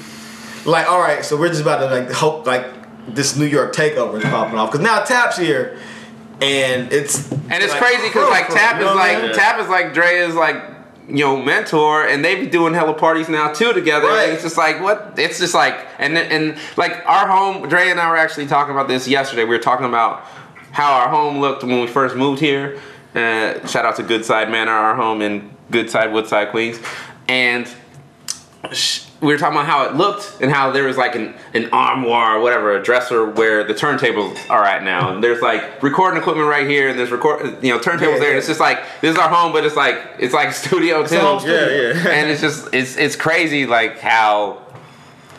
like 0.66 0.90
all 0.90 1.00
right. 1.00 1.24
So 1.24 1.38
we're 1.38 1.50
just 1.50 1.62
about 1.62 1.78
to 1.80 1.86
like 1.86 2.12
hope 2.12 2.48
like 2.48 2.66
this 3.14 3.36
New 3.38 3.46
York 3.46 3.76
takeover 3.76 4.18
is 4.18 4.24
popping 4.24 4.58
off 4.58 4.72
because 4.72 4.84
now 4.84 5.04
Tap's 5.04 5.38
here, 5.38 5.78
and 6.42 6.92
it's 6.92 7.32
And 7.32 7.54
it's 7.64 7.74
like, 7.74 7.82
crazy 7.82 8.08
because 8.08 8.30
like 8.32 8.48
Tap 8.48 8.78
is 8.78 8.86
know 8.86 8.96
what 8.96 9.04
I 9.04 9.14
like 9.14 9.24
mean? 9.24 9.34
Tap 9.36 9.60
is 9.60 9.70
like 9.70 9.94
Dre 9.94 10.16
is 10.18 10.34
like 10.34 10.64
you 11.08 11.24
know 11.24 11.42
mentor, 11.42 12.06
and 12.06 12.24
they 12.24 12.36
be 12.36 12.48
doing 12.48 12.74
hella 12.74 12.94
parties 12.94 13.30
now 13.30 13.52
too 13.54 13.74
together. 13.74 14.08
Right. 14.08 14.30
It's 14.30 14.44
just 14.44 14.58
like 14.58 14.82
what 14.82 15.14
it's 15.18 15.40
just 15.40 15.54
like 15.54 15.88
and 16.00 16.18
and 16.18 16.58
like 16.76 17.04
our 17.06 17.28
home. 17.28 17.68
Dre 17.70 17.90
and 17.90 18.00
I 18.00 18.10
were 18.10 18.18
actually 18.18 18.48
talking 18.48 18.74
about 18.74 18.88
this 18.88 19.08
yesterday. 19.08 19.44
We 19.44 19.50
were 19.50 19.60
talking 19.60 19.86
about 19.86 20.22
how 20.72 20.94
our 20.94 21.10
home 21.10 21.40
looked 21.40 21.64
when 21.64 21.80
we 21.82 21.88
first 21.88 22.16
moved 22.16 22.40
here. 22.42 22.80
Uh, 23.16 23.66
shout 23.66 23.86
out 23.86 23.96
to 23.96 24.04
Goodside 24.04 24.52
Manor, 24.52 24.72
our 24.72 24.96
home 24.96 25.22
in 25.22 25.50
Goodside, 25.72 26.12
Woodside, 26.12 26.50
Queens, 26.52 26.80
and 27.28 27.68
sh- 28.72 29.07
we 29.20 29.28
were 29.34 29.38
talking 29.38 29.56
about 29.58 29.66
how 29.66 29.86
it 29.86 29.96
looked 29.96 30.42
and 30.42 30.52
how 30.52 30.70
there 30.72 30.84
was 30.84 30.96
like 30.96 31.16
an, 31.16 31.34
an 31.56 31.70
armoire 31.72 32.38
or 32.38 32.42
whatever, 32.42 32.76
a 32.78 32.84
dresser 32.84 33.26
where 33.26 33.64
the 33.64 33.74
turntables 33.74 34.38
are 34.50 34.64
at 34.64 34.84
now. 34.84 35.12
And 35.12 35.24
there's 35.24 35.42
like 35.42 35.82
recording 35.82 36.20
equipment 36.20 36.48
right 36.48 36.68
here 36.68 36.90
and 36.90 37.00
there's 37.00 37.10
record, 37.10 37.64
you 37.64 37.74
know, 37.74 37.80
turntables 37.80 38.14
Yeah, 38.14 38.20
there. 38.20 38.30
And 38.30 38.38
it's 38.38 38.48
just 38.48 38.60
like, 38.60 38.80
this 39.02 39.12
is 39.14 39.18
our 39.18 39.30
home, 39.30 39.54
but 39.54 39.66
it's 39.66 39.76
like, 39.76 40.00
it's 40.20 40.36
like 40.36 40.54
studio 40.54 41.06
too. 41.06 41.16
a 41.16 41.20
whole 41.20 41.40
studio. 41.40 41.68
Yeah, 41.68 42.04
yeah. 42.04 42.10
and 42.12 42.30
it's 42.30 42.42
just, 42.42 42.72
it's, 42.74 42.96
it's 42.96 43.16
crazy 43.16 43.66
like 43.66 44.00
how 44.00 44.62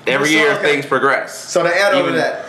every 0.09 0.29
So, 0.29 0.33
year 0.35 0.53
okay. 0.55 0.73
things 0.73 0.87
progress. 0.87 1.39
So 1.39 1.63
to 1.63 1.69
add 1.73 1.95
on 1.95 2.07
to 2.07 2.13
that, 2.13 2.47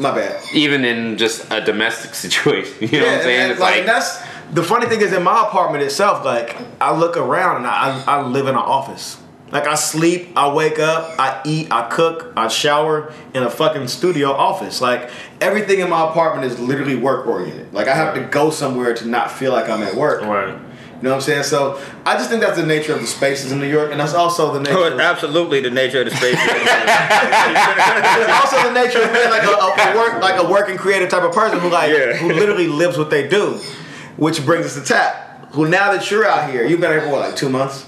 my 0.00 0.12
bad. 0.12 0.42
Even 0.52 0.84
in 0.84 1.18
just 1.18 1.52
a 1.52 1.60
domestic 1.60 2.14
situation, 2.24 2.74
you 2.80 3.00
know 3.00 3.06
what 3.06 3.14
I'm 3.16 3.22
saying? 3.22 3.40
and, 3.42 3.52
it's 3.52 3.60
like, 3.60 3.76
like, 3.76 3.86
that's 3.86 4.20
the 4.52 4.62
funny 4.64 4.86
thing 4.86 5.02
is 5.02 5.12
in 5.12 5.22
my 5.22 5.42
apartment 5.46 5.84
itself. 5.84 6.24
Like 6.24 6.56
I 6.80 6.96
look 6.96 7.16
around 7.16 7.58
and 7.58 7.66
I, 7.66 8.02
I 8.08 8.22
live 8.26 8.46
in 8.48 8.54
an 8.54 8.60
office. 8.60 9.18
Like 9.50 9.66
I 9.66 9.74
sleep, 9.76 10.30
I 10.36 10.52
wake 10.52 10.78
up, 10.78 11.18
I 11.18 11.40
eat, 11.44 11.72
I 11.72 11.88
cook, 11.88 12.32
I 12.36 12.48
shower 12.48 13.12
in 13.34 13.42
a 13.42 13.50
fucking 13.50 13.88
studio 13.88 14.30
office. 14.32 14.80
Like 14.80 15.08
everything 15.40 15.80
in 15.80 15.88
my 15.88 16.08
apartment 16.08 16.50
is 16.50 16.58
literally 16.60 16.96
work 16.96 17.26
oriented. 17.26 17.72
Like 17.72 17.88
I 17.88 17.94
have 17.94 18.14
to 18.14 18.20
go 18.22 18.50
somewhere 18.50 18.94
to 18.94 19.06
not 19.06 19.30
feel 19.30 19.52
like 19.52 19.68
I'm 19.70 19.82
at 19.82 19.94
work. 19.94 20.22
Right. 20.22 20.48
You 20.48 21.04
know 21.04 21.10
what 21.10 21.16
I'm 21.16 21.20
saying? 21.22 21.44
So 21.44 21.80
I 22.04 22.14
just 22.16 22.28
think 22.28 22.42
that's 22.42 22.56
the 22.58 22.66
nature 22.66 22.92
of 22.92 23.00
the 23.00 23.06
spaces 23.06 23.52
in 23.52 23.60
New 23.60 23.68
York, 23.68 23.92
and 23.92 24.00
that's 24.00 24.14
also 24.14 24.52
the 24.52 24.58
nature. 24.58 24.76
Oh, 24.78 24.92
of, 24.92 24.98
absolutely 24.98 25.60
the 25.60 25.70
nature 25.70 26.00
of 26.00 26.06
the 26.10 26.16
space. 26.16 26.34
it's 26.36 28.32
also 28.44 28.68
the 28.68 28.74
nature 28.74 29.00
of 29.02 29.12
being 29.12 29.30
like 29.30 29.44
a, 29.44 29.50
a, 29.50 29.92
a 29.92 29.96
work 29.96 30.20
like 30.20 30.42
a 30.42 30.48
working 30.50 30.76
creative 30.76 31.08
type 31.08 31.22
of 31.22 31.32
person 31.32 31.60
who 31.60 31.70
like 31.70 31.90
Yeah. 31.90 32.14
who 32.14 32.32
literally 32.32 32.66
lives 32.66 32.98
what 32.98 33.10
they 33.10 33.28
do. 33.28 33.60
Which 34.16 34.44
brings 34.44 34.66
us 34.66 34.74
to 34.74 34.82
Tap, 34.82 35.52
who 35.52 35.68
now 35.68 35.92
that 35.92 36.10
you're 36.10 36.26
out 36.26 36.50
here, 36.50 36.66
you've 36.66 36.80
been 36.80 36.90
here 36.90 37.02
for 37.02 37.10
what, 37.10 37.20
like 37.20 37.36
two 37.36 37.48
months? 37.48 37.86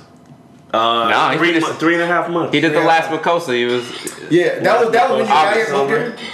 Uh, 0.73 1.09
No, 1.33 1.39
three, 1.39 1.53
just- 1.53 1.73
three 1.81 1.95
and 1.95 2.03
a 2.03 2.07
half 2.07 2.29
months. 2.31 2.55
he 2.55 2.61
did 2.61 2.73
the 2.73 2.81
last 2.81 3.11
Makosa. 3.11 3.55
He 3.55 3.64
was, 3.64 3.85
Yeah, 4.31 4.61
that 4.61 4.81
was 4.85 4.93
that 4.93 5.11
was 5.11 5.18
when 5.18 5.27
you 5.27 5.33
got 5.33 5.55
here. 5.55 5.66
August, 5.75 5.91
moved 5.93 6.16
summer. 6.18 6.29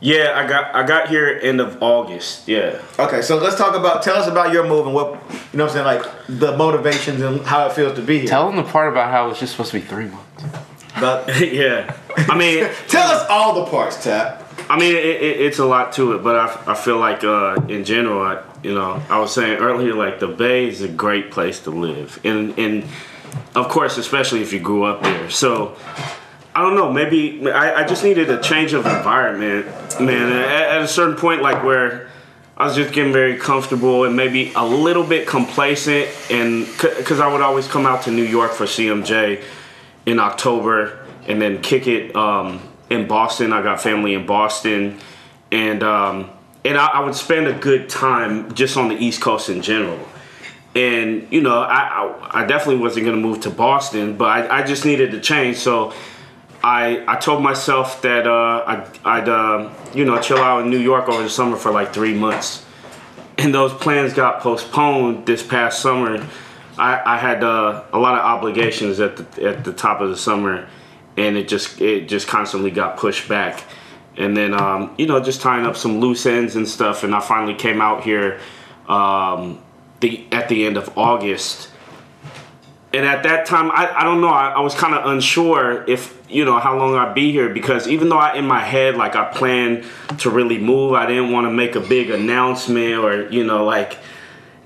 Yeah, 0.00 0.32
I 0.36 0.46
got 0.46 0.74
I 0.74 0.82
got 0.82 1.08
here 1.08 1.38
end 1.42 1.60
of 1.60 1.82
August. 1.82 2.46
Yeah. 2.46 2.78
Okay, 2.98 3.22
so 3.22 3.38
let's 3.38 3.56
talk 3.56 3.74
about 3.74 4.02
tell 4.02 4.16
us 4.16 4.26
about 4.28 4.52
your 4.52 4.66
move 4.66 4.86
and 4.86 4.94
what 4.94 5.12
you 5.52 5.58
know 5.58 5.64
what 5.64 5.76
I'm 5.76 5.84
saying, 5.84 5.84
like 5.86 6.04
the 6.28 6.56
motivations 6.56 7.22
and 7.22 7.40
how 7.46 7.66
it 7.66 7.72
feels 7.72 7.94
to 7.96 8.02
be 8.02 8.18
here. 8.20 8.28
tell 8.28 8.46
them 8.46 8.56
the 8.56 8.64
part 8.70 8.92
about 8.92 9.10
how 9.10 9.26
it 9.26 9.28
was 9.30 9.38
just 9.40 9.52
supposed 9.52 9.70
to 9.72 9.80
be 9.80 9.86
three 9.86 10.06
months. 10.06 10.44
About- 10.96 11.40
yeah. 11.52 11.94
I 12.16 12.36
mean, 12.36 12.68
tell 12.88 13.08
us 13.10 13.26
all 13.30 13.54
the 13.64 13.70
parts, 13.70 14.02
Tap. 14.04 14.42
I 14.68 14.78
mean, 14.78 14.94
it, 14.94 15.04
it, 15.04 15.40
it's 15.42 15.58
a 15.58 15.64
lot 15.66 15.92
to 15.94 16.12
it, 16.14 16.22
but 16.22 16.36
I, 16.36 16.72
I 16.72 16.74
feel 16.74 16.98
like 16.98 17.22
uh, 17.24 17.56
in 17.68 17.84
general, 17.84 18.22
I, 18.22 18.42
you 18.62 18.74
know, 18.74 19.02
I 19.10 19.18
was 19.18 19.34
saying 19.34 19.58
earlier, 19.58 19.94
like 19.94 20.20
the 20.20 20.28
Bay 20.28 20.68
is 20.68 20.80
a 20.82 20.88
great 20.88 21.30
place 21.30 21.60
to 21.60 21.70
live, 21.70 22.18
and 22.24 22.58
and 22.58 22.84
of 23.54 23.68
course, 23.68 23.98
especially 23.98 24.42
if 24.42 24.52
you 24.52 24.60
grew 24.60 24.84
up 24.84 25.02
there. 25.02 25.30
So 25.30 25.76
I 26.54 26.62
don't 26.62 26.76
know, 26.76 26.92
maybe 26.92 27.50
I, 27.50 27.82
I 27.82 27.86
just 27.86 28.04
needed 28.04 28.30
a 28.30 28.40
change 28.40 28.72
of 28.72 28.86
environment, 28.86 29.66
man. 30.00 30.32
At, 30.32 30.76
at 30.76 30.82
a 30.82 30.88
certain 30.88 31.16
point, 31.16 31.42
like 31.42 31.64
where 31.64 32.10
I 32.56 32.66
was 32.66 32.76
just 32.76 32.94
getting 32.94 33.12
very 33.12 33.36
comfortable 33.36 34.04
and 34.04 34.14
maybe 34.14 34.52
a 34.54 34.64
little 34.64 35.02
bit 35.02 35.26
complacent, 35.26 36.08
and 36.30 36.66
because 36.78 37.18
I 37.18 37.32
would 37.32 37.40
always 37.40 37.66
come 37.66 37.86
out 37.86 38.02
to 38.02 38.12
New 38.12 38.22
York 38.22 38.52
for 38.52 38.64
CMJ 38.64 39.42
in 40.06 40.20
October 40.20 41.04
and 41.26 41.40
then 41.42 41.60
kick 41.60 41.88
it 41.88 42.14
um, 42.14 42.60
in 42.90 43.08
Boston. 43.08 43.52
I 43.52 43.62
got 43.62 43.80
family 43.80 44.14
in 44.14 44.24
Boston, 44.24 45.00
and 45.50 45.82
um, 45.82 46.30
and 46.64 46.78
I, 46.78 46.86
I 46.86 47.00
would 47.00 47.16
spend 47.16 47.48
a 47.48 47.52
good 47.52 47.88
time 47.88 48.54
just 48.54 48.76
on 48.76 48.88
the 48.88 48.96
East 48.96 49.20
Coast 49.20 49.48
in 49.48 49.60
general. 49.60 49.98
And 50.74 51.28
you 51.30 51.40
know, 51.40 51.60
I 51.60 51.78
I, 52.32 52.42
I 52.42 52.46
definitely 52.46 52.82
wasn't 52.82 53.06
gonna 53.06 53.18
move 53.18 53.40
to 53.42 53.50
Boston, 53.50 54.16
but 54.16 54.26
I, 54.26 54.60
I 54.60 54.62
just 54.62 54.84
needed 54.84 55.12
to 55.12 55.20
change. 55.20 55.56
So 55.58 55.92
I 56.62 57.04
I 57.06 57.16
told 57.16 57.42
myself 57.42 58.02
that 58.02 58.26
uh, 58.26 58.64
I, 58.66 59.18
I'd 59.18 59.28
uh, 59.28 59.70
you 59.94 60.04
know 60.04 60.20
chill 60.20 60.38
out 60.38 60.64
in 60.64 60.70
New 60.70 60.78
York 60.78 61.08
over 61.08 61.22
the 61.22 61.30
summer 61.30 61.56
for 61.56 61.70
like 61.70 61.92
three 61.92 62.14
months 62.14 62.64
and 63.38 63.54
those 63.54 63.72
plans 63.72 64.12
got 64.12 64.40
postponed 64.40 65.26
this 65.26 65.42
past 65.42 65.80
summer. 65.80 66.26
I, 66.78 67.14
I 67.14 67.18
had 67.18 67.44
uh, 67.44 67.84
a 67.92 67.98
lot 67.98 68.14
of 68.18 68.24
obligations 68.24 69.00
at 69.00 69.16
the 69.16 69.48
at 69.48 69.64
the 69.64 69.72
top 69.72 70.00
of 70.00 70.10
the 70.10 70.16
summer, 70.16 70.68
and 71.16 71.36
it 71.36 71.48
just 71.48 71.80
it 71.80 72.08
just 72.08 72.26
constantly 72.26 72.70
got 72.70 72.96
pushed 72.96 73.28
back. 73.28 73.64
And 74.16 74.36
then 74.36 74.54
um, 74.54 74.94
you 74.98 75.06
know 75.06 75.20
just 75.20 75.40
tying 75.40 75.66
up 75.66 75.76
some 75.76 76.00
loose 76.00 76.26
ends 76.26 76.56
and 76.56 76.68
stuff, 76.68 77.04
and 77.04 77.14
I 77.14 77.20
finally 77.20 77.54
came 77.54 77.80
out 77.80 78.02
here 78.02 78.40
um, 78.88 79.62
the 80.04 80.24
at 80.30 80.48
the 80.48 80.66
end 80.66 80.76
of 80.76 80.96
August. 80.96 81.70
And 82.92 83.04
at 83.04 83.24
that 83.24 83.44
time, 83.46 83.72
I, 83.72 83.92
I 83.92 84.04
don't 84.04 84.20
know. 84.20 84.28
I, 84.28 84.50
I 84.50 84.60
was 84.60 84.74
kind 84.74 84.94
of 84.94 85.04
unsure 85.10 85.84
if 85.88 86.16
you 86.28 86.44
know 86.44 86.60
how 86.60 86.76
long 86.78 86.94
I'd 86.94 87.14
be 87.14 87.32
here 87.32 87.48
because 87.48 87.88
even 87.88 88.08
though 88.08 88.18
I 88.18 88.36
in 88.36 88.46
my 88.46 88.60
head 88.60 88.96
like 88.96 89.16
I 89.16 89.24
planned 89.32 89.84
to 90.18 90.30
really 90.30 90.58
move, 90.58 90.92
I 90.92 91.06
didn't 91.06 91.32
want 91.32 91.46
to 91.46 91.50
make 91.50 91.74
a 91.74 91.80
big 91.80 92.10
announcement 92.10 92.94
or 93.02 93.28
you 93.30 93.44
know 93.44 93.64
like 93.64 93.98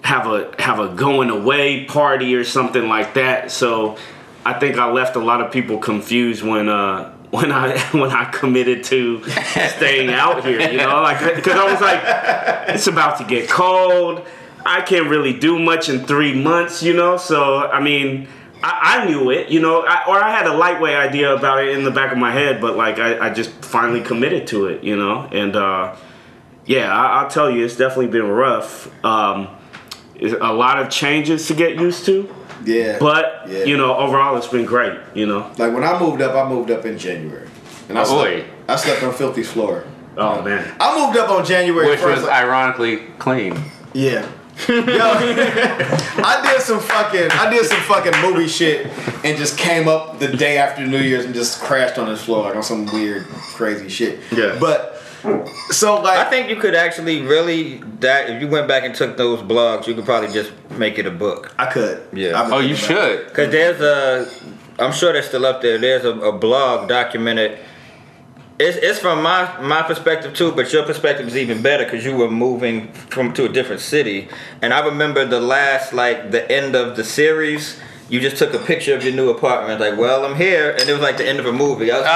have 0.03 0.27
a 0.27 0.55
have 0.59 0.79
a 0.79 0.89
going 0.89 1.31
away 1.31 1.85
party 1.85 2.35
or 2.35 2.45
something 2.45 2.89
like 2.89 3.15
that. 3.15 3.51
So 3.51 3.97
I 4.45 4.55
think 4.59 4.77
I 4.77 4.91
left 4.91 5.17
a 5.17 5.21
lot 5.21 5.41
of 5.41 5.51
people 5.53 5.79
confused 5.79 6.43
when 6.43 6.69
uh 6.69 7.15
when 7.31 7.53
I 7.53 7.79
when 7.93 8.11
I 8.11 8.25
committed 8.27 8.85
to 8.85 9.23
staying 9.77 10.11
out 10.11 10.45
here. 10.45 10.61
You 10.71 10.79
know, 10.79 11.01
like 11.01 11.37
because 11.37 11.55
I 11.55 11.73
was 11.73 11.81
like, 11.81 12.75
it's 12.75 12.89
about 12.89 13.19
to 13.19 13.25
get 13.25 13.49
cold. 13.49 14.27
I 14.69 14.83
can't 14.83 15.09
really 15.09 15.33
do 15.33 15.59
much 15.59 15.89
in 15.89 16.05
three 16.07 16.35
months, 16.35 16.83
you 16.83 16.93
know. 16.95 17.17
So 17.17 17.59
I 17.67 17.81
mean, 17.81 18.29
I, 18.63 19.03
I 19.03 19.09
knew 19.09 19.31
it, 19.31 19.49
you 19.51 19.61
know, 19.61 19.85
I, 19.87 20.05
or 20.09 20.17
I 20.23 20.31
had 20.31 20.47
a 20.47 20.55
lightweight 20.55 20.97
idea 20.97 21.35
about 21.35 21.63
it 21.65 21.77
in 21.77 21.85
the 21.85 21.91
back 21.91 22.13
of 22.13 22.19
my 22.19 22.33
head, 22.33 22.61
but 22.61 22.77
like 22.77 22.99
I, 22.99 23.27
I 23.29 23.31
just 23.33 23.51
finally 23.65 24.01
committed 24.01 24.47
to 24.49 24.67
it, 24.67 24.83
you 24.83 24.97
know. 24.97 25.29
And 25.33 25.55
uh, 25.57 25.95
yeah, 26.67 26.93
I, 26.93 27.23
I'll 27.23 27.31
tell 27.31 27.51
you, 27.51 27.65
it's 27.65 27.77
definitely 27.77 28.09
been 28.09 28.29
rough. 28.29 28.89
Um, 29.05 29.49
a 30.21 30.53
lot 30.53 30.81
of 30.83 30.91
changes 30.91 31.47
to 31.47 31.55
get 31.55 31.77
used 31.77 32.05
to. 32.07 32.29
Yeah. 32.65 32.99
But 32.99 33.45
Yeah. 33.49 33.65
you 33.65 33.77
know, 33.77 33.97
overall, 33.97 34.37
it's 34.37 34.49
been 34.49 34.67
great. 34.67 34.99
You 35.15 35.27
know. 35.27 35.51
like 35.59 35.73
when 35.73 35.85
I 35.85 35.99
moved 35.99 36.21
up, 36.23 36.35
I 36.35 36.49
moved 36.49 36.71
up 36.73 36.85
in 36.85 36.99
January, 36.99 37.49
and 37.89 37.97
I 37.97 38.03
Oh, 38.03 38.05
slept, 38.05 38.47
boy. 38.49 38.73
I 38.73 38.77
slept 38.77 39.03
on 39.05 39.15
Filthy's 39.15 39.51
floor. 39.51 39.85
Oh 40.17 40.43
man. 40.43 40.75
I 40.81 40.99
moved 40.99 41.17
up 41.17 41.31
on 41.31 41.45
January 41.47 41.87
Which 41.89 42.01
first. 42.01 42.23
was 42.23 42.29
ironically 42.29 42.97
clean. 43.21 43.57
Yeah. 43.95 44.27
Yo, 44.67 44.75
I 44.77 46.41
did 46.53 46.63
some 46.63 46.81
fucking 46.81 47.31
I 47.31 47.51
did 47.51 47.65
some 47.67 47.81
fucking 47.83 48.21
movie 48.23 48.49
shit 48.49 48.87
and 49.25 49.39
just 49.39 49.57
came 49.57 49.87
up 49.89 50.19
the 50.19 50.29
day 50.29 50.59
after 50.59 50.87
New 50.87 50.99
Year's 51.01 51.25
and 51.25 51.35
just 51.35 51.61
crashed 51.61 51.99
on 51.99 52.09
this 52.09 52.25
floor 52.25 52.45
like 52.45 52.57
on 52.57 52.63
some 52.63 52.87
weird 52.87 53.25
crazy 53.27 53.89
shit. 53.89 54.21
Yeah. 54.33 54.57
But 54.61 54.97
so 55.71 56.01
like 56.01 56.19
I 56.19 56.29
think 56.31 56.49
you 56.51 56.57
could 56.57 56.75
actually 56.75 57.23
really 57.23 57.79
that 58.01 58.31
if 58.31 58.41
you 58.43 58.49
went 58.49 58.67
back 58.69 58.83
and 58.85 58.95
took 58.95 59.17
those 59.17 59.41
blogs, 59.41 59.87
you 59.87 59.95
could 59.95 60.05
probably 60.05 60.33
just 60.33 60.53
make 60.73 60.99
it 60.99 61.07
a 61.07 61.11
book. 61.11 61.55
I 61.59 61.67
could. 61.67 62.03
Yeah. 62.13 62.41
I've 62.41 62.53
Oh, 62.53 62.59
you 62.59 62.75
thinking 62.77 62.97
it. 62.97 63.01
should. 63.27 63.35
Cause 63.35 63.51
there's 63.51 63.81
a, 63.81 64.29
I'm 64.79 64.93
sure 64.93 65.13
they're 65.13 65.23
still 65.23 65.47
up 65.47 65.61
there. 65.63 65.79
There's 65.79 66.05
a, 66.05 66.11
a 66.19 66.33
blog 66.33 66.89
documented. 66.89 67.59
It's, 68.61 68.77
it's 68.79 68.99
from 68.99 69.23
my 69.23 69.57
my 69.61 69.83
perspective 69.83 70.35
too, 70.35 70.51
but 70.53 70.73
your 70.73 70.83
perspective 70.85 71.29
is 71.29 71.37
even 71.37 71.63
better 71.63 71.85
because 71.85 72.05
you 72.05 72.17
were 72.17 72.29
moving 72.31 72.93
from 72.93 73.33
to 73.35 73.45
a 73.45 73.49
different 73.49 73.81
city. 73.81 74.29
And 74.63 74.75
I 74.75 74.85
remember 74.85 75.25
the 75.25 75.41
last 75.41 75.93
like 75.93 76.33
the 76.33 76.51
end 76.51 76.75
of 76.75 76.97
the 76.97 77.05
series. 77.05 77.79
You 78.11 78.21
just 78.21 78.39
took 78.39 78.55
a 78.55 78.59
picture 78.59 78.95
of 78.97 79.05
your 79.05 79.13
new 79.13 79.29
apartment, 79.29 79.81
like, 79.83 79.99
well, 79.99 80.25
I'm 80.25 80.35
here, 80.35 80.71
and 80.71 80.89
it 80.89 80.93
was 80.95 81.03
like 81.03 81.19
the 81.19 81.29
end 81.29 81.41
of 81.41 81.45
a 81.47 81.53
movie. 81.53 81.93
I 81.93 81.99
was 81.99 82.07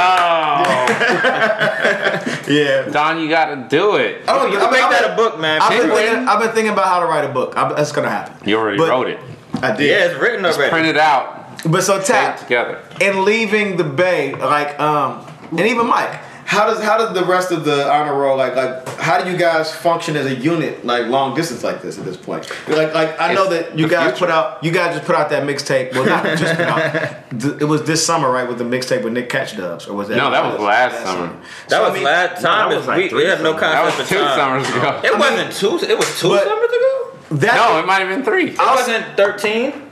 Oh, 2.49 2.49
Yeah. 2.53 2.89
Don, 2.91 3.21
you 3.21 3.29
gotta 3.29 3.67
do 3.69 3.97
it. 3.97 4.27
I 4.27 4.47
you 4.47 4.53
don't 4.59 4.71
can 4.71 4.71
make 4.73 4.81
that 4.91 5.13
a 5.13 5.17
book, 5.17 5.39
man. 5.39 5.61
I've 5.61 5.69
been, 5.83 5.91
thinking, 5.91 6.29
I've 6.29 6.41
been 6.41 6.53
thinking 6.53 6.73
about 6.73 6.87
how 6.87 7.01
to 7.01 7.07
write 7.07 7.25
a 7.27 7.33
book. 7.33 7.57
I, 7.59 7.75
that's 7.75 7.93
gonna 7.93 8.09
happen. 8.09 8.49
You 8.49 8.57
already 8.57 8.79
But- 8.79 8.89
wrote 8.89 9.09
it. 9.09 9.21
I 9.63 9.77
did. 9.77 9.87
yeah, 9.91 10.07
it's 10.07 10.19
written 10.19 10.43
Just 10.45 10.57
already. 10.59 10.71
print 10.73 10.87
it 10.89 10.97
out. 10.97 11.61
But 11.71 11.83
so 11.83 11.99
Tape 11.99 12.07
tap 12.07 12.37
it 12.39 12.43
together. 12.43 12.81
and 13.03 13.21
leaving 13.25 13.77
the 13.77 13.85
bay, 13.85 14.35
like 14.35 14.81
um, 14.81 15.25
and 15.51 15.61
even 15.61 15.87
Mike. 15.87 16.19
How 16.53 16.67
does 16.67 16.83
how 16.83 16.99
does 16.99 17.15
the 17.15 17.25
rest 17.25 17.51
of 17.51 17.65
the 17.65 17.91
honor 17.91 18.15
roll 18.15 18.37
like 18.37 18.55
like 18.55 18.87
how 18.99 19.23
do 19.25 19.31
you 19.31 19.39
guys 19.39 19.75
function 19.75 20.17
as 20.17 20.27
a 20.27 20.35
unit 20.35 20.85
like 20.85 21.07
long 21.07 21.35
distance 21.35 21.65
like 21.65 21.81
this 21.81 21.99
at 21.99 22.05
this 22.05 22.17
point? 22.19 22.47
Like 22.69 22.93
like 22.93 23.19
I 23.19 23.33
know 23.33 23.51
It's 23.51 23.69
that 23.71 23.79
you 23.79 23.89
guys 23.89 24.11
future. 24.11 24.19
put 24.27 24.31
out 24.31 24.63
you 24.63 24.71
guys 24.71 24.95
just 24.95 25.07
put 25.07 25.17
out 25.17 25.31
that 25.31 25.45
mixtape. 25.45 25.93
Well, 25.95 26.05
not 26.05 26.25
just 26.39 26.55
put 26.57 26.67
out. 26.67 27.17
It 27.63 27.65
was 27.65 27.83
this 27.85 28.05
summer, 28.05 28.31
right, 28.31 28.47
with 28.47 28.59
the 28.59 28.65
mixtape 28.65 29.03
with 29.03 29.15
Nick 29.15 29.31
Catchdubs, 29.31 29.89
or 29.89 29.95
was 29.95 30.09
that? 30.09 30.17
No, 30.19 30.31
that 30.31 30.45
was 30.45 30.61
last 30.61 31.03
summer. 31.03 31.29
That 31.69 31.71
So, 31.71 31.83
I 31.83 31.89
was 31.89 31.95
mean, 31.95 32.05
last 32.05 32.43
time. 32.43 32.69
that 32.69 32.73
is 32.75 32.79
was 32.81 32.87
like 32.89 32.97
we, 32.99 33.03
we 33.05 33.09
three 33.09 33.25
have 33.25 33.41
no 33.41 33.53
summers. 33.59 33.61
That 33.63 33.83
concept 33.83 33.99
was 33.99 34.01
of 34.01 34.09
two 34.19 34.23
time. 34.23 34.65
summers 34.65 34.69
ago. 34.77 35.01
It 35.03 35.19
wasn't 35.19 35.53
two. 35.53 35.87
It 35.93 35.97
was 35.99 36.21
two 36.21 36.29
But- 36.29 36.45
summers 36.45 36.69
ago. 36.69 37.09
That 37.47 37.55
No, 37.57 37.79
it 37.79 37.87
might 37.87 38.01
have 38.01 38.09
been 38.11 38.23
three. 38.25 38.51
It 38.51 38.59
wasn't 38.59 39.17
thirteen. 39.17 39.91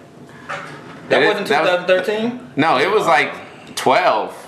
That 1.09 1.23
It 1.23 1.25
is- 1.25 1.29
wasn't 1.31 1.47
2013. 1.49 2.53
No, 2.57 2.79
it 2.79 2.91
was 2.91 3.07
like 3.07 3.33
12. 3.77 4.40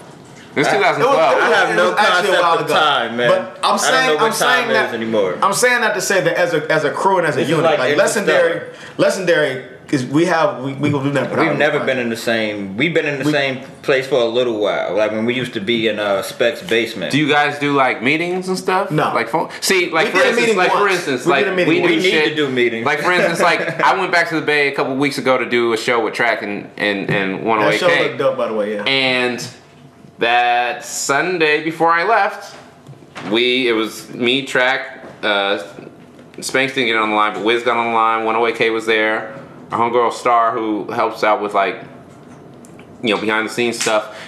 It 0.55 0.59
was 0.59 0.67
was- 0.67 0.75
2012. 0.77 1.17
I 1.17 1.49
have 1.49 1.77
no 1.77 1.91
was 1.91 1.99
actually 1.99 2.37
a 2.37 2.41
concept 2.41 2.43
while 2.43 2.59
of 2.59 2.65
ago. 2.67 2.75
time, 2.75 3.17
man. 3.17 3.29
But 3.31 3.61
I'm 3.65 3.75
I 3.75 3.77
saying 3.79 3.93
don't 3.95 4.17
know 4.19 4.23
what 4.25 4.27
I'm 4.27 4.33
saying 4.33 4.65
time 4.65 4.73
that 4.75 4.89
is 4.89 4.95
anymore. 4.95 5.39
I'm 5.43 5.53
saying 5.55 5.81
that 5.81 5.95
to 5.95 6.01
say 6.01 6.21
that 6.21 6.35
as 6.37 6.53
a 6.55 6.71
as 6.71 6.85
a 6.85 6.91
crew 6.91 7.19
and 7.19 7.27
as 7.27 7.37
a 7.37 7.39
This 7.39 7.45
is 7.47 7.51
unit, 7.51 7.65
like 7.65 7.79
like, 7.79 7.97
legendary, 7.97 8.71
legendary, 8.99 9.65
because 9.85 10.05
we 10.05 10.27
have 10.27 10.63
we 10.63 10.75
we 10.75 10.91
gonna 10.91 11.05
do 11.05 11.11
that. 11.13 11.37
We've 11.37 11.57
never 11.57 11.81
been 11.81 11.99
in 11.99 12.11
the 12.11 12.17
same. 12.17 12.77
We've 12.77 12.93
been 12.93 13.07
in 13.07 13.19
the 13.19 13.25
We- 13.25 13.33
same 13.33 13.65
place 13.83 14.07
for 14.07 14.17
a 14.17 14.25
little 14.27 14.59
while. 14.61 14.95
Like 14.95 15.11
when 15.13 15.25
we 15.25 15.35
used 15.35 15.55
to 15.55 15.61
be 15.61 15.89
in 15.89 15.99
uh, 15.99 16.23
Specs 16.23 16.63
basement. 16.63 17.13
Do 17.13 17.19
you 17.19 17.29
guys 17.29 17.59
do 17.59 17.73
like 17.73 18.03
meetings 18.03 18.49
and 18.49 18.59
stuff? 18.59 18.91
No. 18.91 19.13
Like 19.15 19.29
phone. 19.31 19.49
See, 19.61 19.91
like 19.91 20.07
We 20.07 20.11
for 20.13 20.17
did 20.19 20.27
instance, 20.27 20.41
meeting 20.41 20.57
like 20.59 20.73
for 20.73 20.89
instance, 20.89 21.25
We 21.27 21.33
like 21.33 21.45
did 21.47 21.53
a 21.55 21.57
we, 21.67 21.81
We 21.81 21.87
need 21.97 22.03
shit- 22.03 22.29
to 22.29 22.35
do 22.35 22.49
meetings. 22.51 22.85
Like 22.87 23.01
for 23.01 23.11
instance, 23.13 23.41
like 23.41 23.81
I 23.89 23.99
went 23.99 24.13
back 24.13 24.29
to 24.29 24.35
the 24.39 24.47
Bay 24.47 24.69
a 24.69 24.73
couple 24.75 24.95
weeks 24.97 25.17
ago 25.19 25.39
to 25.39 25.49
do 25.49 25.73
a 25.73 25.77
show 25.79 26.05
with 26.05 26.15
Track 26.15 26.43
and 26.43 26.71
and 26.77 27.09
and 27.11 27.39
That 27.39 27.45
108K. 27.47 27.79
show 27.79 28.03
looked 28.03 28.19
dope, 28.19 28.37
by 28.37 28.49
the 28.49 28.55
way. 28.55 28.75
Yeah. 28.75 28.85
And 28.85 29.43
that 30.19 30.85
Sunday 30.85 31.63
before 31.65 31.91
I 31.93 32.05
left, 32.05 32.57
we 33.31 33.69
it 33.69 33.73
was 33.73 34.13
me, 34.15 34.45
Track, 34.47 35.05
uh, 35.23 35.59
Spanks 36.41 36.75
didn't 36.75 36.87
get 36.89 36.97
on 36.97 37.11
the 37.11 37.17
line, 37.17 37.35
but 37.35 37.45
Wiz 37.45 37.63
got 37.63 37.77
on 37.77 37.89
the 37.89 37.93
line. 37.95 38.25
108K 38.27 38.73
was 38.73 38.87
there. 38.87 39.39
Our 39.71 39.79
homegirl 39.79 40.13
Star, 40.13 40.53
who 40.53 40.91
helps 40.91 41.23
out 41.23 41.43
with 41.43 41.55
like, 41.55 41.83
you 43.03 43.15
know, 43.15 43.21
behind 43.21 43.49
the 43.49 43.53
scenes 43.53 43.79
stuff. 43.81 44.19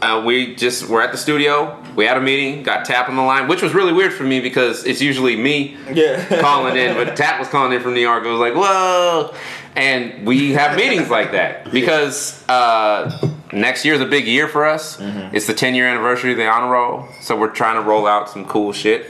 Uh, 0.00 0.22
we 0.24 0.54
just 0.54 0.88
were 0.88 1.00
at 1.02 1.12
the 1.12 1.18
studio. 1.18 1.80
We 1.96 2.04
had 2.04 2.16
a 2.16 2.20
meeting, 2.20 2.62
got 2.62 2.84
Tap 2.84 3.08
on 3.08 3.16
the 3.16 3.22
line, 3.22 3.48
which 3.48 3.62
was 3.62 3.72
really 3.72 3.92
weird 3.92 4.12
for 4.12 4.24
me 4.24 4.40
because 4.40 4.84
it's 4.84 5.00
usually 5.00 5.34
me 5.36 5.76
Yeah. 5.92 6.40
calling 6.40 6.76
in, 6.76 6.94
but 6.94 7.16
Tap 7.16 7.38
was 7.40 7.48
calling 7.48 7.72
in 7.72 7.80
from 7.80 7.94
New 7.94 8.00
York. 8.00 8.24
It 8.24 8.28
was 8.28 8.40
like, 8.40 8.54
whoa. 8.54 9.34
And 9.76 10.26
we 10.26 10.52
have 10.52 10.76
meetings 10.76 11.08
like 11.08 11.32
that 11.32 11.70
because 11.72 12.46
uh, 12.48 13.10
next 13.54 13.84
year 13.84 13.94
is 13.94 14.00
a 14.00 14.06
big 14.06 14.26
year 14.26 14.48
for 14.48 14.66
us. 14.66 14.98
It's 15.00 15.46
the 15.46 15.54
10 15.54 15.74
year 15.74 15.86
anniversary 15.86 16.32
of 16.32 16.38
the 16.38 16.46
honor 16.46 16.70
roll. 16.72 17.08
So 17.20 17.36
we're 17.36 17.50
trying 17.50 17.76
to 17.76 17.82
roll 17.88 18.06
out 18.06 18.28
some 18.30 18.44
cool 18.46 18.72
shit. 18.72 19.06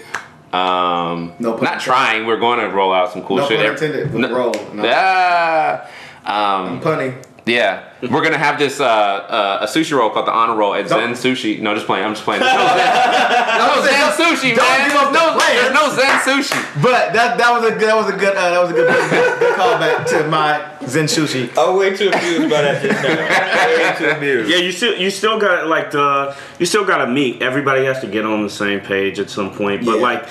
Um, 0.53 1.33
No 1.41 1.57
not 1.57 1.81
trying, 1.81 2.27
we're 2.27 2.39
going 2.39 2.61
to 2.61 2.69
roll 2.69 2.93
out 2.93 3.13
some 3.13 3.23
cool 3.23 3.39
No 3.39 3.49
shit. 3.49 3.59
pun 3.59 3.67
Every- 3.67 3.87
intended, 3.89 4.13
but 4.23 4.31
roll, 4.31 4.53
no. 4.73 4.85
Ah. 4.87 5.89
um, 6.25 6.81
Punny. 6.81 7.15
Yeah, 7.47 7.85
we're 8.03 8.23
gonna 8.23 8.39
have 8.39 8.59
this 8.59 8.81
uh, 8.81 8.85
uh, 8.87 9.59
a 9.63 9.67
sushi 9.67 9.93
roll 9.97 10.09
called 10.11 10.27
the 10.27 10.33
honor 10.33 10.55
roll 10.57 10.75
at 10.75 10.89
Zen 10.89 10.99
Don't- 10.99 11.13
Sushi. 11.15 11.61
No, 11.61 11.75
just 11.75 11.85
playing. 11.87 12.05
I'm 12.05 12.15
just 12.15 12.25
playing. 12.25 12.41
There's 12.41 12.55
no 12.57 13.83
Zen, 13.85 14.01
no 14.01 14.11
Zen 14.17 14.35
Sushi, 14.37 14.57
Don't 14.57 14.65
man. 14.67 14.89
give 14.89 14.97
up 14.97 15.13
the 15.13 15.19
no, 15.19 15.39
players. 15.39 15.63
there's 15.63 15.75
no 15.75 15.91
Zen 15.95 16.21
Sushi. 16.21 16.83
But 16.83 17.13
that 17.13 17.37
that 17.39 17.51
was 17.53 17.65
a 17.71 17.75
good 17.77 17.89
that 17.89 17.97
was 17.97 18.09
a 18.09 18.17
good 18.17 18.35
uh, 18.37 18.51
that 18.51 18.61
was 18.63 18.71
a 18.71 18.75
good, 18.75 18.89
good, 19.11 19.39
good 19.41 19.55
callback 19.59 20.07
to 20.09 20.29
my 20.29 20.71
Zen 20.87 21.05
sushi. 21.07 21.51
I'm 21.59 21.77
way 21.77 21.95
too 21.97 22.09
amused 22.09 22.51
by 22.51 22.63
that 22.63 22.83
just 22.83 23.03
now. 23.03 24.05
way 24.05 24.11
too 24.13 24.17
amused. 24.19 24.51
Yeah, 24.51 24.57
you 24.59 24.73
still 24.73 24.95
you 24.97 25.11
still 25.11 25.39
got 25.39 25.67
like 25.67 25.91
the 25.91 26.35
you 26.59 26.67
still 26.67 26.85
got 26.85 26.99
to 27.05 27.07
meet. 27.07 27.43
Everybody 27.43 27.85
has 27.85 28.01
to 28.01 28.07
get 28.07 28.25
on 28.25 28.43
the 28.43 28.51
same 28.51 28.81
page 28.81 29.19
at 29.19 29.29
some 29.31 29.51
point. 29.55 29.85
But 29.85 29.97
Yeah. 29.97 30.03
like, 30.03 30.29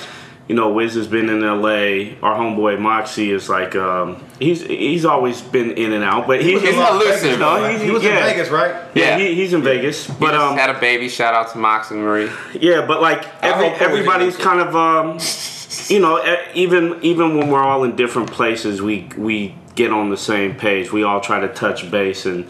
you 0.48 0.54
know, 0.54 0.72
Wiz 0.72 0.94
has 0.94 1.06
been 1.06 1.30
in 1.30 1.42
L.A. 1.42 2.18
Our 2.20 2.36
homeboy 2.36 2.78
Moxie 2.78 3.30
is 3.30 3.48
like 3.48 3.74
um, 3.76 4.22
he's 4.38 4.60
he's 4.62 5.04
always 5.06 5.40
been 5.40 5.70
in 5.72 5.92
and 5.92 6.04
out, 6.04 6.26
but 6.26 6.42
he, 6.42 6.54
was 6.54 6.62
He's 6.62 6.76
not 6.76 6.96
listening. 6.98 7.32
Vegas, 7.32 7.38
No, 7.40 7.54
right? 7.60 7.70
he's- 7.70 7.82
he 7.82 7.90
was 7.90 8.02
yeah. 8.04 8.18
in 8.18 8.24
Vegas, 8.24 8.50
right? 8.50 8.74
yeah, 8.94 9.16
Yeah. 9.16 9.18
he, 9.18 9.34
he's 9.34 9.52
in 9.54 9.62
Vegas. 9.62 10.06
But 10.06 10.20
But 10.20 10.34
um, 10.34 10.56
had 10.56 10.68
a 10.70 10.78
baby. 10.78 11.08
Shout 11.08 11.32
out 11.34 11.50
to 11.52 11.58
Mox 11.58 11.90
and 11.90 12.00
Marie. 12.00 12.30
Yeah, 12.60 12.84
but 12.86 13.00
like 13.00 13.24
every, 13.42 13.68
hope 13.68 13.80
it 13.80 13.80
was 13.80 13.80
everybody's 13.90 14.36
kind 14.36 14.60
of 14.60 14.76
um, 14.76 15.18
you 15.88 15.98
know, 16.00 16.22
e- 16.24 16.36
even 16.54 16.98
even 17.02 17.38
when 17.38 17.48
we're 17.50 17.62
all 17.64 17.84
in 17.84 17.96
different 17.96 18.30
places, 18.30 18.82
we 18.82 19.08
we 19.16 19.54
get 19.74 19.92
on 19.92 20.10
the 20.10 20.16
same 20.16 20.54
page. 20.56 20.92
We 20.92 21.02
all 21.04 21.20
try 21.20 21.40
to 21.40 21.48
touch 21.48 21.90
base, 21.90 22.26
and 22.26 22.46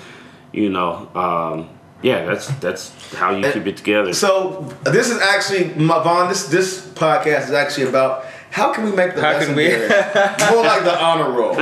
you 0.53 0.69
know, 0.69 1.09
um, 1.15 1.69
yeah, 2.03 2.25
that's 2.27 2.49
that's 2.61 2.93
how 3.15 3.31
you 3.35 3.51
keep 3.53 3.67
it 3.67 3.77
together. 3.77 4.13
So 4.13 4.73
this 4.85 5.11
is 5.11 5.21
actually 5.21 5.75
my 5.75 6.03
Vaughn. 6.03 6.29
This 6.29 6.47
this 6.49 6.87
podcast 6.95 7.45
is 7.45 7.53
actually 7.53 7.87
about 7.89 8.25
how 8.51 8.73
can 8.73 8.85
we 8.85 8.93
make 8.93 9.15
the 9.17 9.21
How 9.21 9.39
can 9.39 9.57
we- 9.57 9.69
legendary 9.69 10.53
more 10.55 10.65
like 10.65 10.85
the 10.85 10.97
honor 11.03 11.31
roll. 11.31 11.57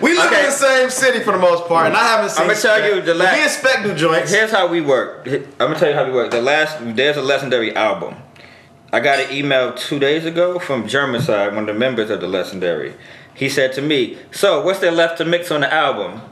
We 0.00 0.16
live 0.16 0.26
Okay. 0.26 0.38
in 0.40 0.46
the 0.46 0.50
same 0.50 0.88
city 0.90 1.20
for 1.20 1.32
the 1.32 1.38
most 1.38 1.66
part, 1.66 1.86
and 1.88 1.96
I 1.96 2.04
haven't 2.04 2.30
seen. 2.30 2.44
I'ma 2.44 2.54
tell 2.54 2.82
you 2.94 3.02
the 3.02 3.12
last. 3.14 3.32
la- 3.32 3.36
Me 3.36 3.42
and 3.42 3.50
Spec 3.50 3.82
do 3.82 3.94
joints. 3.94 4.30
Here's 4.32 4.50
how 4.50 4.66
we 4.68 4.80
work. 4.80 5.26
I'm 5.26 5.44
gonna 5.58 5.78
tell 5.78 5.90
you 5.90 5.94
how 5.94 6.04
we 6.06 6.12
work. 6.12 6.30
The 6.30 6.40
last 6.42 6.78
there's 6.96 7.16
a 7.16 7.22
legendary 7.22 7.74
album. 7.76 8.14
I 8.92 9.00
got 9.00 9.18
an 9.18 9.30
email 9.30 9.74
two 9.74 9.98
days 9.98 10.24
ago 10.24 10.58
from 10.58 10.88
German 10.88 11.20
side, 11.20 11.54
one 11.54 11.68
of 11.68 11.74
the 11.74 11.78
members 11.78 12.08
of 12.08 12.20
the 12.22 12.28
legendary. 12.28 12.94
He 13.34 13.48
said 13.50 13.72
to 13.74 13.82
me, 13.82 14.16
"So 14.30 14.62
what's 14.64 14.78
there 14.78 14.90
left 14.92 15.18
to 15.18 15.24
mix 15.26 15.50
on 15.50 15.60
the 15.60 15.72
album?" 15.72 16.22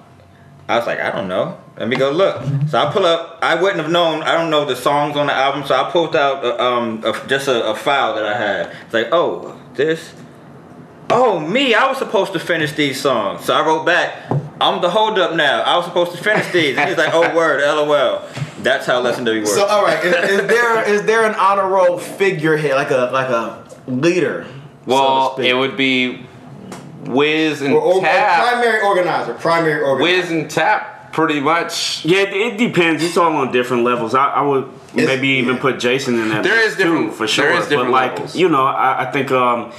I 0.68 0.78
was 0.78 0.86
like, 0.86 1.00
"I 1.00 1.10
don't 1.10 1.28
know. 1.28 1.58
Let 1.78 1.88
me 1.88 1.96
go 1.96 2.10
look." 2.10 2.42
So 2.68 2.78
I 2.78 2.92
pull 2.92 3.06
up. 3.06 3.38
I 3.42 3.54
wouldn't 3.60 3.80
have 3.80 3.90
known. 3.90 4.22
I 4.22 4.32
don't 4.32 4.50
know 4.50 4.64
the 4.64 4.76
songs 4.76 5.16
on 5.16 5.26
the 5.28 5.32
album, 5.32 5.64
so 5.64 5.74
I 5.74 5.90
pulled 5.90 6.16
out 6.16 6.44
uh, 6.44 6.62
um 6.62 7.02
a, 7.04 7.12
just 7.26 7.48
a, 7.48 7.70
a 7.70 7.74
file 7.74 8.14
that 8.14 8.24
I 8.24 8.36
had. 8.36 8.76
It's 8.84 8.94
like, 8.94 9.08
oh, 9.12 9.58
this. 9.74 10.14
Oh, 11.08 11.38
me, 11.38 11.72
I 11.72 11.86
was 11.86 11.98
supposed 11.98 12.32
to 12.32 12.40
finish 12.40 12.72
these 12.72 13.00
songs. 13.00 13.44
So 13.44 13.54
I 13.54 13.64
wrote 13.64 13.86
back, 13.86 14.28
I'm 14.60 14.80
the 14.80 14.90
holdup 14.90 15.36
now. 15.36 15.62
I 15.62 15.76
was 15.76 15.84
supposed 15.84 16.10
to 16.12 16.18
finish 16.18 16.50
these. 16.50 16.76
And 16.76 16.88
he's 16.88 16.98
like, 16.98 17.14
oh, 17.14 17.32
word, 17.36 17.60
lol. 17.60 18.22
That's 18.62 18.86
how 18.86 19.00
Legendary 19.00 19.38
works. 19.38 19.54
So 19.54 19.66
all 19.66 19.84
right, 19.84 20.04
is, 20.04 20.14
is 20.14 20.48
there 20.48 20.88
is 20.88 21.02
there 21.04 21.24
an 21.24 21.36
honor 21.36 21.68
roll 21.68 21.98
figurehead 21.98 22.74
like 22.74 22.90
a 22.90 23.10
like 23.12 23.28
a 23.28 23.64
leader? 23.86 24.46
Well, 24.86 25.34
speak? 25.34 25.46
it 25.46 25.54
would 25.54 25.76
be 25.76 26.25
Wiz 27.06 27.62
and 27.62 27.74
or, 27.74 27.80
or, 27.80 27.94
or 27.96 28.00
Tap. 28.02 28.48
primary 28.48 28.80
organizer, 28.82 29.34
primary 29.34 29.80
organizer. 29.82 30.20
Wiz 30.22 30.30
and 30.30 30.50
Tap, 30.50 31.12
pretty 31.12 31.40
much. 31.40 32.04
yeah, 32.04 32.20
it, 32.22 32.32
it 32.34 32.56
depends. 32.58 33.02
It's 33.02 33.16
all 33.16 33.34
on 33.36 33.52
different 33.52 33.84
levels. 33.84 34.14
I, 34.14 34.26
I 34.28 34.42
would 34.42 34.64
It's- 34.94 35.06
maybe 35.06 35.28
even 35.28 35.56
yeah. 35.56 35.60
put 35.62 35.78
Jason 35.78 36.14
in 36.18 36.28
that. 36.30 36.42
There 36.44 36.56
mix 36.56 36.76
different- 36.76 37.10
too, 37.10 37.16
for 37.16 37.26
sure. 37.26 37.48
there 37.48 37.58
is 37.60 37.68
different 37.68 37.90
but 37.90 38.02
like 38.02 38.12
levels. 38.12 38.36
you 38.36 38.48
know, 38.48 38.64
I, 38.64 39.08
I 39.08 39.10
think 39.12 39.30
um, 39.30 39.72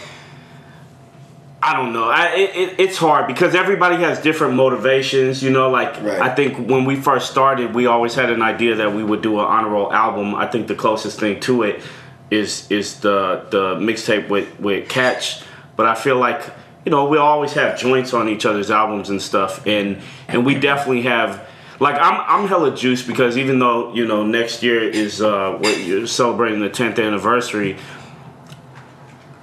I 1.61 1.75
don't 1.75 1.91
know. 1.91 2.05
I, 2.07 2.28
it, 2.36 2.55
it, 2.55 2.80
it's 2.80 2.97
hard 2.97 3.28
because 3.28 3.55
everybody 3.55 3.97
has 3.97 4.21
different 4.21 4.53
motivations. 4.53 5.41
You 5.43 5.49
know, 5.49 5.69
like 5.69 6.01
Right. 6.01 6.21
I 6.21 6.34
think 6.34 6.67
when 6.69 6.86
we 6.86 6.95
first 6.95 7.30
started, 7.32 7.73
we 7.73 7.88
always 7.88 8.13
had 8.15 8.30
an 8.30 8.41
idea 8.41 8.75
that 8.75 8.93
we 8.93 9.03
would 9.03 9.21
do 9.21 9.39
an 9.39 9.45
honor 9.45 9.69
roll 9.69 9.91
album. 9.91 10.36
I 10.36 10.45
think 10.47 10.67
the 10.67 10.75
closest 10.75 11.19
thing 11.19 11.39
to 11.41 11.63
it 11.63 11.82
is 12.30 12.69
is 12.69 12.99
the 12.99 13.45
the 13.49 13.75
mixtape 13.75 14.30
with 14.30 14.59
with 14.59 14.88
Catch. 14.88 15.41
But 15.75 15.88
I 15.88 15.95
feel 15.95 16.17
like 16.17 16.41
you 16.88 16.92
know, 16.92 17.04
we 17.04 17.18
always 17.18 17.52
have 17.52 17.78
joints 17.78 18.14
on 18.14 18.30
each 18.30 18.46
other's 18.46 18.72
albums 18.72 19.10
and 19.10 19.22
stuff, 19.22 19.68
and 19.68 20.02
and 20.30 20.46
we 20.46 20.56
definitely 20.56 21.02
have. 21.02 21.46
Like 21.82 21.96
I'm, 21.96 22.22
I'm 22.42 22.48
hella 22.48 22.74
juiced 22.74 23.08
because 23.08 23.38
even 23.38 23.60
though 23.60 23.94
you 23.94 24.08
know 24.08 24.24
next 24.24 24.64
year 24.64 24.82
is 24.82 25.22
uh, 25.22 25.60
we're 25.62 26.08
celebrating 26.08 26.62
the 26.62 26.70
10th 26.70 26.98
anniversary, 27.06 27.76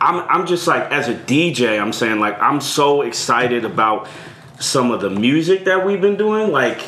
I'm, 0.00 0.26
I'm 0.28 0.46
just 0.46 0.66
like 0.66 0.90
as 0.90 1.08
a 1.08 1.14
DJ, 1.14 1.78
I'm 1.78 1.92
saying 1.92 2.18
like 2.18 2.40
I'm 2.40 2.62
so 2.62 3.02
excited 3.02 3.66
about 3.66 4.08
some 4.58 4.90
of 4.90 5.02
the 5.02 5.10
music 5.10 5.66
that 5.66 5.84
we've 5.84 6.00
been 6.00 6.16
doing. 6.16 6.50
Like, 6.50 6.80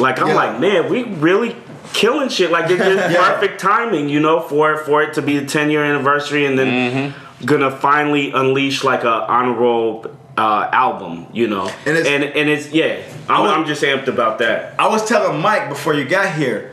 like 0.00 0.18
I'm 0.20 0.28
Yeah. 0.28 0.34
like, 0.34 0.58
man, 0.60 0.90
we 0.90 1.04
really 1.04 1.54
killing 1.92 2.28
shit. 2.28 2.50
Like 2.50 2.68
it's 2.68 2.82
just 2.94 3.12
Yeah. 3.12 3.32
perfect 3.34 3.60
timing, 3.60 4.08
you 4.08 4.18
know, 4.18 4.40
for 4.40 4.78
for 4.78 5.00
it 5.02 5.14
to 5.14 5.22
be 5.22 5.38
the 5.38 5.46
10 5.46 5.70
year 5.70 5.84
anniversary, 5.84 6.44
and 6.44 6.58
then 6.58 7.14
gonna 7.44 7.70
finally 7.70 8.32
unleash 8.32 8.82
like 8.84 9.04
a 9.04 9.30
honor 9.30 9.52
roll 9.52 10.06
uh, 10.36 10.68
album, 10.72 11.26
you 11.32 11.46
know. 11.48 11.66
And 11.86 11.96
And 11.96 11.96
it's- 11.98 12.06
it's, 12.24 12.36
and, 12.36 12.48
it's 12.50 12.70
yeah, 12.72 12.98
I'm, 13.28 13.42
was- 13.42 13.52
I'm 13.52 13.66
just 13.66 13.82
amped 13.82 14.06
about 14.08 14.38
that. 14.38 14.74
I 14.78 14.88
was 14.88 15.06
telling 15.08 15.40
Mike 15.40 15.68
before 15.68 15.94
you 15.94 16.04
got 16.04 16.34
here, 16.34 16.72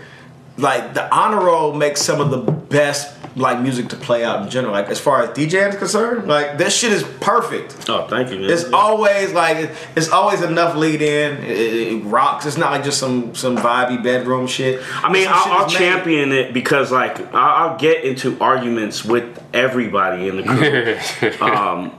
like 0.58 0.94
the 0.94 1.14
honor 1.14 1.46
roll 1.46 1.74
makes 1.74 2.02
some 2.02 2.22
of 2.22 2.30
the 2.30 2.38
best 2.52 3.18
like 3.36 3.60
music 3.60 3.90
to 3.90 3.96
play 3.96 4.24
out 4.24 4.44
in 4.44 4.50
general. 4.50 4.74
Like 4.74 4.88
as 4.88 5.00
far 5.00 5.24
as 5.24 5.30
DJing 5.32 5.70
is 5.70 5.76
concerned, 5.76 6.28
like 6.28 6.58
this 6.58 6.78
shit 6.78 6.92
is 6.92 7.04
perfect. 7.20 7.90
Oh, 7.90 8.08
thank 8.08 8.30
you. 8.32 8.40
Man. 8.40 8.50
It's 8.50 8.66
always 8.72 9.34
like 9.34 9.72
it's 9.96 10.10
always 10.10 10.42
enough 10.42 10.76
lead 10.76 11.02
in. 11.02 11.44
It, 11.44 11.58
it 11.58 12.04
rocks. 12.06 12.46
It's 12.46 12.58
not 12.58 12.72
like 12.72 12.84
just 12.84 13.00
some 13.00 13.34
some 13.36 13.58
vibey 13.58 14.02
bedroom 14.02 14.48
shit. 14.48 14.82
I 15.04 15.12
mean, 15.12 15.26
Some 15.26 15.34
I'll, 15.34 15.64
I'll 15.64 15.70
champion 15.70 16.32
it 16.32 16.54
because, 16.54 16.92
like, 16.92 17.20
I'll, 17.34 17.70
I'll 17.72 17.78
get 17.78 18.04
into 18.04 18.40
arguments 18.40 19.04
with 19.04 19.42
everybody 19.54 20.28
in 20.28 20.38
the 20.38 20.44
crew. 20.44 21.42
um, 21.46 21.98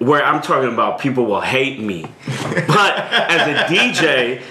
where 0.00 0.24
I'm 0.24 0.40
talking 0.40 0.72
about 0.72 0.98
people 0.98 1.26
will 1.26 1.42
hate 1.42 1.78
me, 1.78 2.06
but 2.26 2.96
as 2.96 3.46
a 3.48 3.72
DJ, 3.72 4.42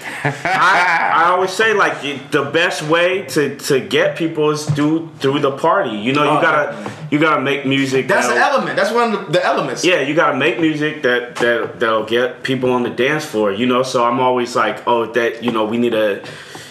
I, 0.44 1.10
I 1.12 1.24
always 1.30 1.50
say 1.50 1.74
like 1.74 2.00
the 2.30 2.44
best 2.52 2.82
way 2.84 3.22
to, 3.22 3.56
to 3.56 3.80
get 3.80 4.16
people 4.16 4.50
is 4.50 4.64
through 4.70 5.10
through 5.18 5.40
the 5.40 5.50
party. 5.50 5.96
You 5.98 6.12
know, 6.12 6.22
you 6.22 6.38
Oh, 6.38 6.40
gotta 6.40 6.90
you 7.10 7.18
gotta 7.18 7.42
make 7.42 7.66
music. 7.66 8.06
That's 8.06 8.28
an 8.28 8.38
element. 8.38 8.76
That's 8.76 8.92
one 8.92 9.12
of 9.12 9.26
the, 9.26 9.32
the 9.32 9.44
elements. 9.44 9.84
yeah, 9.84 10.00
you 10.00 10.14
gotta 10.14 10.36
make 10.38 10.60
music 10.60 11.02
that 11.02 11.34
that 11.36 11.80
that'll 11.80 12.04
get 12.06 12.44
people 12.44 12.70
on 12.70 12.84
the 12.84 12.90
dance 12.90 13.24
floor. 13.24 13.50
You 13.52 13.66
know, 13.66 13.82
so 13.82 14.04
I'm 14.04 14.20
always 14.20 14.54
like, 14.54 14.86
oh, 14.86 15.06
that 15.12 15.42
you 15.42 15.50
know, 15.50 15.64
we 15.64 15.78
need 15.78 15.94
a 15.94 16.22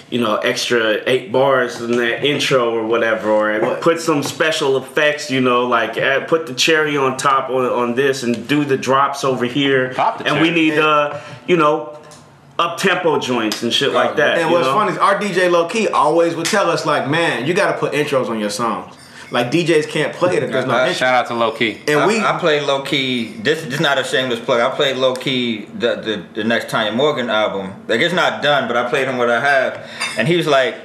you 0.09 0.19
know 0.19 0.37
extra 0.37 1.01
eight 1.07 1.31
bars 1.31 1.81
in 1.81 1.91
that 1.97 2.23
intro 2.25 2.73
or 2.73 2.85
whatever, 2.85 3.29
or 3.29 3.59
What? 3.59 3.81
put 3.81 3.99
some 3.99 4.23
special 4.23 4.77
effects. 4.77 5.29
You 5.29 5.41
know, 5.41 5.65
like 5.65 5.97
add, 5.97 6.27
put 6.27 6.47
the 6.47 6.53
cherry 6.53 6.97
on 6.97 7.17
top 7.17 7.49
on, 7.49 7.65
on 7.65 7.95
this 7.95 8.23
and 8.23 8.47
do 8.47 8.65
the 8.65 8.77
drops 8.77 9.23
over 9.23 9.45
here. 9.45 9.93
Pop 9.93 10.19
the 10.19 10.27
and 10.27 10.41
we 10.41 10.51
need 10.51 10.77
uh, 10.77 11.19
you 11.47 11.57
know. 11.57 11.95
Up 12.57 12.77
tempo 12.77 13.19
joints 13.19 13.63
and 13.63 13.71
shit 13.71 13.93
like 13.93 14.17
that. 14.17 14.37
And 14.37 14.51
what's 14.51 14.67
know? 14.67 14.73
funny 14.73 14.91
is 14.91 14.97
our 14.97 15.17
DJ 15.17 15.49
low 15.49 15.69
key 15.69 15.87
always 15.87 16.35
would 16.35 16.45
tell 16.45 16.69
us 16.69 16.85
like, 16.85 17.09
man, 17.09 17.45
you 17.47 17.53
got 17.53 17.71
to 17.71 17.77
put 17.77 17.93
intros 17.93 18.27
on 18.27 18.37
your 18.37 18.49
songs. 18.49 18.97
Like 19.31 19.51
DJs 19.51 19.87
can't 19.89 20.11
play 20.13 20.37
it 20.37 20.43
if 20.43 20.51
there's 20.51 20.65
no 20.65 20.73
Uh. 20.73 20.91
Shout 20.93 21.13
out 21.13 21.27
to 21.27 21.33
Low 21.35 21.51
Key. 21.51 21.79
And 21.87 22.07
we 22.07 22.19
I, 22.19 22.35
I 22.35 22.39
played 22.39 22.63
low 22.63 22.81
key. 22.81 23.33
This, 23.33 23.63
this 23.63 23.75
is 23.75 23.79
not 23.79 23.97
a 23.99 24.03
shameless 24.03 24.39
plug. 24.39 24.59
I 24.61 24.75
played 24.75 24.97
low 24.97 25.13
key 25.15 25.65
the, 25.65 25.95
the 25.97 26.25
the 26.33 26.43
next 26.43 26.69
Tanya 26.69 26.91
Morgan 26.91 27.29
album. 27.29 27.73
Like 27.87 28.01
it's 28.01 28.13
not 28.13 28.41
done, 28.41 28.67
but 28.67 28.75
I 28.75 28.89
played 28.89 29.07
him 29.07 29.17
what 29.17 29.29
I 29.29 29.39
have, 29.39 29.87
and 30.17 30.27
he 30.27 30.35
was 30.35 30.47
like, 30.47 30.75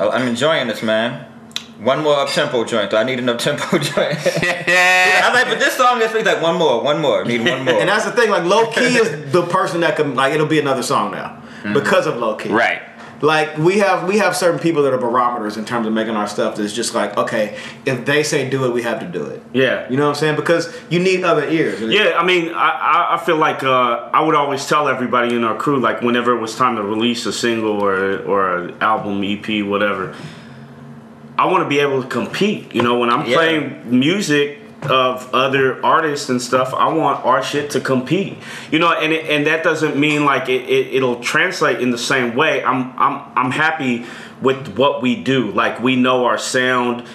oh, 0.00 0.10
"I'm 0.10 0.26
enjoying 0.26 0.68
this, 0.68 0.82
man. 0.82 1.26
One 1.80 2.02
more 2.02 2.16
up 2.20 2.28
tempo 2.28 2.64
joint. 2.64 2.92
I 2.92 3.04
need 3.04 3.18
an 3.18 3.28
up 3.28 3.38
tempo 3.38 3.78
joint." 3.90 4.18
I 4.26 5.20
was 5.26 5.34
like, 5.34 5.48
"But 5.48 5.58
this 5.58 5.74
song 5.76 6.00
is 6.00 6.12
like 6.14 6.40
one 6.40 6.56
more, 6.56 6.82
one 6.82 7.00
more. 7.00 7.24
I 7.24 7.28
need 7.28 7.40
one 7.46 7.64
more." 7.64 7.74
and 7.80 7.88
that's 7.90 8.04
the 8.06 8.12
thing. 8.12 8.30
Like 8.30 8.44
low 8.44 8.70
key 8.70 8.96
is 8.96 9.32
the 9.32 9.42
person 9.42 9.80
that 9.82 9.96
can 9.96 10.14
like 10.14 10.32
it'll 10.34 10.46
be 10.46 10.58
another 10.60 10.82
song 10.82 11.12
now 11.12 11.36
Mm-hmm. 11.60 11.74
because 11.74 12.06
of 12.06 12.16
low 12.16 12.36
key. 12.36 12.48
Right. 12.48 12.80
Like 13.22 13.58
we 13.58 13.78
have 13.78 14.08
we 14.08 14.16
have 14.18 14.34
certain 14.34 14.58
people 14.58 14.82
that 14.84 14.94
are 14.94 14.98
barometers 14.98 15.58
in 15.58 15.66
terms 15.66 15.86
of 15.86 15.92
making 15.92 16.16
our 16.16 16.26
stuff. 16.26 16.56
That's 16.56 16.72
just 16.72 16.94
like 16.94 17.16
okay, 17.18 17.58
if 17.84 18.06
they 18.06 18.22
say 18.22 18.48
do 18.48 18.64
it, 18.64 18.72
we 18.72 18.82
have 18.82 19.00
to 19.00 19.06
do 19.06 19.24
it. 19.26 19.42
yeah. 19.52 19.88
You 19.90 19.96
know 19.98 20.04
what 20.04 20.10
I'm 20.10 20.14
saying? 20.14 20.36
Because 20.36 20.74
you 20.88 21.00
need 21.00 21.22
other 21.22 21.46
ears. 21.46 21.80
Yeah, 21.82 22.14
I 22.16 22.24
mean, 22.24 22.52
I, 22.54 23.16
I, 23.16 23.22
feel 23.24 23.36
like 23.36 23.62
uh, 23.62 24.08
I 24.14 24.22
would 24.22 24.34
always 24.34 24.66
tell 24.66 24.88
everybody 24.88 25.34
in 25.36 25.44
our 25.44 25.56
crew, 25.56 25.80
like 25.80 26.00
whenever 26.00 26.34
it 26.34 26.40
was 26.40 26.56
time 26.56 26.76
to 26.76 26.82
release 26.82 27.26
a 27.26 27.32
single 27.32 27.82
or 27.82 28.18
or 28.22 28.56
an 28.56 28.74
album, 28.80 29.22
EP, 29.22 29.66
whatever, 29.66 30.14
I 31.38 31.44
want 31.46 31.62
to 31.64 31.68
be 31.68 31.80
able 31.80 32.02
to 32.02 32.08
compete. 32.08 32.74
You 32.74 32.82
know, 32.82 32.98
when 32.98 33.10
I'm 33.10 33.26
Yeah. 33.26 33.36
playing 33.36 33.82
music 34.00 34.59
of 34.82 35.34
other 35.34 35.84
artists 35.84 36.28
and 36.28 36.40
stuff, 36.40 36.72
I 36.72 36.92
want 36.92 37.24
our 37.24 37.42
shit 37.42 37.70
to 37.70 37.80
compete. 37.80 38.38
You 38.70 38.78
know, 38.78 38.92
and 38.92 39.12
it, 39.12 39.26
and 39.26 39.46
that 39.46 39.62
doesn't 39.62 39.96
mean 39.96 40.24
like 40.24 40.48
it, 40.48 40.68
it 40.68 40.94
it'll 40.94 41.20
translate 41.20 41.80
in 41.80 41.90
the 41.90 41.98
same 41.98 42.34
way. 42.34 42.64
I'm 42.64 42.92
I'm 42.98 43.32
I'm 43.36 43.50
happy 43.50 44.06
with 44.40 44.76
what 44.76 45.02
we 45.02 45.22
do. 45.22 45.50
Like 45.52 45.80
we 45.80 45.96
know 45.96 46.24
our 46.24 46.38
sound 46.38 47.06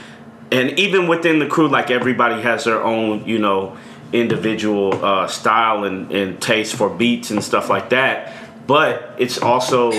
and 0.51 0.77
even 0.79 1.07
within 1.07 1.39
the 1.39 1.47
crew, 1.47 1.67
like 1.67 1.89
everybody 1.89 2.41
has 2.41 2.65
their 2.65 2.83
own, 2.83 3.25
you 3.25 3.39
know, 3.39 3.77
individual 4.13 5.03
uh, 5.03 5.27
style 5.27 5.83
and, 5.83 6.11
and 6.11 6.41
taste 6.41 6.75
for 6.75 6.89
beats 6.89 7.31
and 7.31 7.43
stuff 7.43 7.69
like 7.69 7.89
that. 7.89 8.33
But 8.67 9.15
it's 9.17 9.37
also 9.39 9.91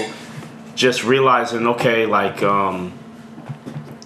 just 0.75 1.05
realizing, 1.05 1.67
okay, 1.67 2.07
like, 2.07 2.43
um, 2.43 2.93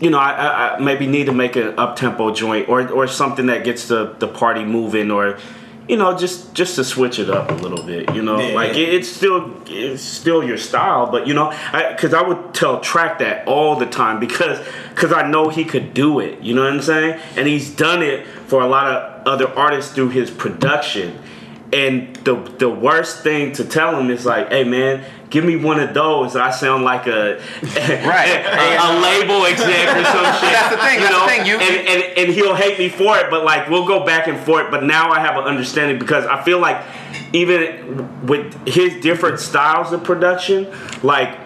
you 0.00 0.08
know, 0.08 0.18
I, 0.18 0.32
I, 0.32 0.76
I 0.76 0.78
maybe 0.80 1.06
need 1.06 1.26
to 1.26 1.32
make 1.32 1.56
an 1.56 1.78
up 1.78 1.96
tempo 1.96 2.34
joint 2.34 2.68
or 2.68 2.88
or 2.90 3.06
something 3.06 3.46
that 3.46 3.64
gets 3.64 3.88
the, 3.88 4.14
the 4.18 4.28
party 4.28 4.64
moving 4.64 5.10
or. 5.10 5.38
You 5.88 5.96
know, 5.96 6.16
just 6.16 6.54
just 6.54 6.76
to 6.76 6.84
switch 6.84 7.18
it 7.18 7.28
up 7.28 7.50
a 7.50 7.54
little 7.54 7.82
bit. 7.82 8.14
You 8.14 8.22
know, 8.22 8.38
Yeah, 8.38 8.54
like 8.54 8.76
it, 8.76 8.94
it's 8.94 9.08
still 9.08 9.60
it's 9.66 10.04
still 10.04 10.44
your 10.44 10.56
style, 10.56 11.10
but 11.10 11.26
you 11.26 11.34
know, 11.34 11.50
because 11.72 12.14
I, 12.14 12.22
would 12.22 12.54
tell 12.54 12.78
Track 12.78 13.18
that 13.18 13.48
all 13.48 13.74
the 13.74 13.86
time 13.86 14.20
because 14.20 14.64
because 14.90 15.12
I 15.12 15.28
know 15.28 15.48
he 15.48 15.64
could 15.64 15.92
do 15.92 16.20
it. 16.20 16.42
You 16.42 16.54
know 16.54 16.62
what 16.62 16.74
I'm 16.74 16.80
saying? 16.80 17.20
And 17.34 17.48
he's 17.48 17.74
done 17.74 18.04
it 18.04 18.24
for 18.46 18.62
a 18.62 18.68
lot 18.68 18.86
of 18.86 19.26
other 19.26 19.48
artists 19.58 19.92
through 19.92 20.10
his 20.10 20.30
production. 20.30 21.18
And 21.72 22.14
the 22.18 22.36
the 22.36 22.70
worst 22.70 23.24
thing 23.24 23.50
to 23.54 23.64
tell 23.64 23.98
him 23.98 24.10
is 24.10 24.24
like, 24.24 24.48
hey 24.50 24.62
man, 24.62 25.04
give 25.30 25.44
me 25.44 25.56
one 25.56 25.80
of 25.80 25.94
those. 25.94 26.36
I 26.36 26.50
sound 26.50 26.84
like 26.84 27.06
a 27.06 27.36
Right. 27.62 28.28
a, 28.44 28.76
a 28.76 28.90
label 29.00 29.46
exec 29.46 29.96
or 29.96 30.04
some 30.04 30.24
shit. 30.40 30.52
That's 30.52 30.74
the 30.74 30.82
thing, 30.82 30.94
You 30.96 31.00
that's 31.00 31.14
the 31.14 31.18
know? 31.18 31.26
thing, 31.26 31.46
you- 31.46 31.58
and, 31.58 31.88
and 31.88 32.18
and 32.18 32.28
he'll 32.34 32.54
hate 32.54 32.78
me 32.78 32.88
for 32.88 33.16
it, 33.18 33.30
but 33.30 33.44
like 33.44 33.68
we'll 33.70 33.86
go 33.86 34.04
back 34.04 34.26
and 34.26 34.38
forth. 34.40 34.70
But 34.70 34.84
now 34.84 35.10
I 35.10 35.20
have 35.20 35.36
an 35.36 35.44
understanding 35.44 35.98
because 35.98 36.26
I 36.26 36.42
feel 36.42 36.58
like 36.58 36.84
even 37.32 38.26
with 38.26 38.66
his 38.66 39.00
different 39.00 39.38
styles 39.40 39.92
of 39.92 40.02
production, 40.04 40.68
like 41.02 41.38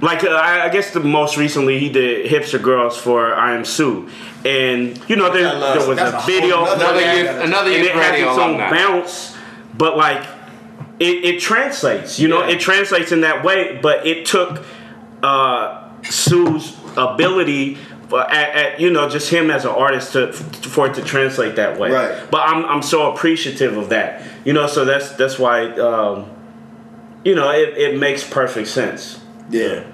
like 0.00 0.22
uh, 0.22 0.28
I, 0.28 0.66
I 0.66 0.68
guess 0.68 0.92
the 0.92 1.00
most 1.00 1.36
recently 1.36 1.78
he 1.78 1.88
did 1.88 2.26
hipster 2.30 2.62
girls 2.62 2.96
for 2.96 3.30
Iamsu, 3.30 4.08
and 4.44 4.98
you 5.08 5.16
know 5.16 5.32
there, 5.32 5.42
there 5.58 5.88
was 5.88 5.98
a 5.98 6.16
a 6.18 6.22
video 6.24 6.64
nother- 6.64 6.74
Another 6.84 7.00
Yeah, 7.00 7.14
youth, 7.14 7.24
yeah. 7.24 7.42
another 7.44 7.70
and 7.72 7.82
it 7.84 7.92
has 7.94 8.10
radio 8.12 8.28
its 8.30 8.38
own 8.38 8.56
bounce, 8.58 9.36
but 9.76 9.96
like 9.96 10.24
it, 11.00 11.24
it 11.24 11.40
translates. 11.40 12.18
You 12.18 12.28
know, 12.28 12.40
Yeah. 12.46 12.54
it 12.54 12.60
translates 12.60 13.12
in 13.12 13.20
that 13.22 13.44
way. 13.44 13.78
But 13.80 14.06
it 14.06 14.26
took 14.26 14.64
uh, 15.22 15.88
Su's 16.02 16.76
ability. 16.96 17.78
For, 18.08 18.20
at, 18.22 18.56
at, 18.56 18.80
you 18.80 18.90
know, 18.90 19.06
just 19.08 19.28
him 19.30 19.50
as 19.50 19.66
an 19.66 19.72
artist 19.72 20.14
to 20.14 20.32
for 20.32 20.86
it 20.86 20.94
to 20.94 21.02
translate 21.02 21.56
that 21.56 21.78
way. 21.78 21.90
Right. 21.90 22.30
But 22.30 22.48
I'm 22.48 22.64
I'm 22.64 22.82
so 22.82 23.12
appreciative 23.12 23.76
of 23.76 23.90
that. 23.90 24.22
You 24.46 24.54
know, 24.54 24.66
so 24.66 24.86
that's 24.86 25.12
that's 25.12 25.38
why 25.38 25.66
um, 25.72 26.30
you 27.22 27.34
know 27.34 27.50
it, 27.50 27.76
it 27.76 27.98
makes 27.98 28.24
perfect 28.26 28.68
sense. 28.68 29.20
Yeah. 29.50 29.84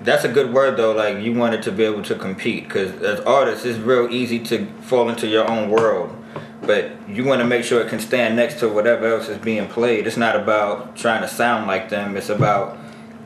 That's 0.00 0.24
a 0.24 0.28
good 0.28 0.52
word 0.54 0.78
though. 0.78 0.92
Like 0.92 1.18
you 1.22 1.34
wanted 1.34 1.62
to 1.64 1.72
be 1.72 1.84
able 1.84 2.02
to 2.04 2.14
compete 2.14 2.64
because 2.64 2.90
as 3.02 3.20
artists, 3.20 3.66
it's 3.66 3.78
real 3.78 4.08
easy 4.10 4.38
to 4.46 4.66
fall 4.80 5.10
into 5.10 5.26
your 5.28 5.48
own 5.48 5.68
world. 5.68 6.16
But 6.62 6.92
you 7.08 7.24
want 7.24 7.40
to 7.40 7.46
make 7.46 7.64
sure 7.64 7.80
it 7.80 7.88
can 7.88 7.98
stand 7.98 8.36
next 8.36 8.60
to 8.60 8.68
whatever 8.68 9.06
else 9.06 9.28
is 9.28 9.38
being 9.38 9.66
played. 9.68 10.06
It's 10.06 10.16
not 10.16 10.36
about 10.36 10.96
trying 10.96 11.22
to 11.22 11.28
sound 11.28 11.66
like 11.66 11.88
them. 11.90 12.16
It's 12.16 12.28
about 12.28 12.78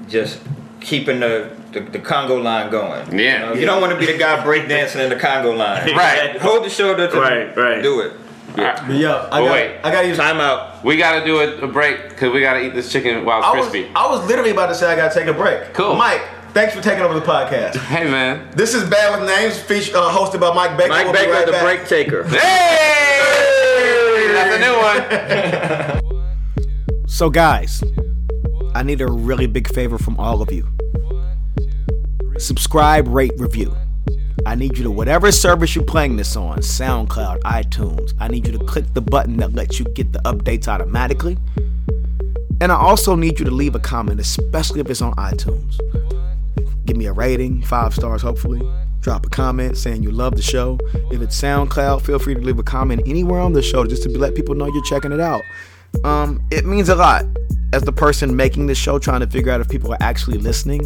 just 0.09 0.41
keeping 0.80 1.20
the 1.20 1.51
the, 1.72 1.80
the 1.80 1.99
conga 1.99 2.43
line 2.43 2.70
going. 2.70 3.18
Yeah. 3.18 3.41
You, 3.41 3.47
know, 3.47 3.61
you 3.61 3.66
don't 3.66 3.80
want 3.82 3.93
to 3.93 3.99
be 3.99 4.11
the 4.11 4.16
guy 4.16 4.43
breakdancing 4.43 5.03
in 5.03 5.11
the 5.11 5.16
conga 5.16 5.55
line. 5.55 5.87
Right. 5.97 6.37
Hold 6.41 6.64
the 6.64 6.70
shoulder 6.70 7.09
to 7.11 7.20
Right, 7.20 7.55
right. 7.57 7.83
do 7.83 8.00
it. 8.00 8.13
But 8.54 8.88
yo, 8.91 9.13
I 9.30 9.41
But 9.41 9.45
got, 9.45 9.53
wait. 9.53 9.80
I 9.84 9.92
got 9.92 10.03
to 10.03 10.08
use. 10.08 10.17
Time 10.17 10.41
out. 10.41 10.83
We 10.83 10.96
got 10.96 11.18
to 11.18 11.25
do 11.26 11.41
a, 11.41 11.58
a 11.58 11.67
break 11.67 12.08
because 12.08 12.33
we 12.33 12.41
got 12.41 12.54
to 12.54 12.61
eat 12.64 12.75
this 12.75 12.91
chicken 12.91 13.26
while 13.26 13.42
I 13.42 13.50
it's 13.50 13.58
was, 13.58 13.68
crispy. 13.71 13.92
I 13.95 14.08
was 14.08 14.26
literally 14.26 14.50
about 14.53 14.68
to 14.68 14.75
say 14.75 14.87
I 14.91 14.96
got 14.96 15.13
to 15.13 15.18
take 15.18 15.29
a 15.29 15.34
break. 15.34 15.75
Cool. 15.75 15.95
Mike, 15.96 16.22
thanks 16.57 16.74
for 16.74 16.80
taking 16.80 17.04
over 17.04 17.12
the 17.12 17.20
podcast. 17.20 17.76
Hey 17.87 18.11
man. 18.11 18.50
This 18.57 18.72
is 18.72 18.88
Bad 18.88 19.20
with 19.20 19.28
Names, 19.28 19.58
feature, 19.58 19.95
uh, 19.95 20.11
hosted 20.11 20.41
by 20.41 20.54
Mike 20.54 20.78
Baker. 20.78 20.88
Mike 20.88 21.04
We'll 21.04 21.12
Baker, 21.12 21.33
right 21.33 21.45
the 21.45 21.53
back. 21.53 21.62
break 21.62 21.87
taker. 21.87 22.24
Hey! 22.28 24.33
That's 24.33 24.57
a 24.57 24.61
new 24.61 24.74
one. 26.03 26.08
So, 27.08 27.30
guys, 27.30 27.83
I 28.74 28.83
need 28.83 29.00
a 29.00 29.07
really 29.07 29.46
big 29.46 29.72
favor 29.72 29.96
from 29.96 30.18
all 30.18 30.42
of 30.42 30.53
you. 30.53 30.68
Subscribe, 32.37 33.08
rate, 33.08 33.33
review. 33.38 33.74
I 34.45 34.54
need 34.54 34.76
you 34.76 34.84
to, 34.84 34.91
whatever 34.91 35.33
service 35.33 35.74
you're 35.74 35.84
playing 35.84 36.16
this 36.16 36.37
on, 36.37 36.58
SoundCloud, 36.58 37.41
iTunes, 37.41 38.12
I 38.20 38.28
need 38.28 38.46
you 38.46 38.53
to 38.58 38.64
click 38.66 38.92
the 38.92 39.00
button 39.00 39.38
that 39.38 39.54
lets 39.54 39.78
you 39.78 39.87
get 39.95 40.12
the 40.12 40.18
updates 40.26 40.68
automatically. 40.68 41.38
And 42.61 42.70
I 42.70 42.76
also 42.76 43.14
need 43.14 43.38
you 43.38 43.46
to 43.46 43.50
leave 43.50 43.74
a 43.74 43.80
comment, 43.80 44.20
especially 44.20 44.80
if 44.80 44.91
it's 44.91 45.00
on 45.00 45.14
iTunes. 45.14 45.78
Give 46.87 46.96
me 46.96 47.07
a 47.07 47.13
rating, 47.13 47.63
five 47.63 47.95
stars, 47.95 48.22
hopefully. 48.22 48.63
Drop 49.00 49.26
a 49.26 49.29
comment 49.29 49.76
saying 49.76 50.03
you 50.03 50.11
love 50.11 50.37
the 50.37 50.42
show. 50.42 50.79
If 51.11 51.21
it's 51.21 51.41
SoundCloud, 51.41 52.03
feel 52.03 52.18
free 52.18 52.34
to 52.34 52.41
leave 52.41 52.58
a 52.58 52.63
comment 52.63 53.03
anywhere 53.07 53.41
on 53.41 53.53
the 53.53 53.63
show 53.63 53.84
just 53.84 54.04
to 54.04 54.08
let 54.08 54.34
people 54.34 54.54
know 54.54 54.67
you're 54.67 54.84
checking 54.84 55.13
it 55.13 55.21
out. 55.21 55.42
Um, 56.04 56.41
it 56.50 56.64
means 56.64 56.88
a 56.88 56.95
lot 56.95 57.25
as 57.72 57.83
the 57.83 57.92
person 57.92 58.37
making 58.37 58.67
the 58.67 58.75
show, 58.75 58.99
trying 58.99 59.21
to 59.21 59.26
figure 59.26 59.50
out 59.50 59.61
if 59.61 59.68
people 59.68 59.92
are 59.92 59.99
actually 60.00 60.38
listening 60.38 60.80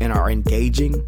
and 0.00 0.12
are 0.12 0.30
engaging. 0.30 1.04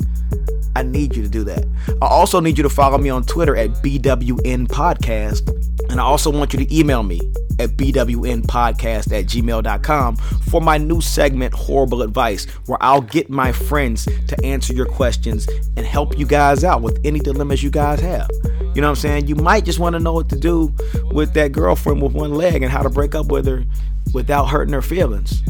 I 0.75 0.83
need 0.83 1.17
you 1.17 1.23
to 1.23 1.29
do 1.29 1.43
that. 1.45 1.65
I 2.03 2.07
also 2.07 2.41
need 2.41 2.59
you 2.59 2.63
to 2.63 2.71
follow 2.71 2.99
me 2.99 3.09
on 3.09 3.25
Twitter 3.25 3.57
at 3.57 3.71
BWN 3.83 4.69
Podcast. 4.69 5.49
And 5.91 6.01
I 6.01 6.05
also 6.05 6.31
want 6.31 6.53
you 6.53 6.65
to 6.65 6.77
email 6.77 7.03
me 7.03 7.21
at 7.59 7.71
bwnpodcast 7.71 9.13
at 9.13 9.27
gmail.com 9.27 10.17
for 10.17 10.61
my 10.61 10.79
new 10.79 11.01
segment, 11.01 11.55
Horrible 11.55 12.03
Advice, 12.03 12.47
where 12.67 12.79
I'll 12.83 13.01
get 13.01 13.31
my 13.31 13.53
friends 13.53 14.05
to 14.05 14.45
answer 14.45 14.73
your 14.73 14.87
questions 14.87 15.49
and 15.77 15.87
help 15.87 16.19
you 16.19 16.27
guys 16.27 16.65
out 16.65 16.83
with 16.83 17.01
any 17.05 17.19
dilemmas 17.21 17.63
you 17.63 17.71
guys 17.71 18.01
have. 18.01 18.29
You 18.75 18.83
know 18.83 18.89
what 18.89 18.91
I'm 18.91 18.97
saying? 18.97 19.27
You 19.27 19.37
might 19.37 19.65
just 19.65 19.79
want 19.79 19.95
to 19.95 20.01
know 20.01 20.13
what 20.13 20.29
to 20.29 20.37
do 20.37 20.75
with 21.11 21.33
that 21.35 21.53
girlfriend 21.53 22.03
with 22.03 22.13
one 22.13 22.35
leg 22.35 22.63
and 22.63 22.71
how 22.71 22.83
to 22.83 22.91
break 22.91 23.15
up 23.15 23.27
with 23.27 23.47
her 23.47 23.65
without 24.13 24.47
hurting 24.47 24.75
her 24.75 24.83
feelings. 24.83 25.43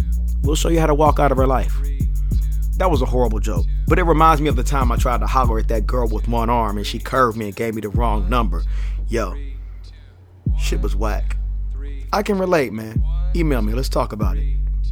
We'll 0.42 0.54
show 0.54 0.68
you 0.68 0.78
how 0.78 0.86
to 0.86 0.94
walk 0.94 1.18
out 1.18 1.32
of 1.32 1.38
her 1.38 1.46
life. 1.46 1.74
That 2.78 2.90
was 2.90 3.02
a 3.02 3.06
horrible 3.06 3.40
joke, 3.40 3.64
but 3.88 3.98
it 3.98 4.04
reminds 4.04 4.40
me 4.42 4.48
of 4.48 4.56
the 4.56 4.62
time 4.62 4.92
I 4.92 4.96
tried 4.96 5.20
to 5.20 5.26
holler 5.26 5.58
at 5.58 5.68
that 5.68 5.86
girl 5.86 6.06
with 6.08 6.28
one 6.28 6.50
arm 6.50 6.76
and 6.76 6.86
she 6.86 6.98
curved 6.98 7.36
me 7.36 7.46
and 7.46 7.56
gave 7.56 7.74
me 7.74 7.80
the 7.80 7.88
wrong 7.88 8.28
number. 8.28 8.62
Yo, 9.08 9.34
shit 10.58 10.80
was 10.80 10.94
whack. 10.94 11.36
I 12.12 12.22
can 12.22 12.38
relate, 12.38 12.72
man. 12.72 13.02
Email 13.34 13.62
me, 13.62 13.74
let's 13.74 13.88
talk 13.88 14.12
about 14.12 14.36
it. 14.36 14.44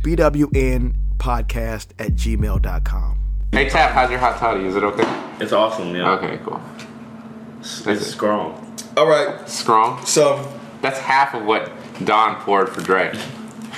BWNpodcast 0.03 1.89
at 1.99 2.15
gmail.com. 2.15 3.19
Hey 3.53 3.69
Tap, 3.69 3.93
how's 3.93 4.11
your 4.11 4.19
hot 4.19 4.39
toddy? 4.39 4.65
Is 4.65 4.77
it 4.77 4.83
okay? 4.83 5.23
It's 5.41 5.53
awesome, 5.53 5.95
yeah. 5.95 6.11
Okay, 6.13 6.39
cool. 6.45 6.61
It's, 7.61 7.87
it's 7.87 8.07
strong. 8.07 8.77
All 8.97 9.07
right. 9.07 9.49
Strong. 9.49 10.05
So 10.07 10.47
That's 10.83 10.99
half 10.99 11.35
of 11.35 11.45
what 11.45 11.73
Don 12.05 12.37
poured 12.43 12.69
for 12.69 12.83
Dre. 12.83 13.11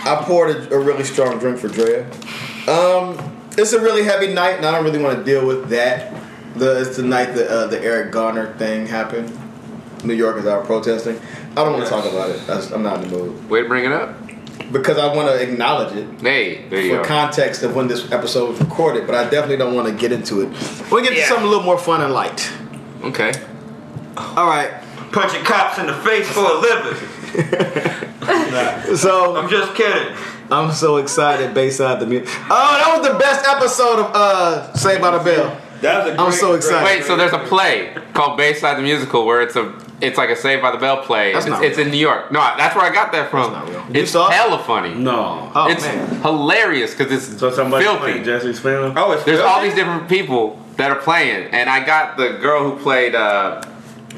I 0.04 0.16
poured 0.24 0.56
a, 0.56 0.74
a 0.74 0.78
really 0.78 1.04
strong 1.04 1.38
drink 1.38 1.58
for 1.58 1.68
Drea. 1.68 2.04
Um, 2.68 3.16
it's 3.56 3.72
a 3.72 3.80
really 3.80 4.02
heavy 4.02 4.32
night, 4.34 4.56
and 4.56 4.66
I 4.66 4.72
don't 4.72 4.84
really 4.84 5.02
want 5.02 5.18
to 5.18 5.24
deal 5.24 5.46
with 5.46 5.68
that. 5.68 6.12
The 6.56 6.80
it's 6.80 6.96
the 6.96 7.02
night 7.04 7.34
that 7.34 7.48
uh, 7.48 7.66
the 7.68 7.80
Eric 7.80 8.10
Garner 8.12 8.54
thing 8.54 8.86
happened. 8.86 9.30
New 10.04 10.14
Yorkers 10.14 10.42
is 10.42 10.48
out 10.48 10.64
protesting. 10.64 11.20
I 11.56 11.64
don't 11.64 11.72
want 11.72 11.84
to 11.84 11.90
talk 11.90 12.04
about 12.04 12.30
it. 12.30 12.46
That's, 12.46 12.70
I'm 12.70 12.82
not 12.82 13.02
in 13.02 13.10
the 13.10 13.16
mood 13.16 13.48
Way 13.50 13.62
to 13.62 13.68
bring 13.68 13.84
it 13.84 13.92
up. 13.92 14.14
because 14.72 14.98
I 14.98 15.14
want 15.14 15.28
to 15.28 15.40
acknowledge 15.42 15.96
it 15.96 16.20
Hey, 16.20 16.68
there 16.68 16.80
you 16.80 16.90
for 16.96 17.02
go. 17.02 17.04
context 17.08 17.62
of 17.62 17.74
when 17.74 17.88
this 17.88 18.10
episode 18.12 18.50
was 18.50 18.60
recorded. 18.60 19.06
But 19.06 19.14
I 19.14 19.24
definitely 19.24 19.56
don't 19.56 19.74
want 19.74 19.88
to 19.88 19.94
get 19.94 20.12
into 20.12 20.42
it. 20.42 20.48
We'll 20.90 21.02
get 21.02 21.10
to 21.10 21.16
Yeah. 21.16 21.26
something 21.28 21.46
a 21.46 21.48
little 21.48 21.64
more 21.64 21.78
fun 21.78 22.02
and 22.02 22.12
light. 22.12 22.50
Okay. 23.04 23.32
All 24.16 24.46
right. 24.46 24.70
Punching 25.12 25.44
cops 25.44 25.78
in 25.78 25.86
the 25.86 25.94
face 25.94 26.28
for 26.28 26.40
a 26.44 26.58
living. 26.60 28.02
So 28.96 29.36
I'm 29.36 29.48
just 29.48 29.74
kidding. 29.74 30.16
I'm 30.50 30.72
so 30.72 30.96
excited. 30.96 31.54
Bayside 31.54 32.00
the 32.00 32.06
music. 32.06 32.28
Oh, 32.50 32.78
that 32.78 32.98
was 32.98 33.06
the 33.08 33.18
best 33.18 33.46
episode 33.46 33.98
of 34.00 34.10
uh, 34.14 34.72
Saved 34.74 35.00
by 35.00 35.16
the 35.16 35.22
Bell. 35.22 35.60
That 35.82 36.04
was 36.04 36.14
a 36.14 36.18
I'm 36.20 36.28
great- 36.30 36.40
so 36.40 36.54
excited. 36.54 36.84
Wait, 36.84 37.04
so 37.04 37.16
there's 37.16 37.32
a 37.32 37.38
play 37.40 37.94
called 38.14 38.36
Bayside 38.38 38.78
the 38.78 38.82
Musical 38.82 39.26
where 39.26 39.42
it's 39.42 39.56
a 39.56 39.72
it's 40.00 40.18
like 40.18 40.30
a 40.30 40.36
Saved 40.36 40.60
by 40.62 40.70
the 40.72 40.78
Bell 40.78 40.98
play. 41.02 41.32
That's 41.32 41.46
it's, 41.46 41.50
not 41.50 41.64
it's 41.64 41.78
in 41.78 41.90
New 41.90 41.96
York. 41.96 42.30
No, 42.30 42.40
that's 42.56 42.74
where 42.76 42.84
I 42.84 42.92
got 42.92 43.12
that 43.12 43.30
from. 43.30 43.52
That's 43.52 43.66
not 43.70 43.88
real. 43.88 43.96
It's 43.96 44.10
saw 44.10 44.28
it? 44.28 44.34
hella 44.34 44.58
funny. 44.62 44.94
No. 44.94 45.50
Oh 45.54 45.68
it's 45.70 45.82
man. 45.82 46.20
hilarious 46.20 46.94
because 46.94 47.10
it's 47.12 47.38
So 47.40 47.50
somebody 47.50 47.84
filthy. 47.84 48.00
playing 48.00 48.24
Jesse 48.24 48.52
Spano? 48.54 48.92
Oh, 48.96 49.12
it's 49.12 49.24
There's 49.24 49.40
all 49.40 49.62
these 49.62 49.74
different 49.74 50.08
people 50.08 50.60
that 50.76 50.90
are 50.90 51.00
playing, 51.00 51.50
and 51.52 51.70
I 51.70 51.84
got 51.84 52.16
the 52.16 52.38
girl 52.40 52.70
who 52.70 52.78
played. 52.82 53.14
uh 53.14 53.62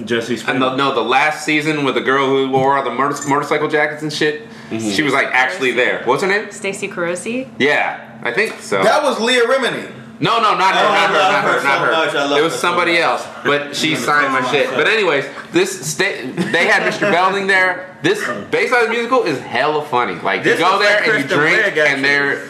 Jesse 0.05 0.35
and 0.35 0.41
Spano. 0.43 0.71
the, 0.71 0.77
no, 0.77 0.95
the 0.95 1.01
last 1.03 1.45
season 1.45 1.85
with 1.85 1.97
the 1.97 2.01
girl 2.01 2.27
who 2.29 2.49
wore 2.51 2.77
all 2.77 2.85
the 2.85 2.91
motor- 2.91 3.29
motorcycle 3.29 3.67
jackets 3.69 4.01
and 4.03 4.13
shit. 4.13 4.47
Mm-hmm. 4.71 4.91
She 4.91 5.03
was 5.03 5.13
like 5.13 5.27
actually 5.33 5.73
there. 5.73 6.05
What's 6.05 6.23
her 6.23 6.29
name? 6.29 6.53
Stacey 6.53 6.87
Carosi. 6.89 7.49
Yeah, 7.59 8.21
I 8.23 8.33
think 8.33 8.61
so. 8.61 8.81
That 8.83 9.03
was 9.03 9.19
Leah 9.21 9.43
Remini. 9.47 9.91
No, 10.21 10.41
no, 10.41 10.57
not 10.59 10.75
her, 10.75 10.85
Oh, 10.87 10.89
not 10.93 11.11
her, 11.11 11.19
love 11.19 11.33
not 11.33 11.45
her 11.45 11.53
her, 11.59 11.63
not 11.65 11.79
her. 11.81 11.93
much. 12.07 12.15
I 12.15 12.25
love 12.27 12.39
It 12.39 12.43
was 12.43 12.53
her 12.55 12.59
somebody 12.59 12.93
much. 12.95 13.01
else, 13.03 13.27
but 13.45 13.77
she 13.77 13.95
signed 14.09 14.33
my 14.33 14.43
shit. 14.51 14.69
But 14.71 14.89
anyways, 14.89 15.25
this 15.53 15.93
sta- 15.93 16.27
they 16.53 16.67
had 16.67 16.83
Mr. 16.93 17.11
Belding 17.13 17.47
there. 17.47 17.97
This 18.03 18.19
Bayside 18.51 18.87
the 18.87 18.91
musical 18.91 19.23
is 19.25 19.39
hella 19.41 19.85
funny. 19.85 20.15
Like 20.17 20.43
This 20.43 20.59
you 20.59 20.65
go 20.65 20.79
there 20.79 21.01
like 21.01 21.09
and 21.09 21.31
you 21.31 21.37
drink, 21.37 21.61
Wiig, 21.75 21.87
and 21.87 22.05
they're 22.05 22.47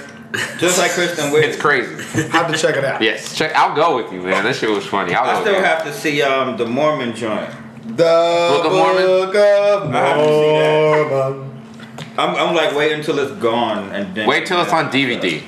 Just 0.59 0.79
like 0.79 0.91
Kristen 0.93 1.27
Wiig. 1.33 1.43
it's 1.45 1.61
crazy. 1.61 2.29
Have 2.29 2.51
to 2.53 2.57
check 2.59 2.77
it 2.77 2.85
out. 2.85 3.01
Yes, 3.03 3.35
check. 3.37 3.55
I'll 3.55 3.75
go 3.77 3.97
with 4.03 4.13
you, 4.13 4.21
man. 4.23 4.45
That 4.45 4.57
shit 4.57 4.71
was 4.71 4.87
funny. 4.87 5.15
I'll 5.15 5.29
I 5.29 5.41
still 5.43 5.55
again. 5.55 5.65
have 5.65 5.85
to 5.85 5.93
see 5.93 6.23
um 6.23 6.57
the 6.57 6.67
Mormon 6.67 7.15
joint. 7.15 7.51
The 7.85 7.95
Book 8.55 8.67
of 8.67 8.73
Mormon? 8.73 9.03
Book 9.07 9.35
of 9.35 9.95
I 9.95 9.99
haven't 9.99 10.25
seen 10.25 10.55
that. 10.55 11.11
Mormon. 11.11 11.65
I'm, 12.19 12.35
I'm 12.49 12.55
like 12.55 12.75
wait 12.75 12.93
until 12.93 13.19
it's 13.19 13.33
gone 13.41 13.91
and 13.93 14.15
then 14.15 14.27
Wait 14.29 14.47
till 14.47 14.61
it's 14.61 14.73
on 14.73 14.91
DVD. 14.91 15.43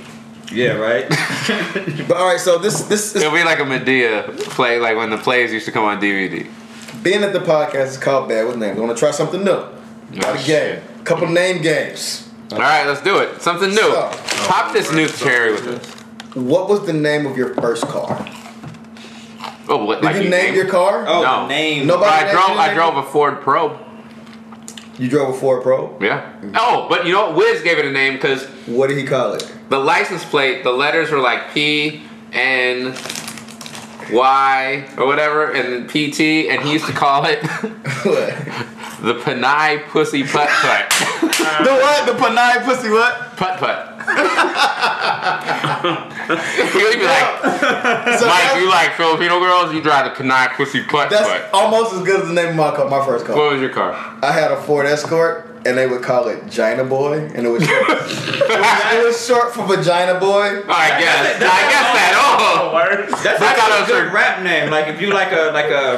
Yeah, 0.53 0.73
right. 0.73 1.07
But 2.09 2.17
all 2.17 2.27
right, 2.27 2.41
so 2.41 2.59
this 2.59 2.83
this 2.83 3.15
is 3.15 3.23
It'll 3.23 3.33
be 3.35 3.45
like 3.45 3.61
a 3.61 3.65
Madea 3.65 4.37
play, 4.51 4.79
like 4.81 4.97
when 4.97 5.11
the 5.11 5.19
plays 5.19 5.53
used 5.53 5.67
to 5.67 5.73
come 5.73 5.85
on 5.85 6.01
DVD. 6.01 6.49
being 7.03 7.23
at 7.23 7.33
the 7.33 7.39
podcast 7.41 7.87
is 7.87 7.99
called 7.99 8.29
Bad 8.29 8.47
with 8.47 8.57
Names. 8.57 8.77
I 8.79 8.81
want 8.81 8.97
to 8.97 8.99
try 8.99 9.11
something 9.13 9.45
new. 9.45 9.51
Oh, 9.53 9.73
Got 10.19 10.43
a 10.43 10.47
game. 10.47 10.83
Couple 11.05 11.29
name 11.29 11.63
games. 11.63 12.29
All 12.53 12.59
right, 12.59 12.85
let's 12.87 13.01
do 13.03 13.19
it. 13.19 13.41
Something 13.41 13.71
new. 13.71 13.77
So- 13.77 14.11
Pop 14.49 14.73
this 14.73 14.93
new 14.93 15.07
cherry 15.07 15.53
with 15.53 15.67
us. 15.69 15.95
What 16.35 16.69
was 16.69 16.85
the 16.85 16.93
name 16.93 17.27
of 17.27 17.37
your 17.37 17.55
first 17.55 17.85
car? 17.87 18.27
Oh, 19.69 19.85
what, 19.85 20.01
Did 20.01 20.05
like 20.05 20.15
you 20.17 20.23
name 20.23 20.31
named- 20.31 20.57
your 20.57 20.67
car? 20.69 21.05
Oh, 21.07 21.23
No. 21.23 21.47
name. 21.47 21.87
Nobody- 21.87 22.11
I 22.11 22.33
drove. 22.33 22.59
I 22.59 22.75
drove 22.75 22.97
a 22.97 23.03
Ford 23.05 23.41
Probe. 23.41 23.79
You 25.01 25.09
drove 25.09 25.35
a 25.35 25.39
Ford 25.39 25.63
Pro. 25.63 25.97
Yeah. 25.99 26.31
Oh, 26.55 26.87
but 26.91 27.07
you 27.07 27.13
know 27.13 27.29
what? 27.29 27.37
Wiz 27.37 27.63
gave 27.63 27.79
it 27.79 27.87
a 27.87 27.91
name 27.91 28.15
because 28.15 28.45
What 28.67 28.89
did 28.89 28.99
he 28.99 29.05
call 29.05 29.33
it? 29.33 29.51
the 29.71 29.79
license 29.79 30.25
plate, 30.25 30.63
the 30.63 30.73
letters 30.73 31.11
were 31.11 31.19
like 31.21 31.53
P 31.55 32.03
N 32.33 32.95
Y 34.13 34.89
or 34.99 35.07
whatever, 35.07 35.53
and 35.53 35.73
then 35.73 35.89
PT, 35.89 36.51
and 36.51 36.63
he 36.63 36.73
used 36.73 36.85
to 36.87 36.93
call 36.93 37.25
it 37.25 37.43
What? 38.05 38.35
the 39.03 39.15
Panay 39.25 39.83
Pussy 39.89 40.23
Putt 40.23 40.49
Putt. 40.49 40.91
the 41.21 41.73
what? 41.73 42.07
The 42.07 42.15
Panay 42.15 42.63
pussy 42.67 42.91
what? 42.91 43.30
Putt 43.41 43.57
Putt. 43.59 43.79
he 46.77 46.83
would 46.85 46.99
be 46.99 47.07
like, 47.07 48.19
So 48.19 48.27
Mike, 48.27 48.61
you 48.61 48.69
like 48.69 48.93
Filipino 48.95 49.41
girls? 49.41 49.73
You 49.73 49.81
drive 49.81 50.05
the 50.05 50.11
Panay 50.23 50.53
Pussy 50.57 50.85
Putt 50.85 51.09
that's 51.09 51.27
Putt. 51.27 51.49
almost 51.55 51.95
as 51.95 52.03
good 52.03 52.21
as 52.21 52.29
the 52.29 52.35
name 52.35 52.51
of 52.51 52.57
my 52.57 52.71
car, 52.77 52.89
my 52.89 53.03
first 53.05 53.25
car. 53.25 53.35
What 53.37 53.53
was 53.53 53.61
your 53.63 53.71
car? 53.71 53.93
I 54.23 54.33
had 54.33 54.51
a 54.53 54.61
Ford 54.63 54.85
Escort, 54.85 55.47
and 55.65 55.77
they 55.79 55.87
would 55.87 56.03
call 56.03 56.29
it 56.29 56.49
Gina 56.49 56.85
Boy, 56.85 57.19
and 57.35 57.47
it 57.47 57.49
was 57.49 57.65
short, 57.65 57.89
it, 57.89 57.89
was, 57.89 58.93
it 58.93 59.05
was 59.07 59.27
short 59.27 59.55
for 59.55 59.65
Vagina 59.67 60.21
Boy. 60.21 60.63
I 60.69 60.89
guess. 61.01 61.37
I 61.37 61.63
guess 61.71 61.89
that. 61.97 62.13
Oh. 62.17 63.17
That's 63.23 63.41
I 63.43 63.55
thought 63.55 63.71
it 63.71 63.77
a 63.77 63.81
was 63.81 64.03
good 64.03 64.13
rap 64.13 64.43
name. 64.43 64.71
Like 64.71 64.89
if 64.89 65.01
you 65.01 65.13
like 65.13 65.33
a 65.33 65.51
like 65.53 65.71
a 65.71 65.97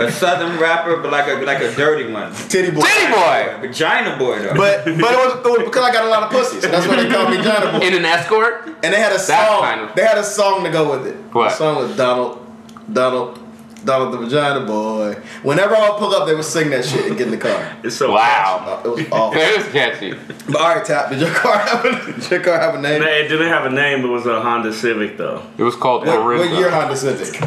a 0.00 0.10
southern 0.10 0.58
rapper, 0.58 0.96
but 0.98 1.10
like 1.12 1.26
a 1.28 1.34
like 1.44 1.60
a 1.60 1.74
dirty 1.74 2.12
one. 2.12 2.32
Titty 2.34 2.70
Boy. 2.70 2.82
Titty 2.82 3.12
boy. 3.12 3.56
Vagina 3.60 4.16
boy 4.18 4.38
though. 4.40 4.54
But 4.54 4.84
but 4.84 4.94
it 4.94 5.00
was, 5.00 5.34
it 5.36 5.44
was 5.44 5.62
because 5.64 5.84
I 5.84 5.92
got 5.92 6.04
a 6.04 6.08
lot 6.08 6.22
of 6.24 6.30
pussy, 6.30 6.60
so 6.60 6.68
that's 6.68 6.86
why 6.86 6.96
they 7.02 7.08
called 7.10 7.30
me 7.30 7.36
Gina 7.38 7.78
Boy. 7.78 7.86
In 7.86 7.94
an 7.94 8.04
escort? 8.04 8.66
And 8.82 8.92
they 8.94 9.00
had 9.00 9.12
a 9.12 9.14
That's 9.14 9.26
song. 9.26 9.60
kind 9.62 9.80
of- 9.82 9.94
They 9.96 10.02
had 10.02 10.18
a 10.18 10.24
song 10.24 10.64
to 10.64 10.70
go 10.70 10.90
with 10.90 11.06
it. 11.06 11.16
What? 11.32 11.50
The 11.50 11.54
song 11.56 11.76
was 11.76 11.96
Donald, 11.96 12.44
Donald, 12.92 13.38
Donald 13.84 14.12
the 14.14 14.18
Vagina 14.18 14.64
Boy. 14.66 15.14
Whenever 15.42 15.74
I 15.76 15.90
would 15.90 15.98
pull 15.98 16.14
up, 16.14 16.26
they 16.26 16.34
would 16.34 16.44
sing 16.44 16.70
that 16.70 16.84
shit 16.84 17.06
and 17.06 17.16
get 17.18 17.26
in 17.26 17.32
the 17.32 17.36
car. 17.38 17.76
It's 17.82 17.96
so 17.96 18.12
Wow. 18.12 18.80
Uh, 18.84 18.88
It 18.88 18.92
was 18.94 19.06
awful. 19.12 19.40
It 19.40 19.56
was 19.56 19.66
catchy. 19.72 20.14
but 20.46 20.56
all 20.56 20.74
right, 20.76 20.84
Tap. 20.84 21.10
Did 21.10 21.20
your 21.20 21.30
car 21.34 21.58
have 21.66 21.84
a, 21.84 22.12
did 22.12 22.30
your 22.30 22.40
car 22.40 22.58
have 22.60 22.74
a 22.76 22.80
name? 22.80 23.00
No, 23.02 23.08
It 23.08 23.28
didn't 23.28 23.48
have 23.48 23.66
a 23.66 23.70
name. 23.70 24.04
It 24.04 24.08
was 24.08 24.26
a 24.26 24.40
Honda 24.40 24.72
Civic 24.72 25.16
though. 25.18 25.42
It 25.58 25.62
was 25.64 25.74
called 25.76 26.06
What, 26.06 26.22
what 26.24 26.50
year 26.50 26.70
Honda 26.70 26.96
Civic? 26.96 27.40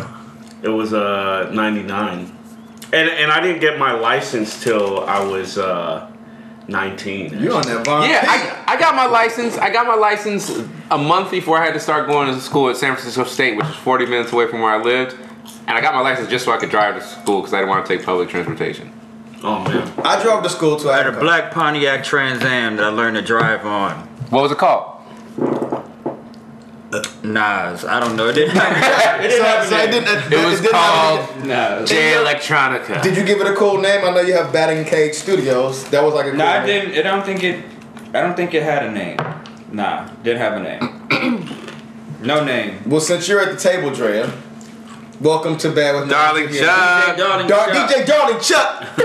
It 0.62 0.70
was 0.70 0.94
uh, 0.94 1.50
99. 1.54 2.35
And 2.94 3.10
and 3.10 3.32
I 3.32 3.42
didn't 3.42 3.62
get 3.62 3.78
my 3.80 3.92
license 3.92 4.64
till 4.64 5.02
I 5.02 5.24
was 5.24 5.58
uh, 5.58 6.12
19. 6.68 7.40
You 7.42 7.54
on 7.54 7.64
that 7.64 7.86
Von? 7.86 8.10
Yeah, 8.10 8.24
I, 8.24 8.76
I 8.76 8.80
got 8.80 8.96
my 8.96 9.06
license. 9.06 9.58
I 9.58 9.72
got 9.72 9.88
my 9.88 9.96
license 9.96 10.50
a 10.92 10.98
month 10.98 11.32
before 11.32 11.58
I 11.58 11.66
had 11.66 11.74
to 11.74 11.80
start 11.80 12.08
going 12.08 12.34
to 12.34 12.40
school 12.40 12.70
at 12.70 12.78
San 12.78 12.94
Francisco 12.94 13.24
State, 13.24 13.58
which 13.58 13.68
is 13.68 13.76
40 13.76 14.06
minutes 14.06 14.32
away 14.32 14.48
from 14.48 14.62
where 14.62 14.74
I 14.74 14.82
lived. 14.82 15.18
And 15.68 15.78
I 15.78 15.82
got 15.82 15.94
my 15.94 16.02
license 16.02 16.30
just 16.30 16.46
so 16.46 16.52
I 16.52 16.58
could 16.58 16.70
drive 16.70 16.96
to 16.96 17.02
school 17.02 17.42
because 17.42 17.54
I 17.54 17.58
didn't 17.58 17.70
want 17.70 17.86
to 17.86 17.98
take 17.98 18.06
public 18.06 18.30
transportation. 18.30 18.92
Oh 19.44 19.64
man. 19.64 19.92
I 20.04 20.22
drove 20.24 20.44
to 20.44 20.50
school 20.50 20.78
too. 20.78 20.90
I 20.90 20.98
had 20.98 21.08
a 21.08 21.20
black 21.20 21.52
Pontiac 21.52 22.04
Trans 22.04 22.42
Am 22.44 22.78
that 22.78 22.86
I 22.86 22.90
learned 22.90 23.16
to 23.18 23.22
drive 23.22 23.66
on. 23.66 24.08
What 24.30 24.42
was 24.42 24.52
it 24.52 24.58
called? 24.58 24.95
Nas, 27.24 27.84
I 27.86 28.00
don't 28.00 28.16
know. 28.16 28.28
It 28.30 28.34
didn't 28.34 28.56
have, 28.56 29.20
it 29.24 29.28
didn't 29.30 29.38
So, 29.38 29.44
have 29.44 29.68
so 29.68 29.76
it 29.78 29.92
name. 29.92 30.04
didn't. 30.04 30.34
It 30.34 30.46
was 30.46 30.62
didn't 30.62 30.72
called 30.74 31.30
any- 31.38 31.48
Nah, 31.48 31.86
Jay 31.86 32.14
Electronica. 32.14 33.02
Did 33.02 33.18
you 33.18 33.24
give 33.24 33.40
it 33.42 33.48
a 33.48 33.54
cool 33.56 33.80
name? 33.80 34.04
I 34.06 34.12
know 34.14 34.22
you 34.22 34.34
have 34.34 34.52
Batting 34.54 34.86
Cage 34.86 35.14
Studios. 35.16 35.84
That 35.90 36.04
was 36.04 36.14
like 36.14 36.26
a 36.28 36.30
cool 36.30 36.38
nah, 36.40 36.46
I 36.46 36.66
name. 36.66 36.90
didn't. 36.92 37.06
I 37.08 37.10
don't 37.10 37.26
think 37.26 37.44
it. 37.44 37.64
I 38.14 38.22
don't 38.22 38.36
think 38.36 38.54
it 38.54 38.64
had 38.64 38.84
a 38.86 38.92
name. 38.92 39.18
Nah, 39.72 40.08
didn't 40.24 40.40
have 40.40 40.54
a 40.54 40.64
name. 40.64 41.50
no 42.22 42.44
name. 42.44 42.80
Well, 42.86 43.02
since 43.02 43.28
you're 43.28 43.42
at 43.42 43.52
the 43.52 43.58
table, 43.60 43.92
Drea, 43.94 44.32
welcome 45.20 45.58
to 45.58 45.70
Bad 45.72 46.00
with 46.00 46.10
Darling 46.10 46.48
Yeah. 46.52 46.62
Chuck. 47.08 47.18
Darling 47.18 47.48
Dar- 47.48 47.68
Chuck. 47.74 47.90
DJ 47.90 48.06
Darling 48.06 48.40
Chuck. 48.40 48.96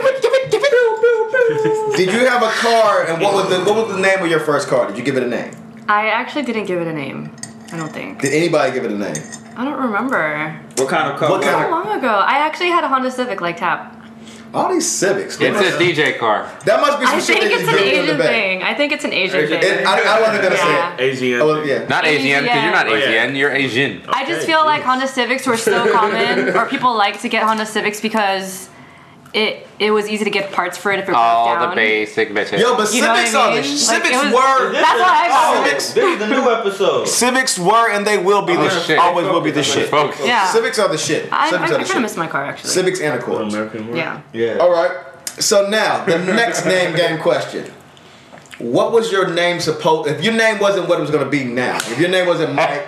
Did 1.97 2.13
you 2.13 2.27
have 2.27 2.43
a 2.43 2.51
car, 2.51 3.05
and 3.07 3.21
what 3.21 3.35
was 3.35 3.49
the 3.51 3.59
what 3.65 3.75
was 3.87 3.95
the 3.97 4.01
name 4.01 4.21
of 4.23 4.29
your 4.31 4.41
first 4.41 4.69
car? 4.69 4.87
Did 4.89 4.97
you 4.99 5.05
give 5.05 5.17
it 5.17 5.23
a 5.23 5.27
name? 5.29 5.53
I 5.89 6.09
actually 6.09 6.43
didn't 6.45 6.67
give 6.67 6.81
it 6.81 6.87
a 6.87 6.93
name. 6.93 7.33
I 7.73 7.77
don't 7.77 7.93
think. 7.93 8.21
Did 8.21 8.33
anybody 8.33 8.73
give 8.73 8.85
it 8.85 8.91
a 8.93 8.99
name? 8.99 9.15
I 9.57 9.65
don't 9.65 9.81
remember. 9.81 10.59
What 10.77 10.89
kind 10.89 11.13
of 11.13 11.19
car? 11.19 11.31
What 11.31 11.43
kind 11.43 11.55
How 11.57 11.65
of- 11.67 11.71
long 11.87 11.99
ago? 11.99 12.09
I 12.09 12.39
actually 12.39 12.69
had 12.71 12.85
a 12.85 12.89
Honda 12.89 13.11
Civic 13.11 13.41
like 13.41 13.59
Tap. 13.59 13.97
All 14.53 14.69
these 14.69 14.89
Civics. 14.91 15.39
It's 15.41 15.61
a 15.61 15.79
DJ 15.79 16.19
car. 16.19 16.51
That 16.65 16.81
must 16.81 16.99
be 16.99 17.07
some 17.07 17.15
I 17.15 17.19
shit 17.21 17.27
think 17.39 17.41
they 17.51 17.55
it's 17.55 17.63
just 17.63 17.71
an 17.71 17.77
built 17.77 17.87
in 17.87 17.95
the 17.95 18.03
Asian 18.03 18.19
back. 18.19 18.27
thing. 18.31 18.63
I 18.65 18.75
think 18.75 18.93
it's 18.93 19.05
an 19.05 19.13
Asian 19.13 19.41
Asian- 19.45 19.61
thing. 19.61 19.79
It, 19.81 19.87
I, 19.87 20.17
I 20.17 20.21
wasn't 20.21 20.43
gonna 20.43 20.55
Yeah. 20.57 20.97
say 20.97 21.05
it. 21.05 21.09
Asian. 21.13 21.41
I 21.41 21.45
was, 21.45 21.69
yeah. 21.69 21.87
Not 21.87 22.05
Asian, 22.05 22.43
because 22.43 22.63
you're 22.65 22.73
not 22.73 22.89
Oh, 22.89 22.95
yeah. 22.95 23.05
Asian. 23.23 23.37
You're 23.37 23.53
Asian. 23.53 24.03
I 24.09 24.27
just 24.27 24.47
feel 24.47 24.65
like 24.65 24.83
Honda 24.83 25.07
Civics 25.07 25.47
were 25.47 25.57
so 25.57 25.93
common, 25.97 26.49
or 26.57 26.67
people 26.67 26.97
like 26.97 27.21
to 27.21 27.29
get 27.29 27.45
Honda 27.45 27.65
Civics 27.65 28.01
because 28.01 28.70
it 29.33 29.67
it 29.79 29.91
was 29.93 30.09
easy 30.09 30.25
to 30.25 30.31
get 30.31 30.51
parts 30.53 30.77
for 30.77 30.91
it 30.93 30.99
if 30.99 31.05
it 31.05 31.13
broke 31.13 31.19
All 31.19 31.47
down. 31.55 31.71
the 31.71 31.77
basic 31.77 32.31
bitches. 32.31 32.59
Yo, 32.59 32.77
but 32.77 32.93
You 32.93 33.03
know 33.03 33.15
Civics 33.15 33.33
what 33.35 33.43
I 33.43 33.49
are 33.51 33.55
the 33.55 33.63
mean? 33.63 33.87
Like, 33.87 34.03
was- 34.03 34.33
were 34.33 34.73
That's 34.73 34.99
what 34.99 35.09
I 35.09 35.29
got. 35.29 35.65
Civics. 35.67 35.93
This 35.93 36.05
is 36.05 36.19
the 36.19 36.27
new 36.27 36.51
episode. 36.51 37.09
Civics 37.09 37.59
were 37.59 37.91
and 37.91 38.07
they 38.07 38.19
will 38.19 38.43
be 38.43 38.55
Oh, 38.55 38.63
the 38.65 38.71
shit. 38.81 38.99
always 38.99 39.27
will 39.27 39.41
be 39.41 39.51
the 39.53 39.63
shit. 39.63 39.89
Focus. 39.89 40.21
Yeah. 40.25 40.47
Civics 40.51 40.79
are 40.79 40.89
the 40.89 40.99
shit. 40.99 41.33
I, 41.33 41.47
I, 41.47 41.51
Civics 41.51 41.53
I 41.53 41.65
are 41.65 41.69
the 41.69 41.73
kind 41.75 41.83
of 41.83 41.89
shit. 41.89 42.03
miss 42.03 42.17
my 42.17 42.27
car 42.27 42.45
actually. 42.45 42.71
Civics 42.71 43.01
and 43.01 43.19
Accords. 43.21 43.55
American 43.55 43.87
word. 43.89 43.97
Yeah. 43.99 44.21
Yeah. 44.33 44.59
All 44.59 44.71
right. 44.73 44.91
So 45.39 45.69
now 45.69 46.05
the 46.05 46.19
next 46.25 46.65
name 46.67 46.97
game 46.97 47.19
question. 47.21 47.71
What 48.59 48.93
was 48.93 49.11
your 49.13 49.29
name 49.33 49.61
supposed? 49.61 50.09
If 50.11 50.23
your 50.23 50.35
name 50.35 50.59
wasn't 50.59 50.89
what 50.89 50.99
it 50.99 51.03
was 51.03 51.11
going 51.11 51.25
to 51.25 51.31
be 51.31 51.45
now, 51.45 51.77
if 51.77 51.99
your 51.99 52.11
name 52.11 52.27
wasn't 52.27 52.55
Mike 52.55 52.87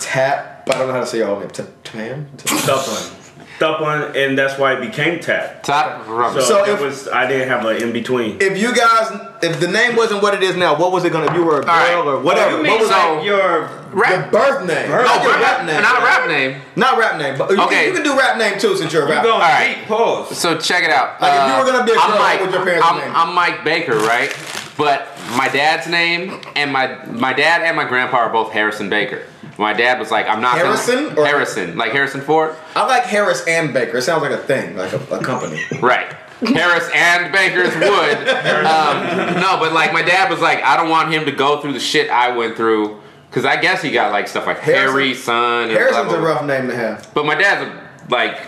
Tap, 0.00 0.68
I 0.68 0.78
don't 0.78 0.88
know 0.88 0.94
how 0.94 1.00
to 1.00 1.06
say 1.06 1.18
your 1.18 1.26
whole 1.28 1.38
name. 1.40 1.50
Tap, 1.50 1.66
Tam. 1.84 2.26
Stuff 2.38 3.25
on. 3.56 3.58
Stuff 3.58 3.80
on, 3.80 4.16
and 4.16 4.36
that's 4.38 4.58
why 4.58 4.74
it 4.74 4.80
became 4.80 5.20
tap. 5.20 5.62
Top 5.62 6.06
rubber. 6.06 6.40
So, 6.40 6.46
So 6.48 6.64
it 6.64 6.68
if- 6.74 6.80
was 6.80 7.08
I 7.08 7.26
didn't 7.26 7.48
have 7.48 7.64
an 7.64 7.82
in 7.82 7.92
between. 7.92 8.36
If 8.40 8.58
you 8.58 8.74
guys, 8.74 9.10
if 9.42 9.60
the 9.60 9.68
name 9.68 9.96
wasn't 9.96 10.22
what 10.22 10.34
it 10.34 10.42
is 10.42 10.56
now, 10.56 10.76
what 10.76 10.92
was 10.92 11.04
it 11.04 11.10
going 11.12 11.26
to? 11.26 11.32
If 11.32 11.38
you 11.38 11.44
were 11.44 11.60
a 11.60 11.64
girl 11.64 11.74
right. 11.74 11.94
or 11.96 12.20
whatever, 12.20 12.58
You 12.62 12.68
what 12.70 12.80
was 12.80 12.90
like 12.90 13.24
your 13.24 13.36
your 13.38 13.60
rap. 13.92 14.30
birth 14.30 14.66
name? 14.66 14.88
Birth 14.90 15.04
Not 15.06 15.22
your 15.22 15.32
rap, 15.32 15.42
rap 15.42 15.66
name. 15.66 15.82
Not 15.82 16.00
a 16.00 16.04
rap 16.04 16.28
name. 16.28 16.60
Not 16.76 16.98
rap 16.98 17.18
name, 17.18 17.38
but 17.38 17.50
you, 17.50 17.60
Okay. 17.62 17.74
can, 17.76 17.86
you 17.88 17.92
can 17.94 18.02
do 18.04 18.18
rap 18.18 18.36
name 18.38 18.58
too 18.58 18.76
since 18.76 18.92
you're 18.92 19.04
a 19.04 19.08
you 19.08 19.12
rapper. 19.14 19.28
going 19.28 19.40
right. 19.40 19.76
deep 19.78 19.86
pause. 19.88 20.36
So 20.38 20.58
check 20.58 20.84
it 20.84 20.90
out. 20.90 21.20
Like, 21.20 21.32
if 21.32 21.46
you 21.48 21.54
Uh, 21.54 21.58
were 21.64 21.72
gonna 21.72 21.84
be 21.84 21.92
a 21.92 21.98
I'm 21.98 22.10
girl, 22.10 22.18
Mike, 22.18 22.40
what 22.40 22.46
would 22.50 22.54
your 22.54 22.64
parents 22.64 22.86
I'm, 22.88 22.98
name? 22.98 23.12
I'm 23.14 23.34
Mike 23.34 23.64
Baker, 23.64 23.96
right? 23.98 24.34
But 24.76 25.08
my 25.36 25.48
dad's 25.48 25.86
name 25.86 26.40
and 26.54 26.70
my 26.72 26.98
my 27.10 27.32
dad 27.32 27.62
and 27.62 27.74
my 27.76 27.84
grandpa 27.84 28.18
are 28.18 28.28
both 28.28 28.52
Harrison 28.52 28.90
Baker. 28.90 29.22
My 29.58 29.72
dad 29.72 29.98
was 29.98 30.10
like, 30.10 30.26
I'm 30.28 30.40
not 30.40 30.56
Harrison 30.58 31.08
gonna, 31.08 31.20
or- 31.20 31.26
Harrison, 31.26 31.76
like 31.78 31.92
Harrison 31.92 32.20
Ford, 32.20 32.54
I 32.74 32.86
like 32.86 33.04
Harris 33.04 33.42
and 33.48 33.72
Baker. 33.72 33.98
It 33.98 34.02
sounds 34.02 34.22
like 34.22 34.32
a 34.32 34.38
thing, 34.38 34.76
like 34.76 34.92
a, 34.92 34.98
a 35.14 35.22
company. 35.22 35.62
right? 35.80 36.12
Harris 36.40 36.88
and 36.94 37.32
Baker's 37.32 37.74
wood. 37.74 38.28
Um, 38.28 39.40
no, 39.40 39.56
but 39.58 39.72
like 39.72 39.92
my 39.94 40.02
dad 40.02 40.30
was 40.30 40.40
like, 40.40 40.62
I 40.62 40.76
don't 40.76 40.90
want 40.90 41.10
him 41.12 41.24
to 41.24 41.32
go 41.32 41.60
through 41.62 41.72
the 41.72 41.80
shit 41.80 42.10
I 42.10 42.36
went 42.36 42.56
through. 42.56 43.00
Cause 43.30 43.44
I 43.44 43.60
guess 43.60 43.82
he 43.82 43.90
got 43.90 44.12
like 44.12 44.28
stuff 44.28 44.46
like 44.46 44.58
Harrison- 44.60 44.92
Harry, 44.92 45.14
son. 45.14 45.62
And 45.64 45.72
Harrison's 45.72 46.06
blah, 46.06 46.14
a 46.16 46.18
blah, 46.18 46.18
blah. 46.20 46.28
rough 46.28 46.44
name 46.44 46.68
to 46.68 46.76
have. 46.76 47.10
But 47.14 47.24
my 47.26 47.34
dad's 47.34 47.62
a, 47.70 48.10
like, 48.10 48.40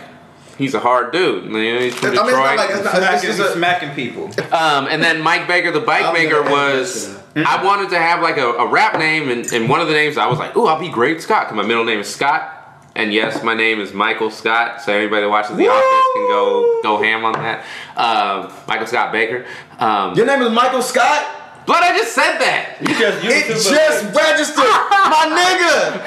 he's 0.59 0.75
a 0.75 0.79
hard 0.79 1.11
dude. 1.11 1.45
You 1.45 1.49
know, 1.49 1.79
he's 1.79 1.95
from 1.95 2.09
I 2.09 2.11
mean, 2.11 2.19
it's 2.19 2.27
Detroit. 2.27 2.45
not 2.45 2.57
like 2.57 2.69
it's 2.69 2.83
not. 2.83 2.93
It's 2.95 3.21
Smacking, 3.21 3.29
just 3.29 3.39
a, 3.39 3.53
smacking 3.53 3.89
people. 3.95 4.25
Um, 4.53 4.87
and 4.87 5.01
then 5.01 5.21
Mike 5.21 5.47
Baker, 5.47 5.71
the 5.71 5.79
bike 5.79 6.13
maker, 6.13 6.43
was. 6.43 7.17
I 7.35 7.63
wanted 7.63 7.89
to 7.91 7.97
have 7.97 8.21
like 8.21 8.37
a, 8.37 8.47
a 8.47 8.67
rap 8.67 8.99
name, 8.99 9.29
and, 9.29 9.45
and 9.53 9.69
one 9.69 9.79
of 9.79 9.87
the 9.87 9.93
names 9.93 10.17
I 10.17 10.27
was 10.27 10.37
like, 10.37 10.55
"Ooh, 10.55 10.67
I'll 10.67 10.79
be 10.79 10.89
Great 10.89 11.21
Scott," 11.21 11.47
because 11.47 11.55
my 11.55 11.63
middle 11.67 11.85
name 11.85 11.99
is 11.99 12.07
Scott. 12.13 12.57
And 12.95 13.13
yes, 13.13 13.43
my 13.43 13.53
name 13.53 13.79
is 13.79 13.93
Michael 13.93 14.29
Scott. 14.29 14.81
So 14.81 14.91
anybody 14.91 15.21
that 15.21 15.29
watches 15.29 15.55
The 15.55 15.67
Office 15.67 16.13
can 16.15 16.27
go 16.27 16.81
go 16.83 17.01
ham 17.01 17.23
on 17.23 17.33
that. 17.33 17.63
Um, 17.95 18.51
Michael 18.67 18.87
Scott 18.87 19.11
Baker. 19.13 19.45
Um, 19.77 20.15
your 20.15 20.25
name 20.25 20.41
is 20.41 20.51
Michael 20.51 20.81
Scott. 20.81 21.38
But 21.65 21.83
I 21.83 21.97
just 21.97 22.13
said 22.13 22.37
that. 22.39 22.77
You 22.81 22.87
just 22.87 23.23
you 23.23 23.29
It 23.31 23.47
just 23.47 23.71
registered, 24.15 24.57
my 25.09 25.25
nigga. 25.37 26.05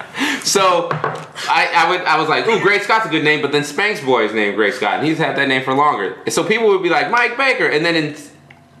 So 0.42 0.88
I, 0.92 1.70
I 1.74 1.90
would 1.90 2.00
I 2.02 2.18
was 2.18 2.28
like, 2.28 2.46
ooh, 2.46 2.60
Great 2.60 2.82
Scott's 2.82 3.06
a 3.06 3.08
good 3.08 3.24
name, 3.24 3.40
but 3.40 3.52
then 3.52 3.62
Spanx 3.62 4.04
Boy 4.04 4.24
is 4.24 4.34
named 4.34 4.56
Great 4.56 4.74
Scott, 4.74 4.98
and 4.98 5.06
he's 5.06 5.18
had 5.18 5.36
that 5.36 5.48
name 5.48 5.62
for 5.62 5.74
longer. 5.74 6.16
So 6.28 6.44
people 6.44 6.68
would 6.68 6.82
be 6.82 6.88
like, 6.88 7.10
Mike 7.10 7.36
Baker, 7.36 7.66
and 7.66 7.84
then 7.84 7.94
in 7.94 8.16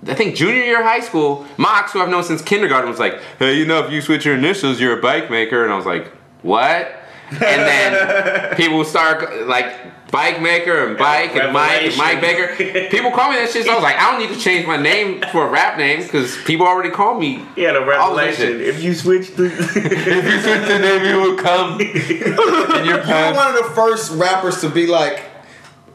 I 0.06 0.14
think 0.14 0.34
junior 0.34 0.62
year 0.62 0.80
of 0.80 0.86
high 0.86 1.00
school, 1.00 1.46
Mox, 1.58 1.92
who 1.92 2.00
I've 2.00 2.08
known 2.08 2.24
since 2.24 2.40
kindergarten, 2.42 2.88
was 2.88 2.98
like, 2.98 3.20
hey, 3.38 3.54
you 3.54 3.66
know, 3.66 3.84
if 3.84 3.92
you 3.92 4.00
switch 4.00 4.24
your 4.24 4.34
initials, 4.34 4.80
you're 4.80 4.98
a 4.98 5.02
bike 5.02 5.30
maker, 5.30 5.62
and 5.62 5.72
I 5.72 5.76
was 5.76 5.86
like, 5.86 6.08
what? 6.42 6.99
And 7.32 7.40
then 7.40 8.56
people 8.56 8.84
start 8.84 9.46
like 9.46 10.10
bike 10.10 10.42
maker 10.42 10.86
and 10.88 10.98
bike 10.98 11.36
and 11.36 11.52
Mike 11.52 11.82
and 11.82 11.96
Mike 11.96 12.20
Baker. 12.20 12.88
People 12.90 13.12
call 13.12 13.30
me 13.30 13.36
that 13.36 13.50
shit. 13.50 13.64
So 13.64 13.72
I 13.72 13.74
was 13.74 13.82
like, 13.84 13.96
I 13.96 14.10
don't 14.10 14.20
need 14.20 14.34
to 14.34 14.40
change 14.40 14.66
my 14.66 14.76
name 14.76 15.22
for 15.30 15.46
a 15.46 15.50
rap 15.50 15.78
name 15.78 16.02
because 16.02 16.36
people 16.42 16.66
already 16.66 16.90
call 16.90 17.14
me. 17.18 17.44
He 17.54 17.62
had 17.62 17.76
a 17.76 17.80
all 17.80 18.14
revelation. 18.16 18.60
If 18.60 18.82
you 18.82 18.94
switch 18.94 19.34
the 19.36 19.44
If 19.46 20.24
you 20.24 20.40
switch 20.40 20.68
the 20.68 20.78
name, 20.78 21.04
you 21.04 21.20
will 21.20 21.36
come. 21.36 21.80
in 21.80 22.84
your 22.86 23.00
You 23.04 23.14
were 23.14 23.34
one 23.34 23.56
of 23.56 23.62
the 23.62 23.70
first 23.74 24.12
rappers 24.12 24.60
to 24.62 24.68
be 24.68 24.86
like, 24.86 25.22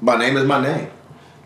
my 0.02 0.18
name 0.18 0.38
is 0.38 0.45
my 0.45 0.62
name. 0.64 0.90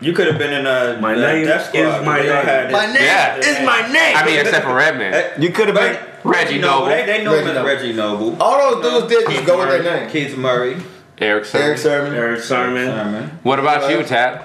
You 0.00 0.14
could 0.14 0.28
have 0.28 0.38
been 0.38 0.52
in 0.52 0.66
a 0.66 0.98
My 1.00 1.14
the 1.14 1.20
name 1.20 1.46
Def 1.46 1.66
Squad, 1.66 1.80
is 1.80 2.06
my 2.06 2.20
name. 2.20 2.72
My 2.72 2.86
name 2.86 3.02
Yeah. 3.02 3.36
is 3.36 3.66
my 3.66 3.82
name. 3.92 4.16
I 4.16 4.24
mean, 4.24 4.38
except 4.38 4.64
for 4.64 4.74
Redman. 4.74 5.42
you 5.42 5.50
could 5.50 5.68
have 5.68 5.76
been. 5.76 6.09
Reggie 6.24 6.58
Noble. 6.58 6.86
They, 6.86 7.06
they 7.06 7.24
know 7.24 7.34
him 7.34 7.44
Reggie 7.46 7.50
as 7.50 7.54
Noble. 7.56 7.66
Reggie 7.66 7.92
Noble. 7.92 8.42
All 8.42 8.80
those 8.80 9.08
dudes 9.08 9.12
did 9.12 9.30
just 9.30 9.46
go 9.46 9.58
with 9.58 9.68
their 9.68 10.00
name. 10.00 10.10
Keith 10.10 10.36
Murray. 10.36 10.76
Erick 11.18 11.44
Sermon. 11.44 11.66
Erick 11.66 11.78
Sermon. 11.78 12.14
Erick 12.14 12.40
Sermon. 12.42 12.86
Sermon. 12.86 13.38
What 13.42 13.58
about 13.58 13.90
you, 13.90 14.02
Tab? 14.04 14.42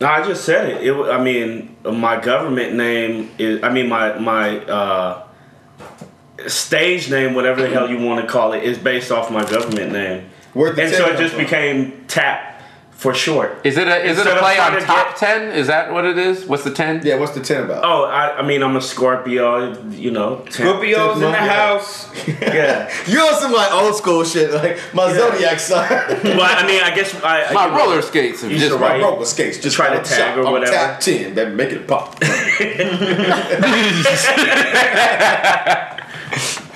No, 0.00 0.06
I 0.06 0.24
just 0.26 0.44
said 0.44 0.68
it. 0.70 0.82
it. 0.86 0.92
wa- 0.92 1.10
I 1.10 1.22
mean, 1.22 1.76
my 1.84 2.20
government 2.20 2.74
name 2.74 3.30
is. 3.38 3.62
I 3.62 3.70
mean, 3.72 3.88
my 3.88 4.16
my 4.18 4.58
uh, 4.60 5.26
stage 6.46 7.10
name, 7.10 7.34
whatever 7.34 7.62
the 7.62 7.68
hell 7.68 7.88
you 7.90 7.98
want 8.04 8.20
to 8.20 8.26
call 8.30 8.52
it, 8.52 8.62
is 8.62 8.78
based 8.78 9.10
off 9.10 9.30
my 9.30 9.48
government 9.48 9.92
name. 9.92 10.30
Where'd 10.54 10.76
the 10.76 10.82
and 10.82 10.90
10 10.92 11.00
so 11.00 11.06
it 11.06 11.08
come 11.12 11.20
just 11.22 11.34
from? 11.34 11.44
became 11.44 12.04
Tap 12.06 12.57
for 12.98 13.14
short. 13.14 13.64
Is 13.64 13.76
it 13.76 13.86
a 13.86 14.04
is 14.04 14.18
it 14.18 14.26
a 14.26 14.36
play 14.38 14.58
on 14.58 14.76
top 14.82 15.16
ten? 15.16 15.52
Is 15.52 15.68
that 15.68 15.92
what 15.92 16.04
it 16.04 16.18
is? 16.18 16.44
What's 16.46 16.64
the 16.64 16.72
ten? 16.72 17.00
Yeah, 17.06 17.14
what's 17.14 17.30
the 17.30 17.40
10 17.40 17.66
about? 17.66 17.84
Oh, 17.84 18.02
I, 18.04 18.38
I 18.38 18.42
mean, 18.42 18.60
I'm 18.60 18.74
a 18.74 18.80
Scorpio. 18.80 19.80
You 19.90 20.10
know, 20.10 20.38
Tap- 20.46 20.66
Scorpios 20.66 21.14
in 21.14 21.20
the 21.20 21.32
house. 21.32 22.10
Yeah. 22.42 22.92
You 23.06 23.20
on 23.20 23.40
some 23.40 23.52
like 23.52 23.72
old 23.72 23.94
school 23.94 24.24
shit, 24.24 24.52
like 24.52 24.80
my 24.92 25.12
zodiac 25.12 25.60
sign. 25.60 25.88
well, 26.24 26.40
I 26.42 26.66
mean, 26.66 26.82
I 26.82 26.92
guess 26.94 27.14
I. 27.22 27.52
My 27.54 27.66
you 27.66 27.70
know, 27.70 27.78
roller 27.78 28.02
skates 28.02 28.42
have 28.42 28.50
You 28.50 28.58
just 28.58 28.72
should 28.72 28.80
my 28.80 28.98
roller 29.00 29.24
skates, 29.24 29.58
just 29.58 29.76
Try 29.76 29.90
to 29.90 29.96
got 29.98 30.06
a 30.06 30.08
tag 30.08 30.34
shot. 30.34 30.38
or 30.38 30.50
whatever. 30.50 30.72
Tap 30.72 31.00
10, 31.00 31.34
baby, 31.34 31.52
make 31.54 31.70
it 31.70 31.86
pop. 31.86 32.18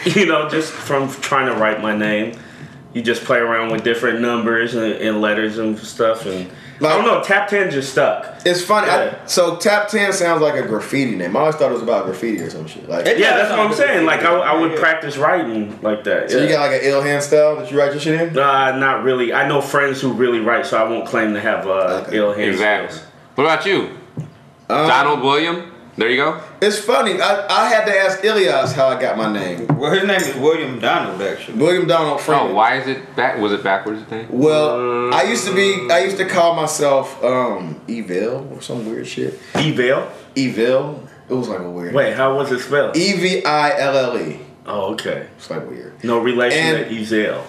you 0.06 0.26
know, 0.26 0.48
just 0.48 0.72
from 0.72 1.10
trying 1.20 1.46
to 1.52 1.54
write 1.60 1.80
my 1.82 1.96
name, 1.96 2.38
you 2.94 3.02
just 3.02 3.24
play 3.24 3.38
around 3.38 3.72
with 3.72 3.84
different 3.84 4.20
numbers 4.20 4.74
and, 4.74 4.92
and 4.94 5.20
letters 5.20 5.58
and 5.58 5.78
stuff, 5.78 6.26
and 6.26 6.50
like, 6.80 6.92
I 6.94 6.96
don't 6.96 7.04
know. 7.06 7.22
Tap 7.22 7.48
ten 7.48 7.70
just 7.70 7.92
stuck. 7.92 8.40
It's 8.44 8.60
funny. 8.62 8.88
Yeah. 8.88 9.16
I, 9.22 9.26
so 9.26 9.54
Tap 9.56 9.86
10 9.88 10.12
sounds 10.12 10.42
like 10.42 10.54
a 10.54 10.66
graffiti 10.66 11.14
name. 11.14 11.36
I 11.36 11.40
always 11.40 11.54
thought 11.54 11.70
it 11.70 11.74
was 11.74 11.82
about 11.82 12.06
graffiti 12.06 12.40
or 12.42 12.50
some 12.50 12.66
shit. 12.66 12.88
Like, 12.88 13.06
It- 13.06 13.18
Yeah, 13.18 13.30
Yeah, 13.30 13.36
that's 13.36 13.50
what 13.52 13.60
I'm 13.60 13.72
saying. 13.72 14.04
Like 14.04 14.22
I, 14.24 14.34
I 14.34 14.60
would 14.60 14.72
yeah. 14.72 14.78
practice 14.80 15.16
writing 15.16 15.80
like 15.80 16.02
that. 16.04 16.28
so 16.30 16.38
yeah. 16.38 16.42
you 16.42 16.48
got 16.48 16.68
like 16.72 16.82
an 16.82 16.88
ill 16.88 17.00
hand 17.00 17.22
style 17.22 17.54
that 17.56 17.70
you 17.70 17.78
write 17.78 17.92
your 17.92 18.00
shit 18.00 18.20
in? 18.20 18.36
Uh, 18.36 18.76
not 18.76 19.04
really. 19.04 19.32
I 19.32 19.46
know 19.46 19.60
friends 19.60 20.00
who 20.00 20.12
really 20.12 20.40
write, 20.40 20.66
so 20.66 20.76
I 20.76 20.88
won't 20.88 21.06
claim 21.06 21.34
to 21.34 21.40
have 21.40 21.68
uh, 21.68 22.02
Okay. 22.06 22.16
ill 22.18 22.32
hand 22.32 22.50
exactly. 22.50 22.96
skills. 22.96 23.10
What 23.36 23.44
about 23.44 23.64
you, 23.64 23.96
Um, 24.68 24.88
Donald 24.88 25.20
William? 25.22 25.72
There 25.96 26.10
you 26.10 26.16
go. 26.16 26.40
It's 26.64 26.78
funny. 26.78 27.20
I, 27.20 27.46
I 27.48 27.68
had 27.68 27.84
to 27.86 27.98
ask 27.98 28.24
Ilias 28.24 28.72
how 28.72 28.86
I 28.86 29.00
got 29.00 29.16
my 29.16 29.32
name. 29.32 29.66
Well, 29.76 29.90
his 29.90 30.04
name 30.04 30.20
is 30.20 30.32
William 30.36 30.78
Donald, 30.78 31.20
actually. 31.20 31.58
William 31.58 31.88
Donald 31.88 32.20
Freeman. 32.20 32.52
Oh, 32.52 32.54
why 32.54 32.76
is 32.76 32.86
it 32.86 33.16
back? 33.16 33.38
Was 33.40 33.52
it 33.52 33.64
backwards? 33.64 34.02
Thing? 34.04 34.28
Well, 34.30 35.12
I 35.12 35.22
used 35.24 35.44
to 35.48 35.54
be. 35.54 35.88
I 35.92 36.00
used 36.04 36.18
to 36.18 36.24
call 36.24 36.54
myself 36.54 37.22
um, 37.24 37.80
Evil 37.88 38.48
or 38.52 38.62
some 38.62 38.86
weird 38.88 39.08
shit. 39.08 39.40
Evil. 39.58 40.08
Evil. 40.36 41.02
It 41.28 41.34
was 41.34 41.48
like 41.48 41.60
a 41.60 41.68
weird. 41.70 41.94
Wait, 41.94 42.14
how 42.14 42.36
was 42.36 42.52
it 42.52 42.60
spelled? 42.60 42.96
E 42.96 43.12
V 43.16 43.44
I 43.44 43.78
L 43.80 43.96
L 43.96 44.18
E. 44.18 44.38
oh, 44.66 44.92
okay. 44.92 45.26
It's 45.36 45.50
like 45.50 45.68
weird. 45.68 46.04
No 46.04 46.18
relation 46.20 46.58
And- 46.76 46.88
to 46.88 46.94
Ezel. 46.94 47.44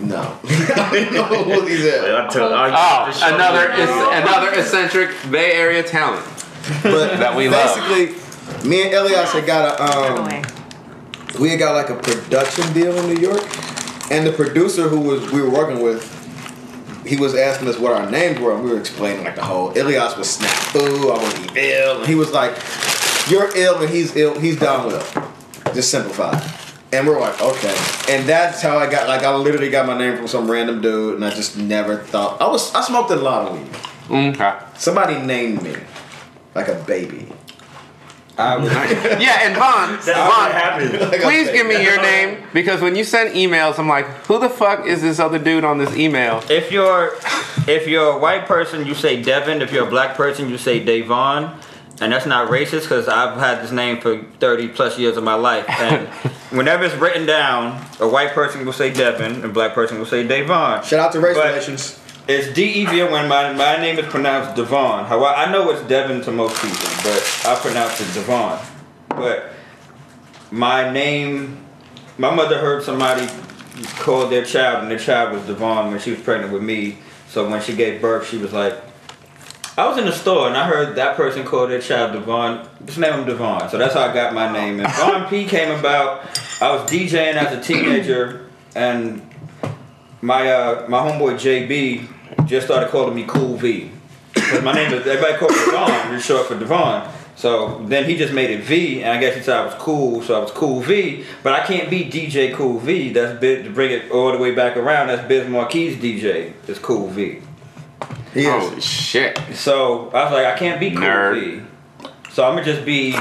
No. 0.00 0.38
I 0.44 0.88
didn't 0.92 1.14
know 1.14 1.24
who 1.24 1.68
Evil. 1.68 2.16
I 2.16 2.28
tell, 2.28 2.52
I 2.54 2.70
Oh, 2.72 3.34
another 3.34 3.76
you. 3.76 3.82
is 3.82 3.90
another 3.90 4.50
eccentric 4.60 5.10
Bay 5.30 5.52
Area 5.54 5.82
talent. 5.82 6.24
But 6.82 7.16
That 7.18 7.36
we 7.36 7.48
love. 7.48 7.76
basically, 7.76 8.16
me 8.64 8.84
and 8.84 8.94
Elias 8.94 9.32
had 9.32 9.46
got 9.46 9.78
a 9.78 9.82
um, 9.82 10.42
we 11.40 11.50
had 11.50 11.58
got 11.58 11.74
like 11.74 11.90
a 11.90 12.00
production 12.00 12.72
deal 12.72 12.96
in 12.96 13.14
New 13.14 13.20
York, 13.20 13.42
and 14.10 14.26
the 14.26 14.32
producer 14.32 14.88
who 14.88 15.00
was 15.00 15.30
we 15.32 15.42
were 15.42 15.50
working 15.50 15.82
with, 15.82 16.02
he 17.06 17.16
was 17.16 17.34
asking 17.34 17.68
us 17.68 17.78
what 17.78 17.92
our 17.92 18.10
names 18.10 18.38
were, 18.40 18.54
and 18.54 18.64
we 18.64 18.70
were 18.70 18.78
explaining 18.78 19.24
like 19.24 19.36
the 19.36 19.44
whole. 19.44 19.70
Elias 19.70 20.16
was 20.16 20.38
snafu, 20.38 21.10
I 21.10 21.22
was 21.22 21.56
evil, 21.56 21.98
and 22.00 22.06
he 22.06 22.14
was 22.14 22.32
like, 22.32 22.56
"You're 23.28 23.54
ill, 23.56 23.82
and 23.82 23.90
he's 23.90 24.14
ill. 24.16 24.38
He's 24.38 24.58
down 24.58 24.86
with." 24.86 25.16
it." 25.16 25.74
Just 25.74 25.90
simplified. 25.90 26.40
And 26.92 27.08
we're 27.08 27.18
like, 27.18 27.42
okay. 27.42 27.74
And 28.08 28.28
that's 28.28 28.62
how 28.62 28.78
I 28.78 28.88
got 28.88 29.08
like 29.08 29.24
I 29.24 29.34
literally 29.34 29.68
got 29.68 29.84
my 29.86 29.98
name 29.98 30.16
from 30.16 30.28
some 30.28 30.48
random 30.48 30.80
dude, 30.80 31.16
and 31.16 31.24
I 31.24 31.30
just 31.30 31.56
never 31.56 31.96
thought 31.96 32.40
I 32.40 32.46
was 32.46 32.72
I 32.72 32.82
smoked 32.82 33.10
a 33.10 33.16
lot 33.16 33.48
of 33.48 33.58
weed. 33.58 34.34
Okay. 34.36 34.54
Somebody 34.76 35.18
named 35.18 35.62
me 35.62 35.74
like 36.54 36.68
a 36.68 36.74
baby. 36.86 37.32
I 38.36 38.56
was, 38.56 38.70
Yeah, 38.72 39.46
and 39.46 39.54
Vaughn, 39.54 39.92
That's 40.04 40.08
Vaughn, 40.08 41.20
please 41.22 41.50
give 41.50 41.66
me 41.66 41.82
your 41.84 42.00
name 42.02 42.42
because 42.52 42.80
when 42.80 42.96
you 42.96 43.04
send 43.04 43.34
emails, 43.34 43.78
I'm 43.78 43.88
like, 43.88 44.06
who 44.26 44.40
the 44.40 44.48
fuck 44.48 44.86
is 44.86 45.02
this 45.02 45.20
other 45.20 45.38
dude 45.38 45.64
on 45.64 45.78
this 45.78 45.94
email? 45.96 46.42
if 46.50 46.72
you're 46.72 47.16
if 47.68 47.86
you're 47.86 48.16
a 48.16 48.18
white 48.18 48.46
person, 48.46 48.86
you 48.86 48.94
say 48.94 49.22
Devin. 49.22 49.62
If 49.62 49.72
you're 49.72 49.86
a 49.86 49.90
black 49.90 50.16
person, 50.16 50.50
you 50.50 50.58
say 50.58 50.84
Davon. 50.84 51.58
And 52.00 52.12
that's 52.12 52.26
not 52.26 52.50
racist 52.50 52.82
because 52.82 53.06
I've 53.06 53.38
had 53.38 53.62
this 53.62 53.70
name 53.70 54.00
for 54.00 54.20
30 54.40 54.68
plus 54.68 54.98
years 54.98 55.16
of 55.16 55.22
my 55.22 55.34
life. 55.34 55.64
And 55.68 56.08
whenever 56.50 56.84
it's 56.84 56.94
written 56.96 57.24
down, 57.24 57.80
a 58.00 58.08
white 58.08 58.32
person 58.32 58.66
will 58.66 58.72
say 58.72 58.92
Devin, 58.92 59.32
and 59.36 59.44
a 59.44 59.48
black 59.48 59.74
person 59.74 59.98
will 59.98 60.06
say 60.06 60.26
Davon. 60.26 60.82
Shout 60.82 60.98
out 60.98 61.12
to 61.12 61.20
race 61.20 61.36
But 61.36 61.46
relations. 61.46 62.00
It's 62.26 62.54
D 62.54 62.64
E 62.64 62.86
V 62.86 63.02
O 63.02 63.12
when 63.12 63.28
my, 63.28 63.52
my 63.52 63.76
name 63.76 63.98
is 63.98 64.06
pronounced 64.06 64.56
Devon. 64.56 65.04
How 65.04 65.22
I, 65.22 65.44
I 65.44 65.52
know 65.52 65.70
it's 65.70 65.82
Devon 65.82 66.22
to 66.22 66.32
most 66.32 66.54
people, 66.62 66.88
but 67.02 67.42
I 67.44 67.54
pronounce 67.60 68.00
it 68.00 68.14
Devon. 68.14 68.58
But 69.10 69.50
my 70.50 70.90
name, 70.90 71.62
my 72.16 72.34
mother 72.34 72.58
heard 72.58 72.82
somebody 72.82 73.28
call 73.96 74.28
their 74.28 74.42
child, 74.42 74.82
and 74.82 74.90
their 74.90 74.98
child 74.98 75.34
was 75.34 75.42
Devon 75.42 75.90
when 75.90 76.00
she 76.00 76.12
was 76.12 76.20
pregnant 76.20 76.50
with 76.50 76.62
me. 76.62 76.96
So 77.28 77.46
when 77.46 77.60
she 77.60 77.76
gave 77.76 78.00
birth, 78.00 78.26
she 78.26 78.38
was 78.38 78.54
like, 78.54 78.74
I 79.76 79.86
was 79.86 79.98
in 79.98 80.06
the 80.06 80.12
store 80.12 80.48
and 80.48 80.56
I 80.56 80.66
heard 80.66 80.96
that 80.96 81.16
person 81.16 81.44
call 81.44 81.66
their 81.66 81.80
child 81.80 82.14
Devon. 82.14 82.66
Just 82.86 82.96
name 82.96 83.12
him 83.12 83.26
Devon. 83.26 83.68
So 83.68 83.76
that's 83.76 83.92
how 83.92 84.00
I 84.00 84.14
got 84.14 84.32
my 84.32 84.50
name. 84.50 84.80
And 84.80 84.90
Von 84.94 85.28
P 85.28 85.44
came 85.44 85.78
about. 85.78 86.22
I 86.62 86.74
was 86.74 86.90
DJing 86.90 87.34
as 87.34 87.52
a 87.52 87.60
teenager, 87.60 88.48
and 88.74 89.20
my 90.22 90.50
uh, 90.50 90.88
my 90.88 91.00
homeboy 91.00 91.34
JB 91.34 92.13
just 92.46 92.66
started 92.66 92.90
calling 92.90 93.14
me 93.14 93.24
Cool 93.26 93.56
V. 93.56 93.90
Because 94.34 94.62
my 94.62 94.72
name 94.72 94.92
is 94.92 95.06
everybody 95.06 95.38
called 95.38 95.52
me 95.52 95.64
Devon, 95.66 96.14
it's 96.14 96.24
short 96.24 96.46
for 96.46 96.58
Devon. 96.58 97.10
So 97.36 97.84
then 97.86 98.04
he 98.04 98.16
just 98.16 98.32
made 98.32 98.50
it 98.50 98.62
V, 98.62 99.02
and 99.02 99.10
I 99.10 99.20
guess 99.20 99.36
he 99.36 99.42
said 99.42 99.56
I 99.56 99.64
was 99.64 99.74
cool, 99.74 100.22
so 100.22 100.38
I 100.38 100.38
was 100.38 100.50
Cool 100.52 100.80
V. 100.80 101.24
But 101.42 101.52
I 101.52 101.66
can't 101.66 101.90
be 101.90 102.04
DJ 102.04 102.54
Cool 102.54 102.78
V. 102.78 103.12
That's 103.12 103.38
bit 103.40 103.64
to 103.64 103.70
bring 103.70 103.90
it 103.90 104.10
all 104.10 104.32
the 104.32 104.38
way 104.38 104.54
back 104.54 104.76
around. 104.76 105.08
That's 105.08 105.26
Biz 105.26 105.48
Markie 105.48 105.96
DJ. 105.96 106.52
It's 106.68 106.78
Cool 106.78 107.08
V. 107.08 107.40
He 108.32 108.40
is. 108.40 108.46
Holy 108.46 108.80
shit. 108.80 109.38
So 109.52 110.10
I 110.10 110.24
was 110.24 110.32
like, 110.32 110.46
I 110.46 110.56
can't 110.56 110.78
be 110.78 110.90
Cool 110.90 111.00
Nerd. 111.00 111.60
V. 111.60 112.10
So 112.30 112.44
I'm 112.44 112.54
gonna 112.54 112.64
just 112.64 112.84
be 112.84 113.12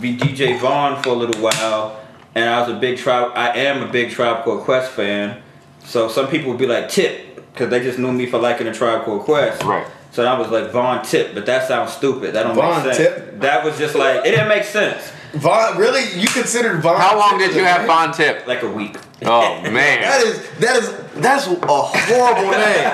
be 0.00 0.16
DJ 0.16 0.58
Vaughn 0.58 1.02
for 1.02 1.10
a 1.10 1.14
little 1.14 1.40
while. 1.42 2.00
And 2.34 2.48
I 2.48 2.60
was 2.60 2.70
a 2.70 2.78
big 2.78 2.98
tribe. 2.98 3.32
I 3.34 3.50
am 3.58 3.82
a 3.82 3.90
big 3.90 4.10
Tribe 4.10 4.44
Called 4.44 4.62
Quest 4.62 4.92
fan. 4.92 5.42
So 5.84 6.08
some 6.08 6.28
people 6.28 6.50
would 6.50 6.58
be 6.58 6.66
like 6.66 6.88
Tip 6.88 7.27
because 7.58 7.70
they 7.70 7.80
just 7.80 7.98
knew 7.98 8.12
me 8.12 8.26
for 8.26 8.38
liking 8.38 8.66
a 8.68 8.72
Tribe 8.74 9.04
Called 9.04 9.22
Quest. 9.22 9.62
Right. 9.64 9.86
So 10.12 10.24
I 10.24 10.38
was 10.38 10.48
like 10.48 10.70
Vaughn 10.70 11.04
Tip, 11.04 11.34
but 11.34 11.44
that 11.46 11.66
sounds 11.68 11.92
stupid. 11.92 12.34
That 12.34 12.44
don't 12.44 12.54
Von 12.54 12.84
make 12.86 12.94
sense. 12.94 12.96
Tip? 13.16 13.40
That 13.40 13.64
was 13.64 13.76
just 13.78 13.94
like 13.94 14.24
it 14.24 14.30
didn't 14.30 14.48
make 14.48 14.64
sense. 14.64 15.12
Vaughn, 15.34 15.76
really? 15.76 16.04
You 16.18 16.28
considered 16.28 16.80
Vaughn? 16.80 16.98
How 16.98 17.18
long 17.18 17.38
Tip 17.38 17.48
did 17.48 17.56
you 17.56 17.64
have 17.64 17.80
name? 17.80 17.86
Von 17.88 18.12
Tip? 18.14 18.46
Like 18.46 18.62
a 18.62 18.70
week. 18.70 18.96
Oh 19.24 19.60
man. 19.62 20.00
That 20.00 20.22
is 20.24 20.48
that 20.60 20.76
is 20.76 20.94
that's 21.20 21.46
a 21.46 21.54
horrible 21.54 22.50
name. 22.52 22.88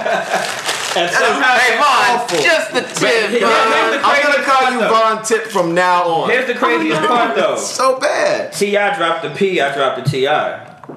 And 0.97 1.11
That 1.11 1.13
is 1.13 1.19
somehow, 1.19 1.55
Hey 1.59 1.77
Vaughn, 1.77 2.21
awful. 2.21 2.39
just 2.43 2.73
the 2.73 2.81
tip, 2.81 3.31
here's 3.31 3.43
Vaughn. 3.43 3.91
the 3.93 4.01
I'm 4.03 4.23
gonna 4.23 4.45
call 4.45 4.55
part, 4.63 4.73
you 4.73 4.81
though. 4.81 4.89
Von 4.89 5.25
Tip 5.25 5.45
from 5.47 5.75
now 5.75 6.03
on. 6.05 6.31
Here's 6.31 6.47
the 6.49 6.55
craziest 6.55 7.01
oh 7.03 7.07
part 7.07 7.37
though. 7.37 7.57
so 7.57 7.99
bad. 8.01 8.53
Ti 8.53 8.73
dropped 8.73 9.23
the 9.23 9.31
P, 9.31 9.61
I 9.61 9.73
dropped 9.75 10.05
the 10.05 10.11
Ti, 10.11 10.27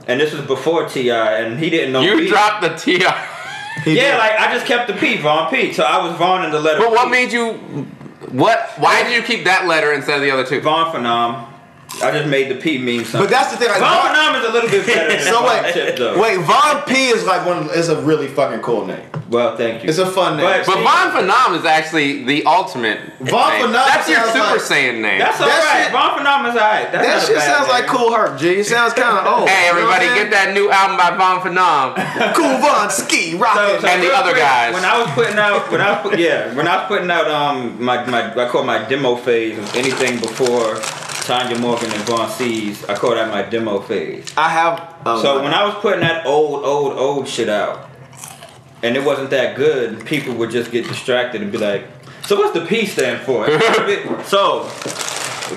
and 0.07 0.19
this 0.19 0.33
was 0.33 0.45
before 0.45 0.87
Ti, 0.89 1.09
and 1.11 1.59
he 1.59 1.69
didn't 1.69 1.93
know. 1.93 2.01
You 2.01 2.17
me. 2.17 2.27
dropped 2.27 2.61
the 2.63 2.69
T. 3.87 3.97
Yeah, 3.97 4.17
like 4.17 4.33
I 4.39 4.53
just 4.53 4.65
kept 4.65 4.87
the 4.87 4.93
P, 4.93 5.17
Vaughn 5.17 5.49
P. 5.49 5.73
So 5.73 5.83
I 5.83 6.05
was 6.05 6.17
Vaughn 6.17 6.43
in 6.43 6.51
the 6.51 6.59
letter. 6.59 6.79
But 6.79 6.91
what 6.91 7.05
P. 7.05 7.11
made 7.11 7.31
you? 7.31 7.53
What? 8.31 8.69
Why 8.77 9.03
did 9.03 9.15
you 9.15 9.23
keep 9.23 9.45
that 9.45 9.65
letter 9.67 9.93
instead 9.93 10.15
of 10.15 10.21
the 10.21 10.31
other 10.31 10.45
two? 10.45 10.59
Vaughn 10.61 10.93
Phenom? 10.93 11.47
I 12.01 12.11
just 12.11 12.27
made 12.29 12.49
the 12.49 12.55
P 12.55 12.77
mean 12.77 13.03
something. 13.05 13.21
But 13.21 13.29
that's 13.29 13.51
the 13.51 13.57
thing. 13.57 13.69
Like, 13.69 13.79
Von 13.79 13.89
Von, 13.89 14.15
Phenom 14.15 14.39
is 14.41 14.49
a 14.49 14.51
little 14.53 14.69
bit 14.69 14.85
better 14.85 15.09
than 15.09 15.19
so 15.33 15.41
Von 15.41 15.63
wait, 15.63 15.73
Tip, 15.73 15.97
though. 15.97 16.21
wait. 16.21 16.37
Von 16.41 16.81
P 16.83 17.07
is 17.07 17.23
like 17.25 17.45
one. 17.45 17.69
Is 17.71 17.89
a 17.89 17.99
really 18.01 18.27
fucking 18.27 18.61
cool 18.61 18.85
name. 18.85 19.03
Well, 19.29 19.57
thank 19.57 19.83
you. 19.83 19.89
It's 19.89 19.97
a 19.97 20.05
fun 20.09 20.37
name. 20.37 20.45
But- 20.45 20.65
But 20.67 20.83
Von 20.83 21.11
Phenom 21.11 21.59
is 21.59 21.65
actually 21.65 22.23
the 22.23 22.45
ultimate. 22.45 22.99
Von 23.19 23.27
name. 23.27 23.67
Phenom 23.67 23.73
That's 23.73 24.07
your 24.09 24.23
Super 24.27 24.39
like- 24.55 24.61
Saiyan 24.61 25.01
name. 25.01 25.19
That's 25.19 25.37
That 25.39 25.51
alright. 25.51 25.83
shit- 25.83 25.91
Von 25.91 26.09
Phenom 26.15 26.41
is 26.49 26.55
alright. 26.55 26.91
That's 26.91 27.05
that 27.07 27.13
not 27.17 27.25
shit 27.27 27.35
bad 27.35 27.57
sounds 27.57 27.67
like. 27.69 27.87
Kool 27.87 28.13
Herc, 28.13 28.39
G. 28.39 28.59
It 28.59 28.65
sounds 28.65 28.93
kind 28.93 29.17
of 29.17 29.27
old. 29.39 29.49
Hey 29.49 29.67
You 29.67 29.73
know 29.73 29.79
everybody, 29.91 30.05
get 30.15 30.31
that 30.31 30.53
new 30.53 30.69
album 30.71 30.95
by 30.95 31.11
Von 31.17 31.41
Phenom. 31.43 31.97
Cool 32.37 32.57
Von 32.59 32.89
Ski 32.89 33.31
So, 33.33 33.37
Rocket. 33.39 33.81
so 33.81 33.87
And 33.87 34.01
the 34.01 34.13
other 34.13 34.31
quick, 34.31 34.43
guys. 34.43 34.73
When 34.73 34.85
I 34.85 35.01
was 35.01 35.11
putting 35.11 35.37
out, 35.37 35.71
when 35.71 35.81
I 35.81 35.95
put, 36.01 36.17
yeah, 36.19 36.53
when 36.53 36.67
I 36.67 36.77
was 36.77 36.87
putting 36.87 37.11
out 37.11 37.27
um 37.27 37.83
my 37.83 38.05
my 38.05 38.31
I 38.31 38.47
call 38.49 38.61
it 38.61 38.65
my 38.65 38.79
demo 38.87 39.15
phase 39.17 39.57
of 39.57 39.75
anything 39.75 40.19
before 40.19 40.75
Tanya 41.27 41.59
Morgan 41.59 41.91
and 41.91 42.01
Von 42.03 42.29
C's, 42.29 42.85
I 42.85 42.95
call 42.95 43.11
that 43.15 43.29
my 43.29 43.41
demo 43.41 43.81
phase. 43.81 44.31
I 44.37 44.47
have. 44.47 44.95
Oh, 45.05 45.21
So 45.21 45.43
when 45.43 45.53
I 45.53 45.65
was 45.65 45.75
putting 45.75 45.99
that 45.99 46.25
old, 46.25 46.63
old, 46.63 46.93
old 46.93 47.27
shit 47.27 47.49
out, 47.49 47.89
and 48.81 48.95
it 48.95 49.03
wasn't 49.03 49.31
that 49.31 49.57
good, 49.57 50.05
people 50.05 50.33
would 50.35 50.51
just 50.51 50.71
get 50.71 50.87
distracted 50.87 51.41
and 51.41 51.51
be 51.51 51.57
like, 51.57 51.83
"So 52.25 52.37
what's 52.37 52.53
the 52.57 52.65
P 52.65 52.85
stand 52.85 53.25
for?" 53.25 53.45
so 54.25 54.63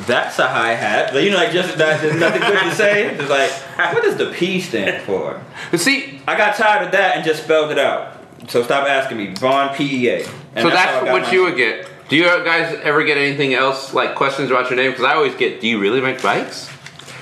that's 0.07 0.41
a 0.41 0.49
hi 0.49 0.75
hat. 0.75 1.15
You 1.15 1.31
know, 1.31 1.37
like 1.37 1.53
just 1.53 1.79
that, 1.79 2.01
there's 2.01 2.19
nothing 2.19 2.41
good 2.41 2.63
to 2.65 2.75
say. 2.75 3.15
It's 3.21 3.31
like, 3.31 3.51
what 3.95 4.03
does 4.03 4.17
the 4.17 4.33
P 4.33 4.61
stand 4.61 5.05
for? 5.05 5.41
But 5.71 5.79
see, 5.79 6.21
I 6.27 6.37
got 6.37 6.57
tired 6.57 6.87
of 6.87 6.93
that 6.93 7.15
and 7.15 7.25
just 7.25 7.45
spelled 7.45 7.71
it 7.71 7.79
out. 7.79 8.17
So 8.49 8.65
stop 8.65 8.89
asking 8.89 9.19
me, 9.19 9.35
Von 9.35 9.73
P 9.77 10.05
E 10.05 10.09
A. 10.09 10.25
So 10.25 10.69
that's, 10.71 11.07
I 11.07 11.13
what 11.13 11.31
you 11.33 11.43
would 11.45 11.57
get. 11.57 11.90
Do 12.11 12.17
you 12.17 12.25
guys 12.25 12.79
ever 12.83 13.05
get 13.05 13.17
anything 13.17 13.55
else 13.55 13.95
like 13.95 14.17
questions 14.17 14.51
about 14.51 14.69
your 14.69 14.77
name? 14.77 14.91
Because 14.91 15.05
I 15.05 15.15
always 15.15 15.35
get, 15.37 15.61
do 15.61 15.69
you 15.69 15.79
really 15.81 16.01
make 16.01 16.21
bikes? 16.21 16.69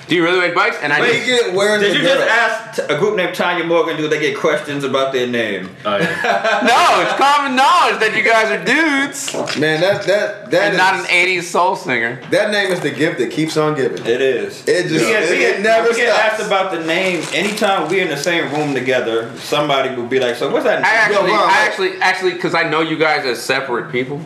Do 0.08 0.14
you 0.14 0.24
really 0.24 0.40
make 0.40 0.54
bikes? 0.54 0.78
And 0.80 0.90
I 0.90 1.00
Wait, 1.02 1.12
just, 1.16 1.28
you 1.28 1.36
get 1.42 1.54
where's 1.54 1.82
Did 1.82 1.94
you 1.94 2.02
just 2.02 2.18
girl? 2.18 2.28
ask 2.30 2.76
t- 2.88 2.94
a 2.94 2.98
group 2.98 3.14
named 3.16 3.34
Tanya 3.34 3.64
Morgan? 3.64 3.98
Do 3.98 4.08
they 4.08 4.18
get 4.18 4.38
questions 4.38 4.82
about 4.82 5.12
their 5.12 5.26
name? 5.26 5.68
Oh, 5.84 5.98
yeah. 5.98 6.60
no, 6.64 7.02
it's 7.02 7.12
common 7.20 7.54
knowledge 7.54 8.00
that 8.00 8.14
you 8.16 8.24
guys 8.24 8.50
are 8.50 8.64
dudes 8.64 9.34
Man, 9.60 9.82
that 9.82 10.04
that 10.06 10.50
that 10.50 10.62
and 10.64 10.72
is- 10.72 10.78
not 10.78 10.94
an 10.94 11.04
'80s 11.04 11.42
soul 11.42 11.76
singer. 11.76 12.18
that 12.30 12.50
name 12.50 12.72
is 12.72 12.80
the 12.80 12.90
gift 12.90 13.18
that 13.18 13.30
keeps 13.30 13.58
on 13.58 13.74
giving. 13.76 13.98
It 14.06 14.22
is. 14.22 14.66
It 14.66 14.84
just- 14.88 15.04
we 15.04 15.10
get, 15.10 15.24
it- 15.24 15.30
we 15.30 15.36
it 15.44 15.52
get- 15.52 15.60
never 15.60 15.88
we 15.90 15.96
get 15.96 16.14
stops. 16.14 16.40
asked 16.40 16.46
about 16.46 16.70
the 16.72 16.82
name 16.86 17.22
anytime 17.34 17.90
we're 17.90 18.02
in 18.02 18.08
the 18.08 18.16
same 18.16 18.50
room 18.54 18.72
together. 18.72 19.30
Somebody 19.36 19.94
will 19.94 20.06
be 20.08 20.20
like, 20.20 20.36
"So 20.36 20.50
what's 20.50 20.64
that?" 20.64 20.78
I 20.78 20.80
name?" 20.80 20.90
actually, 21.18 21.30
Ron, 21.32 21.50
I 21.50 21.58
actually, 21.66 22.00
actually, 22.00 22.32
because 22.32 22.54
I 22.54 22.62
know 22.62 22.80
you 22.80 22.96
guys 22.96 23.26
as 23.26 23.42
separate 23.42 23.92
people. 23.92 24.22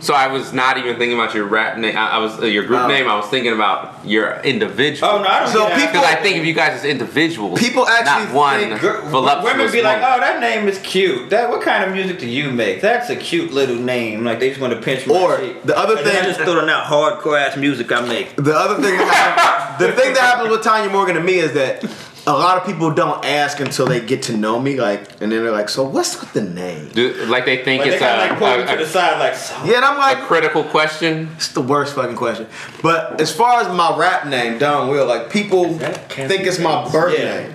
So 0.00 0.14
I 0.14 0.28
was 0.28 0.52
not 0.52 0.78
even 0.78 0.96
thinking 0.96 1.12
about 1.18 1.34
your 1.34 1.44
rap 1.44 1.76
name. 1.76 1.96
I, 1.96 2.12
I 2.12 2.18
was 2.18 2.40
uh, 2.40 2.46
your 2.46 2.64
group 2.64 2.80
Oh. 2.80 2.88
name. 2.88 3.06
I 3.06 3.16
was 3.16 3.26
thinking 3.26 3.52
about 3.52 4.04
your 4.04 4.40
individual. 4.40 5.10
oh 5.12 5.22
no, 5.22 5.28
I 5.28 5.40
don't. 5.40 5.48
So 5.52 5.68
get 5.68 5.76
people- 5.78 5.92
Because 5.92 6.06
I 6.06 6.14
think 6.22 6.38
of 6.38 6.44
you 6.46 6.54
guys 6.54 6.72
as 6.78 6.84
individuals. 6.84 7.60
People 7.60 7.86
actually 7.86 8.26
not 8.26 8.34
one 8.34 8.60
think- 8.60 8.80
Gr- 8.80 9.00
Women 9.12 9.70
be 9.70 9.82
like, 9.82 10.00
woman. 10.00 10.14
"Oh, 10.16 10.20
that 10.20 10.40
name 10.40 10.66
is 10.68 10.78
cute. 10.78 11.28
That 11.30 11.50
what 11.50 11.60
kind 11.62 11.84
of 11.84 11.92
music 11.92 12.18
do 12.18 12.26
you 12.28 12.50
make? 12.50 12.80
That's 12.80 13.10
a 13.10 13.16
cute 13.16 13.52
little 13.52 13.76
name." 13.76 14.24
Like 14.24 14.40
they 14.40 14.48
just 14.48 14.60
want 14.60 14.72
to 14.72 14.80
pinch 14.80 15.06
my 15.06 15.14
Or 15.14 15.38
cheek. 15.38 15.62
the 15.64 15.76
other 15.76 15.96
And 15.96 16.06
thing- 16.06 16.16
I 16.16 16.24
just 16.24 16.40
throw 16.40 16.58
in 16.60 16.66
that 16.66 16.86
hardcore 16.86 17.38
ass 17.40 17.56
music 17.56 17.92
I 17.92 18.00
make. 18.00 18.34
The 18.36 18.54
other 18.56 18.76
thing, 18.82 18.96
the 19.78 19.92
thing 19.92 20.14
that 20.14 20.20
happens 20.22 20.50
with 20.50 20.62
Tanya 20.62 20.90
Morgan 20.90 21.14
to 21.16 21.20
me 21.22 21.34
is 21.38 21.52
that 21.52 21.84
a 22.24 22.32
lot 22.32 22.56
of 22.56 22.64
people 22.64 22.90
don't 22.92 23.24
ask 23.24 23.58
until 23.58 23.86
they 23.86 24.00
get 24.00 24.22
to 24.24 24.36
know 24.36 24.60
me, 24.60 24.78
like, 24.80 25.00
and 25.20 25.32
then 25.32 25.42
they're 25.42 25.50
like, 25.50 25.68
"So 25.68 25.82
what's 25.82 26.20
with 26.20 26.32
the 26.32 26.42
name?" 26.42 26.88
Do, 26.92 27.12
like 27.26 27.44
they 27.44 27.64
think 27.64 27.80
Like 27.80 27.90
they 27.90 27.96
it's 27.96 28.02
kind 28.04 28.20
of 28.20 28.26
a, 28.26 28.30
like 28.30 28.38
pull 28.38 28.64
me 28.64 28.78
to 28.78 28.84
the 28.84 28.88
side, 28.90 29.18
like, 29.18 29.34
so 29.34 29.54
Yeah, 29.64 29.76
and 29.76 29.84
I'm 29.84 29.98
like, 29.98 30.18
a 30.18 30.26
critical 30.26 30.62
question. 30.62 31.30
it's 31.36 31.48
the 31.48 31.60
worst 31.62 31.94
fucking 31.96 32.14
question. 32.16 32.46
But 32.80 33.20
as 33.20 33.34
far 33.34 33.60
as 33.60 33.68
my 33.76 33.96
rap 33.96 34.26
name, 34.28 34.58
Don 34.58 34.88
Will, 34.88 35.06
like 35.06 35.30
people 35.30 35.74
think 35.78 36.42
it's 36.46 36.58
my 36.60 36.88
birth 36.90 37.18
Yeah. 37.18 37.24
name. 37.40 37.54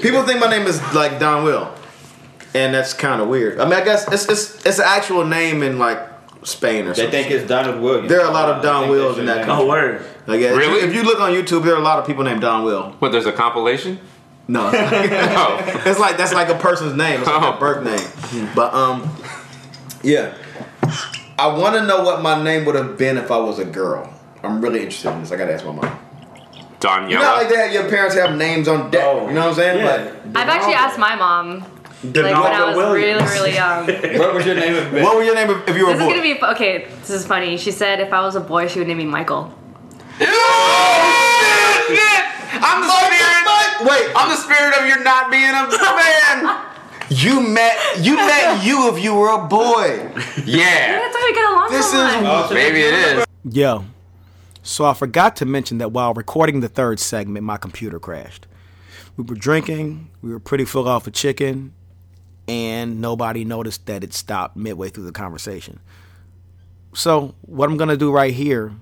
People 0.00 0.22
think 0.22 0.40
my 0.40 0.48
name 0.48 0.66
is 0.66 0.80
like 0.94 1.18
Don 1.18 1.44
Will, 1.44 1.68
and 2.54 2.72
that's 2.74 2.94
kind 2.94 3.20
of 3.20 3.28
weird. 3.28 3.58
I 3.60 3.64
mean, 3.64 3.74
I 3.74 3.84
guess 3.84 4.06
it's 4.12 4.28
it's 4.28 4.64
it's 4.64 4.78
an 4.78 4.84
actual 4.86 5.24
name 5.24 5.62
in 5.62 5.78
like 5.78 5.98
Spain 6.44 6.86
or 6.86 6.94
something. 6.94 7.10
they 7.10 7.22
think 7.22 7.32
it's 7.34 7.48
Donald 7.48 7.80
Williams. 7.82 8.08
There 8.08 8.20
are 8.20 8.28
a 8.30 8.32
lot 8.32 8.48
of 8.50 8.58
I 8.58 8.62
Don 8.62 8.88
Wills 8.90 9.18
in 9.18 9.26
that 9.26 9.46
name. 9.46 9.50
Oh, 9.50 9.66
word. 9.66 10.04
Like, 10.26 10.40
yeah, 10.40 10.46
if 10.48 10.52
you- 10.52 10.58
Really? 10.58 10.80
If 10.88 10.94
you 10.94 11.02
look 11.02 11.20
on 11.20 11.32
YouTube, 11.32 11.64
there 11.64 11.74
are 11.74 11.78
a 11.80 11.82
lot 11.84 11.98
of 11.98 12.06
people 12.06 12.22
named 12.24 12.40
Don 12.42 12.64
Will. 12.64 12.94
But 13.00 13.12
there's 13.12 13.26
a 13.26 13.32
compilation. 13.32 13.98
No, 14.46 14.68
it's 14.72 14.92
like, 14.92 15.10
Oh. 15.36 15.82
it's 15.90 15.98
like 15.98 16.16
that's 16.18 16.34
like 16.34 16.48
a 16.50 16.54
person's 16.56 16.94
name. 16.94 17.20
It's 17.20 17.28
like 17.28 17.42
Oh. 17.42 17.56
a 17.56 17.58
birth 17.58 17.82
name. 17.84 18.48
But 18.54 18.74
um, 18.74 19.10
yeah, 20.02 20.34
I 21.38 21.46
want 21.48 21.74
to 21.76 21.86
know 21.86 22.02
what 22.04 22.20
my 22.22 22.42
name 22.42 22.64
would 22.66 22.74
have 22.74 22.98
been 22.98 23.16
if 23.16 23.30
I 23.30 23.38
was 23.38 23.58
a 23.58 23.64
girl. 23.64 24.12
I'm 24.42 24.60
really 24.60 24.80
interested 24.80 25.10
in 25.12 25.20
this. 25.20 25.32
I 25.32 25.36
gotta 25.36 25.54
ask 25.54 25.64
my 25.64 25.72
mom. 25.72 25.98
Daniela. 26.80 27.10
You 27.10 27.16
know, 27.16 27.22
how, 27.24 27.36
like 27.38 27.48
that, 27.48 27.72
your 27.72 27.88
parents 27.88 28.14
have 28.16 28.36
names 28.36 28.68
on 28.68 28.90
deck. 28.90 29.02
Oh, 29.06 29.26
you 29.28 29.32
know 29.34 29.40
what 29.40 29.48
I'm 29.50 29.54
saying? 29.54 29.78
yeah. 29.78 29.94
Like, 29.94 30.36
I've 30.36 30.48
actually 30.50 30.74
asked 30.74 30.98
my 30.98 31.16
mom, 31.16 31.64
like 32.04 32.14
when 32.14 32.52
I 32.52 32.74
was 32.74 32.92
really, 32.94 33.24
really 33.24 33.54
young. 33.62 33.86
What 34.18 34.34
was 34.34 34.44
your 34.46 34.54
name? 34.54 34.74
Of 34.76 34.92
what 35.02 35.16
was 35.16 35.26
your 35.26 35.34
name 35.34 35.50
if 35.50 35.68
if 35.68 35.76
you 35.76 35.86
were 35.86 35.92
a 35.92 35.94
This 35.94 36.02
is 36.02 36.06
boy? 36.08 36.14
gonna 36.14 36.22
be 36.22 36.42
okay. 36.54 36.88
This 37.00 37.10
is 37.10 37.26
funny. 37.26 37.56
She 37.56 37.70
said 37.70 38.00
if 38.00 38.12
I 38.12 38.20
was 38.20 38.36
a 38.36 38.40
boy, 38.40 38.68
she 38.68 38.78
would 38.78 38.88
name 38.88 38.98
me 38.98 39.04
Michael. 39.06 39.52
Oh, 40.20 41.84
shit, 41.88 41.98
shit. 41.98 42.24
I'm 42.62 42.80
the 42.82 42.88
spirit. 42.88 43.90
Wait, 43.90 44.12
I'm 44.16 44.28
the 44.30 44.36
spirit 44.36 44.74
of 44.78 44.86
you 44.86 45.02
not 45.04 45.30
being 45.30 45.50
a 45.50 45.68
man. 45.68 46.66
you 47.10 47.40
met 47.40 47.76
you 48.00 48.16
met 48.16 48.64
you 48.64 48.88
if 48.94 49.02
you 49.02 49.14
were 49.14 49.30
a 49.30 49.46
boy. 49.46 50.10
Yeah. 50.46 50.92
That's 50.98 51.14
why 51.14 51.28
we 51.30 51.34
get 51.34 51.50
along 51.50 51.70
This 51.70 51.90
so 51.90 52.06
is- 52.06 52.22
much. 52.22 52.50
Maybe 52.52 52.80
it 52.80 52.94
is. 52.94 53.24
Yo, 53.50 53.84
so 54.62 54.86
I 54.86 54.94
forgot 54.94 55.36
to 55.36 55.44
mention 55.44 55.76
that 55.78 55.92
while 55.92 56.14
recording 56.14 56.60
the 56.60 56.68
third 56.68 56.98
segment, 56.98 57.44
my 57.44 57.58
computer 57.58 57.98
crashed. 58.00 58.46
We 59.18 59.24
were 59.24 59.34
drinking, 59.34 60.08
we 60.22 60.30
were 60.32 60.40
pretty 60.40 60.64
full 60.64 60.88
off 60.88 61.06
of 61.06 61.12
chicken, 61.12 61.73
and 62.48 63.00
nobody 63.00 63.44
noticed 63.44 63.86
that 63.86 64.04
it 64.04 64.12
stopped 64.12 64.56
midway 64.56 64.88
through 64.90 65.04
the 65.04 65.12
conversation. 65.12 65.80
So, 66.94 67.34
what 67.42 67.68
I'm 67.68 67.76
gonna 67.76 67.96
do 67.96 68.12
right 68.12 68.32
here 68.32 68.72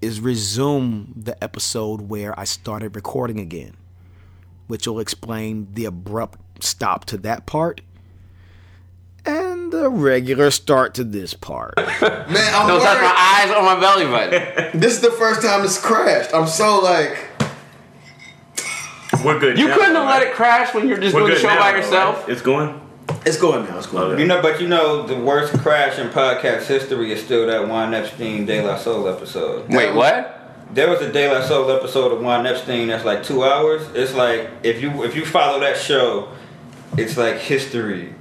is 0.00 0.20
resume 0.20 1.12
the 1.16 1.42
episode 1.42 2.02
where 2.02 2.38
I 2.38 2.44
started 2.44 2.94
recording 2.96 3.38
again, 3.40 3.76
which 4.66 4.86
will 4.86 5.00
explain 5.00 5.68
the 5.72 5.84
abrupt 5.84 6.38
stop 6.64 7.04
to 7.06 7.16
that 7.18 7.46
part 7.46 7.80
and 9.24 9.72
the 9.72 9.88
regular 9.90 10.50
start 10.50 10.94
to 10.94 11.04
this 11.04 11.34
part. 11.34 11.76
Man, 11.76 11.86
I'm 12.00 12.68
Don't 12.68 12.80
touch 12.80 12.98
worried. 12.98 13.02
my 13.02 13.14
eyes 13.16 13.50
or 13.50 13.62
my 13.62 13.80
belly 13.80 14.06
button. 14.06 14.80
This 14.80 14.94
is 14.94 15.00
the 15.00 15.10
first 15.10 15.42
time 15.42 15.64
it's 15.64 15.80
crashed. 15.80 16.32
I'm 16.34 16.46
so 16.46 16.78
like, 16.80 17.35
We're 19.24 19.38
good. 19.38 19.58
You 19.58 19.68
now, 19.68 19.74
couldn't 19.76 19.94
have 19.94 20.04
right? 20.04 20.20
let 20.20 20.28
it 20.28 20.34
crash 20.34 20.74
when 20.74 20.88
you're 20.88 20.98
just 20.98 21.14
We're 21.14 21.20
doing 21.22 21.34
the 21.34 21.40
show 21.40 21.48
now, 21.48 21.58
by 21.58 21.72
though, 21.72 21.76
yourself. 21.78 22.20
right? 22.20 22.28
It's 22.28 22.42
going. 22.42 22.80
it's 23.24 23.36
going 23.38 23.64
now. 23.66 23.78
It's 23.78 23.86
going. 23.86 24.12
Okay. 24.12 24.22
You 24.22 24.26
know, 24.28 24.42
but 24.42 24.60
you 24.60 24.68
know, 24.68 25.06
the 25.06 25.16
worst 25.16 25.52
crash 25.58 25.98
in 25.98 26.08
podcast 26.08 26.66
history 26.66 27.12
is 27.12 27.22
still 27.22 27.46
that 27.46 27.68
Juan 27.68 27.94
Epstein 27.94 28.46
De 28.46 28.62
La 28.62 28.76
Soul 28.76 29.08
episode. 29.08 29.68
Wait, 29.68 29.94
what? 29.94 30.32
There 30.72 30.90
was 30.90 31.00
a 31.00 31.12
De 31.12 31.32
La 31.32 31.42
Soul 31.42 31.70
episode 31.70 32.12
of 32.12 32.20
Juan 32.20 32.46
Epstein 32.46 32.88
that's 32.88 33.04
like 33.04 33.22
two 33.22 33.44
hours. 33.44 33.82
It's 33.94 34.14
like 34.14 34.50
if 34.62 34.82
you 34.82 35.04
if 35.04 35.14
you 35.14 35.24
follow 35.24 35.60
that 35.60 35.76
show, 35.76 36.28
it's 36.96 37.16
like 37.16 37.36
history. 37.36 38.14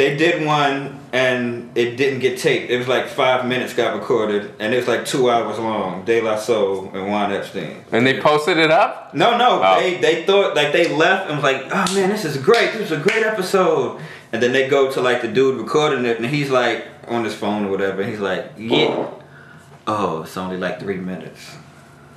They 0.00 0.16
did 0.16 0.46
one 0.46 0.98
and 1.12 1.76
it 1.76 1.96
didn't 1.96 2.20
get 2.20 2.38
taped. 2.38 2.70
It 2.70 2.78
was 2.78 2.88
like 2.88 3.06
five 3.06 3.44
minutes 3.46 3.74
got 3.74 3.92
recorded 3.94 4.54
and 4.58 4.72
it 4.72 4.78
was 4.78 4.88
like 4.88 5.04
two 5.04 5.30
hours 5.30 5.58
long. 5.58 6.06
De 6.06 6.22
La 6.22 6.38
Soul 6.38 6.90
and 6.94 7.06
Juan 7.06 7.30
Epstein. 7.32 7.84
And 7.92 8.06
they 8.06 8.18
posted 8.18 8.56
it 8.56 8.70
up? 8.70 9.12
No, 9.14 9.36
no, 9.36 9.60
Oh. 9.62 9.78
they 9.78 9.98
they 9.98 10.24
thought 10.24 10.56
like 10.56 10.72
they 10.72 10.88
left 10.96 11.28
and 11.28 11.36
was 11.36 11.44
like, 11.44 11.66
oh 11.66 11.94
man, 11.94 12.08
this 12.08 12.24
is 12.24 12.38
great. 12.38 12.72
This 12.72 12.90
is 12.90 12.92
a 12.92 12.96
great 13.08 13.26
episode. 13.26 14.00
And 14.32 14.42
then 14.42 14.52
they 14.52 14.68
go 14.70 14.90
to 14.90 15.02
like 15.02 15.20
the 15.20 15.28
dude 15.28 15.60
recording 15.60 16.06
it 16.06 16.16
and 16.16 16.24
he's 16.24 16.48
like 16.48 16.86
on 17.06 17.22
his 17.22 17.34
phone 17.34 17.66
or 17.66 17.70
whatever. 17.70 18.00
And 18.00 18.10
he's 18.10 18.20
like, 18.20 18.52
yeah. 18.56 19.06
Oh, 19.86 20.22
it's 20.22 20.34
only 20.38 20.56
like 20.56 20.80
three 20.80 20.96
minutes. 20.96 21.56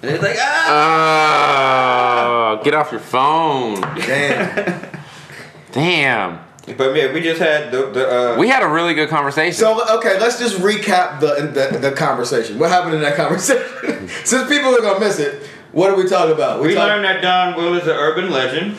And 0.01 0.10
it's 0.10 0.23
like, 0.23 0.38
ah. 0.39 2.57
Oh, 2.60 2.64
get 2.64 2.76
off 2.76 2.91
your 2.91 3.01
phone. 3.01 3.81
Damn. 3.81 4.89
Damn. 5.73 6.39
But 6.65 6.95
yeah, 6.95 7.11
we 7.11 7.22
just 7.22 7.41
had 7.41 7.72
the 7.72 7.88
the. 7.88 8.34
Uh, 8.34 8.38
We 8.38 8.48
had 8.48 8.64
a 8.64 8.68
really 8.69 8.94
good 8.94 9.10
conversation. 9.10 9.53
So 9.53 9.98
okay, 9.98 10.18
let's 10.19 10.40
just 10.40 10.57
recap 10.60 11.19
the, 11.19 11.52
the 11.72 11.77
the 11.77 11.91
conversation. 11.91 12.57
What 12.57 12.69
happened 12.69 12.95
in 12.95 13.02
that 13.02 13.15
conversation? 13.23 14.07
Since 14.23 14.48
people 14.49 14.73
are 14.73 14.81
gonna 14.81 14.99
miss 14.99 15.19
it, 15.19 15.44
what 15.73 15.90
did 15.90 15.98
we 16.02 16.07
talk 16.10 16.30
about? 16.30 16.61
we 16.61 16.73
talk- 16.73 16.88
learned 16.88 17.03
that 17.06 17.22
Don 17.22 17.56
Will 17.56 17.73
is 17.76 17.84
an 17.84 17.95
urban 17.95 18.31
legend. 18.31 18.77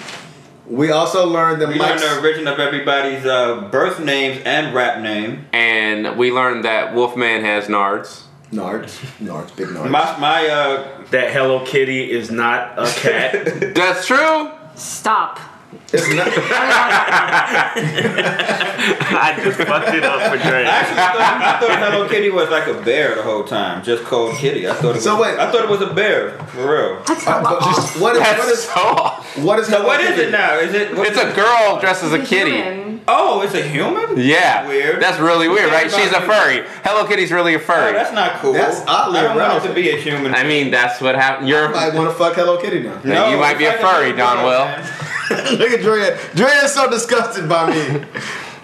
We 0.67 0.91
also 0.93 1.27
learned 1.27 1.61
that 1.61 1.69
We 1.69 1.75
Mike's 1.77 2.03
learned 2.03 2.17
the 2.25 2.27
origin 2.27 2.49
of 2.49 2.59
everybody's 2.59 3.27
uh, 3.27 3.69
birth 3.71 4.01
names 4.01 4.41
and 4.47 4.75
rap 4.75 5.03
name. 5.03 5.45
and 5.53 6.17
we 6.17 6.33
learned 6.33 6.65
that 6.65 6.95
Wolfman 6.95 7.43
has 7.45 7.67
nards. 7.69 8.23
Nards, 8.51 8.93
Nards, 9.21 9.55
big 9.57 9.67
Nards. 9.69 9.91
My 9.91 10.17
my 10.19 10.47
uh, 10.49 11.05
That 11.11 11.33
Hello 11.35 11.67
Kitty 11.67 12.11
is 12.11 12.31
not 12.31 12.79
a 12.79 12.87
cat. 12.91 13.75
That's 13.75 14.07
true. 14.07 14.51
Stop. 14.75 15.39
It's 15.93 16.09
not, 16.15 16.27
I 19.17 19.41
just 19.45 19.57
fucked 19.59 19.95
it 19.95 20.05
up 20.05 20.21
for 20.31 20.37
Dre. 20.39 20.65
Actually, 20.65 20.99
I 20.99 21.13
thought, 21.13 21.41
I 21.43 21.61
thought 21.61 21.79
Hello 21.93 22.09
Kitty 22.09 22.31
was 22.31 22.49
like 22.51 22.67
a 22.67 22.75
bear 22.83 23.15
the 23.15 23.23
whole 23.23 23.45
time, 23.45 23.83
just 23.85 24.05
called 24.05 24.35
Kitty. 24.37 24.69
I 24.69 24.75
thought 24.75 24.91
it 24.91 24.95
was. 24.97 25.05
So 25.05 25.21
wait. 25.21 25.39
I 25.39 25.51
thought 25.51 25.65
it 25.65 25.71
was 25.71 25.81
a 25.83 25.93
bear 25.95 26.39
for 26.49 26.63
real. 26.73 26.99
uh, 27.07 27.43
but 27.43 27.61
just- 27.63 28.01
what 28.01 28.17
is 28.17 28.23
That's 28.23 28.49
is 28.51 28.65
so 28.65 28.81
off. 28.81 29.39
what 29.39 29.59
is 29.61 29.67
So 29.69 29.77
Hello 29.77 29.87
what 29.89 30.01
is 30.01 30.09
Kitty? 30.17 30.23
it 30.23 30.31
now? 30.33 30.59
Is 30.59 30.75
it? 30.75 30.97
what 30.97 31.07
It's 31.09 31.17
is 31.19 31.33
a 31.33 31.35
girl 31.35 31.79
dressed 31.81 32.03
as 32.05 32.13
a 32.13 32.19
kitty. 32.25 32.53
Human. 32.57 33.01
Oh, 33.07 33.43
it's 33.43 33.55
a 33.55 33.63
human. 33.63 34.17
Yeah. 34.19 34.67
Weird. 34.67 35.01
That's 35.03 35.19
really 35.21 35.47
weird, 35.49 35.71
right? 35.71 35.91
She's 35.91 36.07
a 36.13 36.17
about 36.17 36.23
it. 36.25 36.27
furry. 36.65 36.65
Hello 36.85 37.07
Kitty's 37.07 37.31
really 37.33 37.55
a 37.55 37.59
Oh, 37.59 37.61
furry. 37.61 37.93
that's 37.93 38.13
not 38.13 38.41
cool. 38.41 38.53
That's 38.55 38.81
oddly 38.87 39.19
I 39.21 39.23
don't 39.25 39.37
want 39.37 39.63
to 39.65 39.73
be 39.75 39.91
a 39.91 39.97
human. 39.97 40.35
I 40.35 40.43
mean, 40.45 40.71
that's 40.71 41.01
what 41.01 41.15
happened. 41.15 41.49
You're. 41.49 41.69
I 41.69 41.89
might 41.91 41.95
want 41.95 42.09
to 42.11 42.15
fuck 42.17 42.35
Hello 42.35 42.59
Kitty 42.61 42.81
now. 42.83 42.99
No, 43.05 43.29
you 43.31 43.37
might 43.37 43.59
be 43.59 43.65
it's 43.65 43.79
a 43.83 43.87
furry, 43.87 44.13
little 44.13 44.27
Don 44.27 44.45
Will. 44.45 44.67
Man. 45.31 45.55
Look 45.59 45.71
at 45.71 45.81
Dre. 45.81 46.19
Dre 46.35 46.51
is 46.65 46.73
so 46.73 46.91
disgusted 46.91 47.49
by 47.49 47.71
me. 47.71 48.05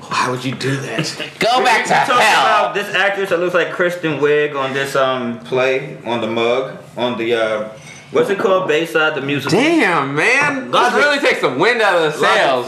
Why 0.03 0.29
would 0.29 0.45
you 0.45 0.55
do 0.57 0.75
that? 0.77 1.33
Go 1.39 1.63
back 1.63 1.85
to 1.87 1.91
We 1.93 1.97
talked 1.99 2.23
hell. 2.23 2.41
about 2.47 2.75
this 2.75 2.93
actress 2.95 3.31
that 3.31 3.39
looks 3.39 3.55
like 3.55 3.71
Kristen 3.73 4.19
Wiig 4.19 4.57
on 4.57 4.73
this 4.75 4.97
um 4.97 5.39
play 5.41 5.99
on 6.05 6.21
the 6.21 6.27
mug 6.27 6.77
on 6.97 7.17
the 7.17 7.35
uh 7.35 7.69
what's 8.13 8.29
it 8.31 8.39
called 8.39 8.69
Bayside 8.69 9.15
the 9.15 9.21
musical. 9.21 9.59
Damn, 9.59 10.15
man. 10.15 10.71
This 10.71 10.93
really 10.95 11.19
takes 11.21 11.41
the 11.41 11.49
wind 11.51 11.81
out 11.83 11.97
of 11.97 12.13
the 12.13 12.19
sails. 12.19 12.67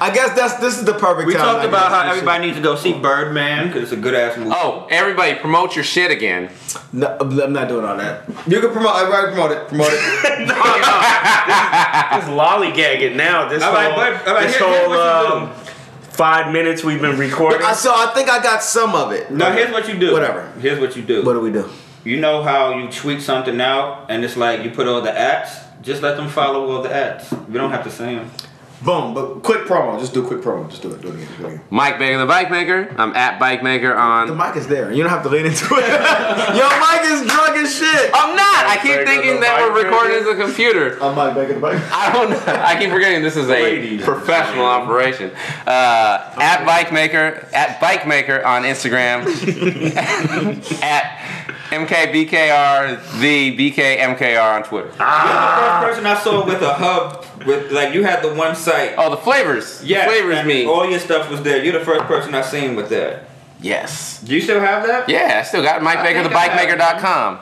I 0.00 0.10
guess 0.12 0.34
that's 0.36 0.54
this 0.60 0.78
is 0.78 0.84
the 0.84 0.94
perfect 0.94 1.26
We 1.26 1.34
time. 1.34 1.42
talked 1.56 1.64
about 1.66 1.90
how 1.90 2.04
we 2.04 2.10
everybody 2.10 2.46
needs 2.46 2.56
to 2.56 2.62
go 2.62 2.74
see 2.76 2.92
Birdman 2.92 3.66
because 3.68 3.84
it's 3.84 3.92
a 3.92 3.96
good 3.96 4.14
ass 4.14 4.36
movie. 4.36 4.50
Oh, 4.54 4.86
everybody, 4.90 5.34
promote 5.36 5.74
your 5.76 5.84
shit 5.84 6.10
again. 6.10 6.50
No, 6.92 7.16
I'm 7.20 7.52
not 7.52 7.68
doing 7.68 7.84
all 7.84 7.96
that. 7.96 8.28
You 8.46 8.60
can 8.60 8.70
promote. 8.72 8.96
Everybody 8.96 9.26
promote 9.32 9.50
it. 9.52 9.68
Promote 9.68 9.88
it. 9.92 10.48
Just 11.00 12.28
lollygagging 12.28 13.16
now. 13.16 13.48
This 13.48 13.62
All 13.62 13.70
whole, 13.74 13.76
right, 13.96 14.14
but- 14.24 14.28
all 14.28 14.34
right, 14.34 14.46
this 14.46 14.56
here- 14.56 14.66
whole 14.66 14.88
what 14.90 15.00
um, 15.32 15.52
five 16.10 16.52
minutes 16.52 16.82
we've 16.84 17.00
been 17.00 17.16
recording. 17.18 17.62
I, 17.62 17.72
so 17.72 17.92
I 17.94 18.12
think 18.14 18.28
I 18.28 18.42
got 18.42 18.62
some 18.62 18.94
of 18.94 19.12
it. 19.12 19.30
no, 19.30 19.50
here's 19.52 19.70
what 19.72 19.88
you 19.88 19.98
do. 19.98 20.12
Whatever. 20.12 20.50
Here's 20.60 20.78
what 20.80 20.96
you 20.96 21.02
do. 21.02 21.22
What 21.24 21.34
do 21.34 21.40
we 21.40 21.50
do? 21.52 21.68
You 22.04 22.18
know 22.18 22.42
how 22.42 22.78
you 22.78 22.88
tweet 22.90 23.20
something 23.20 23.60
out 23.60 24.06
and 24.10 24.24
it's 24.24 24.36
like 24.36 24.62
you 24.64 24.70
put 24.70 24.86
all 24.88 25.02
the 25.02 25.16
ads. 25.16 25.50
Just 25.82 26.02
let 26.02 26.16
them 26.16 26.28
follow 26.28 26.70
all 26.70 26.82
the 26.82 26.92
ads. 26.94 27.30
You 27.32 27.54
don't 27.54 27.70
have 27.70 27.84
to 27.84 27.90
say 27.90 28.14
them. 28.14 28.30
Boom. 28.82 29.12
But 29.12 29.42
quick 29.42 29.66
promo. 29.66 30.00
Just 30.00 30.14
do 30.14 30.24
a 30.24 30.26
quick 30.26 30.40
promo. 30.40 30.68
Just 30.70 30.80
do 30.80 30.90
it. 30.92 31.02
Do 31.02 31.08
it 31.08 31.14
again. 31.16 31.28
Do 31.38 31.44
it 31.44 31.48
again. 31.48 31.60
Mike 31.68 31.98
Baker, 31.98 32.16
the 32.18 32.24
bike 32.24 32.50
maker. 32.50 32.94
I'm 32.96 33.14
at 33.14 33.38
bike 33.38 33.62
maker 33.62 33.94
on. 33.94 34.28
The 34.28 34.34
mic 34.34 34.56
is 34.56 34.66
there. 34.68 34.90
You 34.90 35.02
don't 35.02 35.10
have 35.10 35.22
to 35.24 35.28
lean 35.28 35.44
into 35.44 35.66
it. 35.66 35.80
Yo, 36.56 36.66
Mike 36.80 37.04
is 37.04 37.26
drunk 37.30 37.56
as 37.58 37.74
shit. 37.74 38.10
I'm 38.14 38.34
not. 38.34 38.66
I 38.66 38.78
keep 38.80 38.92
Baker, 38.92 39.04
thinking 39.04 39.40
that 39.40 39.60
we're 39.60 39.84
recording 39.84 40.16
as 40.16 40.26
a 40.26 40.34
computer. 40.34 40.96
I'm 41.02 41.14
Mike 41.14 41.34
Baker 41.34 41.54
the 41.54 41.60
bike. 41.60 41.78
I 41.92 42.10
don't 42.10 42.30
know. 42.30 42.42
I 42.46 42.78
keep 42.78 42.90
forgetting 42.90 43.22
this 43.22 43.36
is 43.36 43.48
a 43.48 43.52
Ladies. 43.52 44.02
professional 44.02 44.64
operation. 44.64 45.30
Uh, 45.66 46.32
at 46.40 46.64
Bike 46.64 46.90
Maker, 46.90 47.46
at 47.52 47.82
Bike 47.82 48.06
Maker 48.06 48.42
on 48.46 48.62
Instagram, 48.62 49.26
at 50.82 51.19
MKBKR, 51.70 53.20
the 53.20 53.56
BKMKR 53.56 54.56
on 54.56 54.62
Twitter. 54.64 54.92
Ah. 54.98 55.80
You're 55.80 55.90
the 55.90 55.92
first 55.92 56.02
person 56.02 56.06
I 56.06 56.22
saw 56.22 56.46
with 56.46 56.62
a 56.62 56.74
hub 56.74 57.24
with 57.46 57.72
like 57.72 57.94
you 57.94 58.02
had 58.04 58.22
the 58.22 58.34
one 58.34 58.54
site. 58.54 58.94
Oh, 58.96 59.10
the 59.10 59.16
flavors. 59.16 59.84
Yeah, 59.84 60.06
the 60.06 60.12
flavors 60.12 60.46
me. 60.46 60.66
All 60.66 60.88
your 60.88 60.98
stuff 60.98 61.30
was 61.30 61.42
there. 61.42 61.62
You're 61.62 61.78
the 61.78 61.84
first 61.84 62.04
person 62.04 62.34
I 62.34 62.42
seen 62.42 62.76
with 62.76 62.88
that. 62.90 63.28
Yes. 63.60 64.20
Do 64.22 64.34
you 64.34 64.40
still 64.40 64.60
have 64.60 64.86
that? 64.86 65.08
Yeah, 65.08 65.38
I 65.40 65.42
still 65.42 65.62
got 65.62 65.82
Mike 65.82 66.02
Baker, 66.02 66.22
think 66.22 66.34
I 66.34 66.38
have 66.38 66.78
thebikemaker.com. 66.78 67.40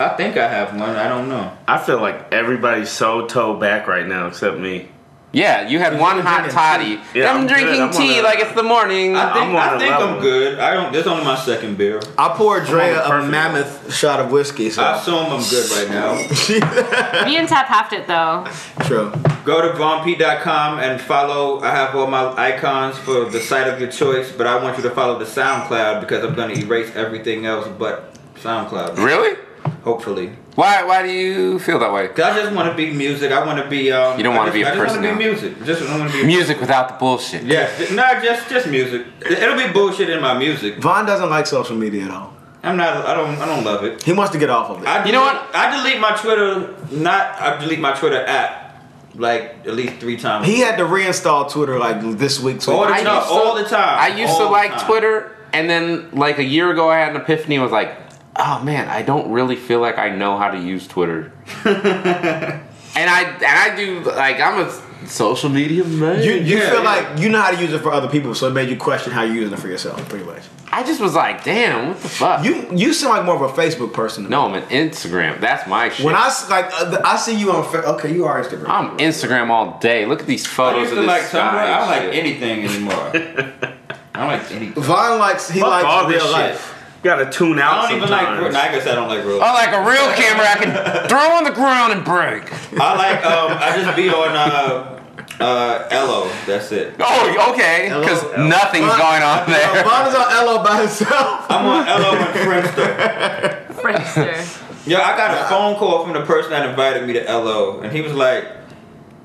I 0.00 0.08
think 0.10 0.36
I 0.36 0.48
have 0.48 0.78
one. 0.78 0.90
I 0.90 1.08
don't 1.08 1.28
know. 1.28 1.52
I 1.66 1.78
feel 1.78 2.00
like 2.00 2.32
everybody's 2.32 2.90
so 2.90 3.26
toe 3.26 3.54
back 3.58 3.86
right 3.86 4.06
now 4.06 4.28
except 4.28 4.58
me. 4.58 4.88
Yeah, 5.30 5.68
you 5.68 5.78
had 5.78 6.00
one 6.00 6.20
hot 6.20 6.48
toddy. 6.50 6.98
Yeah, 7.14 7.30
I'm, 7.30 7.40
I'm 7.42 7.46
good. 7.46 7.54
drinking 7.54 7.82
I'm 7.82 7.90
tea 7.90 8.18
a- 8.20 8.22
like 8.22 8.38
it's 8.38 8.52
the 8.54 8.62
morning. 8.62 9.14
I 9.14 9.34
think 9.34 9.46
I'm 9.50 9.56
on 9.56 9.56
I 9.56 9.76
a 9.76 9.78
think. 9.78 9.92
I'm 9.94 10.20
good. 10.20 10.58
I 10.58 10.72
don't. 10.72 10.90
This 10.90 11.02
is 11.02 11.06
only 11.06 11.24
my 11.24 11.36
second 11.36 11.76
beer. 11.76 12.00
I 12.16 12.30
poured 12.30 12.64
Dre 12.64 12.94
I'm 12.94 13.24
a 13.24 13.28
mammoth 13.28 13.94
shot 13.94 14.20
of 14.20 14.30
whiskey. 14.32 14.70
So 14.70 14.82
I 14.82 14.96
assume 14.98 15.26
I'm 15.30 15.42
good 15.50 15.70
right 15.70 15.90
now. 15.90 16.14
Me 17.26 17.36
and 17.36 17.46
Tap 17.46 17.66
halved 17.66 17.92
it 17.92 18.06
though. 18.06 18.46
true. 18.86 19.12
Go 19.44 19.60
to 19.60 19.78
VonP.com 19.78 20.78
and 20.78 20.98
follow. 21.00 21.60
I 21.60 21.70
have 21.72 21.94
all 21.94 22.06
my 22.06 22.32
icons 22.36 22.96
for 22.96 23.26
the 23.26 23.40
site 23.40 23.68
of 23.68 23.78
your 23.80 23.90
choice, 23.90 24.32
but 24.32 24.46
I 24.46 24.62
want 24.62 24.78
you 24.78 24.82
to 24.84 24.90
follow 24.90 25.18
the 25.18 25.24
SoundCloud 25.26 26.00
because 26.00 26.24
I'm 26.24 26.34
going 26.34 26.54
to 26.54 26.60
erase 26.64 26.94
everything 26.96 27.44
else 27.44 27.68
but 27.78 28.14
SoundCloud. 28.36 28.96
really? 28.96 29.36
Hopefully. 29.84 30.32
Why? 30.58 30.82
Why 30.82 31.04
do 31.06 31.08
you 31.12 31.60
feel 31.60 31.78
that 31.78 31.92
way? 31.92 32.08
Cause 32.08 32.24
I 32.24 32.42
just 32.42 32.52
want 32.52 32.68
to 32.68 32.74
be 32.76 32.92
music. 32.92 33.30
I 33.30 33.46
want 33.46 33.62
to 33.62 33.68
be. 33.70 33.92
Um, 33.92 34.16
You 34.18 34.24
don't 34.24 34.34
wanna 34.34 34.50
be 34.50 34.62
a 34.62 34.72
I 34.72 34.76
person. 34.76 34.80
I 34.82 34.86
just 34.88 34.98
want 35.06 35.12
to 35.12 35.24
be 35.24 35.24
music. 35.30 35.64
Just 35.64 35.82
I 35.88 35.98
want 35.98 36.10
to 36.10 36.18
be 36.20 36.26
Music 36.26 36.60
without 36.60 36.88
the 36.88 36.94
bullshit. 36.94 37.44
Yes, 37.44 37.92
no, 37.92 38.02
just 38.20 38.50
just 38.50 38.66
music. 38.66 39.06
It'll 39.24 39.56
be 39.56 39.72
bullshit 39.72 40.10
in 40.10 40.20
my 40.20 40.36
music. 40.36 40.78
Vaughn 40.78 41.06
doesn't 41.06 41.30
like 41.30 41.46
social 41.46 41.76
media 41.76 42.06
at 42.06 42.10
all. 42.10 42.34
I'm 42.64 42.76
not. 42.76 43.06
I 43.06 43.14
don't. 43.14 43.36
I 43.38 43.46
don't 43.46 43.62
love 43.62 43.84
it. 43.84 44.02
He 44.02 44.12
wants 44.12 44.32
to 44.32 44.38
get 44.40 44.50
off 44.50 44.68
of 44.70 44.82
it. 44.82 44.88
I 44.88 45.04
You 45.06 45.12
know 45.12 45.20
what? 45.20 45.36
I 45.54 45.76
delete 45.76 46.00
my 46.00 46.16
Twitter. 46.16 46.74
Not. 46.90 47.40
I 47.40 47.56
delete 47.60 47.78
my 47.78 47.92
Twitter 47.92 48.20
app 48.26 48.82
like 49.14 49.58
at 49.64 49.74
least 49.74 49.98
three 50.00 50.16
times. 50.16 50.44
He 50.44 50.58
had 50.58 50.76
to 50.78 50.82
reinstall 50.84 51.48
Twitter 51.52 51.78
like 51.78 52.00
this 52.18 52.40
week. 52.40 52.62
So 52.62 52.72
all 52.72 52.86
the 52.88 52.94
I 52.94 53.04
time. 53.04 53.14
used 53.14 53.28
to- 53.28 53.32
all 53.34 53.54
the 53.54 53.64
time. 53.64 53.98
I 54.00 54.08
used 54.08 54.32
all 54.32 54.38
to 54.40 54.46
like 54.46 54.72
time. 54.72 54.86
Twitter, 54.86 55.36
and 55.52 55.70
then 55.70 56.08
like 56.12 56.38
a 56.38 56.44
year 56.44 56.72
ago, 56.72 56.90
I 56.90 56.98
had 56.98 57.14
an 57.14 57.20
epiphany. 57.20 57.54
and 57.54 57.62
was 57.62 57.70
like, 57.70 58.07
oh 58.38 58.60
man, 58.64 58.88
I 58.88 59.02
don't 59.02 59.30
really 59.32 59.56
feel 59.56 59.80
like 59.80 59.98
I 59.98 60.10
know 60.10 60.38
how 60.38 60.50
to 60.50 60.58
use 60.58 60.86
Twitter. 60.86 61.32
and 61.64 63.10
I 63.10 63.22
and 63.22 63.44
I 63.44 63.76
do 63.76 64.00
like 64.00 64.40
I'm 64.40 64.60
a 64.66 65.06
social 65.06 65.48
media 65.48 65.84
man. 65.84 66.22
you 66.22 66.32
you 66.32 66.58
Yeah, 66.58 66.70
feel 66.70 66.82
yeah. 66.82 66.84
like 66.84 67.18
you 67.20 67.28
know 67.28 67.40
how 67.40 67.50
to 67.50 67.60
use 67.60 67.72
it 67.72 67.80
for 67.80 67.92
other 67.92 68.08
people, 68.08 68.34
so 68.34 68.48
it 68.48 68.52
made 68.52 68.68
you 68.68 68.76
question 68.76 69.12
how 69.12 69.22
you're 69.22 69.34
using 69.36 69.54
it 69.54 69.60
for 69.60 69.68
yourself, 69.68 70.06
pretty 70.08 70.24
much. 70.24 70.42
I 70.70 70.82
just 70.82 71.00
was 71.00 71.14
like, 71.14 71.44
damn, 71.44 71.88
what 71.88 72.00
the 72.00 72.08
fuck? 72.08 72.44
You 72.44 72.68
you 72.74 72.92
seem 72.92 73.08
like 73.08 73.24
more 73.24 73.36
of 73.42 73.42
a 73.42 73.60
Facebook 73.62 73.92
person. 73.94 74.24
to 74.24 74.28
me. 74.28 74.32
no, 74.36 74.46
I'm 74.46 74.54
an 74.54 74.64
Instagram. 74.68 75.40
That's 75.40 75.66
my 75.68 75.88
shit. 75.88 76.04
When 76.04 76.14
I 76.14 76.30
like, 76.50 76.66
uh, 76.74 77.00
I 77.04 77.16
see 77.16 77.38
you 77.38 77.52
on. 77.52 77.64
Fa- 77.70 77.86
okay, 77.94 78.12
you 78.12 78.26
are 78.26 78.42
Instagram. 78.42 78.68
I'm 78.68 78.98
Instagram 78.98 79.48
all 79.50 79.78
day. 79.78 80.04
Look 80.04 80.20
at 80.20 80.26
these 80.26 80.44
I 80.44 80.48
photos 80.50 80.80
used 80.82 80.92
of 80.92 80.98
this 80.98 81.06
like 81.06 81.22
Tumblr. 81.22 81.28
sky 81.28 81.72
I 81.74 81.78
don't 81.78 81.88
like 82.06 82.14
anything 82.16 82.64
anymore. 82.64 82.92
I 84.14 84.20
don't 84.20 84.28
like 84.28 84.50
anything. 84.52 84.82
Vaughn 84.82 85.18
likes 85.18 85.48
he 85.48 85.60
Fuck 85.60 85.70
likes 85.70 85.84
all 85.86 86.06
this 86.08 86.16
real 86.22 86.32
shit. 86.34 86.50
life. 86.50 86.74
Gotta 87.02 87.30
tune 87.30 87.58
out. 87.60 87.84
I 87.84 87.88
don't 87.88 87.96
even 87.98 88.10
like. 88.10 88.26
sometimes. 88.26 88.54
I 88.56 88.72
guess 88.72 88.86
I 88.86 88.94
don't 88.94 89.08
like 89.08 89.24
real. 89.24 89.36
Oh, 89.36 89.38
like 89.38 89.72
a 89.72 89.80
real 89.88 90.12
camera, 90.16 90.46
I 90.46 90.56
can 90.58 91.08
throw 91.08 91.30
on 91.36 91.44
the 91.44 91.52
ground 91.52 91.92
and 91.92 92.04
break. 92.04 92.52
I 92.80 92.96
like. 92.96 93.24
Um. 93.24 93.56
I 93.60 93.80
just 93.80 93.96
be 93.96 94.08
on. 94.08 94.34
Uh. 94.34 94.94
Uh. 95.40 95.86
Ello. 95.90 96.28
That's 96.46 96.72
it. 96.72 96.96
Oh, 96.98 97.52
okay, 97.52 97.84
because 98.00 98.22
Hello. 98.22 98.48
nothing's 98.48 98.88
going 98.90 99.22
on 99.22 99.48
there. 99.48 99.84
Vaughn 99.84 100.08
is 100.08 100.14
on 100.14 100.32
Ello 100.32 100.64
by 100.64 100.80
himself. 100.80 101.46
I'm 101.48 101.66
on 101.66 101.86
Ello 101.86 102.16
and 102.16 102.34
Friendster. 102.40 103.66
Friendster. 103.74 104.64
Yeah, 104.86 105.02
I 105.02 105.16
got 105.16 105.30
a 105.46 105.48
phone 105.48 105.76
call 105.76 106.02
from 106.02 106.14
the 106.14 106.22
person 106.24 106.50
that 106.50 106.68
invited 106.68 107.06
me 107.06 107.12
to 107.12 107.24
Ello, 107.28 107.80
and 107.82 107.92
he 107.92 108.00
was 108.00 108.12
like, 108.14 108.46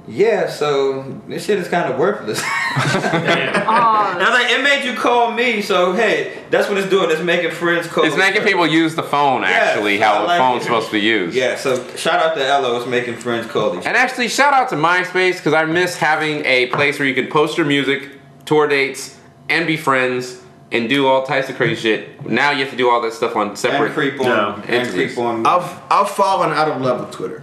"Yeah, 0.07 0.49
so 0.49 1.03
this 1.27 1.45
shit 1.45 1.57
is 1.59 1.67
kind 1.67 1.91
of 1.91 1.97
worthless." 1.99 2.41
and 2.41 3.55
Oh, 3.55 3.69
I 3.69 4.15
was 4.19 4.29
like, 4.29 4.51
"It 4.51 4.63
made 4.63 4.83
you 4.85 4.97
call 4.97 5.31
me, 5.31 5.61
so 5.61 5.93
hey, 5.93 6.33
that's 6.49 6.67
what 6.69 6.77
it's 6.77 6.89
doing. 6.89 7.09
It's 7.11 7.21
making 7.21 7.51
friends 7.51 7.87
call." 7.87 8.03
It's 8.03 8.17
making 8.17 8.43
people 8.43 8.67
use 8.67 8.95
the 8.95 9.03
phone, 9.03 9.43
actually, 9.43 9.97
Yeah, 9.99 10.11
I 10.11 10.15
how 10.15 10.23
a 10.23 10.25
like 10.25 10.37
phone's 10.39 10.61
it. 10.63 10.65
supposed 10.65 10.87
to 10.87 10.93
be 10.93 10.99
used. 11.01 11.35
Yeah, 11.35 11.55
so 11.55 11.81
shout 11.95 12.23
out 12.23 12.35
to 12.35 12.45
Ello. 12.45 12.77
It's 12.77 12.87
making 12.87 13.15
friends 13.17 13.47
call 13.47 13.77
each. 13.77 13.85
And 13.85 13.95
actually, 13.95 14.27
shout 14.27 14.53
out 14.53 14.69
to 14.69 14.75
MySpace 14.75 15.37
because 15.37 15.53
I 15.53 15.65
miss 15.65 15.95
having 15.97 16.43
a 16.45 16.67
place 16.67 16.99
where 16.99 17.07
you 17.07 17.15
can 17.15 17.27
post 17.27 17.57
your 17.57 17.65
music, 17.65 18.09
tour 18.45 18.67
dates, 18.67 19.17
and 19.49 19.65
be 19.67 19.77
friends 19.77 20.41
and 20.71 20.89
do 20.89 21.05
all 21.07 21.23
types 21.23 21.49
of 21.49 21.55
crazy 21.55 21.75
shit. 21.81 22.25
Now 22.27 22.49
you 22.51 22.59
have 22.61 22.71
to 22.71 22.75
do 22.75 22.89
all 22.89 22.99
that 23.01 23.13
stuff 23.13 23.35
on 23.35 23.49
And 23.49 23.57
separate. 23.59 23.93
creep 23.93 24.19
on, 24.19 24.25
Yeah. 24.25 24.55
and 24.55 24.69
entities. 24.69 25.13
creep 25.13 25.25
on. 25.25 25.45
I've 25.45 25.69
I've 25.91 26.09
fallen 26.09 26.51
out 26.51 26.67
of 26.67 26.81
love 26.81 26.99
with 26.99 27.11
Twitter. 27.11 27.42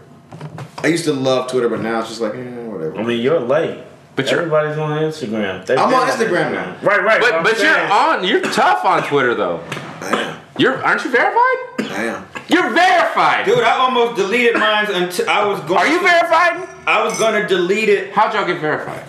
I 0.83 0.87
used 0.89 1.05
to 1.05 1.13
love 1.13 1.51
Twitter, 1.51 1.69
but 1.69 1.81
now 1.81 2.01
it's 2.01 2.09
just 2.09 2.21
like 2.21 2.35
eh, 2.35 2.45
whatever. 2.67 2.97
I 2.99 3.03
mean, 3.03 3.21
you're 3.21 3.41
late. 3.41 3.85
But 4.17 4.27
you're- 4.27 4.39
Everybody's 4.39 4.77
on 4.79 4.99
Instagram. 5.03 5.65
They've 5.67 5.79
I'm 5.79 5.93
on 5.95 6.09
Instagram 6.09 6.53
now. 6.53 6.77
Right, 6.83 7.03
right. 7.03 7.21
But 7.21 7.43
but 7.43 7.59
you're 7.61 7.93
on. 7.93 8.25
You're 8.25 8.41
tough 8.43 8.85
on 8.85 9.03
Twitter 9.05 9.35
though. 9.35 9.63
I 10.01 10.09
am. 10.19 10.41
You're 10.59 10.83
aren't 10.85 11.05
you 11.05 11.11
verified? 11.11 11.91
I 11.93 12.05
am. 12.05 12.27
You're 12.49 12.71
verified. 12.71 13.47
Dude, 13.47 13.61
I 13.61 13.79
almost 13.79 14.17
deleted 14.17 14.55
mine 14.55 14.87
until 14.91 15.29
I 15.31 15.47
was 15.47 15.61
going. 15.61 15.79
Are 15.81 15.87
you 15.87 15.99
to, 15.99 16.05
verified? 16.05 16.69
I 16.87 17.03
was 17.05 17.19
gonna 17.19 17.47
delete 17.49 17.89
it. 17.89 18.13
How'd 18.13 18.35
y'all 18.35 18.47
get 18.47 18.61
verified? 18.61 19.05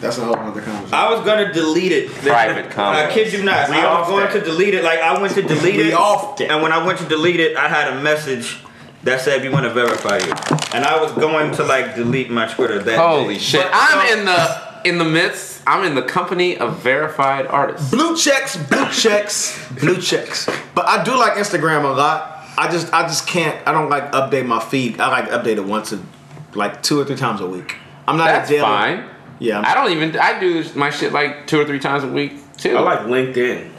That's 0.00 0.18
a 0.18 0.24
whole 0.24 0.36
other 0.36 0.60
conversation. 0.60 0.92
I 0.94 1.12
was 1.14 1.24
gonna 1.24 1.52
delete 1.52 1.92
it. 1.92 2.10
Private 2.10 2.66
I 2.78 3.06
combos. 3.08 3.10
kid 3.12 3.32
you 3.32 3.44
not. 3.44 3.68
We 3.70 3.76
I 3.76 3.98
was 4.00 4.08
going 4.08 4.24
that. 4.24 4.32
to 4.32 4.40
delete 4.40 4.74
it. 4.74 4.84
Like 4.84 5.00
I 5.00 5.20
went 5.20 5.34
to 5.34 5.42
delete 5.42 5.76
We 5.76 5.88
it. 5.90 5.94
off 5.94 6.36
that. 6.38 6.50
And 6.50 6.62
when 6.62 6.72
I 6.72 6.84
went 6.84 6.98
to 6.98 7.06
delete 7.06 7.40
it, 7.40 7.56
I 7.56 7.68
had 7.68 7.92
a 7.96 8.00
message 8.02 8.58
that 9.06 9.20
said 9.22 9.42
we 9.42 9.48
want 9.48 9.64
to 9.64 9.70
verify 9.72 10.18
you. 10.18 10.32
And 10.74 10.84
I 10.84 11.00
was 11.00 11.12
going 11.12 11.52
to 11.52 11.64
like 11.64 11.94
delete 11.96 12.30
my 12.30 12.46
Twitter 12.46 12.82
that 12.82 12.98
Holy 12.98 13.34
day. 13.34 13.40
shit! 13.40 13.62
But- 13.62 13.70
I'm 13.74 14.18
in 14.18 14.24
the 14.24 14.66
in 14.88 14.98
the 14.98 15.04
midst. 15.04 15.62
I'm 15.66 15.82
in 15.84 15.94
the 15.96 16.02
company 16.02 16.56
of 16.58 16.78
verified 16.78 17.46
artists. 17.48 17.90
Blue 17.90 18.16
checks, 18.16 18.56
blue 18.56 18.88
checks, 18.90 19.68
blue 19.80 20.00
checks. 20.00 20.48
But 20.76 20.86
I 20.86 21.02
do 21.02 21.18
like 21.18 21.32
Instagram 21.32 21.82
a 21.84 21.88
lot. 21.88 22.44
I 22.58 22.70
just 22.70 22.92
I 22.92 23.02
just 23.02 23.26
can't. 23.26 23.56
I 23.66 23.72
don't 23.72 23.88
like 23.90 24.12
update 24.12 24.46
my 24.46 24.60
feed. 24.60 25.00
I 25.00 25.08
like 25.08 25.30
update 25.30 25.56
it 25.56 25.64
once 25.64 25.92
a 25.92 26.00
like 26.54 26.82
two 26.82 27.00
or 27.00 27.04
three 27.04 27.16
times 27.16 27.40
a 27.40 27.46
week. 27.46 27.76
I'm 28.06 28.16
not 28.16 28.26
That's 28.26 28.48
a 28.50 28.52
daily. 28.54 28.62
fine. 28.64 29.08
Yeah. 29.40 29.62
I 29.66 29.74
don't 29.74 29.90
even. 29.90 30.16
I 30.18 30.38
do 30.38 30.64
my 30.76 30.90
shit 30.90 31.12
like 31.12 31.46
two 31.48 31.60
or 31.60 31.64
three 31.64 31.80
times 31.80 32.04
a 32.04 32.08
week 32.08 32.32
too. 32.56 32.76
I 32.76 32.80
like 32.80 33.00
LinkedIn. 33.00 33.72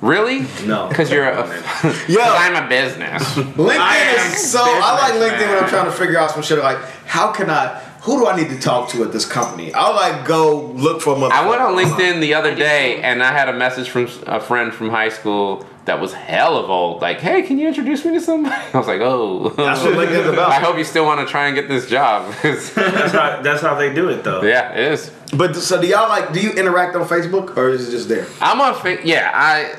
Really? 0.00 0.46
No. 0.66 0.88
Because 0.88 1.10
you're 1.10 1.28
a. 1.28 1.46
Yo. 2.08 2.20
I'm 2.20 2.64
a 2.64 2.68
business. 2.68 3.22
LinkedIn 3.34 4.34
is 4.34 4.50
so. 4.50 4.60
I 4.62 4.92
like 5.00 5.12
business, 5.14 5.32
LinkedIn 5.32 5.48
when 5.54 5.64
I'm 5.64 5.68
trying 5.70 5.86
to 5.86 5.92
figure 5.92 6.18
out 6.18 6.30
some 6.30 6.42
shit. 6.42 6.58
Like, 6.58 6.78
how 7.06 7.32
can 7.32 7.50
I? 7.50 7.84
Who 8.02 8.18
do 8.20 8.26
I 8.28 8.36
need 8.36 8.48
to 8.50 8.58
talk 8.58 8.88
to 8.90 9.02
at 9.02 9.12
this 9.12 9.26
company? 9.26 9.74
I'll 9.74 9.94
like 9.94 10.26
go 10.26 10.66
look 10.74 11.02
for 11.02 11.14
a 11.14 11.16
motherfucker. 11.16 11.30
I 11.32 11.48
went 11.48 11.60
on 11.60 11.74
LinkedIn 11.74 12.20
the 12.20 12.34
other 12.34 12.54
day 12.54 13.02
and 13.02 13.22
I 13.22 13.32
had 13.32 13.48
a 13.48 13.52
message 13.52 13.90
from 13.90 14.08
a 14.26 14.40
friend 14.40 14.72
from 14.72 14.88
high 14.88 15.08
school 15.08 15.66
that 15.84 16.00
was 16.00 16.12
hell 16.12 16.56
of 16.56 16.70
old. 16.70 17.02
Like, 17.02 17.18
hey, 17.20 17.42
can 17.42 17.58
you 17.58 17.66
introduce 17.66 18.04
me 18.04 18.12
to 18.12 18.20
somebody? 18.20 18.54
I 18.72 18.78
was 18.78 18.86
like, 18.86 19.00
oh. 19.00 19.48
That's 19.50 19.82
what 19.82 19.94
LinkedIn's 19.94 20.28
about. 20.28 20.50
I 20.52 20.60
hope 20.60 20.78
you 20.78 20.84
still 20.84 21.04
want 21.04 21.20
to 21.26 21.30
try 21.30 21.46
and 21.48 21.56
get 21.56 21.66
this 21.68 21.88
job. 21.88 22.32
That's 22.42 22.72
how 22.74 23.42
that's 23.42 23.62
how 23.62 23.74
they 23.74 23.92
do 23.92 24.08
it 24.08 24.22
though. 24.22 24.42
yeah, 24.42 24.72
it 24.74 24.92
is. 24.92 25.10
But 25.36 25.56
so 25.56 25.80
do 25.80 25.86
y'all 25.86 26.08
like? 26.08 26.32
Do 26.32 26.40
you 26.40 26.52
interact 26.52 26.94
on 26.94 27.06
Facebook 27.06 27.56
or 27.56 27.68
is 27.70 27.88
it 27.88 27.90
just 27.90 28.08
there? 28.08 28.26
I'm 28.40 28.60
on 28.60 28.74
fa- 28.80 29.04
yeah, 29.04 29.32
I 29.34 29.74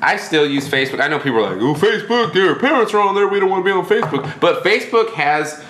I 0.00 0.16
still 0.16 0.46
use 0.46 0.68
Facebook. 0.68 1.00
I 1.00 1.08
know 1.08 1.18
people 1.18 1.38
are 1.44 1.52
like, 1.54 1.62
oh, 1.62 1.74
Facebook, 1.74 2.32
their 2.32 2.54
parents 2.56 2.92
are 2.94 3.00
on 3.00 3.14
there. 3.14 3.28
We 3.28 3.38
don't 3.40 3.48
want 3.50 3.64
to 3.64 3.70
be 3.70 3.76
on 3.76 3.86
Facebook. 3.86 4.40
But 4.40 4.64
Facebook 4.64 5.12
has 5.14 5.62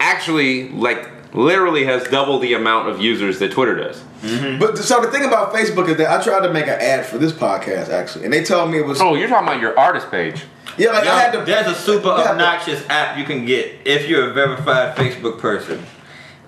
actually, 0.00 0.70
like, 0.70 1.08
literally 1.34 1.84
has 1.84 2.04
double 2.08 2.38
the 2.38 2.54
amount 2.54 2.88
of 2.88 3.00
users 3.00 3.38
that 3.40 3.52
Twitter 3.52 3.74
does. 3.74 4.02
Mm-hmm. 4.22 4.58
But 4.58 4.78
so 4.78 5.00
the 5.00 5.10
thing 5.10 5.24
about 5.24 5.52
Facebook 5.52 5.88
is 5.88 5.96
that 5.96 6.08
I 6.10 6.22
tried 6.22 6.46
to 6.46 6.52
make 6.52 6.64
an 6.66 6.80
ad 6.80 7.04
for 7.06 7.18
this 7.18 7.32
podcast 7.32 7.88
actually, 7.88 8.24
and 8.24 8.32
they 8.32 8.44
told 8.44 8.70
me 8.70 8.78
it 8.78 8.86
was 8.86 9.00
Oh, 9.00 9.14
you're 9.14 9.28
talking 9.28 9.48
about 9.48 9.60
your 9.60 9.76
artist 9.78 10.10
page. 10.10 10.44
yeah. 10.78 10.90
Like 10.90 11.04
Yo, 11.04 11.10
I 11.10 11.18
had 11.20 11.32
to. 11.32 11.44
there's 11.44 11.66
a 11.66 11.74
super 11.74 12.08
Yeah, 12.08 12.14
but- 12.16 12.26
obnoxious 12.32 12.88
app 12.88 13.18
you 13.18 13.24
can 13.24 13.44
get 13.46 13.80
if 13.84 14.08
you're 14.08 14.30
a 14.30 14.32
verified 14.32 14.94
Facebook 14.96 15.38
person. 15.40 15.84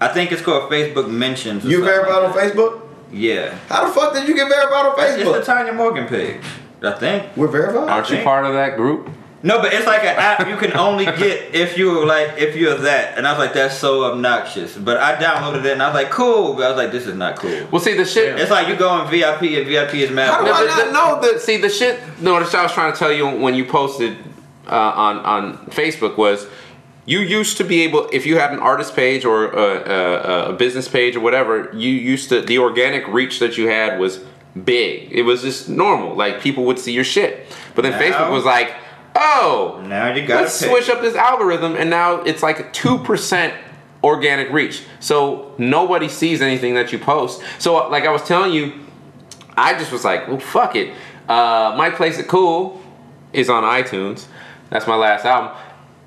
I 0.00 0.08
think 0.08 0.30
it's 0.32 0.42
called 0.42 0.70
Facebook 0.70 1.08
Mentions. 1.10 1.64
You 1.64 1.82
verified 1.84 2.22
like 2.22 2.34
on 2.34 2.38
Facebook? 2.38 2.80
That. 3.14 3.20
Yeah. 3.20 3.58
How 3.68 3.86
the 3.86 3.92
fuck 3.92 4.12
did 4.14 4.28
you 4.28 4.34
get 4.34 4.48
verified 4.48 4.86
on 4.86 4.94
It's 5.20 5.24
the 5.30 5.42
Tanya 5.52 5.72
Morgan 5.72 6.06
page. 6.06 6.40
I 6.82 6.92
think. 6.92 7.36
We're 7.36 7.48
verified. 7.48 7.88
Aren't 7.88 8.10
you 8.10 8.22
part 8.22 8.44
of 8.44 8.52
that 8.54 8.76
group? 8.76 9.08
No, 9.42 9.60
but 9.60 9.74
it's 9.74 9.86
like 9.86 10.00
an 10.04 10.16
app 10.16 10.48
you 10.48 10.56
can 10.56 10.74
only 10.74 11.04
get 11.04 11.54
if 11.54 11.76
you're 11.76 12.06
like 12.06 12.38
if 12.38 12.56
you're 12.56 12.76
that. 12.78 13.18
And 13.18 13.26
I 13.26 13.32
was 13.32 13.38
like, 13.38 13.52
that's 13.52 13.76
so 13.76 14.04
obnoxious. 14.10 14.74
But 14.76 14.96
I 14.96 15.16
downloaded 15.16 15.64
it 15.66 15.72
and 15.72 15.82
I 15.82 15.88
was 15.88 15.94
like, 15.94 16.10
cool. 16.10 16.54
But 16.54 16.64
I 16.64 16.68
was 16.68 16.76
like, 16.78 16.92
this 16.92 17.06
is 17.06 17.14
not 17.14 17.36
cool. 17.36 17.66
Well, 17.70 17.80
see, 17.80 17.94
the 17.94 18.06
shit. 18.06 18.38
It's 18.40 18.50
like 18.50 18.68
you 18.68 18.76
go 18.76 18.88
on 18.88 19.10
VIP 19.10 19.42
and 19.42 19.66
VIP 19.66 19.94
is 19.96 20.10
mad. 20.10 20.30
How 20.30 20.38
do 20.40 20.46
No, 20.46 20.52
I 20.54 20.64
not 20.64 20.86
the- 20.86 20.92
know 20.92 21.32
that? 21.32 21.42
See, 21.42 21.58
the 21.58 21.68
shit. 21.68 22.00
No, 22.20 22.32
what 22.32 22.54
I 22.54 22.62
was 22.62 22.72
trying 22.72 22.92
to 22.92 22.98
tell 22.98 23.12
you 23.12 23.28
when 23.28 23.54
you 23.54 23.66
posted 23.66 24.16
uh, 24.66 24.70
on 24.96 25.18
on 25.18 25.58
Facebook 25.66 26.16
was 26.16 26.46
you 27.06 27.18
used 27.20 27.56
to 27.58 27.64
be 27.64 27.82
able, 27.82 28.08
if 28.12 28.24
you 28.26 28.38
had 28.38 28.52
an 28.52 28.58
artist 28.58 28.96
page 28.96 29.24
or 29.24 29.46
a, 29.46 29.90
a, 29.90 30.50
a 30.50 30.52
business 30.54 30.88
page 30.88 31.16
or 31.16 31.20
whatever, 31.20 31.70
you 31.74 31.90
used 31.90 32.28
to 32.30 32.40
the 32.40 32.58
organic 32.58 33.06
reach 33.08 33.38
that 33.40 33.58
you 33.58 33.68
had 33.68 33.98
was 33.98 34.20
big. 34.64 35.12
It 35.12 35.22
was 35.22 35.42
just 35.42 35.68
normal. 35.68 36.14
Like 36.14 36.40
people 36.40 36.64
would 36.64 36.78
see 36.78 36.92
your 36.92 37.04
shit. 37.04 37.46
But 37.74 37.82
then 37.82 37.92
Now- 37.92 37.98
Facebook 38.00 38.30
was 38.30 38.44
like, 38.44 38.74
oh, 39.14 39.82
Now 39.86 40.14
you 40.14 40.26
gotta 40.26 40.42
let's 40.42 40.58
switch 40.58 40.88
up 40.88 41.00
this 41.02 41.14
algorithm, 41.14 41.76
and 41.76 41.90
now 41.90 42.22
it's 42.22 42.42
like 42.42 42.72
two 42.72 42.98
percent 42.98 43.54
organic 44.02 44.50
reach. 44.50 44.82
So 45.00 45.54
nobody 45.58 46.08
sees 46.08 46.42
anything 46.42 46.74
that 46.74 46.92
you 46.92 46.98
post. 46.98 47.42
So 47.58 47.88
like 47.88 48.04
I 48.04 48.10
was 48.10 48.22
telling 48.24 48.52
you, 48.52 48.72
I 49.56 49.74
just 49.78 49.92
was 49.92 50.04
like, 50.04 50.26
well, 50.28 50.40
fuck 50.40 50.74
it. 50.76 50.94
Uh, 51.28 51.74
My 51.76 51.90
Place 51.90 52.18
at 52.18 52.28
Cool 52.28 52.82
is 53.32 53.48
on 53.48 53.62
iTunes. 53.62 54.26
That's 54.70 54.86
my 54.86 54.96
last 54.96 55.24
album. 55.24 55.56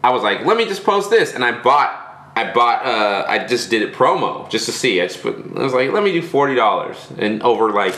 I 0.07 0.11
was 0.11 0.23
like, 0.23 0.45
let 0.45 0.55
me 0.55 0.63
just 0.65 0.85
post 0.85 1.09
this, 1.09 1.33
and 1.35 1.43
I 1.43 1.51
bought. 1.61 1.91
I 2.33 2.53
bought. 2.53 2.85
Uh, 2.85 3.25
I 3.27 3.45
just 3.45 3.69
did 3.69 3.81
it 3.81 3.93
promo 3.93 4.49
just 4.49 4.65
to 4.67 4.71
see. 4.71 5.01
I 5.01 5.07
just 5.07 5.21
put. 5.21 5.35
I 5.35 5.63
was 5.63 5.73
like, 5.73 5.91
let 5.91 6.01
me 6.01 6.13
do 6.13 6.21
forty 6.21 6.55
dollars, 6.55 6.95
and 7.17 7.43
over 7.43 7.71
like 7.71 7.97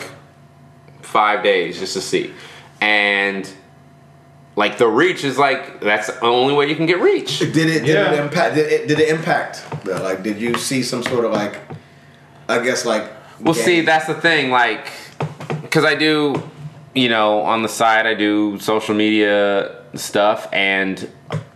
five 1.04 1.44
days 1.44 1.78
just 1.78 1.94
to 1.94 2.02
see, 2.02 2.34
and 2.82 3.48
like 4.56 4.80
the 4.80 4.88
reach 4.88 5.24
is 5.24 5.38
like 5.38 5.82
that's 5.82 6.08
the 6.08 6.22
only 6.22 6.56
way 6.56 6.68
you 6.68 6.76
can 6.76 6.88
get 6.88 7.00
reach. 7.00 7.38
Did 7.40 7.58
it? 7.58 7.86
Did 7.86 7.88
Yeah. 7.90 8.12
it 8.14 8.20
impact? 8.20 8.56
Did 8.56 8.72
it, 8.74 8.88
did 8.88 9.00
it 9.00 9.10
impact? 9.10 9.64
though? 9.84 10.02
Like, 10.02 10.24
did 10.24 10.42
you 10.42 10.56
see 10.56 10.82
some 10.82 11.04
sort 11.04 11.26
of 11.26 11.32
like? 11.32 11.60
I 12.48 12.64
guess 12.64 12.86
like. 12.86 13.08
Well, 13.40 13.54
see, 13.54 13.82
that's 13.82 14.08
the 14.08 14.16
thing. 14.16 14.50
Like, 14.50 14.88
because 15.62 15.86
I 15.86 15.94
do, 15.94 16.42
you 16.96 17.08
know, 17.10 17.42
on 17.42 17.62
the 17.62 17.70
side, 17.70 18.08
I 18.08 18.16
do 18.16 18.58
social 18.60 18.96
media 18.96 19.84
stuff, 19.94 20.48
and 20.52 21.08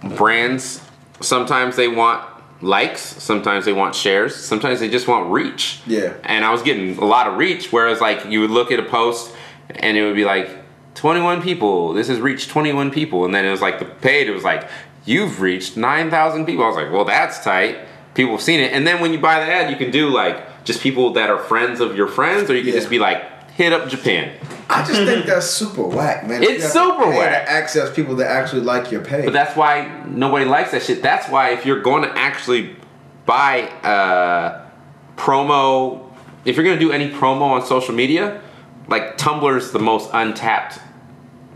brands 0.03 0.81
sometimes 1.21 1.75
they 1.75 1.87
want 1.87 2.25
likes, 2.61 3.01
sometimes 3.01 3.65
they 3.65 3.73
want 3.73 3.93
shares, 3.95 4.35
sometimes 4.35 4.79
they 4.79 4.89
just 4.89 5.07
want 5.07 5.29
reach. 5.31 5.81
Yeah. 5.85 6.13
And 6.23 6.45
I 6.45 6.51
was 6.51 6.61
getting 6.61 6.97
a 6.97 7.05
lot 7.05 7.27
of 7.27 7.37
reach, 7.37 7.71
whereas 7.71 7.99
like 8.01 8.25
you 8.25 8.41
would 8.41 8.51
look 8.51 8.71
at 8.71 8.79
a 8.79 8.83
post 8.83 9.33
and 9.69 9.97
it 9.97 10.03
would 10.05 10.15
be 10.15 10.25
like 10.25 10.49
21 10.95 11.41
people. 11.41 11.93
This 11.93 12.07
has 12.07 12.19
reached 12.19 12.49
21 12.49 12.91
people. 12.91 13.25
And 13.25 13.33
then 13.33 13.45
it 13.45 13.51
was 13.51 13.61
like 13.61 13.79
the 13.79 13.85
paid, 13.85 14.27
it 14.27 14.33
was 14.33 14.43
like, 14.43 14.69
you've 15.05 15.41
reached 15.41 15.75
9,000 15.75 16.45
people. 16.45 16.63
I 16.63 16.67
was 16.67 16.75
like, 16.77 16.91
well, 16.91 17.05
that's 17.05 17.43
tight. 17.43 17.77
People 18.13 18.33
have 18.33 18.41
seen 18.41 18.59
it. 18.59 18.71
And 18.73 18.85
then 18.87 19.01
when 19.01 19.11
you 19.11 19.19
buy 19.19 19.43
the 19.43 19.51
ad, 19.51 19.69
you 19.71 19.75
can 19.75 19.91
do 19.91 20.09
like 20.09 20.63
just 20.63 20.81
people 20.81 21.13
that 21.13 21.29
are 21.29 21.39
friends 21.39 21.81
of 21.81 21.95
your 21.97 22.07
friends, 22.07 22.49
or 22.49 22.55
you 22.55 22.61
can 22.61 22.73
Yeah. 22.73 22.79
just 22.79 22.89
be 22.89 22.99
like, 22.99 23.32
hit 23.55 23.73
up 23.73 23.87
Japan. 23.89 24.35
I 24.69 24.83
just 24.85 25.03
think 25.03 25.25
that's 25.27 25.45
super 25.47 25.83
whack, 25.83 26.27
man. 26.27 26.41
It's 26.41 26.49
You 26.51 26.59
have 26.61 26.61
to 26.61 26.69
super 26.69 27.03
pay 27.11 27.17
whack. 27.17 27.45
To 27.45 27.51
access 27.51 27.93
people 27.95 28.15
that 28.17 28.29
actually 28.31 28.61
like 28.61 28.91
your 28.91 29.01
page. 29.03 29.25
But 29.25 29.33
that's 29.33 29.55
why 29.55 30.03
nobody 30.07 30.45
likes 30.45 30.71
that 30.71 30.83
shit. 30.83 31.01
That's 31.03 31.29
why 31.29 31.51
if 31.51 31.65
you're 31.65 31.81
going 31.81 32.03
to 32.03 32.17
actually 32.17 32.75
buy 33.25 33.61
uh, 33.83 34.65
promo, 35.15 36.11
if 36.45 36.55
you're 36.55 36.65
going 36.65 36.77
to 36.79 36.83
do 36.85 36.91
any 36.91 37.09
promo 37.09 37.41
on 37.51 37.65
social 37.65 37.93
media, 37.93 38.41
like 38.87 39.17
Tumblr's 39.17 39.71
the 39.71 39.79
most 39.79 40.09
untapped 40.13 40.79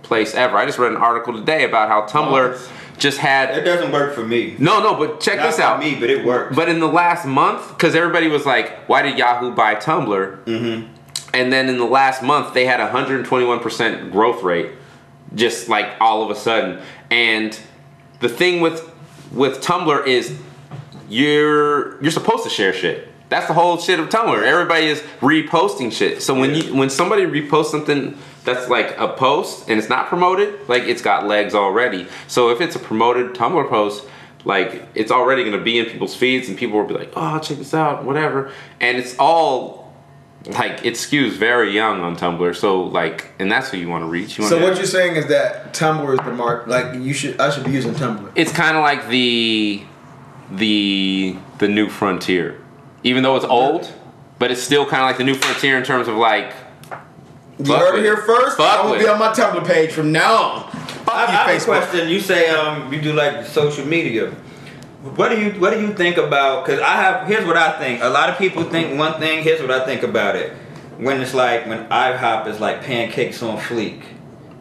place 0.03 0.33
ever. 0.35 0.55
I 0.57 0.65
just 0.65 0.79
read 0.79 0.91
an 0.91 0.97
article 0.97 1.33
today 1.33 1.65
about 1.65 1.89
how 1.89 2.03
Tumblr 2.07 2.69
just 2.97 3.17
had 3.19 3.55
It 3.57 3.63
doesn't 3.63 3.91
work 3.91 4.15
for 4.15 4.25
me. 4.25 4.55
no, 4.59 4.81
no, 4.81 4.95
but 4.95 5.19
check 5.19 5.37
Not 5.37 5.47
this 5.47 5.57
for 5.57 5.63
out. 5.63 5.79
me, 5.79 5.95
but 5.99 6.09
it 6.09 6.25
works. 6.25 6.55
But 6.55 6.69
in 6.69 6.79
the 6.79 6.87
last 6.87 7.25
month, 7.25 7.67
because 7.69 7.93
everybody 7.95 8.27
was 8.27 8.45
like, 8.45 8.87
"Why 8.87 9.01
did 9.03 9.17
Yahoo 9.19 9.51
buy 9.51 9.75
Tumblr?" 9.75 10.43
Mm-hmm. 10.45 10.93
And 11.38 11.53
then 11.53 11.69
in 11.69 11.77
the 11.77 11.85
last 11.85 12.23
month, 12.23 12.55
they 12.55 12.65
had 12.65 12.80
a 12.80 12.89
121% 12.89 14.11
growth 14.11 14.41
rate, 14.41 14.72
just 15.35 15.69
like 15.69 15.85
all 16.01 16.23
of 16.23 16.31
a 16.31 16.35
sudden. 16.35 16.81
And 17.11 17.57
the 18.22 18.27
thing 18.27 18.59
with 18.59 18.91
with 19.31 19.61
Tumblr 19.61 20.07
is 20.07 20.35
you're 21.07 22.01
you're 22.01 22.09
supposed 22.09 22.43
to 22.45 22.49
share 22.49 22.73
shit. 22.73 23.07
That's 23.30 23.45
the 23.45 23.53
whole 23.53 23.77
shit 23.77 23.99
of 23.99 24.09
Tumblr. 24.09 24.41
Everybody 24.41 24.88
is 24.88 25.01
reposting 25.19 25.91
shit. 25.91 26.23
So 26.23 26.34
when 26.34 26.55
you 26.55 26.73
when 26.73 26.89
somebody 26.89 27.22
reposts 27.26 27.65
something 27.65 28.18
that's 28.43 28.68
like 28.68 28.97
a 28.97 29.09
post 29.09 29.69
and 29.69 29.77
it's 29.77 29.89
not 29.89 30.07
promoted, 30.07 30.68
like 30.68 30.84
it's 30.84 31.03
got 31.03 31.27
legs 31.27 31.53
already. 31.53 32.07
So 32.27 32.49
if 32.49 32.61
it's 32.61 32.76
a 32.76 32.80
promoted 32.80 33.35
Tumblr 33.35 33.69
post, 33.69 34.07
like 34.43 34.88
it's 34.95 35.11
already 35.11 35.43
gonna 35.43 35.61
be 35.61 35.77
in 35.77 35.85
people's 35.85 36.15
feeds 36.15 36.49
and 36.49 36.57
people 36.57 36.80
will 36.80 36.88
be 36.88 36.95
like, 36.95 37.14
oh 37.15 37.38
check 37.38 37.59
this 37.59 37.76
out, 37.76 38.05
whatever. 38.05 38.51
And 38.80 38.97
it's 38.97 39.15
all 39.19 39.86
like 40.49 40.85
it 40.85 40.93
skews 40.95 41.31
very 41.31 41.71
young 41.73 42.01
on 42.01 42.15
Tumblr. 42.15 42.55
So 42.55 42.83
like 42.83 43.31
and 43.39 43.51
that's 43.51 43.69
who 43.69 43.77
you 43.77 43.89
want 43.89 44.03
to 44.03 44.07
reach. 44.07 44.37
You 44.37 44.45
so 44.45 44.55
wanna- 44.55 44.67
what 44.69 44.77
you're 44.77 44.85
saying 44.85 45.15
is 45.15 45.27
that 45.27 45.73
Tumblr 45.73 46.11
is 46.13 46.19
the 46.25 46.31
mark. 46.33 46.67
Like 46.67 46.95
you 46.95 47.13
should, 47.13 47.39
I 47.39 47.49
should 47.49 47.63
be 47.65 47.71
using 47.71 47.93
Tumblr. 47.93 48.31
it's 48.35 48.51
kind 48.51 48.77
of 48.77 48.83
like 48.83 49.07
the 49.09 49.83
the 50.51 51.35
the 51.57 51.67
new 51.67 51.89
frontier 51.89 52.57
even 53.03 53.21
though 53.23 53.35
it's 53.35 53.45
old 53.45 53.91
but 54.39 54.49
it's 54.49 54.61
still 54.61 54.85
kind 54.85 55.01
of 55.03 55.07
like 55.07 55.17
the 55.17 55.23
new 55.23 55.33
frontier 55.33 55.77
in 55.77 55.83
terms 55.83 56.07
of 56.07 56.15
like 56.15 56.53
You 57.59 57.65
Fuck 57.65 57.79
heard 57.79 57.99
it 57.99 58.03
here 58.03 58.17
first. 58.17 58.55
Fuck 58.57 58.79
I'm 58.79 58.87
gonna 58.87 58.99
be 58.99 59.07
on 59.07 59.19
my 59.19 59.29
Tumblr 59.33 59.65
page 59.67 59.91
from 59.91 60.11
now 60.11 60.35
on. 60.35 60.71
Fuck 60.71 61.13
I, 61.15 61.25
I 61.25 61.31
you, 61.31 61.37
have 61.37 61.61
a 61.61 61.65
question. 61.65 62.07
You 62.07 62.19
say 62.19 62.49
um 62.49 62.93
you 62.93 63.01
do 63.01 63.13
like 63.13 63.45
social 63.45 63.85
media. 63.85 64.33
What 65.15 65.29
do 65.29 65.39
you 65.39 65.51
what 65.59 65.73
do 65.73 65.81
you 65.81 65.93
think 65.93 66.17
about? 66.17 66.65
Because 66.65 66.81
I 66.81 66.95
have 66.95 67.27
here's 67.27 67.45
what 67.45 67.57
I 67.57 67.77
think. 67.79 68.01
A 68.01 68.09
lot 68.09 68.29
of 68.29 68.38
people 68.38 68.63
think 68.63 68.97
one 68.97 69.19
thing. 69.19 69.43
Here's 69.43 69.61
what 69.61 69.71
I 69.71 69.85
think 69.85 70.03
about 70.03 70.35
it. 70.35 70.53
When 70.97 71.21
it's 71.21 71.34
like 71.34 71.67
when 71.67 71.88
IHOP 71.89 72.47
is 72.47 72.59
like 72.59 72.84
pancakes 72.84 73.41
on 73.43 73.57
fleek. 73.57 74.03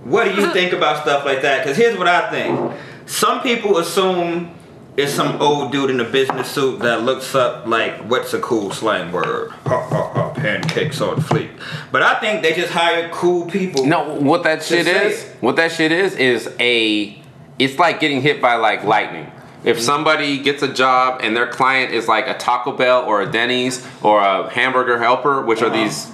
What 0.04 0.24
do 0.24 0.40
you 0.40 0.52
think 0.52 0.72
about 0.72 1.02
stuff 1.02 1.24
like 1.24 1.42
that? 1.42 1.62
Because 1.62 1.76
here's 1.76 1.98
what 1.98 2.08
I 2.08 2.30
think. 2.30 2.72
Some 3.06 3.40
people 3.40 3.78
assume 3.78 4.54
it's 4.96 5.12
some 5.12 5.40
old 5.42 5.72
dude 5.72 5.90
in 5.90 6.00
a 6.00 6.04
business 6.04 6.50
suit 6.50 6.78
that 6.80 7.02
looks 7.02 7.34
up 7.34 7.66
like 7.66 7.98
what's 8.08 8.32
a 8.32 8.40
cool 8.40 8.70
slang 8.70 9.12
word? 9.12 9.50
Ha 9.50 9.88
ha 9.88 10.12
ha! 10.12 10.32
Pancakes 10.34 11.00
on 11.00 11.16
fleek. 11.16 11.50
But 11.92 12.02
I 12.02 12.18
think 12.18 12.42
they 12.42 12.54
just 12.54 12.72
hire 12.72 13.08
cool 13.10 13.46
people. 13.46 13.84
no 13.86 14.14
what 14.20 14.42
that 14.44 14.62
shit 14.62 14.86
is 14.86 15.24
it. 15.24 15.36
what 15.40 15.56
that 15.56 15.72
shit 15.72 15.92
is 15.92 16.14
is 16.14 16.50
a 16.58 17.22
it's 17.58 17.78
like 17.78 18.00
getting 18.00 18.22
hit 18.22 18.40
by 18.40 18.54
like 18.56 18.84
lightning 18.84 19.30
if 19.64 19.80
somebody 19.80 20.38
gets 20.38 20.62
a 20.62 20.72
job 20.72 21.20
and 21.22 21.36
their 21.36 21.46
client 21.46 21.92
is 21.92 22.06
like 22.08 22.26
a 22.28 22.34
Taco 22.34 22.72
Bell 22.72 23.04
or 23.04 23.22
a 23.22 23.30
Denny's 23.30 23.86
or 24.02 24.20
a 24.20 24.48
Hamburger 24.50 24.98
Helper, 24.98 25.42
which 25.42 25.62
are 25.62 25.70
these 25.70 26.10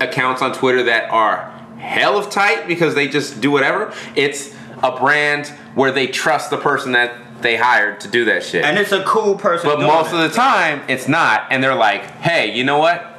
accounts 0.00 0.42
on 0.42 0.52
Twitter 0.52 0.82
that 0.84 1.10
are 1.10 1.50
hell 1.78 2.16
of 2.16 2.30
tight 2.30 2.66
because 2.66 2.94
they 2.94 3.08
just 3.08 3.40
do 3.40 3.50
whatever, 3.50 3.92
it's 4.14 4.54
a 4.82 4.96
brand 4.96 5.48
where 5.74 5.90
they 5.90 6.06
trust 6.06 6.50
the 6.50 6.56
person 6.58 6.92
that 6.92 7.12
they 7.40 7.56
hired 7.56 8.00
to 8.00 8.08
do 8.08 8.24
that 8.26 8.42
shit. 8.42 8.64
And 8.64 8.78
it's 8.78 8.92
a 8.92 9.02
cool 9.04 9.36
person. 9.36 9.68
But 9.68 9.80
most 9.80 10.12
it. 10.12 10.14
of 10.14 10.20
the 10.30 10.34
time, 10.34 10.82
it's 10.88 11.08
not, 11.08 11.46
and 11.50 11.62
they're 11.62 11.74
like, 11.74 12.02
"Hey, 12.20 12.54
you 12.54 12.64
know 12.64 12.78
what? 12.78 13.10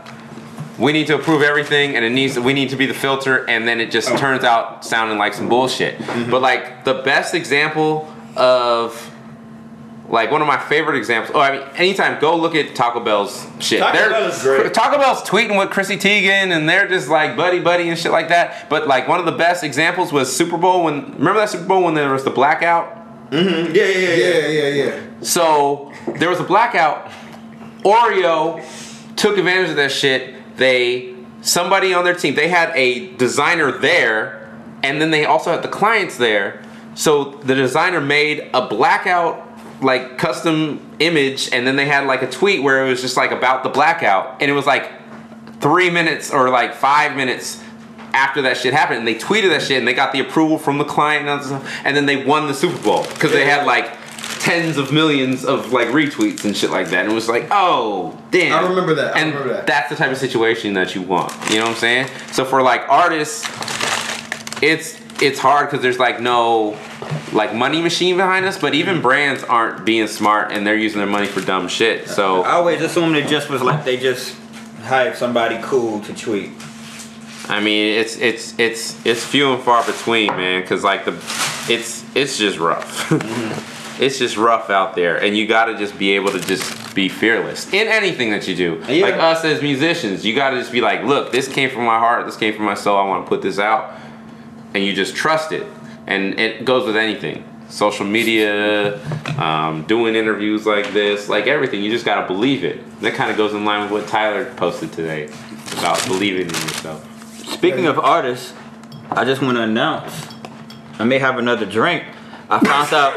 We 0.79 0.91
need 0.93 1.07
to 1.07 1.15
approve 1.15 1.41
everything, 1.41 1.95
and 1.95 2.03
it 2.03 2.09
needs 2.09 2.39
we 2.39 2.53
need 2.53 2.69
to 2.69 2.75
be 2.75 2.85
the 2.85 2.93
filter." 2.93 3.45
And 3.47 3.67
then 3.67 3.79
it 3.79 3.91
just 3.91 4.09
Oh. 4.11 4.17
turns 4.17 4.43
out 4.43 4.83
sounding 4.83 5.17
like 5.17 5.33
some 5.33 5.47
bullshit. 5.47 5.99
Mm-hmm. 5.99 6.31
But 6.31 6.41
like 6.41 6.85
the 6.85 6.95
best 6.95 7.35
example 7.35 8.11
of 8.35 9.11
like 10.07 10.29
one 10.31 10.41
of 10.41 10.47
my 10.47 10.57
favorite 10.57 10.97
examples. 10.97 11.35
Oh, 11.35 11.39
I 11.41 11.57
mean, 11.57 11.67
anytime 11.75 12.19
go 12.21 12.35
look 12.35 12.53
at 12.55 12.75
Taco 12.75 12.99
Bell's 12.99 13.47
shit. 13.59 13.79
Taco 13.79 13.97
They're- 13.97 14.09
Bell 14.11 14.27
is 14.29 14.41
great. 14.41 14.73
Taco 14.73 14.97
Bell's 14.97 15.21
tweeting 15.23 15.57
with 15.57 15.71
Chrissy 15.71 15.97
Teigen, 15.97 16.51
and 16.55 16.69
they're 16.69 16.87
just 16.87 17.09
like 17.09 17.35
buddy 17.35 17.59
buddy 17.59 17.89
and 17.89 17.97
shit 17.97 18.11
like 18.11 18.29
that. 18.29 18.69
But 18.69 18.87
like 18.87 19.07
one 19.07 19.19
of 19.19 19.25
the 19.25 19.31
best 19.31 19.63
examples 19.63 20.11
was 20.13 20.35
Super 20.35 20.57
Bowl 20.57 20.83
when 20.83 21.11
remember 21.13 21.35
that 21.39 21.49
Super 21.49 21.65
Bowl 21.65 21.83
when 21.83 21.93
there 21.95 22.11
was 22.11 22.23
the 22.23 22.29
blackout. 22.29 23.01
Mm-hmm. 23.31 23.73
Yeah, 23.75 23.83
yeah, 23.85 23.97
yeah. 23.97 24.15
yeah. 24.15 24.47
Yeah, 24.47 24.67
yeah, 24.69 24.85
yeah. 24.91 25.01
So 25.21 25.91
there 26.19 26.29
was 26.29 26.39
a 26.39 26.43
blackout. 26.43 27.11
Oreo 27.83 28.63
took 29.15 29.37
advantage 29.37 29.71
of 29.71 29.75
that 29.77 29.91
shit. 29.91 30.35
They 30.57 31.15
somebody 31.41 31.93
on 31.93 32.03
their 32.03 32.13
team. 32.15 32.35
They 32.35 32.47
had 32.47 32.71
a 32.75 33.13
designer 33.15 33.71
there, 33.71 34.51
and 34.83 35.01
then 35.01 35.11
they 35.11 35.25
also 35.25 35.51
had 35.51 35.63
the 35.63 35.67
clients 35.67 36.17
there. 36.17 36.63
So 36.95 37.25
the 37.43 37.55
designer 37.55 37.99
made 38.01 38.49
a 38.53 38.67
blackout 38.67 39.44
like 39.81 40.17
custom 40.17 40.95
image, 40.99 41.49
and 41.51 41.65
then 41.65 41.75
they 41.75 41.85
had 41.85 42.05
like 42.05 42.21
a 42.21 42.29
tweet 42.29 42.63
where 42.63 42.85
it 42.85 42.89
was 42.89 43.01
just 43.01 43.17
like 43.17 43.31
about 43.31 43.63
the 43.63 43.69
blackout, 43.69 44.41
and 44.41 44.49
it 44.49 44.53
was 44.53 44.65
like 44.65 44.91
three 45.59 45.89
minutes 45.89 46.31
or 46.31 46.49
like 46.49 46.73
five 46.73 47.15
minutes 47.15 47.61
after 48.13 48.43
that 48.43 48.57
shit 48.57 48.73
happened, 48.73 48.99
and 48.99 49.07
they 49.07 49.15
tweeted 49.15 49.49
that 49.49 49.61
shit, 49.61 49.77
and 49.77 49.87
they 49.87 49.93
got 49.93 50.13
the 50.13 50.19
approval 50.19 50.57
from 50.57 50.77
the 50.77 50.85
client, 50.85 51.27
and, 51.27 51.43
stuff, 51.43 51.81
and 51.83 51.95
then 51.95 52.05
they 52.05 52.23
won 52.23 52.47
the 52.47 52.53
Super 52.53 52.81
Bowl 52.81 53.03
because 53.03 53.31
they 53.31 53.45
had 53.45 53.65
like 53.65 53.91
tens 54.39 54.77
of 54.77 54.91
millions 54.93 55.43
of 55.43 55.73
like 55.73 55.87
retweets 55.89 56.45
and 56.45 56.55
shit 56.55 56.69
like 56.69 56.87
that, 56.89 57.03
and 57.03 57.11
it 57.11 57.15
was 57.15 57.27
like, 57.27 57.47
oh 57.51 58.17
damn. 58.31 58.63
I 58.63 58.67
remember 58.67 58.95
that. 58.95 59.15
I 59.15 59.19
and 59.19 59.33
remember 59.33 59.53
that. 59.53 59.67
that's 59.67 59.89
the 59.89 59.95
type 59.95 60.11
of 60.11 60.17
situation 60.17 60.73
that 60.75 60.95
you 60.95 61.01
want. 61.01 61.33
You 61.49 61.57
know 61.57 61.63
what 61.63 61.71
I'm 61.71 61.77
saying? 61.77 62.09
So 62.31 62.45
for 62.45 62.61
like 62.61 62.87
artists, 62.87 63.45
it's 64.61 64.99
it's 65.21 65.39
hard 65.39 65.67
because 65.67 65.81
there's 65.81 65.99
like 65.99 66.19
no 66.19 66.77
like 67.31 67.53
money 67.53 67.81
machine 67.81 68.17
behind 68.17 68.45
us, 68.45 68.57
but 68.57 68.73
even 68.73 68.95
mm-hmm. 68.95 69.03
brands 69.03 69.43
aren't 69.43 69.85
being 69.85 70.07
smart 70.07 70.51
and 70.51 70.65
they're 70.65 70.75
using 70.75 70.99
their 70.99 71.07
money 71.07 71.27
for 71.27 71.41
dumb 71.41 71.67
shit. 71.67 72.07
So 72.07 72.43
I 72.43 72.51
always 72.51 72.81
assumed 72.81 73.15
it 73.15 73.27
just 73.27 73.49
was 73.49 73.61
like 73.61 73.85
they 73.85 73.97
just 73.97 74.35
hired 74.81 75.15
somebody 75.15 75.59
cool 75.61 76.01
to 76.01 76.13
tweet. 76.13 76.51
I 77.47 77.59
mean, 77.59 77.99
it's 77.99 78.17
it's 78.17 78.57
it's 78.59 79.05
it's 79.05 79.23
few 79.23 79.53
and 79.53 79.61
far 79.61 79.85
between, 79.85 80.27
man. 80.27 80.61
Because 80.61 80.83
like 80.83 81.05
the, 81.05 81.13
it's 81.69 82.03
it's 82.15 82.37
just 82.37 82.57
rough. 82.57 83.09
Mm-hmm. 83.09 84.01
it's 84.01 84.17
just 84.17 84.37
rough 84.37 84.69
out 84.69 84.95
there, 84.95 85.21
and 85.21 85.37
you 85.37 85.47
got 85.47 85.65
to 85.65 85.77
just 85.77 85.97
be 85.97 86.11
able 86.11 86.31
to 86.31 86.39
just 86.39 86.95
be 86.95 87.09
fearless 87.09 87.71
in 87.73 87.87
anything 87.87 88.31
that 88.31 88.47
you 88.47 88.55
do. 88.55 88.83
Yeah. 88.87 89.05
Like 89.05 89.15
us 89.15 89.45
as 89.45 89.61
musicians, 89.61 90.25
you 90.25 90.35
got 90.35 90.51
to 90.51 90.57
just 90.57 90.71
be 90.71 90.81
like, 90.81 91.03
look, 91.03 91.31
this 91.31 91.47
came 91.47 91.69
from 91.69 91.85
my 91.85 91.99
heart. 91.99 92.25
This 92.25 92.37
came 92.37 92.53
from 92.53 92.65
my 92.65 92.73
soul. 92.73 92.97
I 92.97 93.05
want 93.05 93.25
to 93.25 93.29
put 93.29 93.41
this 93.41 93.59
out, 93.59 93.93
and 94.75 94.83
you 94.83 94.93
just 94.93 95.15
trust 95.15 95.53
it. 95.53 95.65
And 96.05 96.39
it 96.39 96.65
goes 96.65 96.85
with 96.85 96.97
anything. 96.97 97.43
Social 97.69 98.05
media, 98.05 98.99
um, 99.39 99.85
doing 99.87 100.15
interviews 100.15 100.65
like 100.67 100.93
this, 100.93 101.29
like 101.29 101.47
everything. 101.47 101.81
You 101.81 101.89
just 101.89 102.05
got 102.05 102.21
to 102.21 102.27
believe 102.27 102.63
it. 102.63 102.83
That 103.01 103.15
kind 103.15 103.31
of 103.31 103.37
goes 103.37 103.53
in 103.53 103.65
line 103.65 103.81
with 103.81 103.91
what 103.91 104.07
Tyler 104.07 104.53
posted 104.55 104.91
today 104.91 105.29
about 105.77 106.05
believing 106.05 106.41
in 106.41 106.53
yourself. 106.53 107.03
Speaking 107.47 107.87
of 107.87 107.97
artists, 107.97 108.53
I 109.09 109.23
just 109.25 109.41
want 109.41 109.57
to 109.57 109.63
announce 109.63 110.27
I 110.99 111.03
may 111.03 111.19
have 111.19 111.37
another 111.37 111.65
drink. 111.65 112.03
I 112.49 112.59
found 112.59 112.93
out. 112.93 113.13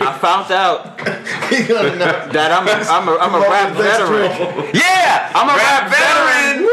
I 0.00 0.18
found 0.18 0.50
out 0.50 1.00
He 1.50 1.62
that 1.62 2.50
I'm 2.50 2.66
a, 2.66 2.72
I'm 2.90 3.08
a, 3.08 3.16
I'm 3.18 3.34
a 3.34 3.40
rap 3.40 3.76
veteran. 3.76 4.70
Yeah, 4.74 5.30
I'm 5.34 5.48
a 5.48 5.54
rap, 5.54 5.90
veteran. 5.90 6.68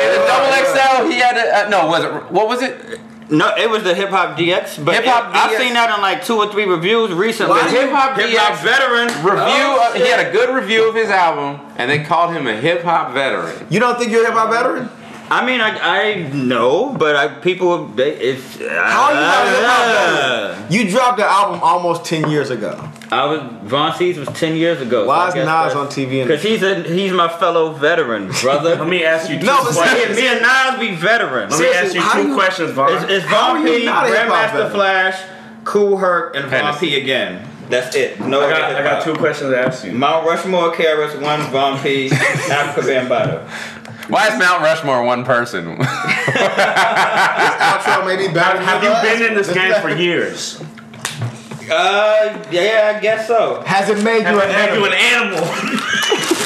And 0.00 0.10
the 0.14 0.20
double 0.26 0.52
XL, 0.64 1.10
he 1.10 1.18
had 1.18 1.36
a 1.36 1.66
uh, 1.66 1.68
no. 1.68 1.86
Was 1.86 2.04
it 2.04 2.30
what 2.30 2.48
was 2.48 2.62
it? 2.62 3.00
No, 3.30 3.54
it 3.56 3.70
was 3.70 3.84
the 3.84 3.94
Hip 3.94 4.08
Hop 4.10 4.36
DX, 4.36 4.84
but 4.84 4.96
Hip 4.96 5.04
Hop 5.04 5.30
I've 5.32 5.56
seen 5.56 5.74
that 5.74 5.94
in 5.94 6.02
like 6.02 6.24
two 6.24 6.36
or 6.36 6.50
three 6.50 6.64
reviews 6.64 7.12
recently. 7.12 7.60
The 7.60 7.70
Hip 7.70 7.90
Hop 7.90 8.18
DX 8.18 8.62
veteran 8.62 9.06
Review. 9.24 9.38
Oh, 9.38 9.90
uh, 9.90 9.94
he 9.94 10.08
had 10.08 10.26
a 10.26 10.32
good 10.32 10.52
review 10.54 10.88
of 10.88 10.94
his 10.96 11.10
album, 11.10 11.60
and 11.76 11.88
they 11.88 12.02
called 12.02 12.34
him 12.34 12.46
a 12.48 12.54
hip 12.54 12.82
hop 12.82 13.14
veteran. 13.14 13.66
You 13.70 13.78
don't 13.78 13.98
think 13.98 14.10
you're 14.10 14.24
a 14.24 14.26
hip 14.26 14.34
hop 14.34 14.50
veteran? 14.50 14.90
I 15.32 15.46
mean, 15.46 15.60
I 15.60 15.70
I 15.78 16.14
know, 16.32 16.92
but 16.98 17.14
I, 17.14 17.28
people 17.28 17.86
they 17.86 18.16
it's 18.16 18.56
How 18.58 19.04
are 19.04 19.14
you 19.14 19.20
not 19.20 19.46
a 19.46 19.50
hip 19.50 19.68
uh, 19.68 20.54
veteran? 20.56 20.72
You 20.72 20.90
dropped 20.90 21.18
the 21.18 21.24
album 21.24 21.60
almost 21.62 22.04
ten 22.04 22.28
years 22.28 22.50
ago. 22.50 22.72
I 23.12 23.26
was 23.26 23.40
Von 23.62 23.94
Seas 23.96 24.18
was 24.18 24.28
ten 24.30 24.56
years 24.56 24.80
ago. 24.80 25.06
Why 25.06 25.28
is 25.28 25.34
Nas 25.36 25.74
on 25.74 25.86
TV? 25.86 26.22
Because 26.24 26.42
he's 26.42 26.62
a 26.64 26.82
he's 26.82 27.12
my 27.12 27.28
fellow 27.28 27.72
veteran, 27.72 28.32
brother. 28.40 28.74
Let 28.82 28.88
me 28.88 29.04
ask 29.04 29.30
you 29.30 29.38
two 29.38 29.46
No, 29.46 29.62
but 29.62 29.72
questions. 29.74 30.16
me 30.16 30.26
and 30.26 30.42
Nas 30.42 30.80
be 30.80 30.96
veterans. 30.96 31.52
Let 31.52 31.60
me 31.60 31.76
ask 31.78 31.94
you 31.94 32.22
two 32.22 32.28
you- 32.30 32.34
questions, 32.34 32.72
Vaughn. 32.72 32.92
It's, 32.92 33.04
it's 33.12 33.26
Von 33.26 33.64
Pea, 33.64 33.84
not 33.84 34.06
a 34.06 34.10
Grandmaster? 34.10 34.70
Flash, 34.72 35.22
Kool 35.64 35.96
Herc, 35.98 36.34
and 36.34 36.46
Von 36.50 36.76
Pea 36.76 37.00
again. 37.00 37.46
That's 37.68 37.94
it. 37.94 38.18
No, 38.18 38.40
I 38.40 38.50
got, 38.50 38.74
I 38.74 38.82
got 38.82 39.04
two 39.04 39.14
questions 39.14 39.50
to 39.50 39.56
ask 39.60 39.84
you. 39.84 39.92
Mount 39.92 40.26
Rushmore, 40.26 40.72
KRS 40.72 41.22
One, 41.22 41.40
Von 41.52 41.78
Pea, 41.80 42.08
Afrika 42.10 42.82
Bambaataa. 42.82 43.79
Why 44.10 44.28
is 44.28 44.38
Mount 44.38 44.62
Rushmore 44.62 45.02
one 45.04 45.24
person? 45.24 45.78
This 45.78 45.86
outro 47.60 48.04
maybe 48.06 48.32
better. 48.32 48.60
Have 48.60 48.82
you 48.82 48.90
us? 48.90 49.02
been 49.02 49.22
in 49.30 49.34
this 49.36 49.52
game 49.54 49.80
for 49.80 49.90
years? 49.90 50.62
Uh, 51.70 52.44
yeah, 52.50 52.94
I 52.96 53.00
guess 53.00 53.26
so. 53.26 53.62
Has 53.64 53.88
it 53.88 54.02
made 54.02 54.20
you 54.20 54.24
Have 54.24 54.42
an 54.42 54.50
I 54.50 54.66
made 54.66 54.74
you 54.78 54.84
animal? 54.86 55.44
an 55.44 55.44
animal? 55.44 55.80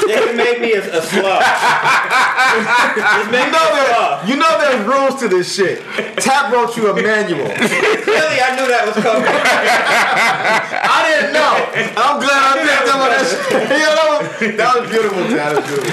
It 0.07 0.35
made 0.37 0.61
me 0.61 0.73
a, 0.73 0.81
a 0.85 1.01
sloth. 1.01 1.41
it 1.41 3.31
made 3.31 3.41
You 3.41 3.49
me 3.49 3.57
know, 3.57 3.57
a 3.57 3.73
there, 3.73 3.89
sloth. 3.89 4.29
you 4.29 4.35
know 4.35 4.51
there's 4.59 4.85
rules 4.85 5.19
to 5.19 5.27
this 5.27 5.55
shit. 5.55 5.81
Tap 6.21 6.53
wrote 6.53 6.77
you 6.77 6.91
a 6.91 6.93
manual. 6.93 7.47
Clearly, 7.49 8.37
I 8.37 8.53
knew 8.53 8.67
that 8.69 8.83
was 8.85 8.93
coming. 9.01 9.25
I 9.25 11.09
didn't 11.09 11.33
know. 11.33 11.57
I'm 11.97 12.19
glad 12.21 12.37
I 12.37 12.53
picked 12.61 12.85
up 12.85 13.01
on 13.01 13.09
that 13.09 13.25
shit. 13.25 13.49
You 13.81 13.89
know, 13.97 14.21
that 14.61 14.71
was 14.77 14.85
beautiful, 14.91 15.23
Tap. 15.25 15.33
That 15.33 15.55
was 15.57 15.65
beautiful. 15.65 15.89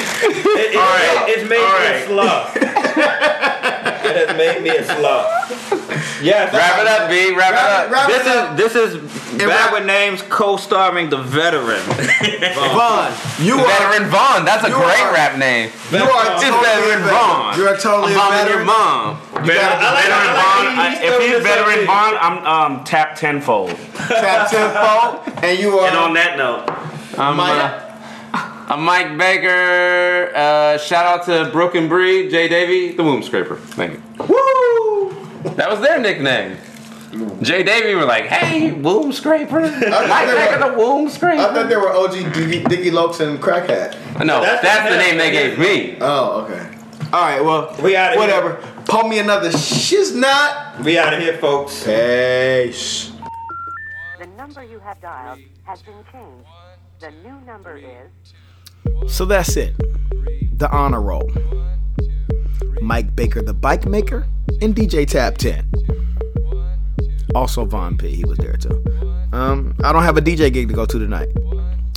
It, 0.61 0.61
it, 0.61 0.77
All 0.77 0.83
right, 0.85 1.25
it's 1.33 1.49
made 1.49 1.65
all 1.65 1.73
me 1.73 1.89
right. 1.89 1.97
a 1.97 2.07
sloth. 2.07 2.53
it 4.05 4.15
has 4.29 4.37
made 4.37 4.61
me 4.63 4.71
a 4.77 4.85
sloth. 4.85 5.82
Yes. 6.23 6.53
wrap 6.55 6.79
it 6.81 6.87
up, 6.87 7.11
B. 7.11 7.35
Wrap, 7.35 7.53
Wrap 7.53 7.65
it- 7.65 7.67
it 7.67 7.87
up. 7.87 7.91
wrap 7.93 8.07
This 8.09 8.27
it 8.27 8.37
up. 8.37 8.59
is 8.59 8.73
this 8.73 8.75
is 8.77 9.39
bad 9.39 9.49
wrap- 9.49 9.73
with 9.73 9.85
names 9.87 10.23
co-starring 10.29 11.11
the 11.11 11.19
veteran. 11.19 11.81
Vaughn, 12.77 13.13
you 13.41 13.59
are 13.59 13.67
Veteran 13.67 14.09
Vaughn. 14.11 14.45
That's 14.45 14.65
a 14.65 14.71
great 14.71 15.01
are- 15.01 15.13
rap 15.13 15.37
name. 15.39 15.71
you 15.91 15.99
are 15.99 16.33
It's 16.35 16.43
totally 16.43 16.63
Veteran 16.65 17.03
veteran. 17.03 17.09
Vaughn. 17.11 17.59
You're 17.59 17.75
a 17.75 17.79
totally 17.79 18.13
I'm 18.13 18.19
a 18.19 18.21
bombing 18.21 18.39
your 18.39 18.47
veteran. 18.47 18.67
mom. 18.67 19.17
Veteran, 19.33 19.81
gotta- 19.81 19.97
veteran 20.03 20.35
Vaughn. 20.35 20.65
he- 20.75 20.81
I- 20.81 20.91
he 20.91 21.07
if 21.07 21.15
still 21.15 21.21
he's 21.21 21.43
veteran 21.43 21.79
OG. 21.81 21.87
Vaughn, 21.87 22.15
I'm 22.21 22.47
um, 22.79 22.85
tap 22.85 23.17
tenfold. 23.17 23.71
tap 24.09 24.51
tenfold, 24.51 25.45
and 25.45 25.59
you 25.59 25.79
are. 25.79 25.89
And 25.89 25.97
on 25.97 26.15
that 26.15 26.37
note, 26.39 26.65
I'm, 27.19 27.37
Mike. 27.37 27.53
uh, 27.53 28.69
I'm 28.69 28.83
Mike 28.85 29.17
Baker. 29.19 30.31
Uh, 30.35 30.79
shout 30.79 31.05
out 31.07 31.25
to 31.27 31.51
Broken 31.53 31.89
Breed, 31.89 32.31
Jay 32.31 32.49
Davy, 32.49 32.93
the 32.93 33.03
Womb 33.03 33.23
Scraper. 33.23 33.57
Thank 33.57 33.95
you. 33.95 34.03
Woo! 34.29 35.22
That 35.57 35.71
was 35.71 35.81
their 35.81 36.01
nickname. 36.01 36.57
Jay 37.43 37.63
Davy 37.63 37.95
were 37.95 38.07
like, 38.07 38.25
hey, 38.25 38.73
Womb 38.73 39.13
Scraper. 39.13 39.61
Mike 39.61 39.73
thought 39.81 40.27
they 40.27 40.35
Baker, 40.35 40.59
were- 40.65 40.71
the 40.73 40.79
Womb 40.79 41.09
I 41.09 41.11
thought 41.53 41.69
they 41.69 41.77
were 41.77 41.93
OG 41.93 42.13
Diggy, 42.33 42.63
Diggy 42.65 42.91
Lokes 42.91 43.21
and 43.21 43.39
Crackhead. 43.39 44.25
No, 44.25 44.41
That's 44.41 44.63
that's, 44.63 44.89
the 44.89 44.95
the 44.97 44.99
name 45.03 45.17
name. 45.17 45.19
they 45.19 45.31
gave 45.31 45.59
me. 45.59 45.99
Oh, 46.01 46.43
okay. 46.45 46.69
All 47.13 47.21
right, 47.21 47.45
well, 47.45 47.77
We 47.83 47.95
outta 47.97 48.13
here. 48.13 48.21
whatever. 48.21 48.55
Pull 48.87 49.09
me 49.09 49.19
another 49.19 49.53
shiz 49.53 50.15
not. 50.15 50.81
We 50.83 50.97
out 50.99 51.13
of 51.13 51.21
here, 51.21 51.37
folks. 51.37 51.85
Peace. 51.85 53.13
The 54.19 54.27
number 54.39 54.65
you 54.65 54.79
have 54.81 54.99
dialed 55.03 55.41
has 55.65 55.83
been 55.83 55.95
changed. 56.11 56.49
The 57.01 57.11
new 57.29 57.39
number 57.45 57.77
is 57.77 59.13
So 59.15 59.27
that's 59.27 59.57
it. 59.59 59.75
The 60.59 60.71
honor 60.71 61.03
roll. 61.03 61.31
Mike 62.81 63.15
Baker, 63.15 63.43
the 63.43 63.55
bike 63.55 63.87
maker, 63.87 64.27
and 64.61 64.75
DJ 64.75 65.07
Tap 65.07 65.39
10. 65.39 65.71
Also 67.35 67.65
Von 67.65 67.97
Pea, 67.97 68.15
he 68.15 68.25
was 68.25 68.39
there 68.39 68.57
too. 68.57 68.83
Um, 69.33 69.75
I 69.83 69.93
don't 69.93 70.03
have 70.03 70.17
a 70.17 70.21
DJ 70.21 70.53
gig 70.53 70.69
to 70.69 70.75
go 70.75 70.85
to 70.85 70.99
tonight. 70.99 71.29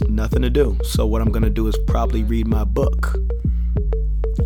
Nothing 0.08 0.42
to 0.42 0.50
do. 0.50 0.78
So 0.84 1.06
what 1.06 1.22
I'm 1.22 1.32
gonna 1.32 1.50
do 1.50 1.68
is 1.68 1.78
probably 1.88 2.24
read 2.24 2.48
my 2.48 2.64
book. 2.64 3.16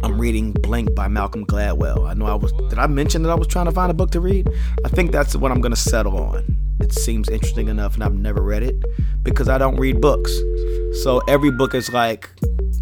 I'm 0.03 0.19
reading 0.19 0.53
Blink 0.53 0.95
by 0.95 1.07
Malcolm 1.07 1.45
Gladwell. 1.45 2.07
I 2.07 2.13
know 2.13 2.25
I 2.25 2.35
was 2.35 2.51
did 2.69 2.79
I 2.79 2.87
mention 2.87 3.23
that 3.23 3.29
I 3.29 3.35
was 3.35 3.47
trying 3.47 3.65
to 3.65 3.71
find 3.71 3.91
a 3.91 3.93
book 3.93 4.11
to 4.11 4.19
read? 4.19 4.49
I 4.85 4.89
think 4.89 5.11
that's 5.11 5.35
what 5.35 5.51
I'm 5.51 5.61
gonna 5.61 5.75
settle 5.75 6.17
on. 6.17 6.57
It 6.79 6.93
seems 6.93 7.29
interesting 7.29 7.67
enough 7.67 7.95
and 7.95 8.03
I've 8.03 8.15
never 8.15 8.41
read 8.41 8.63
it 8.63 8.75
because 9.23 9.49
I 9.49 9.57
don't 9.57 9.75
read 9.77 10.01
books. 10.01 10.35
So 11.03 11.19
every 11.27 11.51
book 11.51 11.75
is 11.75 11.91
like 11.91 12.29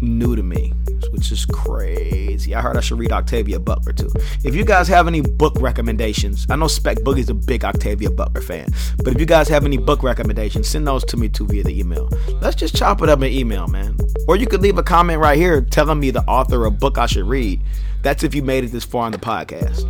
new 0.00 0.36
to 0.36 0.42
me, 0.42 0.72
which 1.18 1.32
is 1.32 1.44
crazy. 1.46 2.54
I 2.54 2.60
heard 2.60 2.76
I 2.76 2.80
should 2.80 3.00
read 3.00 3.10
Octavia 3.10 3.58
Butler 3.58 3.92
too. 3.92 4.08
If 4.44 4.54
you 4.54 4.64
guys 4.64 4.86
have 4.86 5.08
any 5.08 5.20
book 5.20 5.54
recommendations, 5.58 6.46
I 6.48 6.54
know 6.54 6.68
Spec 6.68 6.98
Boogie's 6.98 7.28
a 7.28 7.34
big 7.34 7.64
Octavia 7.64 8.08
Butler 8.08 8.40
fan, 8.40 8.68
but 8.98 9.14
if 9.14 9.18
you 9.18 9.26
guys 9.26 9.48
have 9.48 9.64
any 9.64 9.78
book 9.78 10.04
recommendations, 10.04 10.68
send 10.68 10.86
those 10.86 11.04
to 11.06 11.16
me 11.16 11.28
too 11.28 11.44
via 11.46 11.64
the 11.64 11.76
email. 11.76 12.08
Let's 12.40 12.54
just 12.54 12.76
chop 12.76 13.02
it 13.02 13.08
up 13.08 13.20
in 13.20 13.32
email, 13.32 13.66
man. 13.66 13.96
Or 14.28 14.36
you 14.36 14.46
could 14.46 14.62
leave 14.62 14.78
a 14.78 14.82
comment 14.84 15.18
right 15.18 15.36
here 15.36 15.60
telling 15.60 15.98
me 15.98 16.12
the 16.12 16.22
author 16.22 16.64
of 16.66 16.78
book 16.78 16.98
I 16.98 17.06
should 17.06 17.26
read. 17.26 17.60
That's 18.02 18.22
if 18.22 18.32
you 18.32 18.42
made 18.42 18.62
it 18.62 18.68
this 18.68 18.84
far 18.84 19.06
in 19.06 19.12
the 19.12 19.18
podcast. 19.18 19.84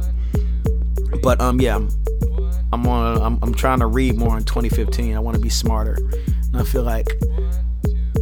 But 1.23 1.43
um, 1.43 1.61
yeah, 1.61 1.77
I'm 1.77 1.91
I'm 2.73 2.87
on. 2.87 3.21
I'm, 3.21 3.39
I'm 3.43 3.55
trying 3.55 3.81
to 3.81 3.87
read 3.87 4.17
more 4.17 4.39
in 4.39 4.45
2015. 4.45 5.15
I 5.15 5.19
want 5.19 5.37
to 5.37 5.43
be 5.43 5.51
smarter, 5.51 5.95
and 5.95 6.57
I 6.57 6.65
feel 6.65 6.85
like 6.85 7.09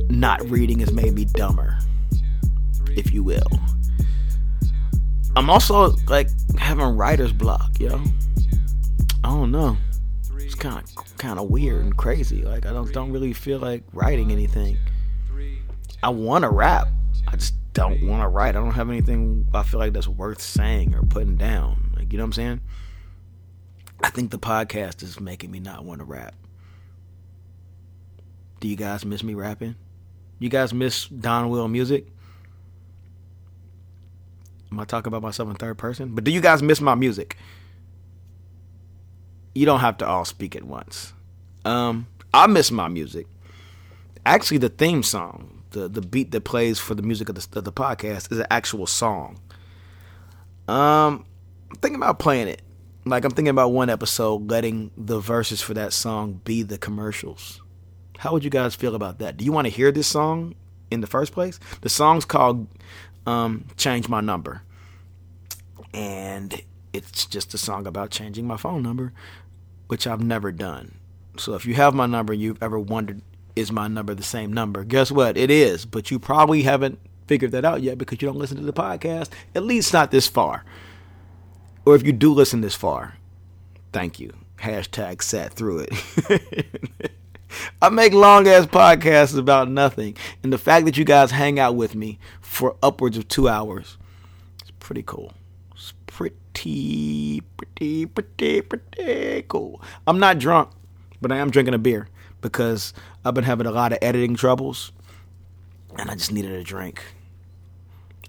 not 0.08 0.42
reading 0.50 0.80
has 0.80 0.92
made 0.92 1.14
me 1.14 1.24
dumber, 1.24 1.78
if 2.97 3.12
you 3.12 3.23
will. 3.23 3.47
I'm 5.36 5.51
also 5.51 5.94
like 6.09 6.28
having 6.59 6.97
writer's 6.97 7.32
block, 7.32 7.78
yo. 7.78 8.02
I 9.23 9.28
don't 9.28 9.51
know. 9.52 9.77
It's 10.36 10.55
kind 10.55 10.78
of 10.78 11.18
kind 11.18 11.39
of 11.39 11.51
weird 11.51 11.85
and 11.85 11.97
crazy. 11.97 12.43
Like 12.43 12.64
I 12.64 12.73
don't 12.73 12.93
don't 12.93 13.12
really 13.12 13.32
feel 13.32 13.59
like 13.59 13.82
writing 13.93 14.32
anything. 14.32 14.78
I 16.02 16.09
want 16.09 16.43
to 16.43 16.51
rap. 16.51 16.89
I 17.28 17.36
just 17.36 17.55
don't 17.73 18.06
want 18.06 18.23
to 18.23 18.28
write. 18.28 18.51
I 18.56 18.60
don't 18.60 18.73
have 18.73 18.89
anything 18.89 19.47
I 19.52 19.62
feel 19.62 19.81
like 19.81 19.93
that's 19.93 20.09
worth 20.09 20.40
saying 20.40 20.94
or 20.94 21.02
putting 21.02 21.36
down. 21.36 21.93
Like 21.97 22.12
you 22.12 22.18
know 22.18 22.24
what 22.24 22.28
I'm 22.28 22.32
saying? 22.32 22.60
I 24.02 24.10
think 24.10 24.31
the 24.31 24.39
podcast 24.39 25.02
is 25.02 25.20
making 25.20 25.51
me 25.51 25.60
not 25.60 25.85
want 25.85 26.01
to 26.01 26.05
rap. 26.05 26.35
Do 28.60 28.68
you 28.68 28.77
guys 28.77 29.05
miss 29.05 29.23
me 29.23 29.35
rapping? 29.35 29.74
You 30.39 30.48
guys 30.48 30.73
miss 30.73 31.09
Donwill 31.09 31.70
music? 31.70 32.06
Am 34.76 34.80
I 34.80 34.84
talking 34.84 35.08
about 35.08 35.22
myself 35.22 35.48
in 35.48 35.54
third 35.54 35.78
person? 35.78 36.14
But 36.14 36.24
do 36.24 36.30
you 36.30 36.42
guys 36.42 36.62
miss 36.62 36.82
my 36.82 36.94
music? 36.94 37.38
You 39.54 39.64
don't 39.64 39.80
have 39.80 39.96
to 39.98 40.06
all 40.06 40.26
speak 40.26 40.54
at 40.54 40.64
once. 40.64 41.14
Um, 41.64 42.08
I 42.34 42.46
miss 42.46 42.70
my 42.70 42.86
music. 42.86 43.26
Actually, 44.26 44.58
the 44.58 44.68
theme 44.68 45.02
song, 45.02 45.62
the 45.70 45.88
the 45.88 46.02
beat 46.02 46.30
that 46.32 46.42
plays 46.42 46.78
for 46.78 46.94
the 46.94 47.00
music 47.00 47.30
of 47.30 47.36
the, 47.36 47.58
of 47.58 47.64
the 47.64 47.72
podcast, 47.72 48.30
is 48.30 48.38
an 48.38 48.46
actual 48.50 48.86
song. 48.86 49.40
Um, 50.68 51.24
I'm 51.70 51.76
thinking 51.80 51.96
about 51.96 52.18
playing 52.18 52.48
it. 52.48 52.60
Like 53.06 53.24
I'm 53.24 53.30
thinking 53.30 53.48
about 53.48 53.68
one 53.68 53.88
episode 53.88 54.50
letting 54.50 54.90
the 54.94 55.20
verses 55.20 55.62
for 55.62 55.72
that 55.72 55.94
song 55.94 56.42
be 56.44 56.62
the 56.62 56.76
commercials. 56.76 57.62
How 58.18 58.32
would 58.32 58.44
you 58.44 58.50
guys 58.50 58.74
feel 58.74 58.94
about 58.94 59.20
that? 59.20 59.38
Do 59.38 59.46
you 59.46 59.52
want 59.52 59.64
to 59.64 59.72
hear 59.72 59.90
this 59.90 60.06
song 60.06 60.54
in 60.90 61.00
the 61.00 61.06
first 61.06 61.32
place? 61.32 61.58
The 61.80 61.88
song's 61.88 62.26
called 62.26 62.66
um, 63.26 63.66
"Change 63.76 64.08
My 64.08 64.20
Number," 64.20 64.62
and 65.92 66.62
it's 66.92 67.26
just 67.26 67.54
a 67.54 67.58
song 67.58 67.86
about 67.86 68.10
changing 68.10 68.46
my 68.46 68.56
phone 68.56 68.82
number, 68.82 69.12
which 69.88 70.06
I've 70.06 70.22
never 70.22 70.52
done. 70.52 70.98
So 71.38 71.54
if 71.54 71.66
you 71.66 71.74
have 71.74 71.94
my 71.94 72.06
number, 72.06 72.32
and 72.32 72.40
you've 72.40 72.62
ever 72.62 72.78
wondered 72.78 73.20
is 73.56 73.72
my 73.72 73.88
number 73.88 74.14
the 74.14 74.22
same 74.22 74.52
number? 74.52 74.84
Guess 74.84 75.10
what? 75.10 75.36
It 75.38 75.50
is, 75.50 75.86
but 75.86 76.10
you 76.10 76.18
probably 76.18 76.62
haven't 76.62 77.00
figured 77.26 77.52
that 77.52 77.64
out 77.64 77.82
yet 77.82 77.98
because 77.98 78.20
you 78.20 78.28
don't 78.28 78.38
listen 78.38 78.58
to 78.58 78.62
the 78.62 78.72
podcast. 78.72 79.30
At 79.54 79.64
least 79.64 79.92
not 79.92 80.10
this 80.10 80.28
far. 80.28 80.64
Or 81.86 81.96
if 81.96 82.06
you 82.06 82.12
do 82.12 82.32
listen 82.32 82.60
this 82.60 82.74
far, 82.74 83.16
thank 83.92 84.20
you. 84.20 84.32
Hashtag 84.58 85.22
sat 85.22 85.52
through 85.54 85.86
it. 85.88 87.12
I 87.81 87.89
make 87.89 88.12
long 88.12 88.48
ass 88.48 88.66
podcasts 88.66 89.39
about 89.39 89.68
nothing. 89.70 90.16
And 90.43 90.52
the 90.52 90.59
fact 90.59 90.86
that 90.86 90.97
you 90.97 91.05
guys 91.05 91.31
hang 91.31 91.59
out 91.59 91.77
with 91.77 91.94
me 91.94 92.18
for 92.40 92.77
upwards 92.82 93.16
of 93.16 93.28
two 93.28 93.48
hours 93.48 93.97
is 94.64 94.70
pretty 94.78 95.02
cool. 95.02 95.32
It's 95.74 95.93
pretty, 96.06 97.43
pretty, 97.56 98.06
pretty, 98.06 98.60
pretty 98.62 99.44
cool. 99.48 99.82
I'm 100.06 100.18
not 100.18 100.39
drunk, 100.39 100.70
but 101.20 101.31
I 101.31 101.36
am 101.36 101.51
drinking 101.51 101.74
a 101.74 101.78
beer 101.78 102.09
because 102.40 102.93
I've 103.24 103.35
been 103.35 103.44
having 103.44 103.66
a 103.66 103.73
lot 103.73 103.93
of 103.93 103.98
editing 104.02 104.36
troubles 104.36 104.93
and 105.98 106.10
I 106.10 106.14
just 106.14 106.32
needed 106.32 106.52
a 106.52 106.62
drink. 106.62 107.02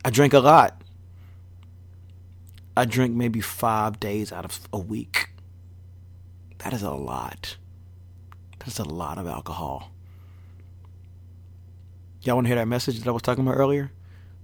I 0.06 0.10
drink 0.10 0.34
a 0.34 0.40
lot. 0.40 0.82
I 2.76 2.86
drink 2.86 3.16
maybe 3.16 3.42
five 3.42 4.00
days 4.00 4.32
out 4.32 4.46
of 4.46 4.60
a 4.72 4.78
week. 4.78 5.30
That 6.60 6.74
is 6.74 6.84
a 6.84 6.92
lot. 6.92 7.58
That's 8.68 8.80
a 8.80 8.84
lot 8.84 9.18
of 9.18 9.26
alcohol. 9.26 9.92
Y'all 12.22 12.36
want 12.36 12.46
to 12.46 12.50
hear 12.50 12.58
that 12.58 12.68
message 12.68 13.00
that 13.00 13.08
I 13.08 13.12
was 13.12 13.22
talking 13.22 13.48
about 13.48 13.58
earlier? 13.58 13.92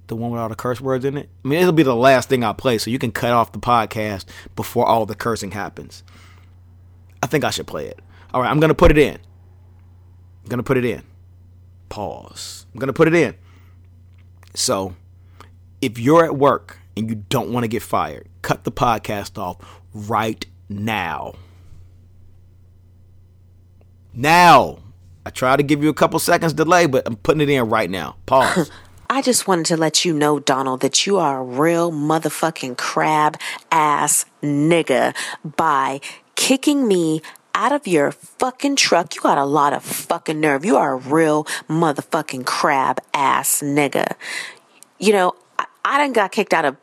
The 0.08 0.16
one 0.16 0.32
with 0.32 0.40
all 0.40 0.50
the 0.50 0.56
curse 0.56 0.80
words 0.80 1.06
in 1.06 1.18
it? 1.18 1.30
I 1.44 1.48
mean, 1.48 1.60
it'll 1.60 1.74
be 1.74 1.84
the 1.84 1.96
last 1.96 2.30
thing 2.30 2.44
I 2.44 2.54
play, 2.54 2.78
so 2.78 2.90
you 2.90 2.98
can 2.98 3.12
cut 3.12 3.32
off 3.32 3.52
the 3.52 3.60
podcast 3.60 4.26
before 4.56 4.86
all 4.86 5.06
the 5.06 5.16
cursing 5.16 5.52
happens. 5.52 6.04
I 7.22 7.28
think 7.28 7.44
I 7.44 7.50
should 7.50 7.68
play 7.68 7.88
it. 7.88 8.00
All 8.34 8.42
right, 8.42 8.50
I'm 8.50 8.60
going 8.60 8.70
to 8.70 8.76
put 8.76 8.90
it 8.90 8.98
in. 8.98 9.20
I'm 10.44 10.50
gonna 10.50 10.64
put 10.64 10.78
it 10.78 10.86
in. 10.86 11.04
Pause. 11.90 12.66
I'm 12.74 12.80
gonna 12.80 12.94
put 12.94 13.08
it 13.08 13.14
in. 13.14 13.36
So, 14.54 14.96
if 15.82 15.98
you're 15.98 16.26
at 16.26 16.36
work 16.36 16.80
and 16.98 17.10
you 17.10 17.16
don't 17.30 17.52
want 17.52 17.64
to 17.64 17.68
get 17.68 17.82
fired, 17.82 18.28
cut 18.42 18.64
the 18.64 18.72
podcast 18.72 19.38
off 19.38 19.58
right 19.94 20.46
now. 20.70 21.34
Now. 24.14 24.80
I 25.26 25.30
try 25.30 25.56
to 25.56 25.64
give 25.64 25.82
you 25.82 25.90
a 25.90 25.94
couple 25.94 26.20
seconds 26.20 26.54
delay, 26.54 26.86
but 26.86 27.04
I'm 27.06 27.16
putting 27.16 27.42
it 27.42 27.50
in 27.50 27.70
right 27.70 27.90
now. 27.90 28.18
Pause. 28.26 28.70
I 29.10 29.22
just 29.22 29.48
wanted 29.48 29.68
to 29.68 29.78
let 29.78 30.04
you 30.04 30.14
know, 30.14 30.40
Donald, 30.40 30.82
that 30.82 31.06
you 31.06 31.18
are 31.18 31.40
a 31.40 31.44
real 31.44 31.92
motherfucking 31.92 32.78
crab 32.78 33.38
ass 33.72 34.26
nigga 34.42 35.16
by 35.44 36.02
kicking 36.36 36.88
me 36.88 37.22
out 37.54 37.72
of 37.72 37.86
your 37.88 38.12
fucking 38.12 38.76
truck. 38.76 39.16
You 39.16 39.22
got 39.22 39.38
a 39.38 39.46
lot 39.46 39.74
of 39.74 39.84
fucking 39.84 40.40
nerve. 40.40 40.66
You 40.66 40.78
are 40.78 40.94
a 40.94 40.98
real 40.98 41.44
motherfucking 41.70 42.46
crab 42.46 43.00
ass 43.14 43.62
nigga. 43.62 44.16
You 45.00 45.14
know, 45.14 45.36
I, 45.60 45.66
I 45.86 45.98
done 46.00 46.14
got 46.14 46.32
kicked 46.32 46.54
out 46.54 46.66
of. 46.66 46.78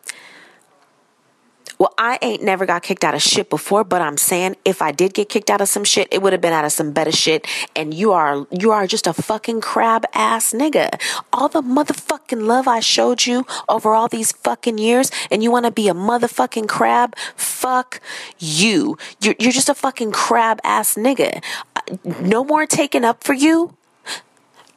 Well, 1.80 1.94
I 1.96 2.18
ain't 2.20 2.42
never 2.42 2.66
got 2.66 2.82
kicked 2.82 3.04
out 3.04 3.14
of 3.14 3.22
shit 3.22 3.48
before, 3.48 3.84
but 3.84 4.02
I'm 4.02 4.18
saying 4.18 4.56
if 4.66 4.82
I 4.82 4.92
did 4.92 5.14
get 5.14 5.30
kicked 5.30 5.48
out 5.48 5.62
of 5.62 5.68
some 5.70 5.82
shit, 5.82 6.08
it 6.10 6.20
would 6.20 6.34
have 6.34 6.42
been 6.42 6.52
out 6.52 6.66
of 6.66 6.72
some 6.72 6.92
better 6.92 7.10
shit. 7.10 7.46
And 7.74 7.94
you 7.94 8.12
are 8.12 8.46
you 8.50 8.70
are 8.70 8.86
just 8.86 9.06
a 9.06 9.14
fucking 9.14 9.62
crab 9.62 10.04
ass 10.12 10.52
nigga. 10.52 11.00
All 11.32 11.48
the 11.48 11.62
motherfucking 11.62 12.46
love 12.46 12.68
I 12.68 12.80
showed 12.80 13.24
you 13.24 13.46
over 13.66 13.94
all 13.94 14.08
these 14.08 14.30
fucking 14.32 14.76
years, 14.76 15.10
and 15.30 15.42
you 15.42 15.50
want 15.50 15.64
to 15.64 15.70
be 15.72 15.88
a 15.88 15.94
motherfucking 15.94 16.68
crab? 16.68 17.16
Fuck 17.34 18.02
you. 18.38 18.98
You're 19.22 19.36
you're 19.38 19.50
just 19.52 19.70
a 19.70 19.74
fucking 19.74 20.12
crab 20.12 20.60
ass 20.62 20.96
nigga. 20.96 21.42
Uh, 21.76 21.80
No 22.20 22.44
more 22.44 22.66
taking 22.66 23.06
up 23.06 23.24
for 23.24 23.32
you. 23.32 23.74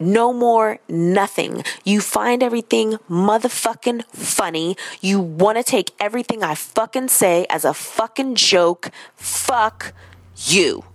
No 0.03 0.33
more 0.33 0.79
nothing. 0.89 1.63
You 1.83 2.01
find 2.01 2.43
everything 2.43 2.97
motherfucking 3.09 4.05
funny. 4.07 4.75
You 5.01 5.19
want 5.21 5.57
to 5.57 5.63
take 5.63 5.91
everything 5.99 6.43
I 6.43 6.55
fucking 6.55 7.07
say 7.07 7.45
as 7.49 7.63
a 7.65 7.73
fucking 7.73 8.35
joke. 8.35 8.91
Fuck 9.15 9.93
you. 10.35 10.83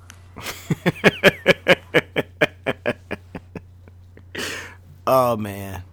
Oh 5.10 5.38
man. 5.38 5.84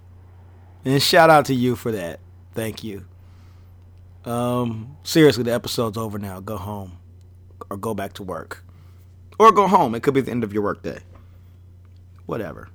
And 0.84 1.02
shout 1.02 1.30
out 1.30 1.46
to 1.46 1.54
you 1.56 1.78
for 1.78 1.90
that. 1.94 2.20
Thank 2.54 2.84
you. 2.84 3.06
Um 4.26 4.98
seriously, 5.04 5.44
the 5.44 5.54
episode's 5.54 5.98
over 5.98 6.20
now. 6.20 6.42
Go 6.42 6.58
home. 6.58 6.98
Or 7.70 7.78
go 7.78 7.94
back 7.94 8.12
to 8.14 8.24
work. 8.24 8.66
Or 9.40 9.54
go 9.54 9.68
home. 9.68 9.96
It 9.96 10.04
could 10.04 10.14
be 10.14 10.20
the 10.20 10.32
end 10.32 10.44
of 10.44 10.52
your 10.52 10.64
workday. 10.64 11.00
Whatever. 12.26 12.68